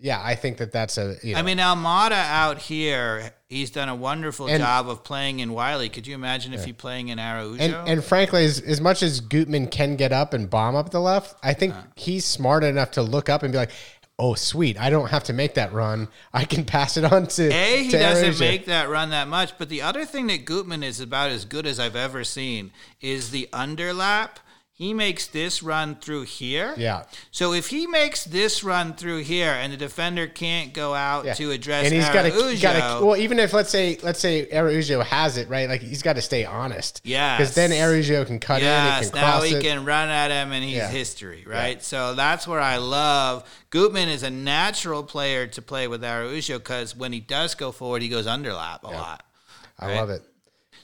yeah, 0.00 0.20
I 0.24 0.34
think 0.34 0.56
that 0.56 0.72
that's 0.72 0.98
a. 0.98 1.16
You 1.22 1.34
know. 1.34 1.38
I 1.38 1.42
mean, 1.42 1.58
Almada 1.58 2.12
out 2.12 2.58
here, 2.58 3.32
he's 3.54 3.70
done 3.70 3.88
a 3.88 3.94
wonderful 3.94 4.48
and, 4.48 4.60
job 4.60 4.88
of 4.88 5.04
playing 5.04 5.40
in 5.40 5.52
Wiley. 5.52 5.88
Could 5.88 6.06
you 6.06 6.14
imagine 6.14 6.52
yeah. 6.52 6.58
if 6.58 6.64
he 6.64 6.72
playing 6.72 7.08
in 7.08 7.18
Araujo? 7.18 7.62
And, 7.62 7.88
and 7.88 8.04
frankly, 8.04 8.44
as, 8.44 8.60
as 8.60 8.80
much 8.80 9.02
as 9.02 9.20
Gutman 9.20 9.68
can 9.68 9.96
get 9.96 10.12
up 10.12 10.34
and 10.34 10.50
bomb 10.50 10.74
up 10.74 10.90
the 10.90 11.00
left, 11.00 11.36
I 11.42 11.54
think 11.54 11.74
uh, 11.74 11.82
he's 11.96 12.24
smart 12.24 12.64
enough 12.64 12.92
to 12.92 13.02
look 13.02 13.28
up 13.28 13.42
and 13.42 13.52
be 13.52 13.58
like, 13.58 13.70
"Oh, 14.18 14.34
sweet! 14.34 14.78
I 14.78 14.90
don't 14.90 15.10
have 15.10 15.24
to 15.24 15.32
make 15.32 15.54
that 15.54 15.72
run. 15.72 16.08
I 16.32 16.44
can 16.44 16.64
pass 16.66 16.96
it 16.96 17.04
on 17.04 17.26
to." 17.28 17.52
A, 17.52 17.84
he 17.84 17.90
to 17.90 17.98
doesn't 17.98 18.24
Araujo. 18.24 18.44
make 18.44 18.66
that 18.66 18.88
run 18.88 19.10
that 19.10 19.28
much. 19.28 19.56
But 19.56 19.68
the 19.68 19.82
other 19.82 20.04
thing 20.04 20.26
that 20.26 20.44
Gutman 20.44 20.82
is 20.82 21.00
about 21.00 21.30
as 21.30 21.44
good 21.44 21.66
as 21.66 21.78
I've 21.78 21.96
ever 21.96 22.24
seen 22.24 22.72
is 23.00 23.30
the 23.30 23.48
underlap 23.52 24.38
he 24.76 24.92
makes 24.92 25.28
this 25.28 25.62
run 25.62 25.94
through 25.94 26.22
here. 26.22 26.74
Yeah. 26.76 27.04
So 27.30 27.52
if 27.52 27.68
he 27.68 27.86
makes 27.86 28.24
this 28.24 28.64
run 28.64 28.94
through 28.94 29.18
here 29.18 29.52
and 29.52 29.72
the 29.72 29.76
defender 29.76 30.26
can't 30.26 30.74
go 30.74 30.94
out 30.94 31.24
yeah. 31.24 31.34
to 31.34 31.52
address 31.52 31.86
and 31.86 31.94
he's 31.94 32.08
got 32.60 32.98
to 32.98 33.06
well 33.06 33.16
even 33.16 33.38
if 33.38 33.52
let's 33.52 33.70
say 33.70 33.98
let's 34.02 34.18
say 34.18 34.48
Araujo 34.50 35.00
has 35.02 35.36
it 35.36 35.48
right 35.48 35.68
like 35.68 35.80
he's 35.80 36.02
got 36.02 36.16
to 36.16 36.22
stay 36.22 36.44
honest. 36.44 37.02
Yeah. 37.04 37.38
Because 37.38 37.54
then 37.54 37.70
Araujo 37.70 38.24
can 38.24 38.40
cut 38.40 38.62
yes, 38.62 39.06
in. 39.06 39.12
Can 39.12 39.20
now 39.20 39.42
he 39.42 39.54
it. 39.54 39.62
can 39.62 39.84
run 39.84 40.08
at 40.08 40.32
him 40.32 40.50
and 40.50 40.64
he's 40.64 40.74
yeah. 40.74 40.88
history 40.88 41.44
right. 41.46 41.76
Yeah. 41.76 41.82
So 41.82 42.14
that's 42.16 42.48
where 42.48 42.60
I 42.60 42.78
love 42.78 43.48
Gutman 43.70 44.08
is 44.08 44.24
a 44.24 44.30
natural 44.30 45.04
player 45.04 45.46
to 45.46 45.62
play 45.62 45.86
with 45.86 46.02
Araujo 46.02 46.58
because 46.58 46.96
when 46.96 47.12
he 47.12 47.20
does 47.20 47.54
go 47.54 47.70
forward 47.70 48.02
he 48.02 48.08
goes 48.08 48.26
underlap 48.26 48.82
a 48.82 48.88
lot. 48.88 49.24
I 49.78 49.86
right? 49.86 49.96
love 49.96 50.10
it. 50.10 50.24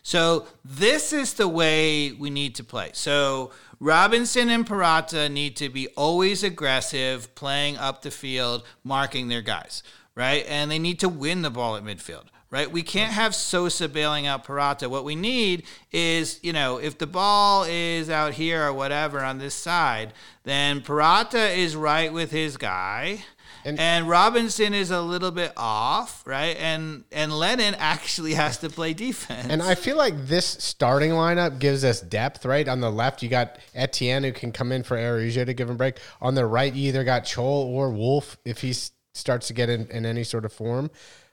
So 0.03 0.47
this 0.65 1.13
is 1.13 1.35
the 1.35 1.49
way 1.49 2.13
we 2.13 2.31
need 2.31 2.55
to 2.57 2.65
play. 2.65 2.91
So 2.95 3.53
Robinson 3.81 4.51
and 4.51 4.67
Purata 4.67 5.31
need 5.31 5.57
to 5.57 5.71
be 5.71 5.89
always 5.97 6.45
aggressive, 6.45 7.35
playing 7.35 7.79
up 7.79 8.03
the 8.03 8.11
field, 8.11 8.63
marking 8.85 9.29
their 9.29 9.41
guys, 9.41 9.83
right? 10.15 10.45
And 10.47 10.71
they 10.71 10.79
need 10.79 11.01
to 11.01 11.09
win 11.09 11.41
the 11.41 11.51
ball 11.51 11.77
at 11.77 11.83
midfield 11.83 12.27
right? 12.51 12.71
We 12.71 12.83
can't 12.83 13.13
have 13.13 13.35
Sosa 13.35 13.89
bailing 13.89 14.27
out 14.27 14.45
Purata. 14.45 14.89
What 14.89 15.05
we 15.05 15.15
need 15.15 15.65
is, 15.93 16.41
you 16.43 16.53
know, 16.53 16.79
if 16.79 16.99
the 16.99 17.07
ball 17.07 17.65
is 17.69 18.11
out 18.11 18.35
here 18.35 18.67
or 18.67 18.73
whatever 18.73 19.21
on 19.21 19.39
this 19.39 19.55
side, 19.55 20.13
then 20.43 20.81
Purata 20.81 21.57
is 21.57 21.77
right 21.77 22.13
with 22.13 22.33
his 22.33 22.57
guy. 22.57 23.25
And, 23.65 23.79
and, 23.79 24.09
Robinson 24.09 24.75
is 24.75 24.91
a 24.91 25.01
little 25.01 25.31
bit 25.31 25.53
off, 25.57 26.23
right? 26.27 26.57
And 26.59 27.05
and 27.13 27.33
Lennon 27.33 27.75
actually 27.77 28.35
has 28.35 28.59
to 28.59 28.71
play 28.71 28.95
defense. 28.95 29.49
And 29.51 29.63
I 29.63 29.75
feel 29.75 29.97
like 29.97 30.27
this 30.27 30.47
starting 30.47 31.11
lineup 31.11 31.59
gives 31.59 31.85
us 31.85 32.01
depth, 32.01 32.45
right? 32.45 32.67
On 32.69 32.81
the 32.81 32.91
left, 32.91 33.23
you 33.23 33.29
got 33.29 33.59
Etienne 33.75 34.25
who 34.25 34.33
can 34.33 34.53
come 34.53 34.73
in 34.73 34.83
for 34.83 34.97
Araujo 34.97 35.45
to 35.45 35.55
give 35.55 35.69
him 35.69 35.75
a 35.75 35.79
break. 35.79 35.99
On 36.21 36.35
the 36.35 36.47
right, 36.47 36.73
you 36.73 36.89
either 36.89 37.05
got 37.05 37.25
Chol 37.25 37.67
or 37.67 37.91
Wolff 37.91 38.39
if 38.45 38.61
he 38.61 38.75
starts 39.15 39.49
to 39.49 39.53
get 39.53 39.69
in, 39.69 39.87
in 39.89 40.07
any 40.07 40.25
sort 40.25 40.45
of 40.45 40.53
form. 40.53 40.91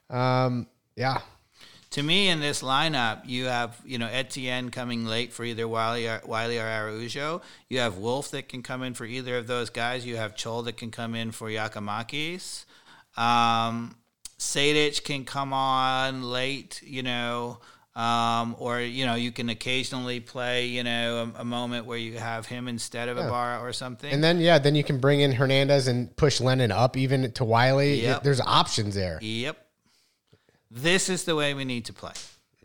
Um, 0.10 0.68
yeah, 0.96 1.22
to 1.98 2.04
me 2.04 2.30
in 2.30 2.40
this 2.40 2.62
lineup, 2.62 3.22
you 3.26 3.46
have 3.46 3.82
you 3.84 3.98
know 3.98 4.06
Etienne 4.06 4.70
coming 4.70 5.06
late 5.08 5.34
for 5.34 5.44
either 5.44 5.68
Wiley 5.68 6.08
or, 6.08 6.22
Wiley 6.28 6.60
or 6.60 6.68
Araujo. 6.68 7.42
You 7.70 7.80
have 7.80 7.98
Wolff 7.98 8.30
that 8.32 8.48
can 8.48 8.62
come 8.62 8.84
in 8.84 8.94
for 8.94 9.04
either 9.04 9.36
of 9.36 9.48
those 9.48 9.72
guys. 9.72 10.06
You 10.06 10.16
have 10.18 10.36
Chol 10.36 10.64
that 10.66 10.78
can 10.78 10.92
come 10.92 11.16
in 11.16 11.32
for 11.32 11.50
Giakoumakis. 11.50 12.66
Um, 13.18 13.96
Sejdic 14.38 15.06
can 15.06 15.26
come 15.26 15.54
on 15.54 16.22
late, 16.22 16.84
you 16.86 17.02
know, 17.02 17.62
um, 17.96 18.56
or 18.60 18.80
you 18.80 19.08
know 19.08 19.16
you 19.16 19.32
can 19.32 19.50
occasionally 19.50 20.20
play, 20.20 20.68
you 20.68 20.84
know, 20.84 21.32
a, 21.36 21.42
a 21.42 21.46
moment 21.46 21.88
where 21.88 21.98
you 21.98 22.20
have 22.20 22.46
him 22.46 22.68
instead 22.68 23.10
of 23.10 23.18
yeah. 23.18 23.26
Ibarra 23.26 23.60
or 23.60 23.74
something. 23.74 24.14
And 24.14 24.24
then 24.24 24.40
yeah, 24.40 24.60
then 24.60 24.76
you 24.76 24.84
can 24.84 25.00
bring 25.00 25.22
in 25.22 25.32
Hernandez 25.32 25.88
and 25.88 26.16
push 26.16 26.40
Lennon 26.42 26.72
up 26.72 26.96
even 26.96 27.32
to 27.32 27.44
Wiley. 27.44 28.04
Yep. 28.04 28.22
There's 28.22 28.42
options 28.42 28.94
there. 28.94 29.18
Yep 29.20 29.64
this 30.70 31.10
is 31.10 31.24
the 31.24 31.36
way 31.36 31.54
we 31.54 31.66
need 31.66 31.86
to 31.86 31.94
play. 31.94 32.14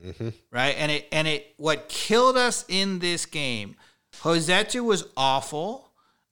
Mm-hmm. 0.04 0.30
Right? 0.50 0.74
And 0.76 0.90
it 0.90 1.08
and 1.12 1.28
it 1.28 1.54
what 1.56 1.88
killed 1.88 2.36
us 2.36 2.64
in 2.68 2.98
this 2.98 3.24
game, 3.26 3.76
Rossetto 4.22 4.82
was 4.84 5.06
awful. 5.16 5.88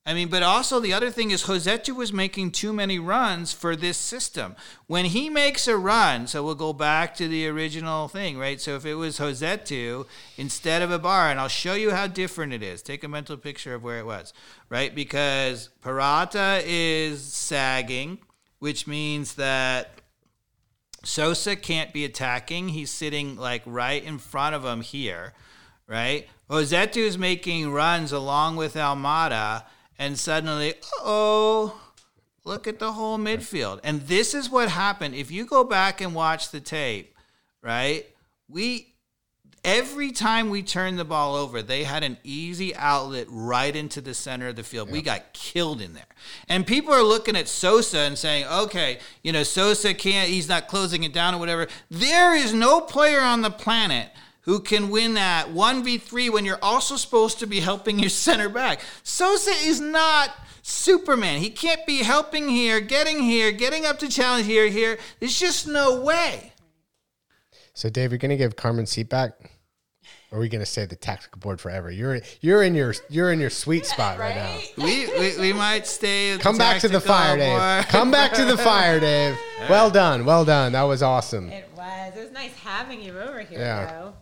I 0.07 0.15
mean, 0.15 0.29
but 0.29 0.43
also 0.43 0.81
the 0.81 0.95
other 0.95 1.11
thing 1.11 1.31
is 1.31 1.45
Rossetto 1.45 1.95
was 1.95 2.13
making 2.13 2.53
too 2.53 2.73
many 2.73 2.99
runs 2.99 3.53
for 3.53 3.77
this 3.77 3.99
system. 3.99 4.57
When 4.87 5.05
he 5.05 5.29
makes 5.29 5.69
a 5.69 5.77
run, 5.77 6.27
so 6.27 6.43
we'll 6.43 6.55
go 6.55 6.73
back 6.73 7.15
to 7.17 7.29
the 7.29 7.47
original 7.47 8.09
thing, 8.09 8.39
right? 8.39 8.61
So 8.61 8.75
if 8.77 8.87
it 8.87 8.95
was 8.95 9.19
Rossetto 9.19 10.07
instead 10.37 10.83
of 10.83 10.91
Ibarra, 10.91 11.31
and 11.31 11.39
I'll 11.39 11.49
show 11.49 11.75
you 11.75 11.91
how 11.91 12.07
different 12.07 12.55
it 12.55 12.63
is. 12.63 12.83
Take 12.83 13.05
a 13.05 13.09
mental 13.09 13.37
picture 13.37 13.75
of 13.75 13.85
where 13.85 14.01
it 14.01 14.07
was, 14.07 14.33
right? 14.69 14.93
Because 14.93 15.69
Purata 15.81 16.63
is 16.65 17.23
sagging, 17.23 18.19
which 18.59 18.87
means 18.87 19.35
that 19.35 20.00
Sosa 21.03 21.57
can't 21.57 21.93
be 21.93 22.05
attacking. 22.05 22.69
He's 22.69 22.91
sitting 22.91 23.37
like 23.37 23.63
right 23.65 24.03
in 24.03 24.19
front 24.19 24.55
of 24.55 24.65
him 24.65 24.81
here, 24.83 25.33
right? 25.87 26.29
Is 26.51 27.19
making 27.19 27.71
runs 27.71 28.13
along 28.13 28.57
with 28.57 28.75
Almada, 28.75 29.65
and 29.99 30.19
suddenly, 30.19 30.75
oh, 31.01 31.81
look 32.45 32.67
at 32.67 32.79
the 32.79 32.93
whole 32.93 33.19
midfield. 33.19 33.81
And 33.85 34.03
this 34.03 34.35
is 34.35 34.51
what 34.51 34.69
happened. 34.69 35.15
If 35.15 35.31
you 35.31 35.47
go 35.47 35.65
back 35.65 36.01
and 36.01 36.15
watch 36.15 36.51
the 36.51 36.61
tape, 36.61 37.15
right? 37.63 38.07
We 38.49 38.95
every 39.65 40.13
time 40.13 40.51
we 40.51 40.63
turned 40.63 40.99
the 40.99 41.05
ball 41.05 41.35
over, 41.35 41.63
they 41.63 41.85
had 41.85 42.03
an 42.03 42.17
easy 42.25 42.75
outlet 42.75 43.27
right 43.29 43.75
into 43.75 44.01
the 44.01 44.15
center 44.15 44.49
of 44.49 44.57
the 44.57 44.63
field. 44.63 44.89
Yep. 44.89 44.93
We 44.93 45.03
got 45.03 45.33
killed 45.33 45.81
in 45.81 45.95
there. 45.95 46.07
And 46.49 46.67
people 46.67 46.93
are 46.93 47.03
looking 47.03 47.37
at 47.37 47.49
Sosa 47.49 47.99
and 47.99 48.17
saying, 48.17 48.47
okay, 48.47 48.99
you 49.23 49.33
know, 49.33 49.43
Sosa 49.43 49.95
can't, 49.95 50.29
he's 50.29 50.49
not 50.49 50.69
closing 50.69 51.05
it 51.05 51.13
down 51.13 51.35
or 51.35 51.39
whatever. 51.39 51.69
There 51.91 52.35
is 52.35 52.53
no 52.53 52.81
player 52.81 53.21
on 53.21 53.43
the 53.43 53.51
planet 53.51 54.09
who 54.43 54.61
can 54.61 54.89
win 54.89 55.15
that 55.15 55.49
1v3 55.49 56.31
when 56.31 56.45
you're 56.45 56.59
also 56.63 56.97
supposed 56.97 57.39
to 57.41 57.47
be 57.47 57.61
helping 57.61 57.99
your 57.99 58.11
center 58.11 58.49
back. 58.49 58.81
Sosa 59.03 59.51
is 59.51 59.81
not 59.81 60.31
Superman. 60.63 61.41
He 61.41 61.51
can't 61.51 61.85
be 61.87 61.99
helping 61.99 62.49
here, 62.49 62.81
getting 62.81 63.23
here, 63.23 63.53
getting 63.53 63.85
up 63.85 63.99
to 64.01 64.09
challenge 64.09 64.47
here, 64.47 64.69
here. 64.69 64.99
There's 65.19 65.39
just 65.39 65.67
no 65.67 66.01
way. 66.01 66.53
So, 67.81 67.89
Dave, 67.89 68.11
are 68.11 68.13
you're 68.13 68.19
going 68.19 68.29
to 68.29 68.37
give 68.37 68.57
Carmen 68.57 68.85
seat 68.85 69.09
back? 69.09 69.53
Or 70.31 70.37
are 70.37 70.41
we 70.43 70.51
going 70.51 70.61
to 70.61 70.67
stay 70.67 70.83
at 70.83 70.91
the 70.91 70.97
tactical 70.97 71.39
board 71.39 71.63
forever? 71.63 71.91
You're 71.91 72.21
you're 72.43 72.63
in 72.63 72.75
your 72.75 72.93
you're 73.09 73.33
in 73.33 73.41
your 73.41 73.49
sweet 73.49 73.87
spot 73.87 74.19
right, 74.19 74.37
now. 74.37 74.59
We, 74.85 75.07
we, 75.19 75.41
we 75.41 75.53
might 75.55 75.87
stay. 75.87 76.33
at 76.33 76.41
Come 76.41 76.59
back 76.59 76.83
to 76.83 76.89
the 76.89 77.01
tactical 77.01 77.15
fire, 77.15 77.37
Dave. 77.39 77.89
Come 77.89 78.11
back 78.11 78.35
to 78.35 78.45
the 78.45 78.59
fire, 78.59 79.01
Dave. 79.01 79.35
Well 79.71 79.91
done, 79.91 80.27
well 80.27 80.45
done. 80.45 80.73
That 80.73 80.83
was 80.83 81.03
awesome. 81.03 81.49
It 81.49 81.71
was. 81.75 82.17
It 82.17 82.21
was 82.21 82.33
nice 82.33 82.55
having 82.55 83.01
you 83.01 83.19
over 83.19 83.41
here, 83.41 83.59
Yeah. 83.59 83.87
though. 83.87 84.15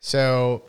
So, 0.00 0.62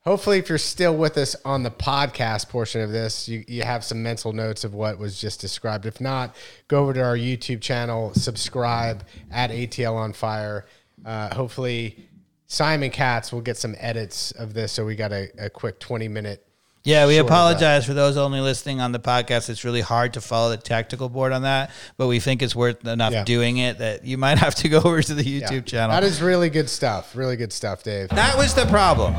hopefully, 0.00 0.38
if 0.38 0.48
you're 0.48 0.58
still 0.58 0.96
with 0.96 1.18
us 1.18 1.34
on 1.44 1.62
the 1.62 1.70
podcast 1.70 2.48
portion 2.48 2.80
of 2.82 2.92
this, 2.92 3.28
you, 3.28 3.44
you 3.48 3.62
have 3.62 3.84
some 3.84 4.02
mental 4.02 4.32
notes 4.32 4.64
of 4.64 4.74
what 4.74 4.98
was 4.98 5.20
just 5.20 5.40
described. 5.40 5.86
If 5.86 6.00
not, 6.00 6.34
go 6.68 6.82
over 6.82 6.94
to 6.94 7.02
our 7.02 7.16
YouTube 7.16 7.60
channel, 7.60 8.14
subscribe 8.14 9.04
at 9.30 9.50
ATL 9.50 9.94
on 9.96 10.12
Fire. 10.14 10.66
Uh, 11.06 11.34
hopefully, 11.34 11.96
Simon 12.48 12.90
Katz 12.90 13.32
will 13.32 13.40
get 13.40 13.56
some 13.56 13.74
edits 13.78 14.32
of 14.32 14.52
this. 14.52 14.72
So, 14.72 14.84
we 14.84 14.96
got 14.96 15.12
a, 15.12 15.30
a 15.38 15.48
quick 15.48 15.78
20 15.78 16.08
minute. 16.08 16.42
Yeah, 16.84 17.06
we 17.06 17.14
short 17.14 17.22
of 17.26 17.30
apologize 17.32 17.84
for 17.84 17.94
those 17.94 18.16
only 18.16 18.40
listening 18.40 18.80
on 18.80 18.92
the 18.92 19.00
podcast. 19.00 19.48
It's 19.50 19.64
really 19.64 19.80
hard 19.80 20.12
to 20.14 20.20
follow 20.20 20.50
the 20.50 20.56
tactical 20.56 21.08
board 21.08 21.32
on 21.32 21.42
that, 21.42 21.70
but 21.96 22.06
we 22.06 22.20
think 22.20 22.42
it's 22.42 22.54
worth 22.54 22.86
enough 22.86 23.12
Yeah. 23.12 23.24
doing 23.24 23.56
it 23.58 23.78
that 23.78 24.04
you 24.04 24.16
might 24.18 24.38
have 24.46 24.54
to 24.56 24.68
go 24.68 24.78
over 24.78 25.02
to 25.02 25.14
the 25.14 25.24
YouTube 25.24 25.50
Yeah. 25.50 25.60
channel. 25.62 25.90
That 25.90 26.04
is 26.04 26.22
really 26.22 26.48
good 26.48 26.70
stuff. 26.70 27.16
Really 27.16 27.34
good 27.36 27.52
stuff, 27.52 27.82
Dave. 27.82 28.10
that 28.10 28.36
was 28.36 28.54
the 28.54 28.66
problem. 28.66 29.14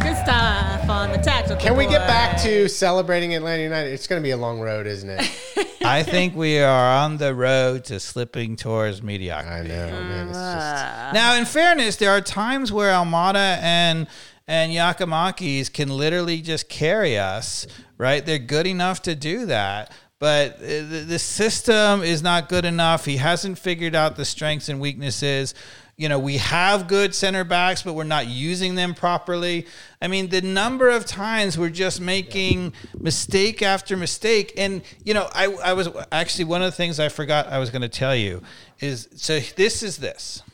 Good 0.00 0.16
stuff 0.16 0.57
on 0.98 1.12
the 1.12 1.18
tactical. 1.18 1.56
Can 1.56 1.76
we 1.76 1.86
get 1.86 2.08
back 2.08 2.42
to 2.42 2.68
celebrating 2.68 3.32
Atlanta 3.36 3.62
United? 3.62 3.92
It's 3.92 4.08
going 4.08 4.20
to 4.20 4.24
be 4.24 4.32
a 4.32 4.36
long 4.36 4.60
road, 4.60 4.88
isn't 4.88 5.08
it? 5.08 5.76
I 5.84 6.02
think 6.02 6.34
we 6.34 6.58
are 6.58 7.04
on 7.04 7.18
the 7.18 7.36
road 7.36 7.84
to 7.84 8.00
slipping 8.00 8.56
towards 8.56 9.00
mediocrity. 9.00 9.72
I 9.72 9.76
know, 9.76 9.90
man. 9.92 10.28
It's 10.28 10.36
just. 10.36 11.14
Now, 11.14 11.36
in 11.36 11.44
fairness, 11.44 11.96
there 11.96 12.10
are 12.10 12.20
times 12.20 12.72
where 12.72 12.92
Almada 12.92 13.58
and 13.62 14.08
and 14.48 14.72
Giakoumakis 14.72 15.72
can 15.72 15.88
literally 15.88 16.40
just 16.40 16.68
carry 16.68 17.16
us, 17.16 17.68
right? 17.96 18.26
They're 18.26 18.38
good 18.40 18.66
enough 18.66 19.02
to 19.02 19.14
do 19.14 19.46
that. 19.46 19.92
But 20.18 20.56
uh, 20.56 20.66
the, 20.66 21.04
the 21.06 21.18
system 21.20 22.02
is 22.02 22.24
not 22.24 22.48
good 22.48 22.64
enough. 22.64 23.04
He 23.04 23.18
hasn't 23.18 23.58
figured 23.58 23.94
out 23.94 24.16
the 24.16 24.24
strengths 24.24 24.68
and 24.68 24.80
weaknesses. 24.80 25.54
You 25.98 26.08
know, 26.08 26.20
we 26.20 26.36
have 26.36 26.86
good 26.86 27.12
center 27.12 27.42
backs, 27.42 27.82
but 27.82 27.94
we're 27.94 28.04
not 28.04 28.28
using 28.28 28.76
them 28.76 28.94
properly. 28.94 29.66
I 30.00 30.06
mean, 30.06 30.28
the 30.28 30.40
number 30.40 30.88
of 30.88 31.04
times 31.04 31.58
we're 31.58 31.70
just 31.70 32.00
making 32.00 32.72
mistake 33.00 33.62
after 33.62 33.96
mistake. 33.96 34.52
And, 34.56 34.82
you 35.04 35.12
know, 35.12 35.28
I, 35.34 35.46
I 35.46 35.72
was 35.72 35.88
actually 36.12 36.44
one 36.44 36.62
of 36.62 36.70
the 36.70 36.76
things 36.76 37.00
I 37.00 37.08
forgot 37.08 37.48
I 37.48 37.58
was 37.58 37.70
going 37.70 37.82
to 37.82 37.88
tell 37.88 38.14
you 38.14 38.42
is 38.78 39.08
so 39.16 39.40
this 39.56 39.82
is 39.82 39.96
this. 39.96 40.44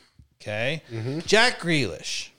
Okay. 0.41 0.81
Mm-hmm. 0.91 1.19
Jack 1.19 1.59
Grealish. 1.59 2.29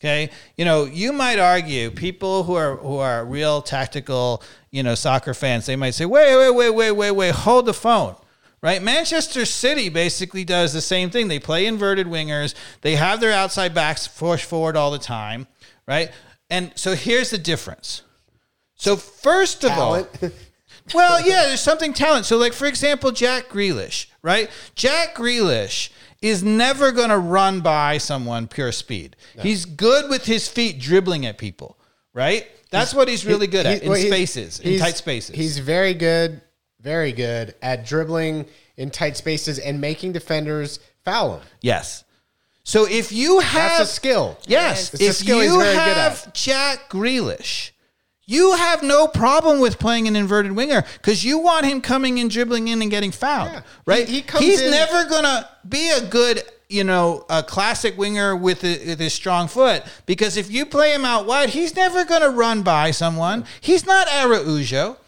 Okay. 0.00 0.30
You 0.56 0.64
know, 0.64 0.84
you 0.84 1.12
might 1.12 1.40
argue 1.40 1.90
people 1.90 2.44
who 2.44 2.54
are 2.54 2.76
who 2.76 2.98
are 2.98 3.24
real 3.24 3.62
tactical, 3.62 4.44
you 4.70 4.84
know, 4.84 4.94
soccer 4.94 5.34
fans, 5.34 5.66
they 5.66 5.74
might 5.74 5.94
say, 5.94 6.06
wait, 6.06 6.36
wait, 6.36 6.50
wait, 6.54 6.70
wait, 6.70 6.90
wait, 6.92 7.10
wait, 7.10 7.34
hold 7.34 7.66
the 7.66 7.74
phone. 7.74 8.14
Right? 8.62 8.80
Manchester 8.80 9.44
City 9.44 9.88
basically 9.88 10.44
does 10.44 10.72
the 10.72 10.80
same 10.80 11.10
thing. 11.10 11.26
They 11.26 11.40
play 11.40 11.66
inverted 11.66 12.06
wingers. 12.06 12.54
They 12.82 12.94
have 12.94 13.20
their 13.20 13.32
outside 13.32 13.74
backs 13.74 14.06
push 14.06 14.44
forward 14.44 14.76
all 14.76 14.92
the 14.92 14.98
time. 14.98 15.48
Right? 15.86 16.12
And 16.48 16.72
so 16.76 16.94
here's 16.94 17.30
the 17.30 17.38
difference. 17.38 18.02
So 18.74 18.96
first 18.96 19.64
of 19.64 19.72
all, 19.72 20.06
well, 20.94 21.26
yeah, 21.26 21.44
there's 21.46 21.60
something 21.60 21.92
talent. 21.92 22.26
So, 22.26 22.36
like 22.36 22.52
for 22.52 22.66
example, 22.66 23.10
Jack 23.10 23.48
Grealish, 23.48 24.06
right? 24.22 24.50
Jack 24.74 25.14
Grealish 25.14 25.90
is 26.20 26.42
never 26.42 26.92
going 26.92 27.08
to 27.08 27.18
run 27.18 27.60
by 27.60 27.98
someone 27.98 28.46
pure 28.46 28.72
speed. 28.72 29.16
He's 29.40 29.64
good 29.64 30.08
with 30.10 30.24
his 30.24 30.48
feet 30.48 30.78
dribbling 30.78 31.26
at 31.26 31.38
people, 31.38 31.78
right? 32.12 32.46
That's 32.70 32.94
what 32.94 33.08
he's 33.08 33.26
really 33.26 33.46
good 33.46 33.66
at 33.66 33.78
He- 33.78 33.84
in 33.84 33.90
well, 33.90 34.00
spaces, 34.00 34.60
in 34.60 34.78
tight 34.78 34.96
spaces. 34.96 35.34
He's 35.36 35.58
very 35.58 35.94
good, 35.94 36.40
very 36.82 37.12
good 37.12 37.54
at 37.62 37.86
dribbling 37.86 38.44
in 38.76 38.90
tight 38.90 39.16
spaces 39.16 39.58
and 39.58 39.80
making 39.80 40.12
defenders 40.12 40.80
foul 41.04 41.36
him. 41.38 41.42
yes. 41.60 42.04
So 42.64 42.86
if 42.88 43.10
you 43.10 43.40
have 43.40 43.78
That's 43.78 43.90
a 43.90 43.92
skill. 43.92 44.38
Yes, 44.46 44.94
It's 44.94 45.02
a 45.02 45.06
if 45.08 45.16
skill 45.16 45.40
he's 45.40 45.50
you 45.50 45.58
very 45.58 45.74
good 45.74 45.96
have 45.96 46.26
at. 46.28 46.34
Jack 46.34 46.88
Grealish, 46.90 47.72
you 48.24 48.54
have 48.54 48.84
no 48.84 49.08
problem 49.08 49.58
with 49.58 49.80
playing 49.80 50.06
an 50.06 50.14
inverted 50.14 50.52
winger 50.52 50.84
because 50.94 51.24
you 51.24 51.38
want 51.38 51.66
him 51.66 51.80
coming 51.80 52.20
and 52.20 52.30
dribbling 52.30 52.68
in, 52.68 52.80
and 52.80 52.88
getting 52.88 53.10
fouled, 53.10 53.50
Yeah. 53.50 53.60
right? 53.84 54.08
He- 54.08 54.14
he 54.16 54.22
comes 54.22 54.44
He's 54.44 54.60
in- 54.60 54.70
never 54.70 55.04
gonna 55.06 55.48
be 55.68 55.90
a 55.90 56.02
good, 56.02 56.44
you 56.68 56.84
know, 56.84 57.26
a 57.28 57.42
classic 57.42 57.98
winger 57.98 58.36
with, 58.36 58.62
a, 58.62 58.78
with 58.86 59.00
his 59.00 59.12
strong 59.12 59.48
foot 59.48 59.82
because 60.06 60.36
if 60.36 60.48
you 60.48 60.64
play 60.64 60.94
him 60.94 61.04
out 61.04 61.26
wide, 61.26 61.48
he's 61.50 61.74
never 61.74 62.04
gonna 62.04 62.30
run 62.30 62.62
by 62.62 62.92
someone. 62.92 63.44
He's 63.60 63.84
not 63.84 64.06
Araujo. 64.08 64.98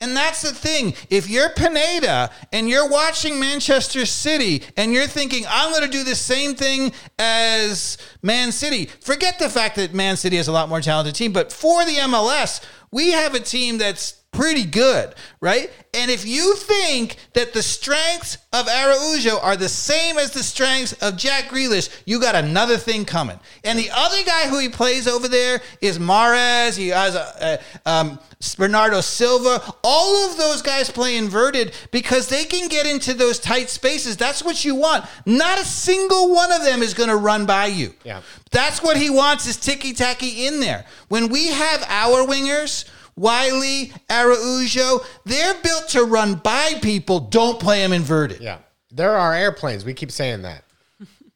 And 0.00 0.16
that's 0.16 0.42
the 0.42 0.52
thing. 0.52 0.94
If 1.10 1.28
you're 1.28 1.50
Pineda 1.50 2.30
and 2.52 2.68
you're 2.68 2.88
watching 2.88 3.40
Manchester 3.40 4.06
City 4.06 4.62
and 4.76 4.92
you're 4.92 5.08
thinking, 5.08 5.44
I'm 5.48 5.72
going 5.72 5.82
to 5.82 5.90
do 5.90 6.04
the 6.04 6.14
same 6.14 6.54
thing 6.54 6.92
as 7.18 7.98
Man 8.22 8.52
City, 8.52 8.86
forget 8.86 9.40
the 9.40 9.50
fact 9.50 9.74
that 9.74 9.94
Man 9.94 10.16
City 10.16 10.36
is 10.36 10.46
a 10.46 10.52
lot 10.52 10.68
more 10.68 10.80
talented 10.80 11.16
team. 11.16 11.32
But 11.32 11.52
for 11.52 11.84
the 11.84 11.96
MLS, 11.96 12.64
we 12.92 13.10
have 13.10 13.34
a 13.34 13.40
team 13.40 13.78
that's 13.78 14.22
pretty 14.38 14.64
good, 14.64 15.12
right? 15.40 15.68
And 15.92 16.12
if 16.12 16.24
you 16.24 16.54
think 16.54 17.16
that 17.32 17.54
the 17.54 17.62
strengths 17.62 18.38
of 18.52 18.68
Araujo 18.68 19.40
are 19.40 19.56
the 19.56 19.68
same 19.68 20.16
as 20.16 20.30
the 20.30 20.44
strengths 20.44 20.92
of 21.02 21.16
Jack 21.16 21.46
Grealish, 21.46 21.90
you 22.06 22.20
got 22.20 22.36
another 22.36 22.76
thing 22.76 23.04
coming. 23.04 23.40
And 23.64 23.76
the 23.76 23.90
other 23.92 24.22
guy 24.24 24.48
who 24.48 24.60
he 24.60 24.68
plays 24.68 25.08
over 25.08 25.26
there 25.26 25.60
is 25.80 25.98
Mahrez. 25.98 26.76
He 26.76 26.88
has 26.88 27.16
a, 27.16 27.58
a, 27.84 27.90
um, 27.90 28.20
Bernardo 28.56 29.00
Silva. 29.00 29.74
All 29.82 30.30
of 30.30 30.36
those 30.36 30.62
guys 30.62 30.88
play 30.88 31.16
inverted 31.16 31.74
because 31.90 32.28
they 32.28 32.44
can 32.44 32.68
get 32.68 32.86
into 32.86 33.14
those 33.14 33.40
tight 33.40 33.70
spaces. 33.70 34.16
That's 34.16 34.44
what 34.44 34.64
you 34.64 34.76
want. 34.76 35.04
Not 35.26 35.60
a 35.60 35.64
single 35.64 36.32
one 36.32 36.52
of 36.52 36.62
them 36.62 36.80
is 36.80 36.94
going 36.94 37.08
to 37.08 37.16
run 37.16 37.44
by 37.44 37.66
you. 37.66 37.92
Yeah. 38.04 38.22
That's 38.52 38.84
what 38.84 38.96
he 38.96 39.10
wants 39.10 39.48
is 39.48 39.56
ticky 39.56 39.94
tacky 39.94 40.46
in 40.46 40.60
there. 40.60 40.84
When 41.08 41.28
we 41.28 41.48
have 41.48 41.84
our 41.88 42.24
wingers, 42.24 42.88
Wiley, 43.18 43.92
Araujo, 44.08 45.00
they're 45.24 45.60
built 45.62 45.88
to 45.90 46.04
run 46.04 46.36
by 46.36 46.74
people. 46.80 47.18
Don't 47.18 47.58
play 47.58 47.80
them 47.80 47.92
inverted. 47.92 48.40
Yeah. 48.40 48.58
There 48.92 49.16
are 49.16 49.34
airplanes. 49.34 49.84
We 49.84 49.92
keep 49.92 50.12
saying 50.12 50.42
that. 50.42 50.64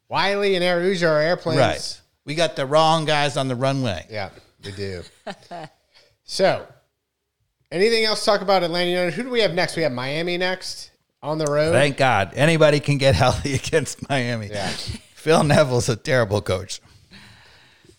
Wiley 0.09 0.55
and 0.55 0.65
Araujo 0.65 1.09
are 1.09 1.21
airplanes. 1.21 1.59
Right. 1.59 2.01
We 2.25 2.35
got 2.35 2.55
the 2.55 2.67
wrong 2.67 3.05
guys 3.05 3.37
on 3.37 3.49
the 3.49 3.57
runway. 3.57 4.07
Yeah, 4.09 4.31
we 4.65 4.73
do. 4.73 5.03
so, 6.25 6.67
anything 7.73 8.05
else 8.05 8.21
to 8.21 8.27
talk 8.27 8.43
about 8.43 8.63
Atlanta 8.63 8.91
United? 8.91 9.15
Who 9.15 9.25
do 9.25 9.31
we 9.31 9.41
have 9.41 9.55
next? 9.55 9.75
We 9.75 9.83
have 9.83 9.93
Miami 9.93 10.39
next 10.39 10.93
on 11.23 11.39
the 11.39 11.47
road. 11.47 11.73
Thank 11.73 11.97
God. 11.97 12.33
Anybody 12.35 12.79
can 12.79 12.99
get 12.99 13.15
healthy 13.17 13.55
against 13.55 14.09
Miami. 14.09 14.49
Yeah. 14.49 14.69
Phil 14.69 15.43
Neville's 15.43 15.89
a 15.89 15.97
terrible 15.97 16.43
coach. 16.43 16.81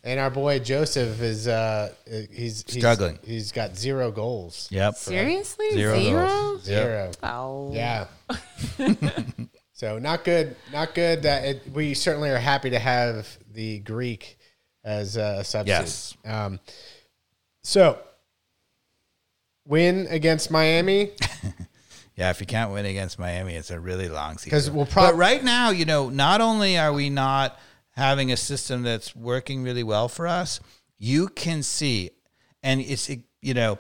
And 0.06 0.20
our 0.20 0.30
boy 0.30 0.60
Josef 0.60 1.22
is 1.22 1.48
uh 1.48 1.94
he's, 2.06 2.64
he's 2.68 2.78
Struggling. 2.78 3.20
He's 3.24 3.52
got 3.52 3.78
zero 3.78 4.12
goals. 4.12 4.68
Yep. 4.72 4.96
Seriously? 4.96 5.72
Zero 5.72 6.00
Zero? 6.00 6.28
goals. 6.28 6.64
Zero. 6.64 7.12
Oh. 7.24 7.72
Yeah. 7.74 8.08
so 9.74 10.00
not 10.00 10.24
good. 10.24 10.56
Not 10.72 10.94
good. 10.94 11.26
Uh, 11.26 11.40
it, 11.44 11.62
we 11.74 11.94
certainly 11.94 12.30
are 12.30 12.38
happy 12.38 12.70
to 12.72 12.80
have 12.80 13.28
the 13.54 13.80
Greek 13.80 14.38
as 14.84 15.16
a 15.16 15.44
substitute. 15.44 15.68
Yes. 15.68 16.18
Um, 16.26 16.60
so 17.62 17.98
win 19.66 20.08
against 20.10 20.52
Miami. 20.52 21.12
Yeah, 22.16 22.30
if 22.30 22.40
you 22.40 22.46
can't 22.46 22.72
win 22.72 22.86
against 22.86 23.18
Miami, 23.18 23.56
it's 23.56 23.72
a 23.72 23.80
really 23.80 24.08
long 24.08 24.38
season. 24.38 24.52
'Cause 24.52 24.70
we'll 24.70 24.86
prob- 24.86 25.14
but 25.14 25.16
right 25.18 25.44
now, 25.44 25.72
you 25.72 25.86
know, 25.86 26.10
not 26.12 26.42
only 26.42 26.78
are 26.78 26.94
we 26.94 27.10
not 27.10 27.60
having 27.94 28.32
a 28.32 28.38
system 28.38 28.84
that's 28.84 29.16
working 29.16 29.64
really 29.64 29.84
well 29.84 30.08
for 30.08 30.28
us, 30.28 30.60
you 30.98 31.28
can 31.28 31.64
see, 31.64 32.12
and 32.62 32.82
it's 32.82 33.10
you 33.42 33.54
know, 33.54 33.78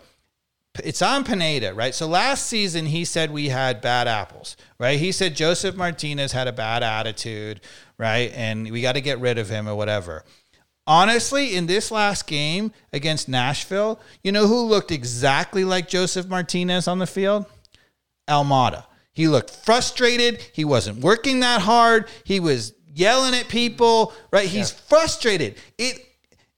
it's 0.83 1.01
on 1.01 1.23
Pineda, 1.23 1.73
right? 1.73 1.93
So 1.93 2.07
last 2.07 2.47
season 2.47 2.87
he 2.87 3.05
said 3.05 3.31
we 3.31 3.49
had 3.49 3.81
bad 3.81 4.07
apples, 4.07 4.57
right? 4.79 4.99
He 4.99 5.11
said 5.11 5.35
Josef 5.35 5.75
Martinez 5.75 6.31
had 6.31 6.47
a 6.47 6.51
bad 6.51 6.83
attitude, 6.83 7.61
right? 7.97 8.31
And 8.33 8.69
we 8.71 8.81
got 8.81 8.93
to 8.93 9.01
get 9.01 9.19
rid 9.19 9.37
of 9.37 9.49
him 9.49 9.67
or 9.67 9.75
whatever. 9.75 10.23
Honestly, 10.85 11.55
in 11.55 11.67
this 11.67 11.91
last 11.91 12.27
game 12.27 12.71
against 12.91 13.29
Nashville, 13.29 14.01
you 14.23 14.31
know 14.31 14.47
who 14.47 14.65
looked 14.65 14.91
exactly 14.91 15.63
like 15.63 15.87
Josef 15.87 16.27
Martinez 16.27 16.87
on 16.87 16.99
the 16.99 17.07
field? 17.07 17.45
Almada. 18.27 18.85
He 19.13 19.27
looked 19.27 19.51
frustrated. 19.51 20.41
He 20.53 20.65
wasn't 20.65 21.01
working 21.01 21.39
that 21.41 21.61
hard. 21.61 22.09
He 22.23 22.39
was 22.39 22.73
yelling 22.93 23.33
at 23.33 23.47
people, 23.47 24.13
right? 24.31 24.47
He's 24.47 24.71
frustrated. 24.71 25.55
It 25.77 26.05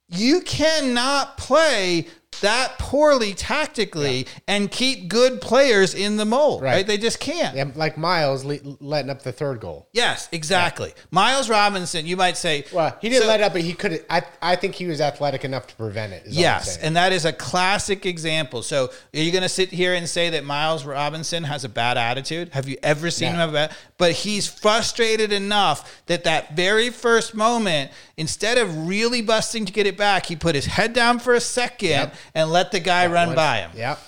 you 0.08 0.42
cannot 0.42 1.38
play 1.38 2.08
that 2.42 2.78
poorly 2.80 3.34
tactically 3.34 4.28
and 4.48 4.70
keep 4.70 5.08
good 5.08 5.42
players 5.42 5.94
in 5.94 6.18
the 6.18 6.26
mold, 6.26 6.62
right? 6.62 6.76
Right. 6.76 6.88
They 6.88 6.98
just 6.98 7.20
can't. 7.20 7.56
Yeah, 7.56 7.72
like 7.76 7.98
Miles 7.98 8.44
le- 8.44 8.60
letting 8.80 9.10
up 9.10 9.22
the 9.22 9.32
third 9.32 9.60
goal. 9.60 9.88
Yes, 9.94 10.28
exactly. 10.32 10.94
Miles 11.12 11.50
Robinson, 11.50 12.06
you 12.06 12.18
might 12.18 12.38
say, 12.38 12.66
Well, 12.74 12.96
he 13.02 13.10
didn't 13.10 13.24
so- 13.24 13.28
let 13.30 13.42
up, 13.42 13.54
but 13.54 13.62
he 13.62 13.74
could. 13.74 14.04
I 14.10 14.24
I 14.42 14.56
think 14.56 14.76
he 14.76 14.88
was 14.88 15.00
athletic 15.02 15.46
enough 15.46 15.68
to 15.68 15.76
prevent 15.76 16.14
it. 16.14 16.24
Yes, 16.28 16.78
and 16.78 16.96
that 16.96 17.12
is 17.14 17.26
a 17.26 17.34
classic 17.34 18.06
example. 18.06 18.62
So, 18.62 18.86
are 19.14 19.20
you 19.20 19.32
going 19.32 19.42
to 19.44 19.50
sit 19.50 19.70
here 19.70 19.94
and 19.94 20.08
say 20.08 20.30
that 20.32 20.44
Miles 20.44 20.86
Robinson 20.86 21.44
has 21.46 21.64
a 21.64 21.70
bad 21.70 21.98
attitude? 21.98 22.50
Have 22.54 22.68
you 22.68 22.78
ever 22.84 23.10
seen 23.12 23.30
him 23.30 23.36
No. 23.36 23.40
have 23.42 23.50
a 23.50 23.54
bad? 23.54 23.76
But 23.98 24.12
he's 24.12 24.48
frustrated 24.48 25.32
enough 25.32 26.04
that 26.08 26.26
that 26.26 26.56
very 26.56 26.90
first 26.90 27.34
moment, 27.34 27.92
instead 28.18 28.58
of 28.58 28.88
really 28.88 29.22
busting 29.22 29.66
to 29.66 29.72
get 29.74 29.88
it 29.88 29.98
back, 29.98 30.26
he 30.26 30.36
put 30.36 30.54
his 30.56 30.66
head 30.66 30.92
down 30.94 31.20
for 31.20 31.34
a 31.34 31.40
second 31.42 31.90
Yep. 31.90 32.16
And 32.36 32.52
let 32.52 32.72
the 32.72 32.80
guy 32.80 33.08
run 33.08 33.30
Once- 33.30 33.36
by 33.36 33.58
him. 33.62 33.72
Yep. 33.76 34.00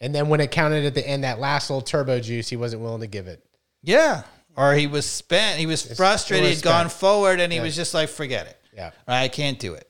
And 0.00 0.14
then 0.14 0.28
when 0.28 0.40
it 0.40 0.50
counted 0.50 0.84
at 0.84 0.94
the 0.94 1.06
end, 1.06 1.24
that 1.24 1.38
last 1.38 1.70
little 1.70 1.80
turbo 1.80 2.20
juice, 2.20 2.48
he 2.48 2.56
wasn't 2.56 2.82
willing 2.82 3.00
to 3.00 3.06
give 3.06 3.28
it. 3.28 3.42
Yeah. 3.82 4.24
Or 4.56 4.74
he 4.74 4.86
was 4.86 5.06
spent. 5.06 5.58
He 5.58 5.66
was 5.66 5.94
frustrated. 5.96 6.48
He 6.48 6.54
had 6.54 6.62
gone 6.64 6.88
forward, 6.88 7.40
and 7.40 7.52
he 7.52 7.60
was 7.60 7.76
just 7.76 7.94
like, 7.94 8.08
"Forget 8.08 8.46
it. 8.46 8.58
Yeah. 8.74 8.90
I 9.06 9.28
can't 9.28 9.58
do 9.58 9.74
it." 9.74 9.88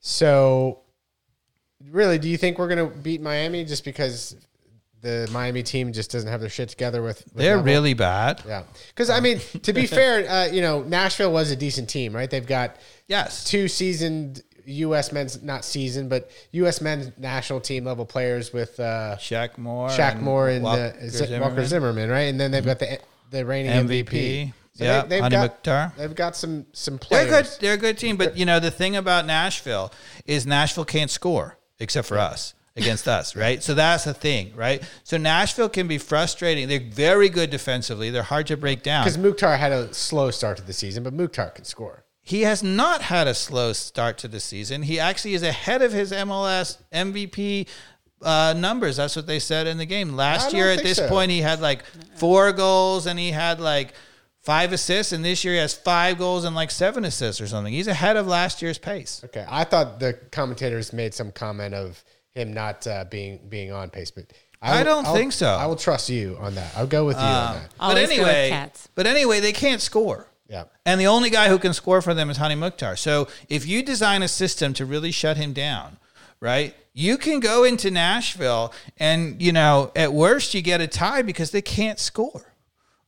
So, 0.00 0.80
really, 1.90 2.18
do 2.18 2.28
you 2.28 2.36
think 2.36 2.58
we're 2.58 2.68
going 2.68 2.88
to 2.90 2.96
beat 2.98 3.20
Miami 3.20 3.64
just 3.64 3.84
because 3.84 4.36
the 5.00 5.28
Miami 5.32 5.62
team 5.62 5.92
just 5.92 6.10
doesn't 6.10 6.28
have 6.28 6.40
their 6.40 6.50
shit 6.50 6.68
together 6.68 7.02
with? 7.02 7.24
with 7.26 7.34
They're 7.34 7.56
Neville? 7.56 7.64
really 7.72 7.94
bad. 7.94 8.42
Yeah. 8.46 8.64
Because 8.88 9.10
I 9.10 9.20
mean, 9.20 9.38
to 9.62 9.72
be 9.72 9.86
fair, 9.98 10.28
uh, 10.28 10.46
you 10.46 10.60
know, 10.62 10.82
Nashville 10.82 11.32
was 11.32 11.50
a 11.50 11.56
decent 11.56 11.88
team, 11.88 12.14
right? 12.14 12.28
They've 12.30 12.46
got 12.46 12.76
Yes. 13.06 13.44
two 13.44 13.68
seasoned 13.68 14.42
U.S. 14.68 15.12
men's 15.12 15.42
not 15.42 15.64
seasoned, 15.64 16.10
but 16.10 16.30
U.S. 16.52 16.80
men's 16.80 17.10
national 17.18 17.60
team 17.60 17.84
level 17.84 18.04
players 18.04 18.52
with 18.52 18.78
uh, 18.78 19.16
Shaq 19.18 19.56
Moore. 19.58 19.88
Shaq 19.88 20.20
Moore 20.20 20.50
and 20.50 20.64
Walker 20.64 20.94
uh, 21.00 21.08
Zimmerman. 21.08 21.40
Walker 21.40 21.64
Zimmerman, 21.64 22.10
right? 22.10 22.22
And 22.22 22.38
then 22.38 22.50
they've 22.50 22.64
got 22.64 22.78
the 22.78 22.98
the 23.30 23.44
reigning 23.44 23.72
MVP. 23.72 24.04
MVP. 24.04 24.52
So 24.74 24.84
Yeah, 24.84 25.02
they, 25.02 25.20
Hany 25.20 25.34
got 25.34 25.96
they've 25.96 26.14
got 26.14 26.36
some 26.36 26.66
some 26.72 26.98
They're 26.98 27.26
players. 27.26 27.56
good. 27.56 27.60
They're 27.60 27.74
a 27.74 27.78
good 27.78 27.98
team, 27.98 28.16
but 28.16 28.36
you 28.36 28.46
know 28.46 28.60
the 28.60 28.70
thing 28.70 28.94
about 28.94 29.26
Nashville 29.26 29.92
is 30.24 30.46
Nashville 30.46 30.84
can't 30.84 31.10
score 31.10 31.58
except 31.80 32.06
for 32.06 32.18
us 32.18 32.54
against 32.76 33.08
us, 33.18 33.34
right? 33.34 33.62
So 33.62 33.74
that's 33.74 34.04
the 34.04 34.14
thing, 34.14 34.52
right? 34.54 34.82
So 35.02 35.16
Nashville 35.16 35.68
can 35.68 35.88
be 35.88 35.98
frustrating. 35.98 36.68
They're 36.68 36.78
very 36.80 37.28
good 37.28 37.50
defensively. 37.50 38.10
They're 38.10 38.22
hard 38.22 38.46
to 38.48 38.56
break 38.56 38.82
down. 38.82 39.04
Because 39.04 39.18
Mukhtar 39.18 39.56
had 39.56 39.72
a 39.72 39.92
slow 39.92 40.30
start 40.30 40.58
to 40.58 40.62
the 40.62 40.72
season, 40.72 41.02
but 41.02 41.12
Mukhtar 41.12 41.50
can 41.50 41.64
score. 41.64 42.04
He 42.28 42.42
has 42.42 42.62
not 42.62 43.00
had 43.00 43.26
a 43.26 43.32
slow 43.32 43.72
start 43.72 44.18
to 44.18 44.28
the 44.28 44.38
season. 44.38 44.82
He 44.82 45.00
actually 45.00 45.32
is 45.32 45.42
ahead 45.42 45.80
of 45.80 45.92
his 45.92 46.12
MLS 46.12 46.76
MVP 46.92 47.66
uh, 48.20 48.54
numbers. 48.54 48.98
That's 48.98 49.16
what 49.16 49.26
they 49.26 49.38
said 49.38 49.66
in 49.66 49.78
the 49.78 49.86
game 49.86 50.14
last 50.14 50.52
year. 50.52 50.70
At 50.70 50.82
this 50.82 50.98
so. 50.98 51.08
point, 51.08 51.30
he 51.30 51.40
had 51.40 51.62
like 51.62 51.84
four 52.16 52.52
goals 52.52 53.06
and 53.06 53.18
he 53.18 53.30
had 53.30 53.60
like 53.60 53.94
five 54.42 54.74
assists, 54.74 55.14
and 55.14 55.24
this 55.24 55.42
year 55.42 55.54
he 55.54 55.60
has 55.60 55.72
five 55.72 56.18
goals 56.18 56.44
and 56.44 56.54
like 56.54 56.70
seven 56.70 57.06
assists 57.06 57.40
or 57.40 57.46
something. 57.46 57.72
He's 57.72 57.86
ahead 57.86 58.18
of 58.18 58.26
last 58.26 58.60
year's 58.60 58.76
pace. 58.76 59.22
Okay, 59.24 59.46
I 59.48 59.64
thought 59.64 59.98
the 59.98 60.12
commentators 60.30 60.92
made 60.92 61.14
some 61.14 61.32
comment 61.32 61.74
of 61.74 62.04
him 62.34 62.52
not 62.52 62.86
uh, 62.86 63.06
being 63.08 63.40
being 63.48 63.72
on 63.72 63.88
pace, 63.88 64.10
but 64.10 64.26
I 64.60 64.76
will- 64.78 64.84
don't 64.84 65.06
I'll- 65.06 65.14
think 65.14 65.32
so. 65.32 65.48
I 65.48 65.64
will 65.64 65.76
trust 65.76 66.10
you 66.10 66.36
on 66.38 66.56
that. 66.56 66.76
I'll 66.76 66.86
go 66.86 67.06
with 67.06 67.16
you 67.16 67.22
on 67.22 67.54
that. 67.54 67.70
but 67.78 67.84
Always 67.84 68.08
go 68.10 68.22
with 68.22 68.28
anyway, 68.28 68.70
but 68.94 69.06
anyway, 69.06 69.40
they 69.40 69.52
can't 69.52 69.80
score. 69.80 70.27
Yeah. 70.48 70.64
And 70.86 71.00
the 71.00 71.06
only 71.06 71.30
guy 71.30 71.48
who 71.48 71.58
can 71.58 71.74
score 71.74 72.00
for 72.00 72.14
them 72.14 72.30
is 72.30 72.38
Hany 72.38 72.54
Mukhtar. 72.54 72.96
So 72.96 73.28
if 73.48 73.66
you 73.66 73.82
design 73.82 74.22
a 74.22 74.28
system 74.28 74.72
to 74.74 74.86
really 74.86 75.10
shut 75.10 75.36
him 75.36 75.52
down, 75.52 75.98
right? 76.40 76.74
You 76.94 77.18
can 77.18 77.40
go 77.40 77.64
into 77.64 77.90
Nashville 77.90 78.72
and, 78.96 79.40
you 79.40 79.52
know, 79.52 79.92
at 79.94 80.12
worst 80.12 80.54
you 80.54 80.62
get 80.62 80.80
a 80.80 80.86
tie 80.86 81.22
because 81.22 81.50
they 81.50 81.62
can't 81.62 81.98
score. 81.98 82.54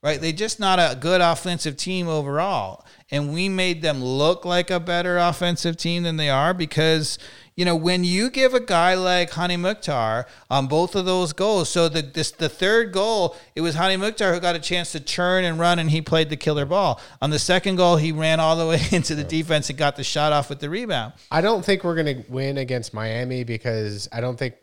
Right? 0.03 0.19
They're 0.19 0.33
just 0.33 0.59
not 0.59 0.79
a 0.79 0.97
good 0.99 1.21
offensive 1.21 1.77
team 1.77 2.09
overall. 2.09 2.87
And 3.11 3.35
we 3.35 3.51
made 3.51 3.83
them 3.83 4.03
look 4.03 4.47
like 4.47 4.71
a 4.71 4.81
better 4.81 5.19
offensive 5.19 5.77
team 5.77 6.05
than 6.05 6.17
they 6.17 6.31
are 6.31 6.55
because, 6.55 7.19
you 7.55 7.67
know, 7.67 7.77
when 7.77 8.03
you 8.03 8.31
give 8.31 8.55
a 8.55 8.61
guy 8.61 8.95
like 8.95 9.31
Hany 9.33 9.59
Mukhtar 9.59 10.27
on 10.49 10.69
both 10.69 10.95
of 10.95 11.05
those 11.05 11.35
goals, 11.35 11.69
so 11.69 11.91
the 11.91 12.01
this 12.01 12.31
the 12.31 12.49
third 12.49 12.93
goal, 12.93 13.37
it 13.55 13.61
was 13.61 13.75
Hany 13.75 13.99
Mukhtar 13.99 14.33
who 14.33 14.41
got 14.41 14.57
a 14.57 14.61
chance 14.61 14.93
to 14.93 15.01
turn 15.01 15.45
and 15.45 15.59
run 15.59 15.79
and 15.79 15.91
he 15.91 16.01
played 16.01 16.31
the 16.31 16.37
killer 16.37 16.65
ball. 16.65 16.99
On 17.21 17.29
the 17.29 17.39
second 17.39 17.77
goal, 17.77 17.97
he 17.97 18.11
ran 18.11 18.41
all 18.41 18.57
the 18.57 18.67
way 18.69 18.81
into 18.93 19.15
the 19.15 19.25
defense 19.25 19.69
and 19.69 19.79
got 19.79 19.97
the 19.97 20.05
shot 20.05 20.33
off 20.33 20.49
with 20.49 20.61
the 20.61 20.71
rebound. 20.71 21.13
I 21.31 21.43
don't 21.43 21.63
think 21.63 21.85
we're 21.85 22.03
going 22.03 22.23
to 22.23 22.31
win 22.31 22.57
against 22.57 22.95
Miami 22.95 23.45
because 23.45 24.09
I 24.13 24.23
don't 24.23 24.39
think 24.39 24.55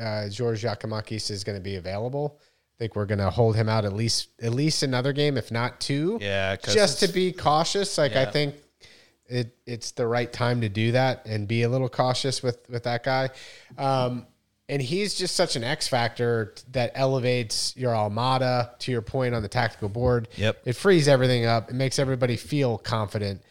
uh, 0.00 0.28
George 0.28 0.62
Giakoumakis 0.62 1.30
is 1.30 1.42
going 1.42 1.58
to 1.58 1.62
be 1.62 1.76
available. 1.76 2.38
Think 2.78 2.94
we're 2.94 3.06
to 3.06 3.30
hold 3.30 3.56
him 3.56 3.68
out 3.68 3.84
at 3.84 3.94
least 3.94 4.28
at 4.42 4.52
least 4.52 4.82
another 4.82 5.12
game, 5.12 5.36
if 5.38 5.50
not 5.50 5.80
two. 5.80 6.18
Yeah, 6.20 6.56
just 6.56 7.00
to 7.00 7.08
be 7.08 7.32
cautious. 7.32 7.96
Like 7.96 8.14
I 8.16 8.26
think 8.26 8.54
it 9.28 9.56
it's 9.66 9.92
the 9.92 10.06
right 10.06 10.30
time 10.30 10.60
to 10.60 10.68
do 10.68 10.92
that 10.92 11.26
and 11.26 11.48
be 11.48 11.62
a 11.62 11.68
little 11.68 11.88
cautious 11.88 12.42
with 12.42 12.68
with 12.68 12.84
that 12.84 13.02
guy. 13.02 13.30
Um, 13.78 14.26
and 14.68 14.82
he's 14.82 15.14
just 15.14 15.36
such 15.36 15.54
an 15.56 15.62
X 15.62 15.86
factor 15.86 16.54
that 16.72 16.92
elevates 16.94 17.76
your 17.76 17.92
Almada 17.92 18.76
to 18.80 18.90
your 18.90 19.02
point 19.02 19.34
on 19.34 19.42
the 19.42 19.48
tactical 19.48 19.88
board. 19.88 20.28
Yep. 20.36 20.62
It 20.64 20.72
frees 20.74 21.06
everything 21.06 21.46
up. 21.46 21.70
It 21.70 21.74
makes 21.74 21.98
everybody 21.98 22.36
feel 22.36 22.76
confident. 22.78 23.42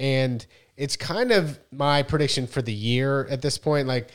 And 0.00 0.44
it's 0.76 0.96
kind 0.96 1.32
of 1.32 1.58
my 1.70 2.02
prediction 2.02 2.46
for 2.46 2.62
the 2.62 2.72
year 2.72 3.26
at 3.26 3.42
this 3.42 3.58
point. 3.58 3.86
Like 3.86 4.08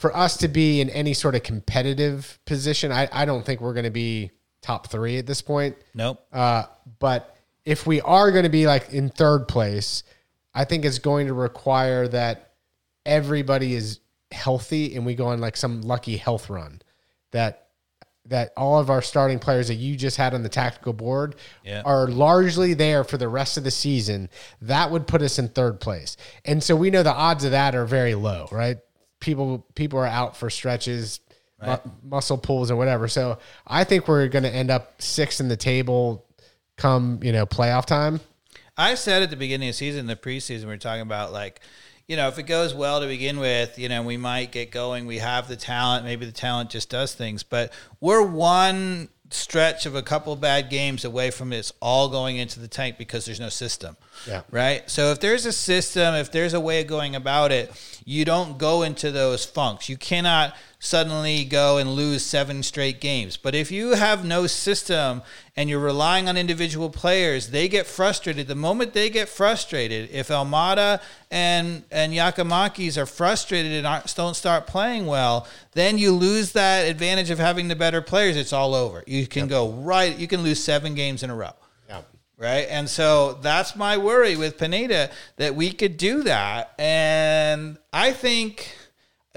for 0.00 0.16
us 0.16 0.38
to 0.38 0.48
be 0.48 0.80
in 0.80 0.88
any 0.88 1.12
sort 1.12 1.34
of 1.34 1.42
competitive 1.42 2.38
position, 2.46 2.90
I, 2.90 3.06
I 3.12 3.26
don't 3.26 3.44
think 3.44 3.60
we're 3.60 3.74
going 3.74 3.84
to 3.84 3.90
be 3.90 4.30
top 4.62 4.86
three 4.88 5.18
at 5.18 5.26
this 5.26 5.42
point. 5.42 5.76
Nope. 5.92 6.24
Uh, 6.32 6.64
but 6.98 7.36
if 7.66 7.86
we 7.86 8.00
are 8.00 8.30
going 8.32 8.44
to 8.44 8.48
be 8.48 8.66
like 8.66 8.94
in 8.94 9.10
third 9.10 9.46
place, 9.46 10.02
I 10.54 10.64
think 10.64 10.86
it's 10.86 10.98
going 11.00 11.26
to 11.26 11.34
require 11.34 12.08
that 12.08 12.54
everybody 13.04 13.74
is 13.74 14.00
healthy 14.30 14.96
and 14.96 15.04
we 15.04 15.14
go 15.14 15.26
on 15.26 15.38
like 15.42 15.58
some 15.58 15.82
lucky 15.82 16.16
health 16.16 16.48
run. 16.48 16.80
That 17.32 17.66
that 18.24 18.52
all 18.56 18.78
of 18.78 18.88
our 18.88 19.02
starting 19.02 19.38
players 19.38 19.68
that 19.68 19.74
you 19.74 19.96
just 19.96 20.16
had 20.16 20.32
on 20.32 20.42
the 20.42 20.48
tactical 20.48 20.94
board 20.94 21.34
Yeah. 21.62 21.82
are 21.84 22.06
largely 22.06 22.72
there 22.72 23.04
for 23.04 23.18
the 23.18 23.28
rest 23.28 23.58
of 23.58 23.64
the 23.64 23.70
season. 23.70 24.30
That 24.62 24.90
would 24.90 25.06
put 25.06 25.20
us 25.20 25.38
in 25.38 25.48
third 25.48 25.78
place. 25.80 26.16
And 26.46 26.62
so 26.62 26.74
we 26.74 26.90
know 26.90 27.02
the 27.02 27.12
odds 27.12 27.44
of 27.44 27.50
that 27.50 27.74
are 27.74 27.84
very 27.84 28.14
low, 28.14 28.48
right? 28.50 28.78
People 29.20 29.64
people 29.74 29.98
are 29.98 30.06
out 30.06 30.36
for 30.36 30.50
stretches, 30.50 31.20
mu- 31.64 31.76
muscle 32.02 32.38
pulls 32.38 32.70
or 32.70 32.76
whatever. 32.76 33.06
So 33.08 33.38
I 33.66 33.84
think 33.84 34.08
we're 34.08 34.28
going 34.28 34.42
to 34.44 34.54
end 34.54 34.70
up 34.70 35.00
sixth 35.00 35.40
in 35.40 35.48
the 35.48 35.56
table 35.56 36.24
come, 36.76 37.20
you 37.22 37.32
know, 37.32 37.46
playoff 37.46 37.84
time. 37.84 38.20
I 38.76 38.94
said 38.94 39.22
at 39.22 39.30
the 39.30 39.36
beginning 39.36 39.68
of 39.68 39.74
the 39.74 39.76
season, 39.76 40.06
the 40.06 40.16
preseason, 40.16 40.60
we 40.60 40.66
were 40.66 40.78
talking 40.78 41.02
about 41.02 41.32
like, 41.32 41.60
you 42.08 42.16
know, 42.16 42.28
if 42.28 42.38
it 42.38 42.44
goes 42.44 42.74
well 42.74 43.00
to 43.00 43.06
begin 43.06 43.38
with, 43.38 43.78
you 43.78 43.88
know, 43.88 44.02
we 44.02 44.16
might 44.16 44.50
get 44.50 44.70
going. 44.70 45.06
We 45.06 45.18
have 45.18 45.46
the 45.46 45.56
talent. 45.56 46.04
Maybe 46.04 46.26
the 46.26 46.32
talent 46.32 46.70
just 46.70 46.90
does 46.90 47.14
things. 47.14 47.42
But 47.42 47.72
we're 48.00 48.26
one 48.26 49.10
stretch 49.30 49.86
of 49.86 49.94
a 49.94 50.02
couple 50.02 50.34
bad 50.34 50.70
games 50.70 51.04
away 51.04 51.30
from 51.30 51.50
this 51.50 51.72
all 51.80 52.08
going 52.08 52.36
into 52.36 52.58
the 52.58 52.66
tank 52.66 52.98
because 52.98 53.26
there's 53.26 53.38
no 53.38 53.48
system. 53.48 53.96
Yeah. 54.26 54.42
Right. 54.50 54.88
So 54.90 55.12
if 55.12 55.20
there's 55.20 55.46
a 55.46 55.52
system, 55.52 56.14
if 56.14 56.30
there's 56.30 56.54
a 56.54 56.60
way 56.60 56.80
of 56.82 56.86
going 56.86 57.16
about 57.16 57.52
it, 57.52 57.72
you 58.04 58.24
don't 58.24 58.58
go 58.58 58.82
into 58.82 59.10
those 59.10 59.44
funks. 59.44 59.88
You 59.88 59.96
cannot 59.96 60.54
suddenly 60.82 61.44
go 61.44 61.76
and 61.76 61.90
lose 61.90 62.24
seven 62.24 62.62
straight 62.62 63.00
games. 63.00 63.36
But 63.36 63.54
if 63.54 63.70
you 63.70 63.90
have 63.90 64.24
no 64.24 64.46
system 64.46 65.22
and 65.54 65.68
you're 65.68 65.78
relying 65.78 66.26
on 66.28 66.38
individual 66.38 66.88
players, 66.88 67.48
they 67.50 67.68
get 67.68 67.86
frustrated. 67.86 68.48
The 68.48 68.54
moment 68.54 68.94
they 68.94 69.10
get 69.10 69.28
frustrated, 69.28 70.10
if 70.10 70.28
Almada 70.28 71.02
and 71.30 71.84
and 71.90 72.12
Giakoumakis 72.12 72.96
are 72.96 73.06
frustrated 73.06 73.72
and 73.72 73.86
aren't, 73.86 74.14
don't 74.16 74.34
start 74.34 74.66
playing 74.66 75.06
well, 75.06 75.46
then 75.72 75.98
you 75.98 76.12
lose 76.12 76.52
that 76.52 76.88
advantage 76.88 77.30
of 77.30 77.38
having 77.38 77.68
the 77.68 77.76
better 77.76 78.00
players. 78.00 78.36
It's 78.36 78.52
all 78.52 78.74
over. 78.74 79.04
You 79.06 79.26
can 79.26 79.48
go 79.48 79.70
right. 79.70 80.16
You 80.18 80.26
can 80.26 80.42
lose 80.42 80.64
seven 80.64 80.94
games 80.94 81.22
in 81.22 81.30
a 81.30 81.34
row. 81.34 81.52
Right? 82.40 82.66
And 82.70 82.88
so 82.88 83.34
that's 83.34 83.76
my 83.76 83.98
worry 83.98 84.34
with 84.34 84.58
Pineda 84.58 85.10
that 85.36 85.54
we 85.54 85.70
could 85.70 85.96
do 85.96 86.22
that. 86.22 86.72
And 86.78 87.76
I 87.92 88.12
think, 88.12 88.74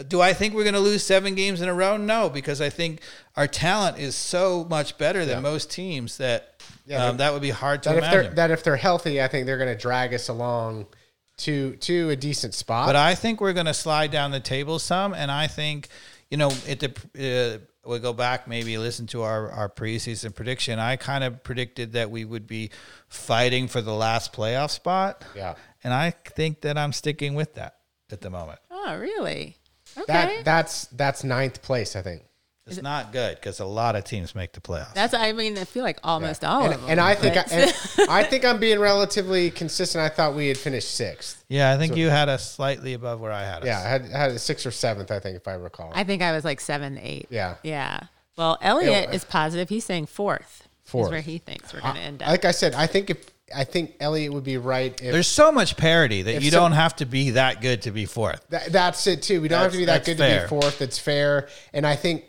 do 0.08 0.22
I 0.22 0.34
think 0.34 0.54
we're 0.56 0.64
going 0.64 0.74
to 0.74 0.80
lose 0.80 1.04
seven 1.04 1.36
games 1.36 1.62
in 1.62 1.68
a 1.70 1.74
row? 1.74 1.98
No, 1.98 2.30
because 2.30 2.62
I 2.62 2.70
think 2.70 3.02
our 3.36 3.46
talent 3.48 4.00
is 4.00 4.16
so 4.16 4.66
much 4.70 4.98
better 4.98 5.26
than 5.26 5.44
most 5.44 5.70
teams 5.70 6.18
that 6.18 6.64
Yeah, 6.86 7.08
um, 7.08 7.18
that 7.18 7.34
would 7.34 7.42
be 7.42 7.50
hard 7.52 7.84
to 7.84 7.90
That 7.90 7.98
if 7.98 8.04
they're 8.04 8.20
imagine. 8.22 8.36
that 8.36 8.52
if 8.52 8.64
they're 8.64 8.76
healthy, 8.78 9.22
I 9.22 9.28
think 9.28 9.46
they're 9.46 9.58
going 9.58 9.76
to 9.76 9.80
drag 9.80 10.14
us 10.14 10.30
along 10.30 10.88
to 11.36 11.76
to 11.78 12.10
a 12.10 12.16
decent 12.16 12.54
spot. 12.54 12.88
But 12.88 12.96
I 12.96 13.16
think 13.16 13.42
we're 13.42 13.54
going 13.54 13.66
to 13.66 13.74
slide 13.74 14.12
down 14.12 14.32
the 14.32 14.40
table 14.40 14.80
some, 14.80 15.14
and 15.14 15.32
I 15.32 15.48
think, 15.48 15.88
you 16.30 16.38
know, 16.38 16.52
at 16.70 16.80
the 16.80 17.60
uh, 17.60 17.66
we 17.86 18.00
go 18.00 18.14
back, 18.14 18.48
maybe 18.48 18.78
listen 18.78 19.08
to 19.08 19.24
our, 19.24 19.52
our 19.52 19.70
preseason 19.70 20.34
prediction, 20.34 20.80
I 20.80 20.96
kind 20.96 21.24
of 21.24 21.44
predicted 21.44 21.94
that 21.94 22.10
we 22.10 22.24
would 22.26 22.48
be 22.48 22.72
fighting 23.08 23.68
for 23.68 23.82
the 23.82 23.94
last 23.94 24.34
playoff 24.34 24.72
spot. 24.72 25.24
Yeah. 25.36 25.56
And 25.84 25.94
I 25.94 26.12
think 26.12 26.62
that 26.62 26.78
I'm 26.78 26.94
sticking 26.94 27.36
with 27.36 27.56
that 27.56 27.78
at 28.12 28.22
the 28.22 28.30
moment. 28.30 28.60
Oh, 28.72 28.98
really? 28.98 29.58
Okay. 29.98 30.06
That 30.14 30.46
that's 30.46 30.86
that's 30.88 31.24
ninth 31.24 31.62
place, 31.62 31.96
I 31.96 32.02
think. 32.02 32.24
It's 32.66 32.82
not 32.82 33.12
good 33.12 33.36
because 33.36 33.60
a 33.60 33.66
lot 33.66 33.98
of 33.98 34.06
teams 34.06 34.34
make 34.36 34.54
the 34.54 34.62
playoffs. 34.62 34.94
That's. 34.94 35.14
I 35.14 35.34
mean, 35.34 35.58
I 35.58 35.66
feel 35.66 35.84
like 35.84 36.00
almost 36.02 36.46
all 36.46 36.64
And, 36.64 36.74
of 36.74 36.82
them. 36.82 36.90
and 36.92 37.00
I 37.02 37.14
think 37.14 37.36
I, 37.36 37.42
and 37.52 38.10
I 38.10 38.24
think 38.24 38.46
I'm 38.46 38.58
being 38.58 38.80
relatively 38.80 39.52
consistent. 39.52 40.02
I 40.02 40.08
thought 40.08 40.34
we 40.34 40.48
had 40.48 40.58
finished 40.58 40.92
sixth. 40.96 41.44
yeah, 41.50 41.74
I 41.74 41.78
think 41.78 41.98
you 41.98 42.10
had 42.10 42.30
us 42.30 42.54
slightly 42.54 42.94
above 42.94 43.20
where 43.20 43.34
I 43.34 43.44
had 43.44 43.64
us. 43.64 43.66
Yeah, 43.66 43.80
I 43.80 43.88
had 43.90 44.06
had 44.06 44.32
a 44.32 44.40
sixth 44.40 44.66
or 44.66 44.72
seventh, 44.72 45.12
I 45.12 45.20
think, 45.20 45.36
if 45.36 45.46
I 45.48 45.56
recall. 45.56 45.92
I 45.94 46.06
think 46.06 46.22
I 46.22 46.32
was 46.32 46.46
like 46.46 46.62
seven, 46.62 46.98
eight. 47.00 47.28
Yeah. 47.30 47.56
Yeah. 47.64 48.00
Well, 48.38 48.58
Elliot 48.62 49.10
Yeah. 49.10 49.16
is 49.16 49.26
positive. 49.26 49.68
He's 49.68 49.84
saying 49.84 50.06
fourth. 50.06 50.68
Fourth. 50.86 51.08
Is 51.08 51.12
where 51.12 51.22
he 51.22 51.38
thinks 51.40 51.74
we're 51.74 51.82
going 51.82 51.96
to 51.96 52.02
end 52.02 52.22
up. 52.24 52.30
like 52.30 52.46
I 52.46 52.52
said, 52.52 52.76
I 52.76 52.88
think 52.88 53.10
if 53.10 53.26
I 53.56 53.66
think 53.66 53.96
Elliot 54.00 54.32
would 54.34 54.44
be 54.46 54.58
right 54.58 55.00
if 55.02 55.12
There's 55.12 55.28
so 55.28 55.52
much 55.52 55.76
parity 55.78 56.22
that 56.24 56.42
you 56.42 56.50
some- 56.50 56.62
don't 56.62 56.72
have 56.72 56.96
to 56.98 57.06
be 57.06 57.32
that 57.32 57.60
good 57.62 57.82
to 57.84 57.92
be 57.92 58.06
fourth. 58.06 58.42
That, 58.50 58.72
that's 58.72 59.06
it 59.06 59.22
too. 59.22 59.42
We 59.42 59.50
don't 59.50 59.62
have 59.62 59.74
to 59.74 59.78
be 59.78 59.86
that 59.86 60.06
That's- 60.06 60.18
good 60.18 60.24
to 60.40 60.42
be 60.44 60.48
fourth. 60.48 60.82
It's 60.82 60.98
fair, 60.98 61.50
and 61.74 61.86
I 61.86 61.96
think 61.98 62.24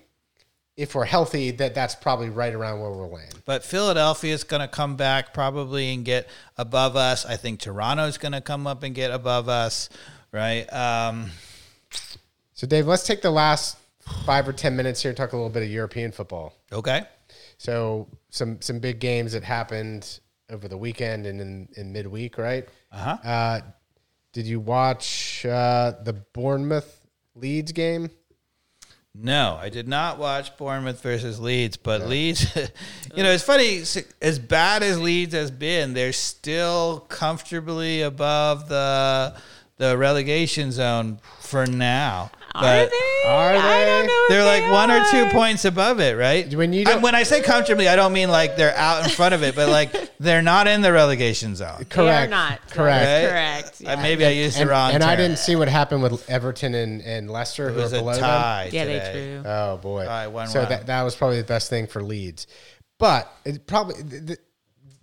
if 0.76 0.94
we're 0.94 1.05
healthy, 1.05 1.51
that 1.52 1.74
that's 1.74 1.94
probably 1.94 2.30
right 2.30 2.52
around 2.52 2.80
where 2.80 2.90
we'll 2.90 3.10
land. 3.10 3.34
But 3.44 3.64
Philadelphia 3.64 4.34
is 4.34 4.42
going 4.44 4.60
to 4.62 4.68
come 4.68 4.96
back 4.96 5.32
probably 5.32 5.94
and 5.94 6.05
get 6.05 6.28
above 6.56 6.96
us. 6.96 7.24
I 7.24 7.36
think 7.36 7.60
Toronto 7.60 8.05
is 8.06 8.18
going 8.18 8.32
to 8.32 8.40
come 8.40 8.66
up 8.66 8.82
and 8.82 8.94
get 8.94 9.10
above 9.12 9.48
us, 9.48 9.88
right? 10.32 10.64
Um, 10.72 11.30
So, 12.55 12.66
Dave, 12.66 12.86
let's 12.86 13.05
take 13.06 13.22
the 13.22 13.30
last 13.30 13.76
five 14.26 14.48
or 14.48 14.52
ten 14.52 14.76
minutes 14.76 15.02
here 15.02 15.10
and 15.10 15.16
talk 15.16 15.32
a 15.32 15.36
little 15.36 15.51
bit 15.51 15.62
of 15.62 15.70
European 15.70 16.12
football. 16.12 16.55
okay. 16.72 17.02
So, 17.56 18.09
some 18.30 18.60
some 18.60 18.78
big 18.80 18.98
games 18.98 19.32
that 19.32 19.44
happened 19.44 20.18
over 20.51 20.66
the 20.68 20.76
weekend 20.76 21.24
and 21.26 21.40
in, 21.40 21.68
in 21.76 21.92
midweek, 21.92 22.36
right? 22.36 22.68
Uh-huh. 22.92 23.16
Uh 23.28 23.60
Did 24.32 24.46
you 24.46 24.59
watch 24.60 25.46
uh, 25.46 25.92
the 26.02 26.12
Bournemouth 26.12 27.06
Leeds 27.36 27.72
game? 27.72 28.10
No, 29.16 29.57
I 29.61 29.69
did 29.69 29.86
not 29.86 30.19
watch 30.19 30.57
Bournemouth 30.57 31.01
versus 31.01 31.39
Leeds, 31.39 31.77
but 31.77 32.09
Leeds, 32.09 32.53
you 33.15 33.23
know, 33.23 33.31
it's 33.31 33.45
funny. 33.45 33.85
As 34.20 34.39
bad 34.41 34.82
as 34.82 35.01
Leeds 35.01 35.35
has 35.35 35.53
been, 35.53 35.95
they're 35.95 36.12
still 36.12 37.01
comfortably 37.09 38.03
above 38.03 38.69
the 38.69 39.36
the 39.77 39.97
relegation 39.97 40.73
zone 40.73 41.19
for 41.41 41.66
now. 41.66 42.31
Are 42.55 42.62
they? 42.86 42.90
Are 43.26 43.55
I 43.55 43.55
they? 43.55 43.85
don't 43.86 44.06
know. 44.06 44.12
if 44.12 44.28
They're 44.28 44.44
like 44.44 44.62
they 44.62 44.70
one 44.70 44.90
or 44.90 45.05
two 45.10 45.26
points 45.36 45.64
above 45.64 46.01
it, 46.01 46.16
right? 46.16 46.52
When 46.55 46.72
you 46.72 46.85
And 46.86 47.02
when 47.02 47.14
I 47.14 47.22
say 47.24 47.43
comfortably, 47.43 47.89
I 47.89 47.97
don't 47.97 48.12
mean 48.12 48.28
like 48.31 48.56
they're 48.56 48.76
out 48.76 49.05
in 49.05 49.10
front 49.10 49.35
of 49.35 49.43
it, 49.43 49.56
but 49.56 49.68
like 49.68 50.16
they're 50.20 50.43
not 50.43 50.66
in 50.68 50.81
the 50.82 50.93
relegation 50.93 51.56
zone. 51.56 51.76
They 51.78 51.85
Correct. 51.86 52.26
are 52.26 52.31
not. 52.31 52.70
Correct. 52.70 53.05
Right? 53.24 53.28
Correct. 53.31 53.81
Uh, 53.81 53.85
Yeah. 53.90 54.02
maybe 54.02 54.24
I 54.24 54.31
used 54.31 54.56
And, 54.59 54.68
the 54.68 54.72
wrong 54.72 54.93
and 54.93 55.02
I 55.02 55.16
didn't 55.16 55.39
see 55.39 55.56
what 55.56 55.68
happened 55.68 56.02
with 56.02 56.28
Everton 56.31 56.74
and, 56.74 57.01
and 57.02 57.31
Leicester, 57.31 57.68
It 57.68 57.72
who 57.72 57.78
are 57.81 57.82
was 57.82 57.93
a 57.93 57.98
below 57.98 58.12
them. 58.12 58.20
tie. 58.22 58.70
yeah, 58.72 58.85
they 58.85 58.98
today. 59.01 59.43
Oh 59.44 59.76
boy! 59.78 60.02
All 60.02 60.06
right, 60.06 60.26
one 60.28 60.47
so 60.48 60.60
one. 60.60 60.68
that 60.68 60.86
that 60.86 61.02
was 61.02 61.16
probably 61.16 61.39
the 61.39 61.44
best 61.47 61.70
thing 61.70 61.86
for 61.86 62.02
Leeds, 62.02 62.47
but 62.98 63.32
it 63.44 63.66
probably 63.66 63.97
th- 64.02 64.26
th- 64.26 64.39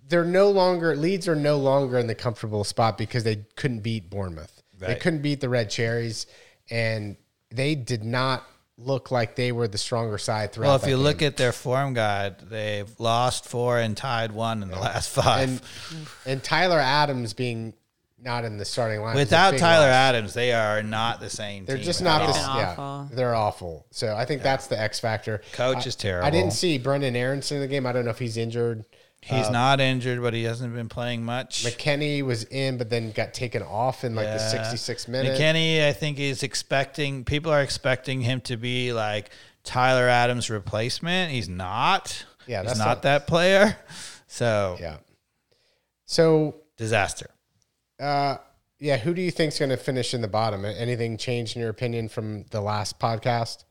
they're 0.08 0.24
no 0.24 0.50
longer 0.50 0.94
Leeds 0.96 1.26
are 1.28 1.34
no 1.36 1.56
longer 1.58 1.98
in 1.98 2.06
the 2.06 2.14
comfortable 2.14 2.64
spot 2.64 2.98
because 2.98 3.24
they 3.24 3.44
couldn't 3.56 3.80
beat 3.80 4.08
Bournemouth. 4.10 4.62
They 4.78 4.94
couldn't 4.96 5.22
beat 5.22 5.40
the 5.40 5.48
Red 5.48 5.70
Cherries, 5.70 6.26
and 6.70 7.16
they 7.54 7.74
did 7.74 8.04
not 8.04 8.44
look 8.78 9.10
like 9.10 9.36
they 9.36 9.52
were 9.52 9.68
the 9.68 9.78
stronger 9.78 10.18
side 10.18 10.52
throughout. 10.52 10.66
Well, 10.68 10.76
if 10.76 10.82
that 10.82 10.90
you 10.90 10.96
game. 10.96 11.04
look 11.04 11.22
at 11.22 11.36
their 11.36 11.52
form 11.52 11.94
guide, 11.94 12.40
they've 12.40 12.90
lost 12.98 13.46
four 13.46 13.78
and 13.78 13.96
tied 13.96 14.32
one 14.32 14.62
in 14.62 14.70
the 14.70 14.78
last 14.78 15.10
five. 15.10 15.48
and 15.48 15.60
and 16.26 16.42
Tyler 16.42 16.80
Adams 16.80 17.32
being 17.34 17.74
not 18.24 18.44
in 18.44 18.56
the 18.56 18.64
starting 18.64 19.00
line 19.00 19.16
Without 19.16 19.56
Tyler 19.58 19.86
loss. 19.86 19.94
Adams, 19.94 20.34
they 20.34 20.52
are 20.52 20.82
not 20.82 21.18
the 21.20 21.28
same. 21.28 21.64
They're 21.64 21.76
team 21.76 21.84
just 21.84 22.02
not 22.02 22.22
all. 22.22 22.26
this. 22.28 22.36
Yeah, 22.36 23.08
they're 23.16 23.34
awful. 23.34 23.86
So 23.90 24.14
I 24.14 24.24
think 24.24 24.42
that's 24.42 24.68
the 24.68 24.80
X 24.80 25.00
factor. 25.00 25.42
Coach 25.52 25.78
I- 25.78 25.88
is 25.88 25.96
terrible. 25.96 26.26
I 26.26 26.30
didn't 26.30 26.52
see 26.52 26.78
Brenden 26.78 27.16
Aaronson 27.16 27.56
in 27.56 27.60
the 27.62 27.68
game. 27.68 27.84
I 27.84 27.92
don't 27.92 28.04
know 28.04 28.10
if 28.12 28.18
he's 28.20 28.36
injured. 28.36 28.84
He's 29.24 29.50
not 29.50 29.80
injured, 29.80 30.20
but 30.20 30.34
he 30.34 30.42
hasn't 30.42 30.74
been 30.74 30.88
playing 30.88 31.24
much. 31.24 31.64
McKennie 31.64 32.22
was 32.22 32.42
in, 32.44 32.76
but 32.76 32.90
then 32.90 33.12
got 33.12 33.32
taken 33.32 33.62
off 33.62 34.02
in 34.02 34.16
like 34.16 34.26
the 34.26 34.38
66 34.38 35.06
minutes. 35.06 35.38
McKennie, 35.38 35.86
I 35.86 35.92
think, 35.92 36.18
is 36.18 36.42
expecting 36.42 37.24
people 37.24 37.52
are 37.52 37.62
expecting 37.62 38.20
him 38.20 38.40
to 38.42 38.56
be 38.56 38.92
like 38.92 39.30
Tyler 39.62 40.08
Adams' 40.08 40.50
replacement. 40.50 41.30
He's 41.30 41.48
not. 41.48 42.24
Yeah, 42.48 42.62
he's 42.64 42.76
not, 42.78 42.86
not- 42.86 43.02
that 43.02 43.26
player. 43.26 43.76
So 44.26 44.78
Yeah. 44.80 44.96
So, 46.06 46.56
disaster. 46.78 47.30
uh, 48.00 48.38
yeah, 48.80 48.96
who 48.96 49.12
do 49.14 49.20
you 49.22 49.30
think's 49.30 49.58
going 49.58 49.68
to 49.70 49.76
finish 49.76 50.14
in 50.14 50.22
the 50.22 50.28
bottom? 50.28 50.64
Anything 50.64 51.16
changed 51.18 51.54
in 51.54 51.60
your 51.60 51.68
opinion 51.70 52.08
from 52.08 52.44
the 52.50 52.60
last 52.62 52.98
podcast? 52.98 53.64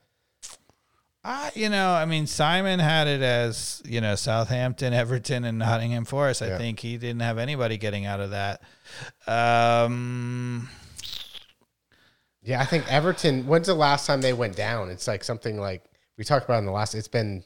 I, 1.23 1.51
you 1.53 1.69
know, 1.69 1.91
I 1.91 2.05
mean, 2.05 2.25
Simon 2.25 2.79
had 2.79 3.07
it 3.07 3.21
as 3.21 3.81
you 3.85 4.01
know 4.01 4.15
Southampton, 4.15 4.93
Everton, 4.93 5.43
and 5.45 5.59
Nottingham 5.59 6.05
Forest. 6.05 6.41
I 6.41 6.47
Yeah. 6.47 6.57
think 6.57 6.79
he 6.79 6.97
didn't 6.97 7.21
have 7.21 7.37
anybody 7.37 7.77
getting 7.77 8.05
out 8.05 8.19
of 8.19 8.31
that. 8.31 8.61
Um, 9.27 10.69
Yeah, 12.41 12.59
I 12.59 12.65
think 12.65 12.91
Everton. 12.91 13.45
When's 13.45 13.67
the 13.67 13.75
last 13.75 14.07
time 14.07 14.21
they 14.21 14.33
went 14.33 14.55
down? 14.55 14.89
It's 14.89 15.07
like 15.07 15.23
something 15.23 15.59
like 15.59 15.83
we 16.17 16.23
talked 16.23 16.45
about 16.45 16.57
in 16.59 16.65
the 16.65 16.71
last. 16.71 16.95
It's 16.95 17.07
been. 17.07 17.43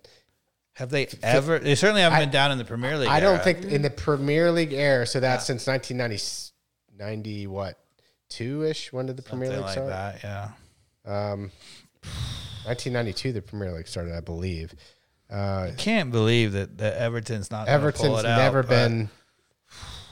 have 0.75 0.89
they 0.89 1.07
ever? 1.21 1.59
They 1.59 1.75
certainly 1.75 2.01
haven't 2.01 2.17
I- 2.17 2.21
been 2.21 2.31
down 2.31 2.51
in 2.53 2.57
the 2.57 2.65
Premier 2.65 2.97
League. 2.97 3.09
I 3.09 3.19
don't 3.19 3.35
era. 3.35 3.43
think 3.43 3.65
in 3.65 3.81
the 3.81 3.89
Premier 3.89 4.51
League 4.53 4.71
era. 4.71 5.05
So 5.05 5.19
that's 5.19 5.45
since 5.45 5.67
1990, 5.67 6.53
90 6.97 7.47
what 7.47 7.77
two 8.29 8.63
ish. 8.63 8.93
When 8.93 9.05
did 9.05 9.17
the 9.17 9.21
Premier 9.21 9.47
something 9.47 9.57
League 9.65 9.65
like 9.65 9.89
start? 9.89 10.21
that. 10.23 10.53
Yeah. 11.05 11.31
Um, 11.31 11.51
1992, 12.65 13.31
the 13.33 13.41
Premier 13.41 13.71
League 13.71 13.87
started, 13.87 14.15
I 14.15 14.19
believe. 14.21 14.73
Uh, 15.29 15.71
Can't 15.77 16.11
believe 16.11 16.51
that, 16.53 16.77
that 16.77 16.97
Everton's 16.97 17.49
not. 17.51 17.65
gonna 17.67 17.79
pull 17.79 17.87
Everton's 17.87 18.19
it 18.19 18.25
out, 18.25 18.37
never 18.37 18.63
but- 18.63 18.69
been 18.69 19.09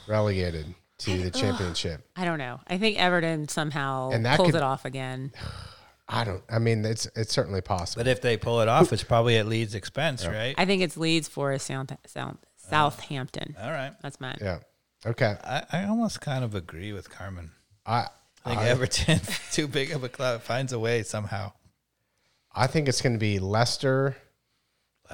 relegated 0.08 0.74
to 1.00 1.18
the 1.22 1.32
championship. 1.32 2.02
I 2.16 2.26
don't 2.26 2.38
know. 2.40 2.60
I 2.68 2.78
think 2.78 3.00
Everton 3.00 3.48
somehow 3.48 4.12
And 4.12 4.26
that 4.26 4.38
pulls 4.38 4.50
could- 4.52 4.56
it 4.58 4.64
off 4.64 4.86
again. 4.86 5.32
I 6.08 6.26
don't. 6.26 6.44
I 6.50 6.60
mean, 6.60 6.84
it's 6.84 7.08
it's 7.16 7.34
certainly 7.34 7.62
possible. 7.62 8.02
But 8.04 8.10
if 8.10 8.22
they 8.22 8.36
pull 8.36 8.60
it 8.60 8.68
off, 8.68 8.92
it's 8.92 9.04
probably 9.06 9.38
at 9.38 9.48
Leeds' 9.48 9.74
expense, 9.74 10.28
right? 10.28 10.54
I 10.58 10.66
think 10.66 10.82
it's 10.82 10.98
Leeds, 10.98 11.30
Forest, 11.30 11.68
South, 11.68 11.88
South, 12.06 12.36
Southampton. 12.58 13.56
All 13.60 13.72
right. 13.72 13.94
That's 14.02 14.20
mine. 14.20 14.38
yeah. 14.42 14.60
Okay. 15.06 15.36
I, 15.44 15.64
I 15.72 15.86
almost 15.86 16.20
kind 16.20 16.44
of 16.44 16.56
agree 16.56 16.92
with 16.92 17.10
Carmen. 17.10 17.52
I 17.86 18.08
I 18.46 18.50
think 18.50 18.62
Everton, 18.64 19.22
too 19.54 19.68
big 19.68 19.92
of 19.92 20.04
a 20.04 20.10
club, 20.10 20.42
finds 20.42 20.74
a 20.74 20.78
way 20.80 21.04
somehow. 21.04 21.54
I 22.56 22.68
think 22.68 22.88
it's 22.88 23.02
going 23.02 23.14
to 23.14 23.20
be 23.20 23.40
Leicester, 23.40 24.16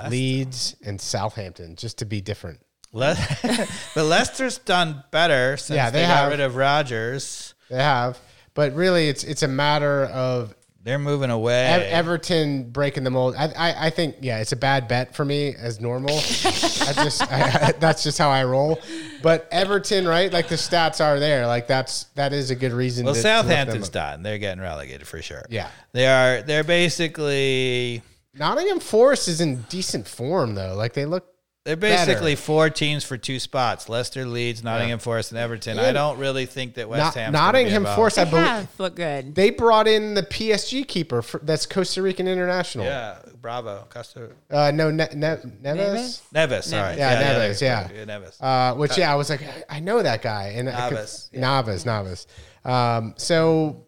Leeds, 0.09 0.75
and 0.85 0.99
Southampton, 0.99 1.75
just 1.75 1.99
to 1.99 2.05
be 2.05 2.21
different. 2.21 2.59
Le- 2.91 3.17
but 3.95 4.03
Leicester's 4.05 4.57
done 4.59 5.03
better 5.11 5.57
since 5.57 5.75
Yeah, 5.75 5.89
they, 5.89 6.01
they 6.01 6.07
got 6.07 6.17
have. 6.23 6.31
rid 6.31 6.39
of 6.39 6.55
Rodgers. 6.55 7.53
They 7.69 7.77
have, 7.81 8.17
but 8.55 8.73
really, 8.73 9.09
it's 9.09 9.23
it's 9.23 9.43
a 9.43 9.47
matter 9.47 10.05
of 10.05 10.55
They're 10.81 10.97
moving 10.99 11.29
away. 11.29 11.65
Ev- 11.65 11.81
Everton 11.81 12.69
breaking 12.71 13.03
the 13.03 13.09
mold. 13.09 13.35
I, 13.37 13.47
I, 13.47 13.87
I 13.87 13.89
think 13.89 14.15
yeah, 14.21 14.39
it's 14.39 14.53
a 14.53 14.55
bad 14.55 14.87
bet 14.87 15.13
for 15.13 15.25
me 15.25 15.53
as 15.55 15.79
normal. 15.81 16.15
I 16.15 16.93
just 16.95 17.21
I, 17.21 17.73
that's 17.79 18.01
just 18.03 18.17
how 18.17 18.29
I 18.29 18.45
roll. 18.45 18.79
But 19.21 19.47
Everton, 19.51 20.07
right? 20.07 20.31
Like 20.31 20.47
the 20.47 20.55
stats 20.55 21.03
are 21.03 21.19
there. 21.19 21.45
Like 21.47 21.67
that's 21.67 22.05
that 22.15 22.31
is 22.31 22.49
a 22.49 22.55
good 22.55 22.71
reason. 22.71 23.05
well, 23.05 23.13
to, 23.13 23.19
to 23.19 23.27
Southampton's 23.27 23.87
up. 23.87 23.93
done. 23.93 24.23
They're 24.23 24.37
getting 24.37 24.61
relegated 24.61 25.05
for 25.05 25.21
sure. 25.21 25.43
Yeah. 25.49 25.69
they 25.91 26.07
are. 26.07 26.41
They're 26.43 26.63
basically 26.63 28.01
Nottingham 28.35 28.79
Forest 28.79 29.27
is 29.27 29.41
in 29.41 29.63
decent 29.69 30.07
form 30.07 30.55
though. 30.55 30.75
Like 30.75 30.93
they 30.93 31.05
look. 31.05 31.25
They're 31.65 31.75
basically 31.75 32.35
four 32.35 32.69
teams 32.69 33.03
for 33.03 33.17
two 33.17 33.37
spots: 33.39 33.89
Leicester, 33.89 34.25
Leeds, 34.25 34.63
Nottingham 34.63 34.99
Forest, 34.99 35.31
and 35.31 35.39
Everton. 35.39 35.77
I 35.77 35.91
don't 35.91 36.17
really 36.17 36.45
think 36.45 36.75
that 36.75 36.87
West 36.89 36.99
Not, 36.99 37.13
Ham. 37.15 37.33
Nottingham 37.33 37.85
Forest, 37.85 38.17
I 38.17 38.23
They 38.23 38.29
believe 38.31 38.45
have 38.47 38.79
looked 38.79 38.95
good. 38.95 39.35
they 39.35 39.49
brought 39.51 39.87
in 39.87 40.13
the 40.13 40.23
PSG 40.23 40.87
keeper. 40.87 41.21
For, 41.21 41.39
that's 41.43 41.65
Costa 41.65 42.01
Rican 42.01 42.27
international. 42.27 42.85
Yeah, 42.85 43.17
bravo, 43.41 43.85
Costa 43.89 44.29
Uh, 44.49 44.71
no, 44.73 44.89
ne- 44.89 45.07
ne- 45.13 45.35
Neves. 45.35 45.61
Neves? 45.61 46.21
Neves. 46.33 46.63
Sorry, 46.63 46.97
Yeah, 46.97 47.21
Neves, 47.21 47.61
yeah. 47.61 47.87
Neves. 48.05 48.41
Uh, 48.41 48.75
which 48.75 48.97
yeah, 48.97 49.11
I 49.11 49.15
was 49.15 49.29
like, 49.29 49.41
I- 49.43 49.77
I 49.77 49.79
know 49.81 50.01
that 50.01 50.21
guy, 50.21 50.53
and 50.55 50.69
I 50.69 50.89
could- 50.89 50.97
Navas, 50.97 51.29
Navas, 51.33 51.85
Navas. 51.85 52.27
Um, 52.65 53.13
so 53.17 53.85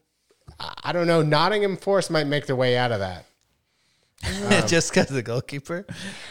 I- 0.60 0.74
I 0.86 0.92
don't 0.92 1.08
know. 1.08 1.22
Nottingham 1.22 1.78
Forest 1.78 2.12
might 2.12 2.28
make 2.28 2.46
their 2.48 2.56
way 2.56 2.78
out 2.78 2.92
of 2.92 3.00
that. 3.00 3.26
Just 4.68 4.92
because 4.92 5.08
the 5.08 5.24
goalkeeper. 5.24 5.86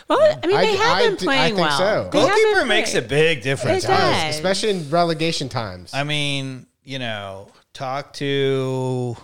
Well, 0.08 0.38
I 0.42 0.46
mean, 0.46 0.56
I- 0.56 0.66
they 0.66 0.76
have 0.76 0.96
I 0.96 1.06
been 1.08 1.16
d- 1.16 1.22
I 1.22 1.24
playing 1.26 1.54
think 1.56 1.68
well. 1.68 1.78
so. 1.78 2.10
They 2.12 2.18
have 2.20 2.28
Goalkeeper 2.28 2.64
makes 2.66 2.90
a 2.94 3.02
playing- 3.02 3.08
big 3.08 3.42
difference. 3.42 3.84
It 3.84 3.88
Does, 3.88 3.98
does. 4.22 4.34
especially 4.36 4.70
in 4.70 4.90
relegation 4.90 5.48
times. 5.48 5.92
I 5.94 6.04
mean, 6.04 6.66
you 6.84 6.98
know, 6.98 7.48
talk 7.72 8.12
to 8.14 9.16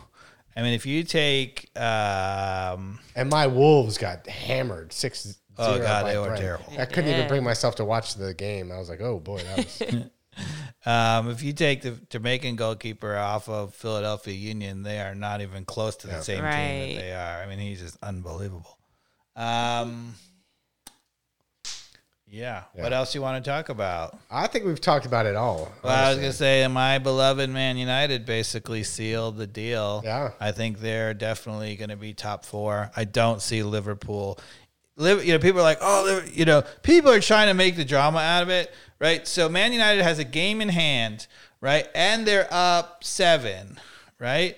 I 0.56 0.62
mean, 0.62 0.72
if 0.72 0.86
you 0.86 1.02
take, 1.05 1.68
um, 1.78 2.98
And 3.14 3.28
my 3.30 3.47
Wolves 3.47 3.98
got 3.98 4.26
hammered 4.26 4.93
six. 4.93 5.38
Oh, 5.59 5.74
zero 5.74 5.86
God, 5.86 6.02
by 6.05 6.12
they 6.12 6.18
were 6.18 6.26
Brent. 6.28 6.40
terrible. 6.40 6.72
I 6.78 6.84
couldn't 6.86 7.10
even 7.10 7.28
bring 7.28 7.43
myself 7.44 7.76
to 7.76 7.84
watch 7.84 8.14
the 8.14 8.34
game. 8.34 8.70
I 8.72 8.78
was 8.78 8.88
like, 8.90 9.01
oh 9.01 9.18
boy, 9.20 9.38
that 9.43 9.56
was. 9.59 9.82
um, 10.84 11.30
if 11.30 11.42
you 11.42 11.52
take 11.52 11.82
the 11.82 11.92
Jamaican 12.10 12.56
goalkeeper 12.56 13.16
off 13.16 13.48
of 13.48 13.74
Philadelphia 13.74 14.34
Union, 14.34 14.82
they 14.82 15.00
are 15.00 15.14
not 15.14 15.40
even 15.40 15.64
close 15.64 15.96
to 15.96 16.06
the 16.06 16.20
same 16.22 16.36
team 16.36 16.44
that 16.44 17.00
they 17.02 17.12
are. 17.12 17.42
I 17.42 17.46
mean, 17.46 17.58
he's 17.58 17.80
just 17.80 17.96
unbelievable. 18.02 18.78
Um, 19.34 20.14
yeah. 22.28 22.64
What 22.74 22.92
else 22.92 23.14
you 23.14 23.22
want 23.22 23.42
to 23.42 23.48
talk 23.50 23.68
about? 23.68 24.18
I 24.30 24.46
think 24.48 24.64
we've 24.64 24.80
talked 24.80 25.06
about 25.06 25.26
it 25.26 25.36
all. 25.36 25.72
Well, 25.82 25.92
I 25.94 26.08
was 26.10 26.16
gonna 26.18 26.32
say, 26.32 26.66
my 26.66 26.98
beloved 26.98 27.48
Man 27.48 27.76
United 27.76 28.26
basically 28.26 28.82
sealed 28.82 29.36
the 29.36 29.46
deal. 29.46 30.02
Yeah. 30.04 30.32
I 30.40 30.50
think 30.52 30.80
they're 30.80 31.14
definitely 31.14 31.76
going 31.76 31.90
to 31.90 31.96
be 31.96 32.14
top 32.14 32.44
four. 32.44 32.90
I 32.96 33.04
don't 33.04 33.40
see 33.40 33.62
Liverpool. 33.62 34.38
Liv- 34.96 35.24
You 35.24 35.34
know, 35.34 35.38
people 35.38 35.60
are 35.60 35.64
like, 35.64 35.78
oh, 35.80 36.22
you 36.32 36.44
know, 36.44 36.62
people 36.82 37.10
are 37.12 37.20
trying 37.20 37.46
to 37.48 37.54
make 37.54 37.76
the 37.76 37.84
drama 37.84 38.18
out 38.18 38.42
of 38.42 38.48
it, 38.50 38.72
right? 38.98 39.27
So 39.27 39.48
Man 39.48 39.73
United 39.73 40.02
has 40.02 40.18
a 40.18 40.24
game 40.24 40.60
in 40.60 40.68
hand, 40.68 41.27
right, 41.60 41.89
and 41.94 42.27
they're 42.27 42.48
up 42.51 43.05
seven, 43.05 43.78
right? 44.18 44.56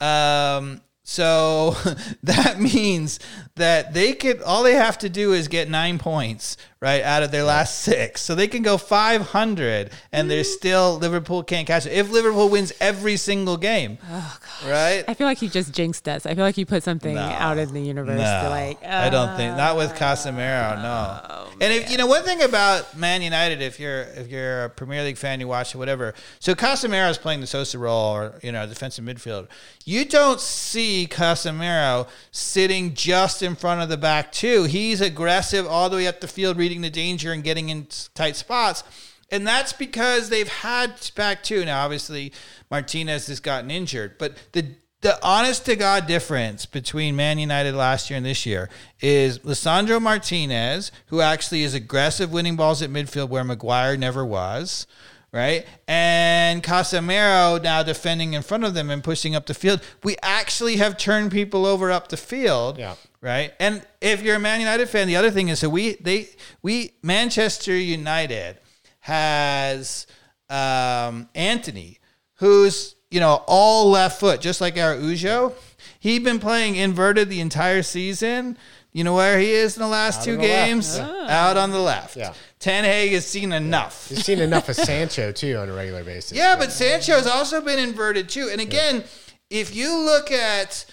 Um, 0.00 0.82
so 1.02 1.76
that 2.22 2.60
means 2.60 3.18
that 3.58 3.94
they 3.94 4.12
could 4.12 4.42
all 4.42 4.62
they 4.62 4.74
have 4.74 4.98
to 4.98 5.08
do 5.08 5.32
is 5.32 5.48
get 5.48 5.68
nine 5.68 5.98
points 5.98 6.56
right 6.80 7.02
out 7.02 7.22
of 7.22 7.32
their 7.32 7.42
last 7.42 7.80
six, 7.80 8.20
so 8.20 8.34
they 8.34 8.48
can 8.48 8.62
go 8.62 8.78
five 8.78 9.20
hundred, 9.20 9.90
and 10.12 10.30
they're 10.30 10.42
mm. 10.42 10.46
still 10.46 10.98
Liverpool 10.98 11.42
can't 11.42 11.66
catch 11.66 11.86
it 11.86 11.92
if 11.92 12.10
Liverpool 12.10 12.48
wins 12.48 12.72
every 12.80 13.16
single 13.16 13.56
game, 13.56 13.98
oh, 14.10 14.38
right? 14.66 15.04
I 15.08 15.14
feel 15.14 15.26
like 15.26 15.42
you 15.42 15.48
just 15.48 15.72
jinxed 15.72 16.08
us. 16.08 16.26
I 16.26 16.34
feel 16.34 16.44
like 16.44 16.56
you 16.56 16.66
put 16.66 16.82
something 16.82 17.14
No. 17.14 17.20
out 17.20 17.58
in 17.58 17.72
the 17.72 17.80
universe 17.80 18.18
No, 18.18 18.42
to 18.44 18.48
like. 18.50 18.84
I 18.84 19.10
don't 19.10 19.36
think 19.36 19.56
not 19.56 19.76
with 19.76 19.92
oh, 19.92 19.96
Casemiro. 19.96 20.76
No. 20.76 21.20
Oh, 21.28 21.48
and 21.60 21.72
if 21.72 21.90
you 21.90 21.98
know 21.98 22.06
one 22.06 22.22
thing 22.22 22.42
about 22.42 22.96
Man 22.96 23.22
United, 23.22 23.60
if 23.60 23.80
you're 23.80 24.02
if 24.02 24.28
you're 24.28 24.64
a 24.64 24.70
Premier 24.70 25.02
League 25.02 25.18
fan, 25.18 25.40
you 25.40 25.48
watch 25.48 25.74
it, 25.74 25.78
whatever. 25.78 26.14
So 26.38 26.54
Casemiro 26.54 27.10
is 27.10 27.18
playing 27.18 27.40
the 27.40 27.46
Sosa 27.46 27.78
role, 27.78 28.14
or 28.14 28.34
you 28.42 28.52
know, 28.52 28.66
defensive 28.66 29.04
midfield. 29.04 29.48
You 29.84 30.04
don't 30.04 30.40
see 30.40 31.08
Casemiro 31.10 32.06
sitting 32.30 32.94
just 32.94 33.42
in 33.42 33.47
front 33.54 33.80
of 33.80 33.88
the 33.88 33.96
back 33.96 34.32
two. 34.32 34.64
He's 34.64 35.00
aggressive 35.00 35.66
all 35.66 35.90
the 35.90 35.96
way 35.96 36.06
up 36.06 36.20
the 36.20 36.28
field, 36.28 36.56
reading 36.56 36.80
the 36.80 36.90
danger 36.90 37.32
and 37.32 37.44
getting 37.44 37.68
in 37.68 37.86
tight 38.14 38.36
spots. 38.36 38.84
And 39.30 39.46
that's 39.46 39.72
because 39.72 40.30
they've 40.30 40.48
had 40.48 40.94
back 41.14 41.42
two. 41.42 41.64
Now, 41.64 41.84
obviously, 41.84 42.32
Martinez 42.70 43.26
has 43.26 43.40
gotten 43.40 43.70
injured, 43.70 44.16
but 44.18 44.36
the 44.52 44.74
the 45.00 45.24
honest 45.24 45.64
to 45.66 45.76
God 45.76 46.08
difference 46.08 46.66
between 46.66 47.14
Man 47.14 47.38
United 47.38 47.74
last 47.74 48.10
year 48.10 48.16
and 48.16 48.26
this 48.26 48.44
year 48.44 48.68
is 49.00 49.38
Lisandro 49.40 50.02
Martinez, 50.02 50.90
who 51.06 51.20
actually 51.20 51.62
is 51.62 51.72
aggressive 51.72 52.32
winning 52.32 52.56
balls 52.56 52.82
at 52.82 52.90
midfield 52.90 53.28
where 53.28 53.44
Maguire 53.44 53.96
never 53.96 54.24
was, 54.24 54.88
right? 55.32 55.66
And 55.86 56.62
Casemiro 56.62 57.62
now 57.62 57.82
defending 57.82 58.34
in 58.34 58.42
front 58.42 58.64
of 58.64 58.74
them 58.74 58.90
and 58.90 59.02
pushing 59.02 59.34
up 59.34 59.46
the 59.46 59.54
field. 59.54 59.80
We 60.02 60.16
actually 60.22 60.76
have 60.76 60.96
turned 60.96 61.32
people 61.32 61.66
over 61.66 61.90
up 61.90 62.08
the 62.08 62.16
field. 62.16 62.78
Yeah. 62.78 62.94
Right. 63.20 63.52
And 63.58 63.84
if 64.00 64.22
you're 64.22 64.36
a 64.36 64.40
Man 64.40 64.60
United 64.60 64.88
fan, 64.88 65.08
the 65.08 65.16
other 65.16 65.30
thing 65.30 65.48
is 65.48 65.60
that 65.60 65.70
we 65.70 65.94
they 65.94 66.28
we 66.62 66.92
Manchester 67.02 67.76
United 67.76 68.58
has 69.00 70.06
um, 70.48 71.28
Antony, 71.34 71.98
who's 72.34 72.94
you 73.10 73.18
know 73.18 73.42
all 73.46 73.90
left 73.90 74.20
foot, 74.20 74.40
just 74.40 74.60
like 74.60 74.78
Araujo. 74.78 75.54
He'd 75.98 76.22
been 76.22 76.38
playing 76.38 76.76
inverted 76.76 77.28
the 77.28 77.40
entire 77.40 77.82
season. 77.82 78.56
You 78.98 79.04
know 79.04 79.14
where 79.14 79.38
he 79.38 79.52
is 79.52 79.76
in 79.76 79.80
the 79.80 79.88
last 79.88 80.24
two 80.24 80.32
on 80.32 80.38
the 80.38 80.48
left. 80.48 80.66
games? 80.66 80.98
Out 80.98 81.56
on 81.56 81.70
the 81.70 81.78
left. 81.78 82.16
Yeah. 82.16 82.34
Ten 82.58 82.82
Hag 82.82 83.12
has 83.12 83.24
seen 83.24 83.52
enough. 83.52 84.08
You've 84.10 84.24
seen 84.24 84.40
enough 84.40 84.68
of 84.68 84.74
Sancho 84.90 85.30
too 85.30 85.56
on 85.56 85.68
a 85.68 85.72
regular 85.72 86.02
basis. 86.02 86.36
Yeah, 86.36 86.56
but 86.58 86.72
Sancho's 86.72 87.28
also 87.28 87.60
been 87.60 87.78
inverted 87.78 88.28
too. 88.28 88.48
And 88.50 88.60
again, 88.60 89.04
if 89.50 89.72
you 89.72 89.96
look 89.96 90.32
at 90.32 90.84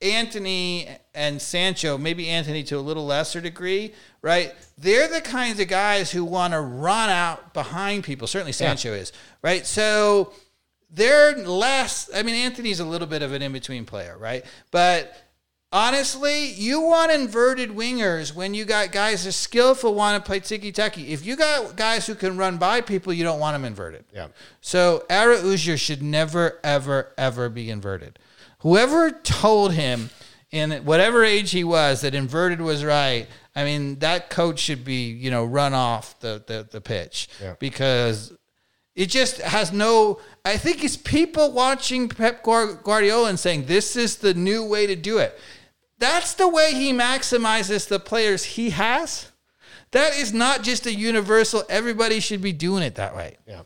Antony 0.00 0.88
and 1.14 1.42
Sancho, 1.42 1.98
maybe 1.98 2.26
Antony 2.30 2.62
to 2.64 2.78
a 2.78 2.80
little 2.80 3.04
lesser 3.04 3.42
degree, 3.42 3.92
right? 4.22 4.54
They're 4.78 5.06
the 5.06 5.20
kinds 5.20 5.60
of 5.60 5.68
guys 5.68 6.10
who 6.10 6.24
want 6.24 6.54
to 6.54 6.60
run 6.62 7.10
out 7.10 7.52
behind 7.52 8.04
people. 8.04 8.26
Certainly 8.26 8.52
Sancho 8.52 8.94
is, 8.94 9.12
right? 9.42 9.66
So 9.66 10.32
they're 10.90 11.36
less. 11.36 12.08
I 12.14 12.22
mean, 12.22 12.34
Antony's 12.34 12.80
a 12.80 12.86
little 12.86 13.06
bit 13.06 13.20
of 13.20 13.32
an 13.32 13.42
in 13.42 13.52
between 13.52 13.84
player, 13.84 14.16
right? 14.16 14.42
But 14.70 15.14
honestly, 15.72 16.46
you 16.52 16.80
want 16.80 17.12
inverted 17.12 17.70
wingers 17.70 18.34
when 18.34 18.54
you 18.54 18.64
got 18.64 18.92
guys 18.92 19.24
that 19.24 19.30
are 19.30 19.32
skillful, 19.32 19.94
want 19.94 20.22
to 20.22 20.26
play 20.26 20.40
tiki 20.40 20.72
taki. 20.72 21.12
If 21.12 21.24
you 21.26 21.36
got 21.36 21.76
guys 21.76 22.06
who 22.06 22.14
can 22.14 22.36
run 22.36 22.56
by 22.58 22.80
people, 22.80 23.12
you 23.12 23.24
don't 23.24 23.40
want 23.40 23.54
them 23.54 23.64
inverted. 23.64 24.04
Yeah. 24.14 24.28
So 24.60 25.04
Araujo 25.10 25.76
should 25.76 26.02
never, 26.02 26.58
ever, 26.64 27.12
ever 27.18 27.48
be 27.48 27.70
inverted. 27.70 28.18
Whoever 28.60 29.10
told 29.10 29.72
him 29.72 30.10
in 30.50 30.70
whatever 30.84 31.24
age 31.24 31.50
he 31.50 31.64
was 31.64 32.00
that 32.00 32.14
inverted 32.14 32.60
was 32.60 32.84
right, 32.84 33.26
I 33.54 33.64
mean, 33.64 33.98
that 34.00 34.30
coach 34.30 34.58
should 34.60 34.84
be, 34.84 35.10
you 35.10 35.30
know, 35.30 35.44
run 35.44 35.74
off 35.74 36.18
the, 36.20 36.42
the, 36.46 36.66
the 36.70 36.80
pitch 36.80 37.28
Yeah. 37.42 37.54
because 37.58 38.32
it 38.94 39.06
just 39.06 39.38
has 39.42 39.72
no. 39.72 40.20
I 40.44 40.56
think 40.56 40.82
it's 40.82 40.96
people 40.96 41.52
watching 41.52 42.08
Pep 42.08 42.42
Guardiola 42.42 43.28
and 43.28 43.38
saying 43.38 43.66
this 43.66 43.94
is 43.94 44.16
the 44.16 44.32
new 44.32 44.64
way 44.64 44.86
to 44.86 44.96
do 44.96 45.18
it. 45.18 45.38
That's 45.98 46.34
the 46.34 46.48
way 46.48 46.72
he 46.74 46.92
maximizes 46.92 47.88
the 47.88 47.98
players 47.98 48.44
he 48.44 48.70
has. 48.70 49.32
That 49.92 50.16
is 50.18 50.32
not 50.32 50.62
just 50.62 50.86
a 50.86 50.92
universal. 50.92 51.64
Everybody 51.68 52.20
should 52.20 52.42
be 52.42 52.52
doing 52.52 52.82
it 52.82 52.96
that 52.96 53.16
way. 53.16 53.36
Yeah. 53.46 53.62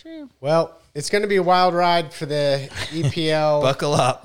True. 0.00 0.28
Well, 0.40 0.78
it's 0.94 1.10
going 1.10 1.22
to 1.22 1.28
be 1.28 1.36
a 1.36 1.42
wild 1.42 1.74
ride 1.74 2.12
for 2.12 2.26
the 2.26 2.68
EPL 2.90 3.62
Buckle 3.62 3.94
up. 3.94 4.22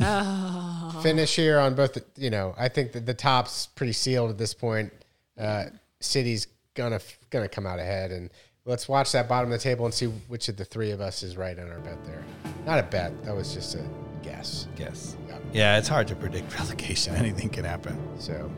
finish 1.01 1.35
here 1.35 1.59
on 1.59 1.75
both. 1.75 1.93
The, 1.93 2.03
you 2.17 2.29
know, 2.29 2.53
I 2.57 2.67
think 2.67 2.91
that 2.91 3.05
the 3.05 3.13
top's 3.13 3.67
pretty 3.67 3.93
sealed 3.93 4.29
at 4.29 4.37
this 4.37 4.53
point. 4.53 4.93
Uh, 5.37 5.65
City's 5.99 6.47
gonna 6.75 6.99
gonna 7.29 7.47
come 7.47 7.65
out 7.65 7.79
ahead, 7.79 8.11
and 8.11 8.29
let's 8.65 8.87
watch 8.87 9.11
that 9.11 9.27
bottom 9.27 9.51
of 9.51 9.59
the 9.59 9.63
table 9.63 9.85
and 9.85 9.93
see 9.93 10.07
which 10.27 10.47
of 10.49 10.57
the 10.57 10.65
three 10.65 10.91
of 10.91 11.01
us 11.01 11.23
is 11.23 11.35
right 11.37 11.57
on 11.57 11.69
our 11.69 11.79
bet 11.79 12.03
there. 12.05 12.23
Not 12.65 12.79
a 12.79 12.83
bet. 12.83 13.23
That 13.25 13.35
was 13.35 13.53
just 13.53 13.75
a 13.75 13.83
guess. 14.21 14.67
Guess. 14.75 15.17
Yeah. 15.27 15.37
Yeah, 15.51 15.77
it's 15.77 15.87
hard 15.87 16.07
to 16.07 16.15
predict 16.15 16.57
relegation. 16.59 17.15
Anything 17.15 17.49
can 17.49 17.65
happen. 17.65 17.97
So, 18.19 18.49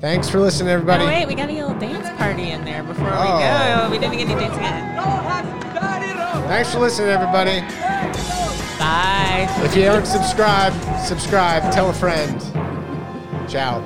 thanks 0.00 0.28
for 0.28 0.38
listening, 0.40 0.70
everybody. 0.70 1.04
Oh 1.04 1.06
wait, 1.08 1.26
we 1.26 1.34
got 1.34 1.50
a 1.50 1.52
little 1.52 1.74
dance 1.78 2.08
party 2.18 2.50
in 2.50 2.64
there 2.64 2.82
before 2.84 3.08
Oh. 3.10 3.10
we 3.10 3.42
go. 3.42 3.84
Oh. 3.86 3.90
We 3.90 3.98
didn't 3.98 4.16
get 4.18 4.28
any 4.28 4.40
dance 4.40 4.56
again. 4.56 4.84
Thanks 6.48 6.72
for 6.72 6.78
listening, 6.78 7.08
everybody. 7.10 7.60
Bye. 8.78 9.46
If 9.64 9.76
you 9.76 9.86
aren't 9.88 10.06
subscribed, 10.06 10.76
subscribe. 11.04 11.70
Tell 11.72 11.90
a 11.90 11.92
friend. 11.92 12.40
Ciao. 13.50 13.82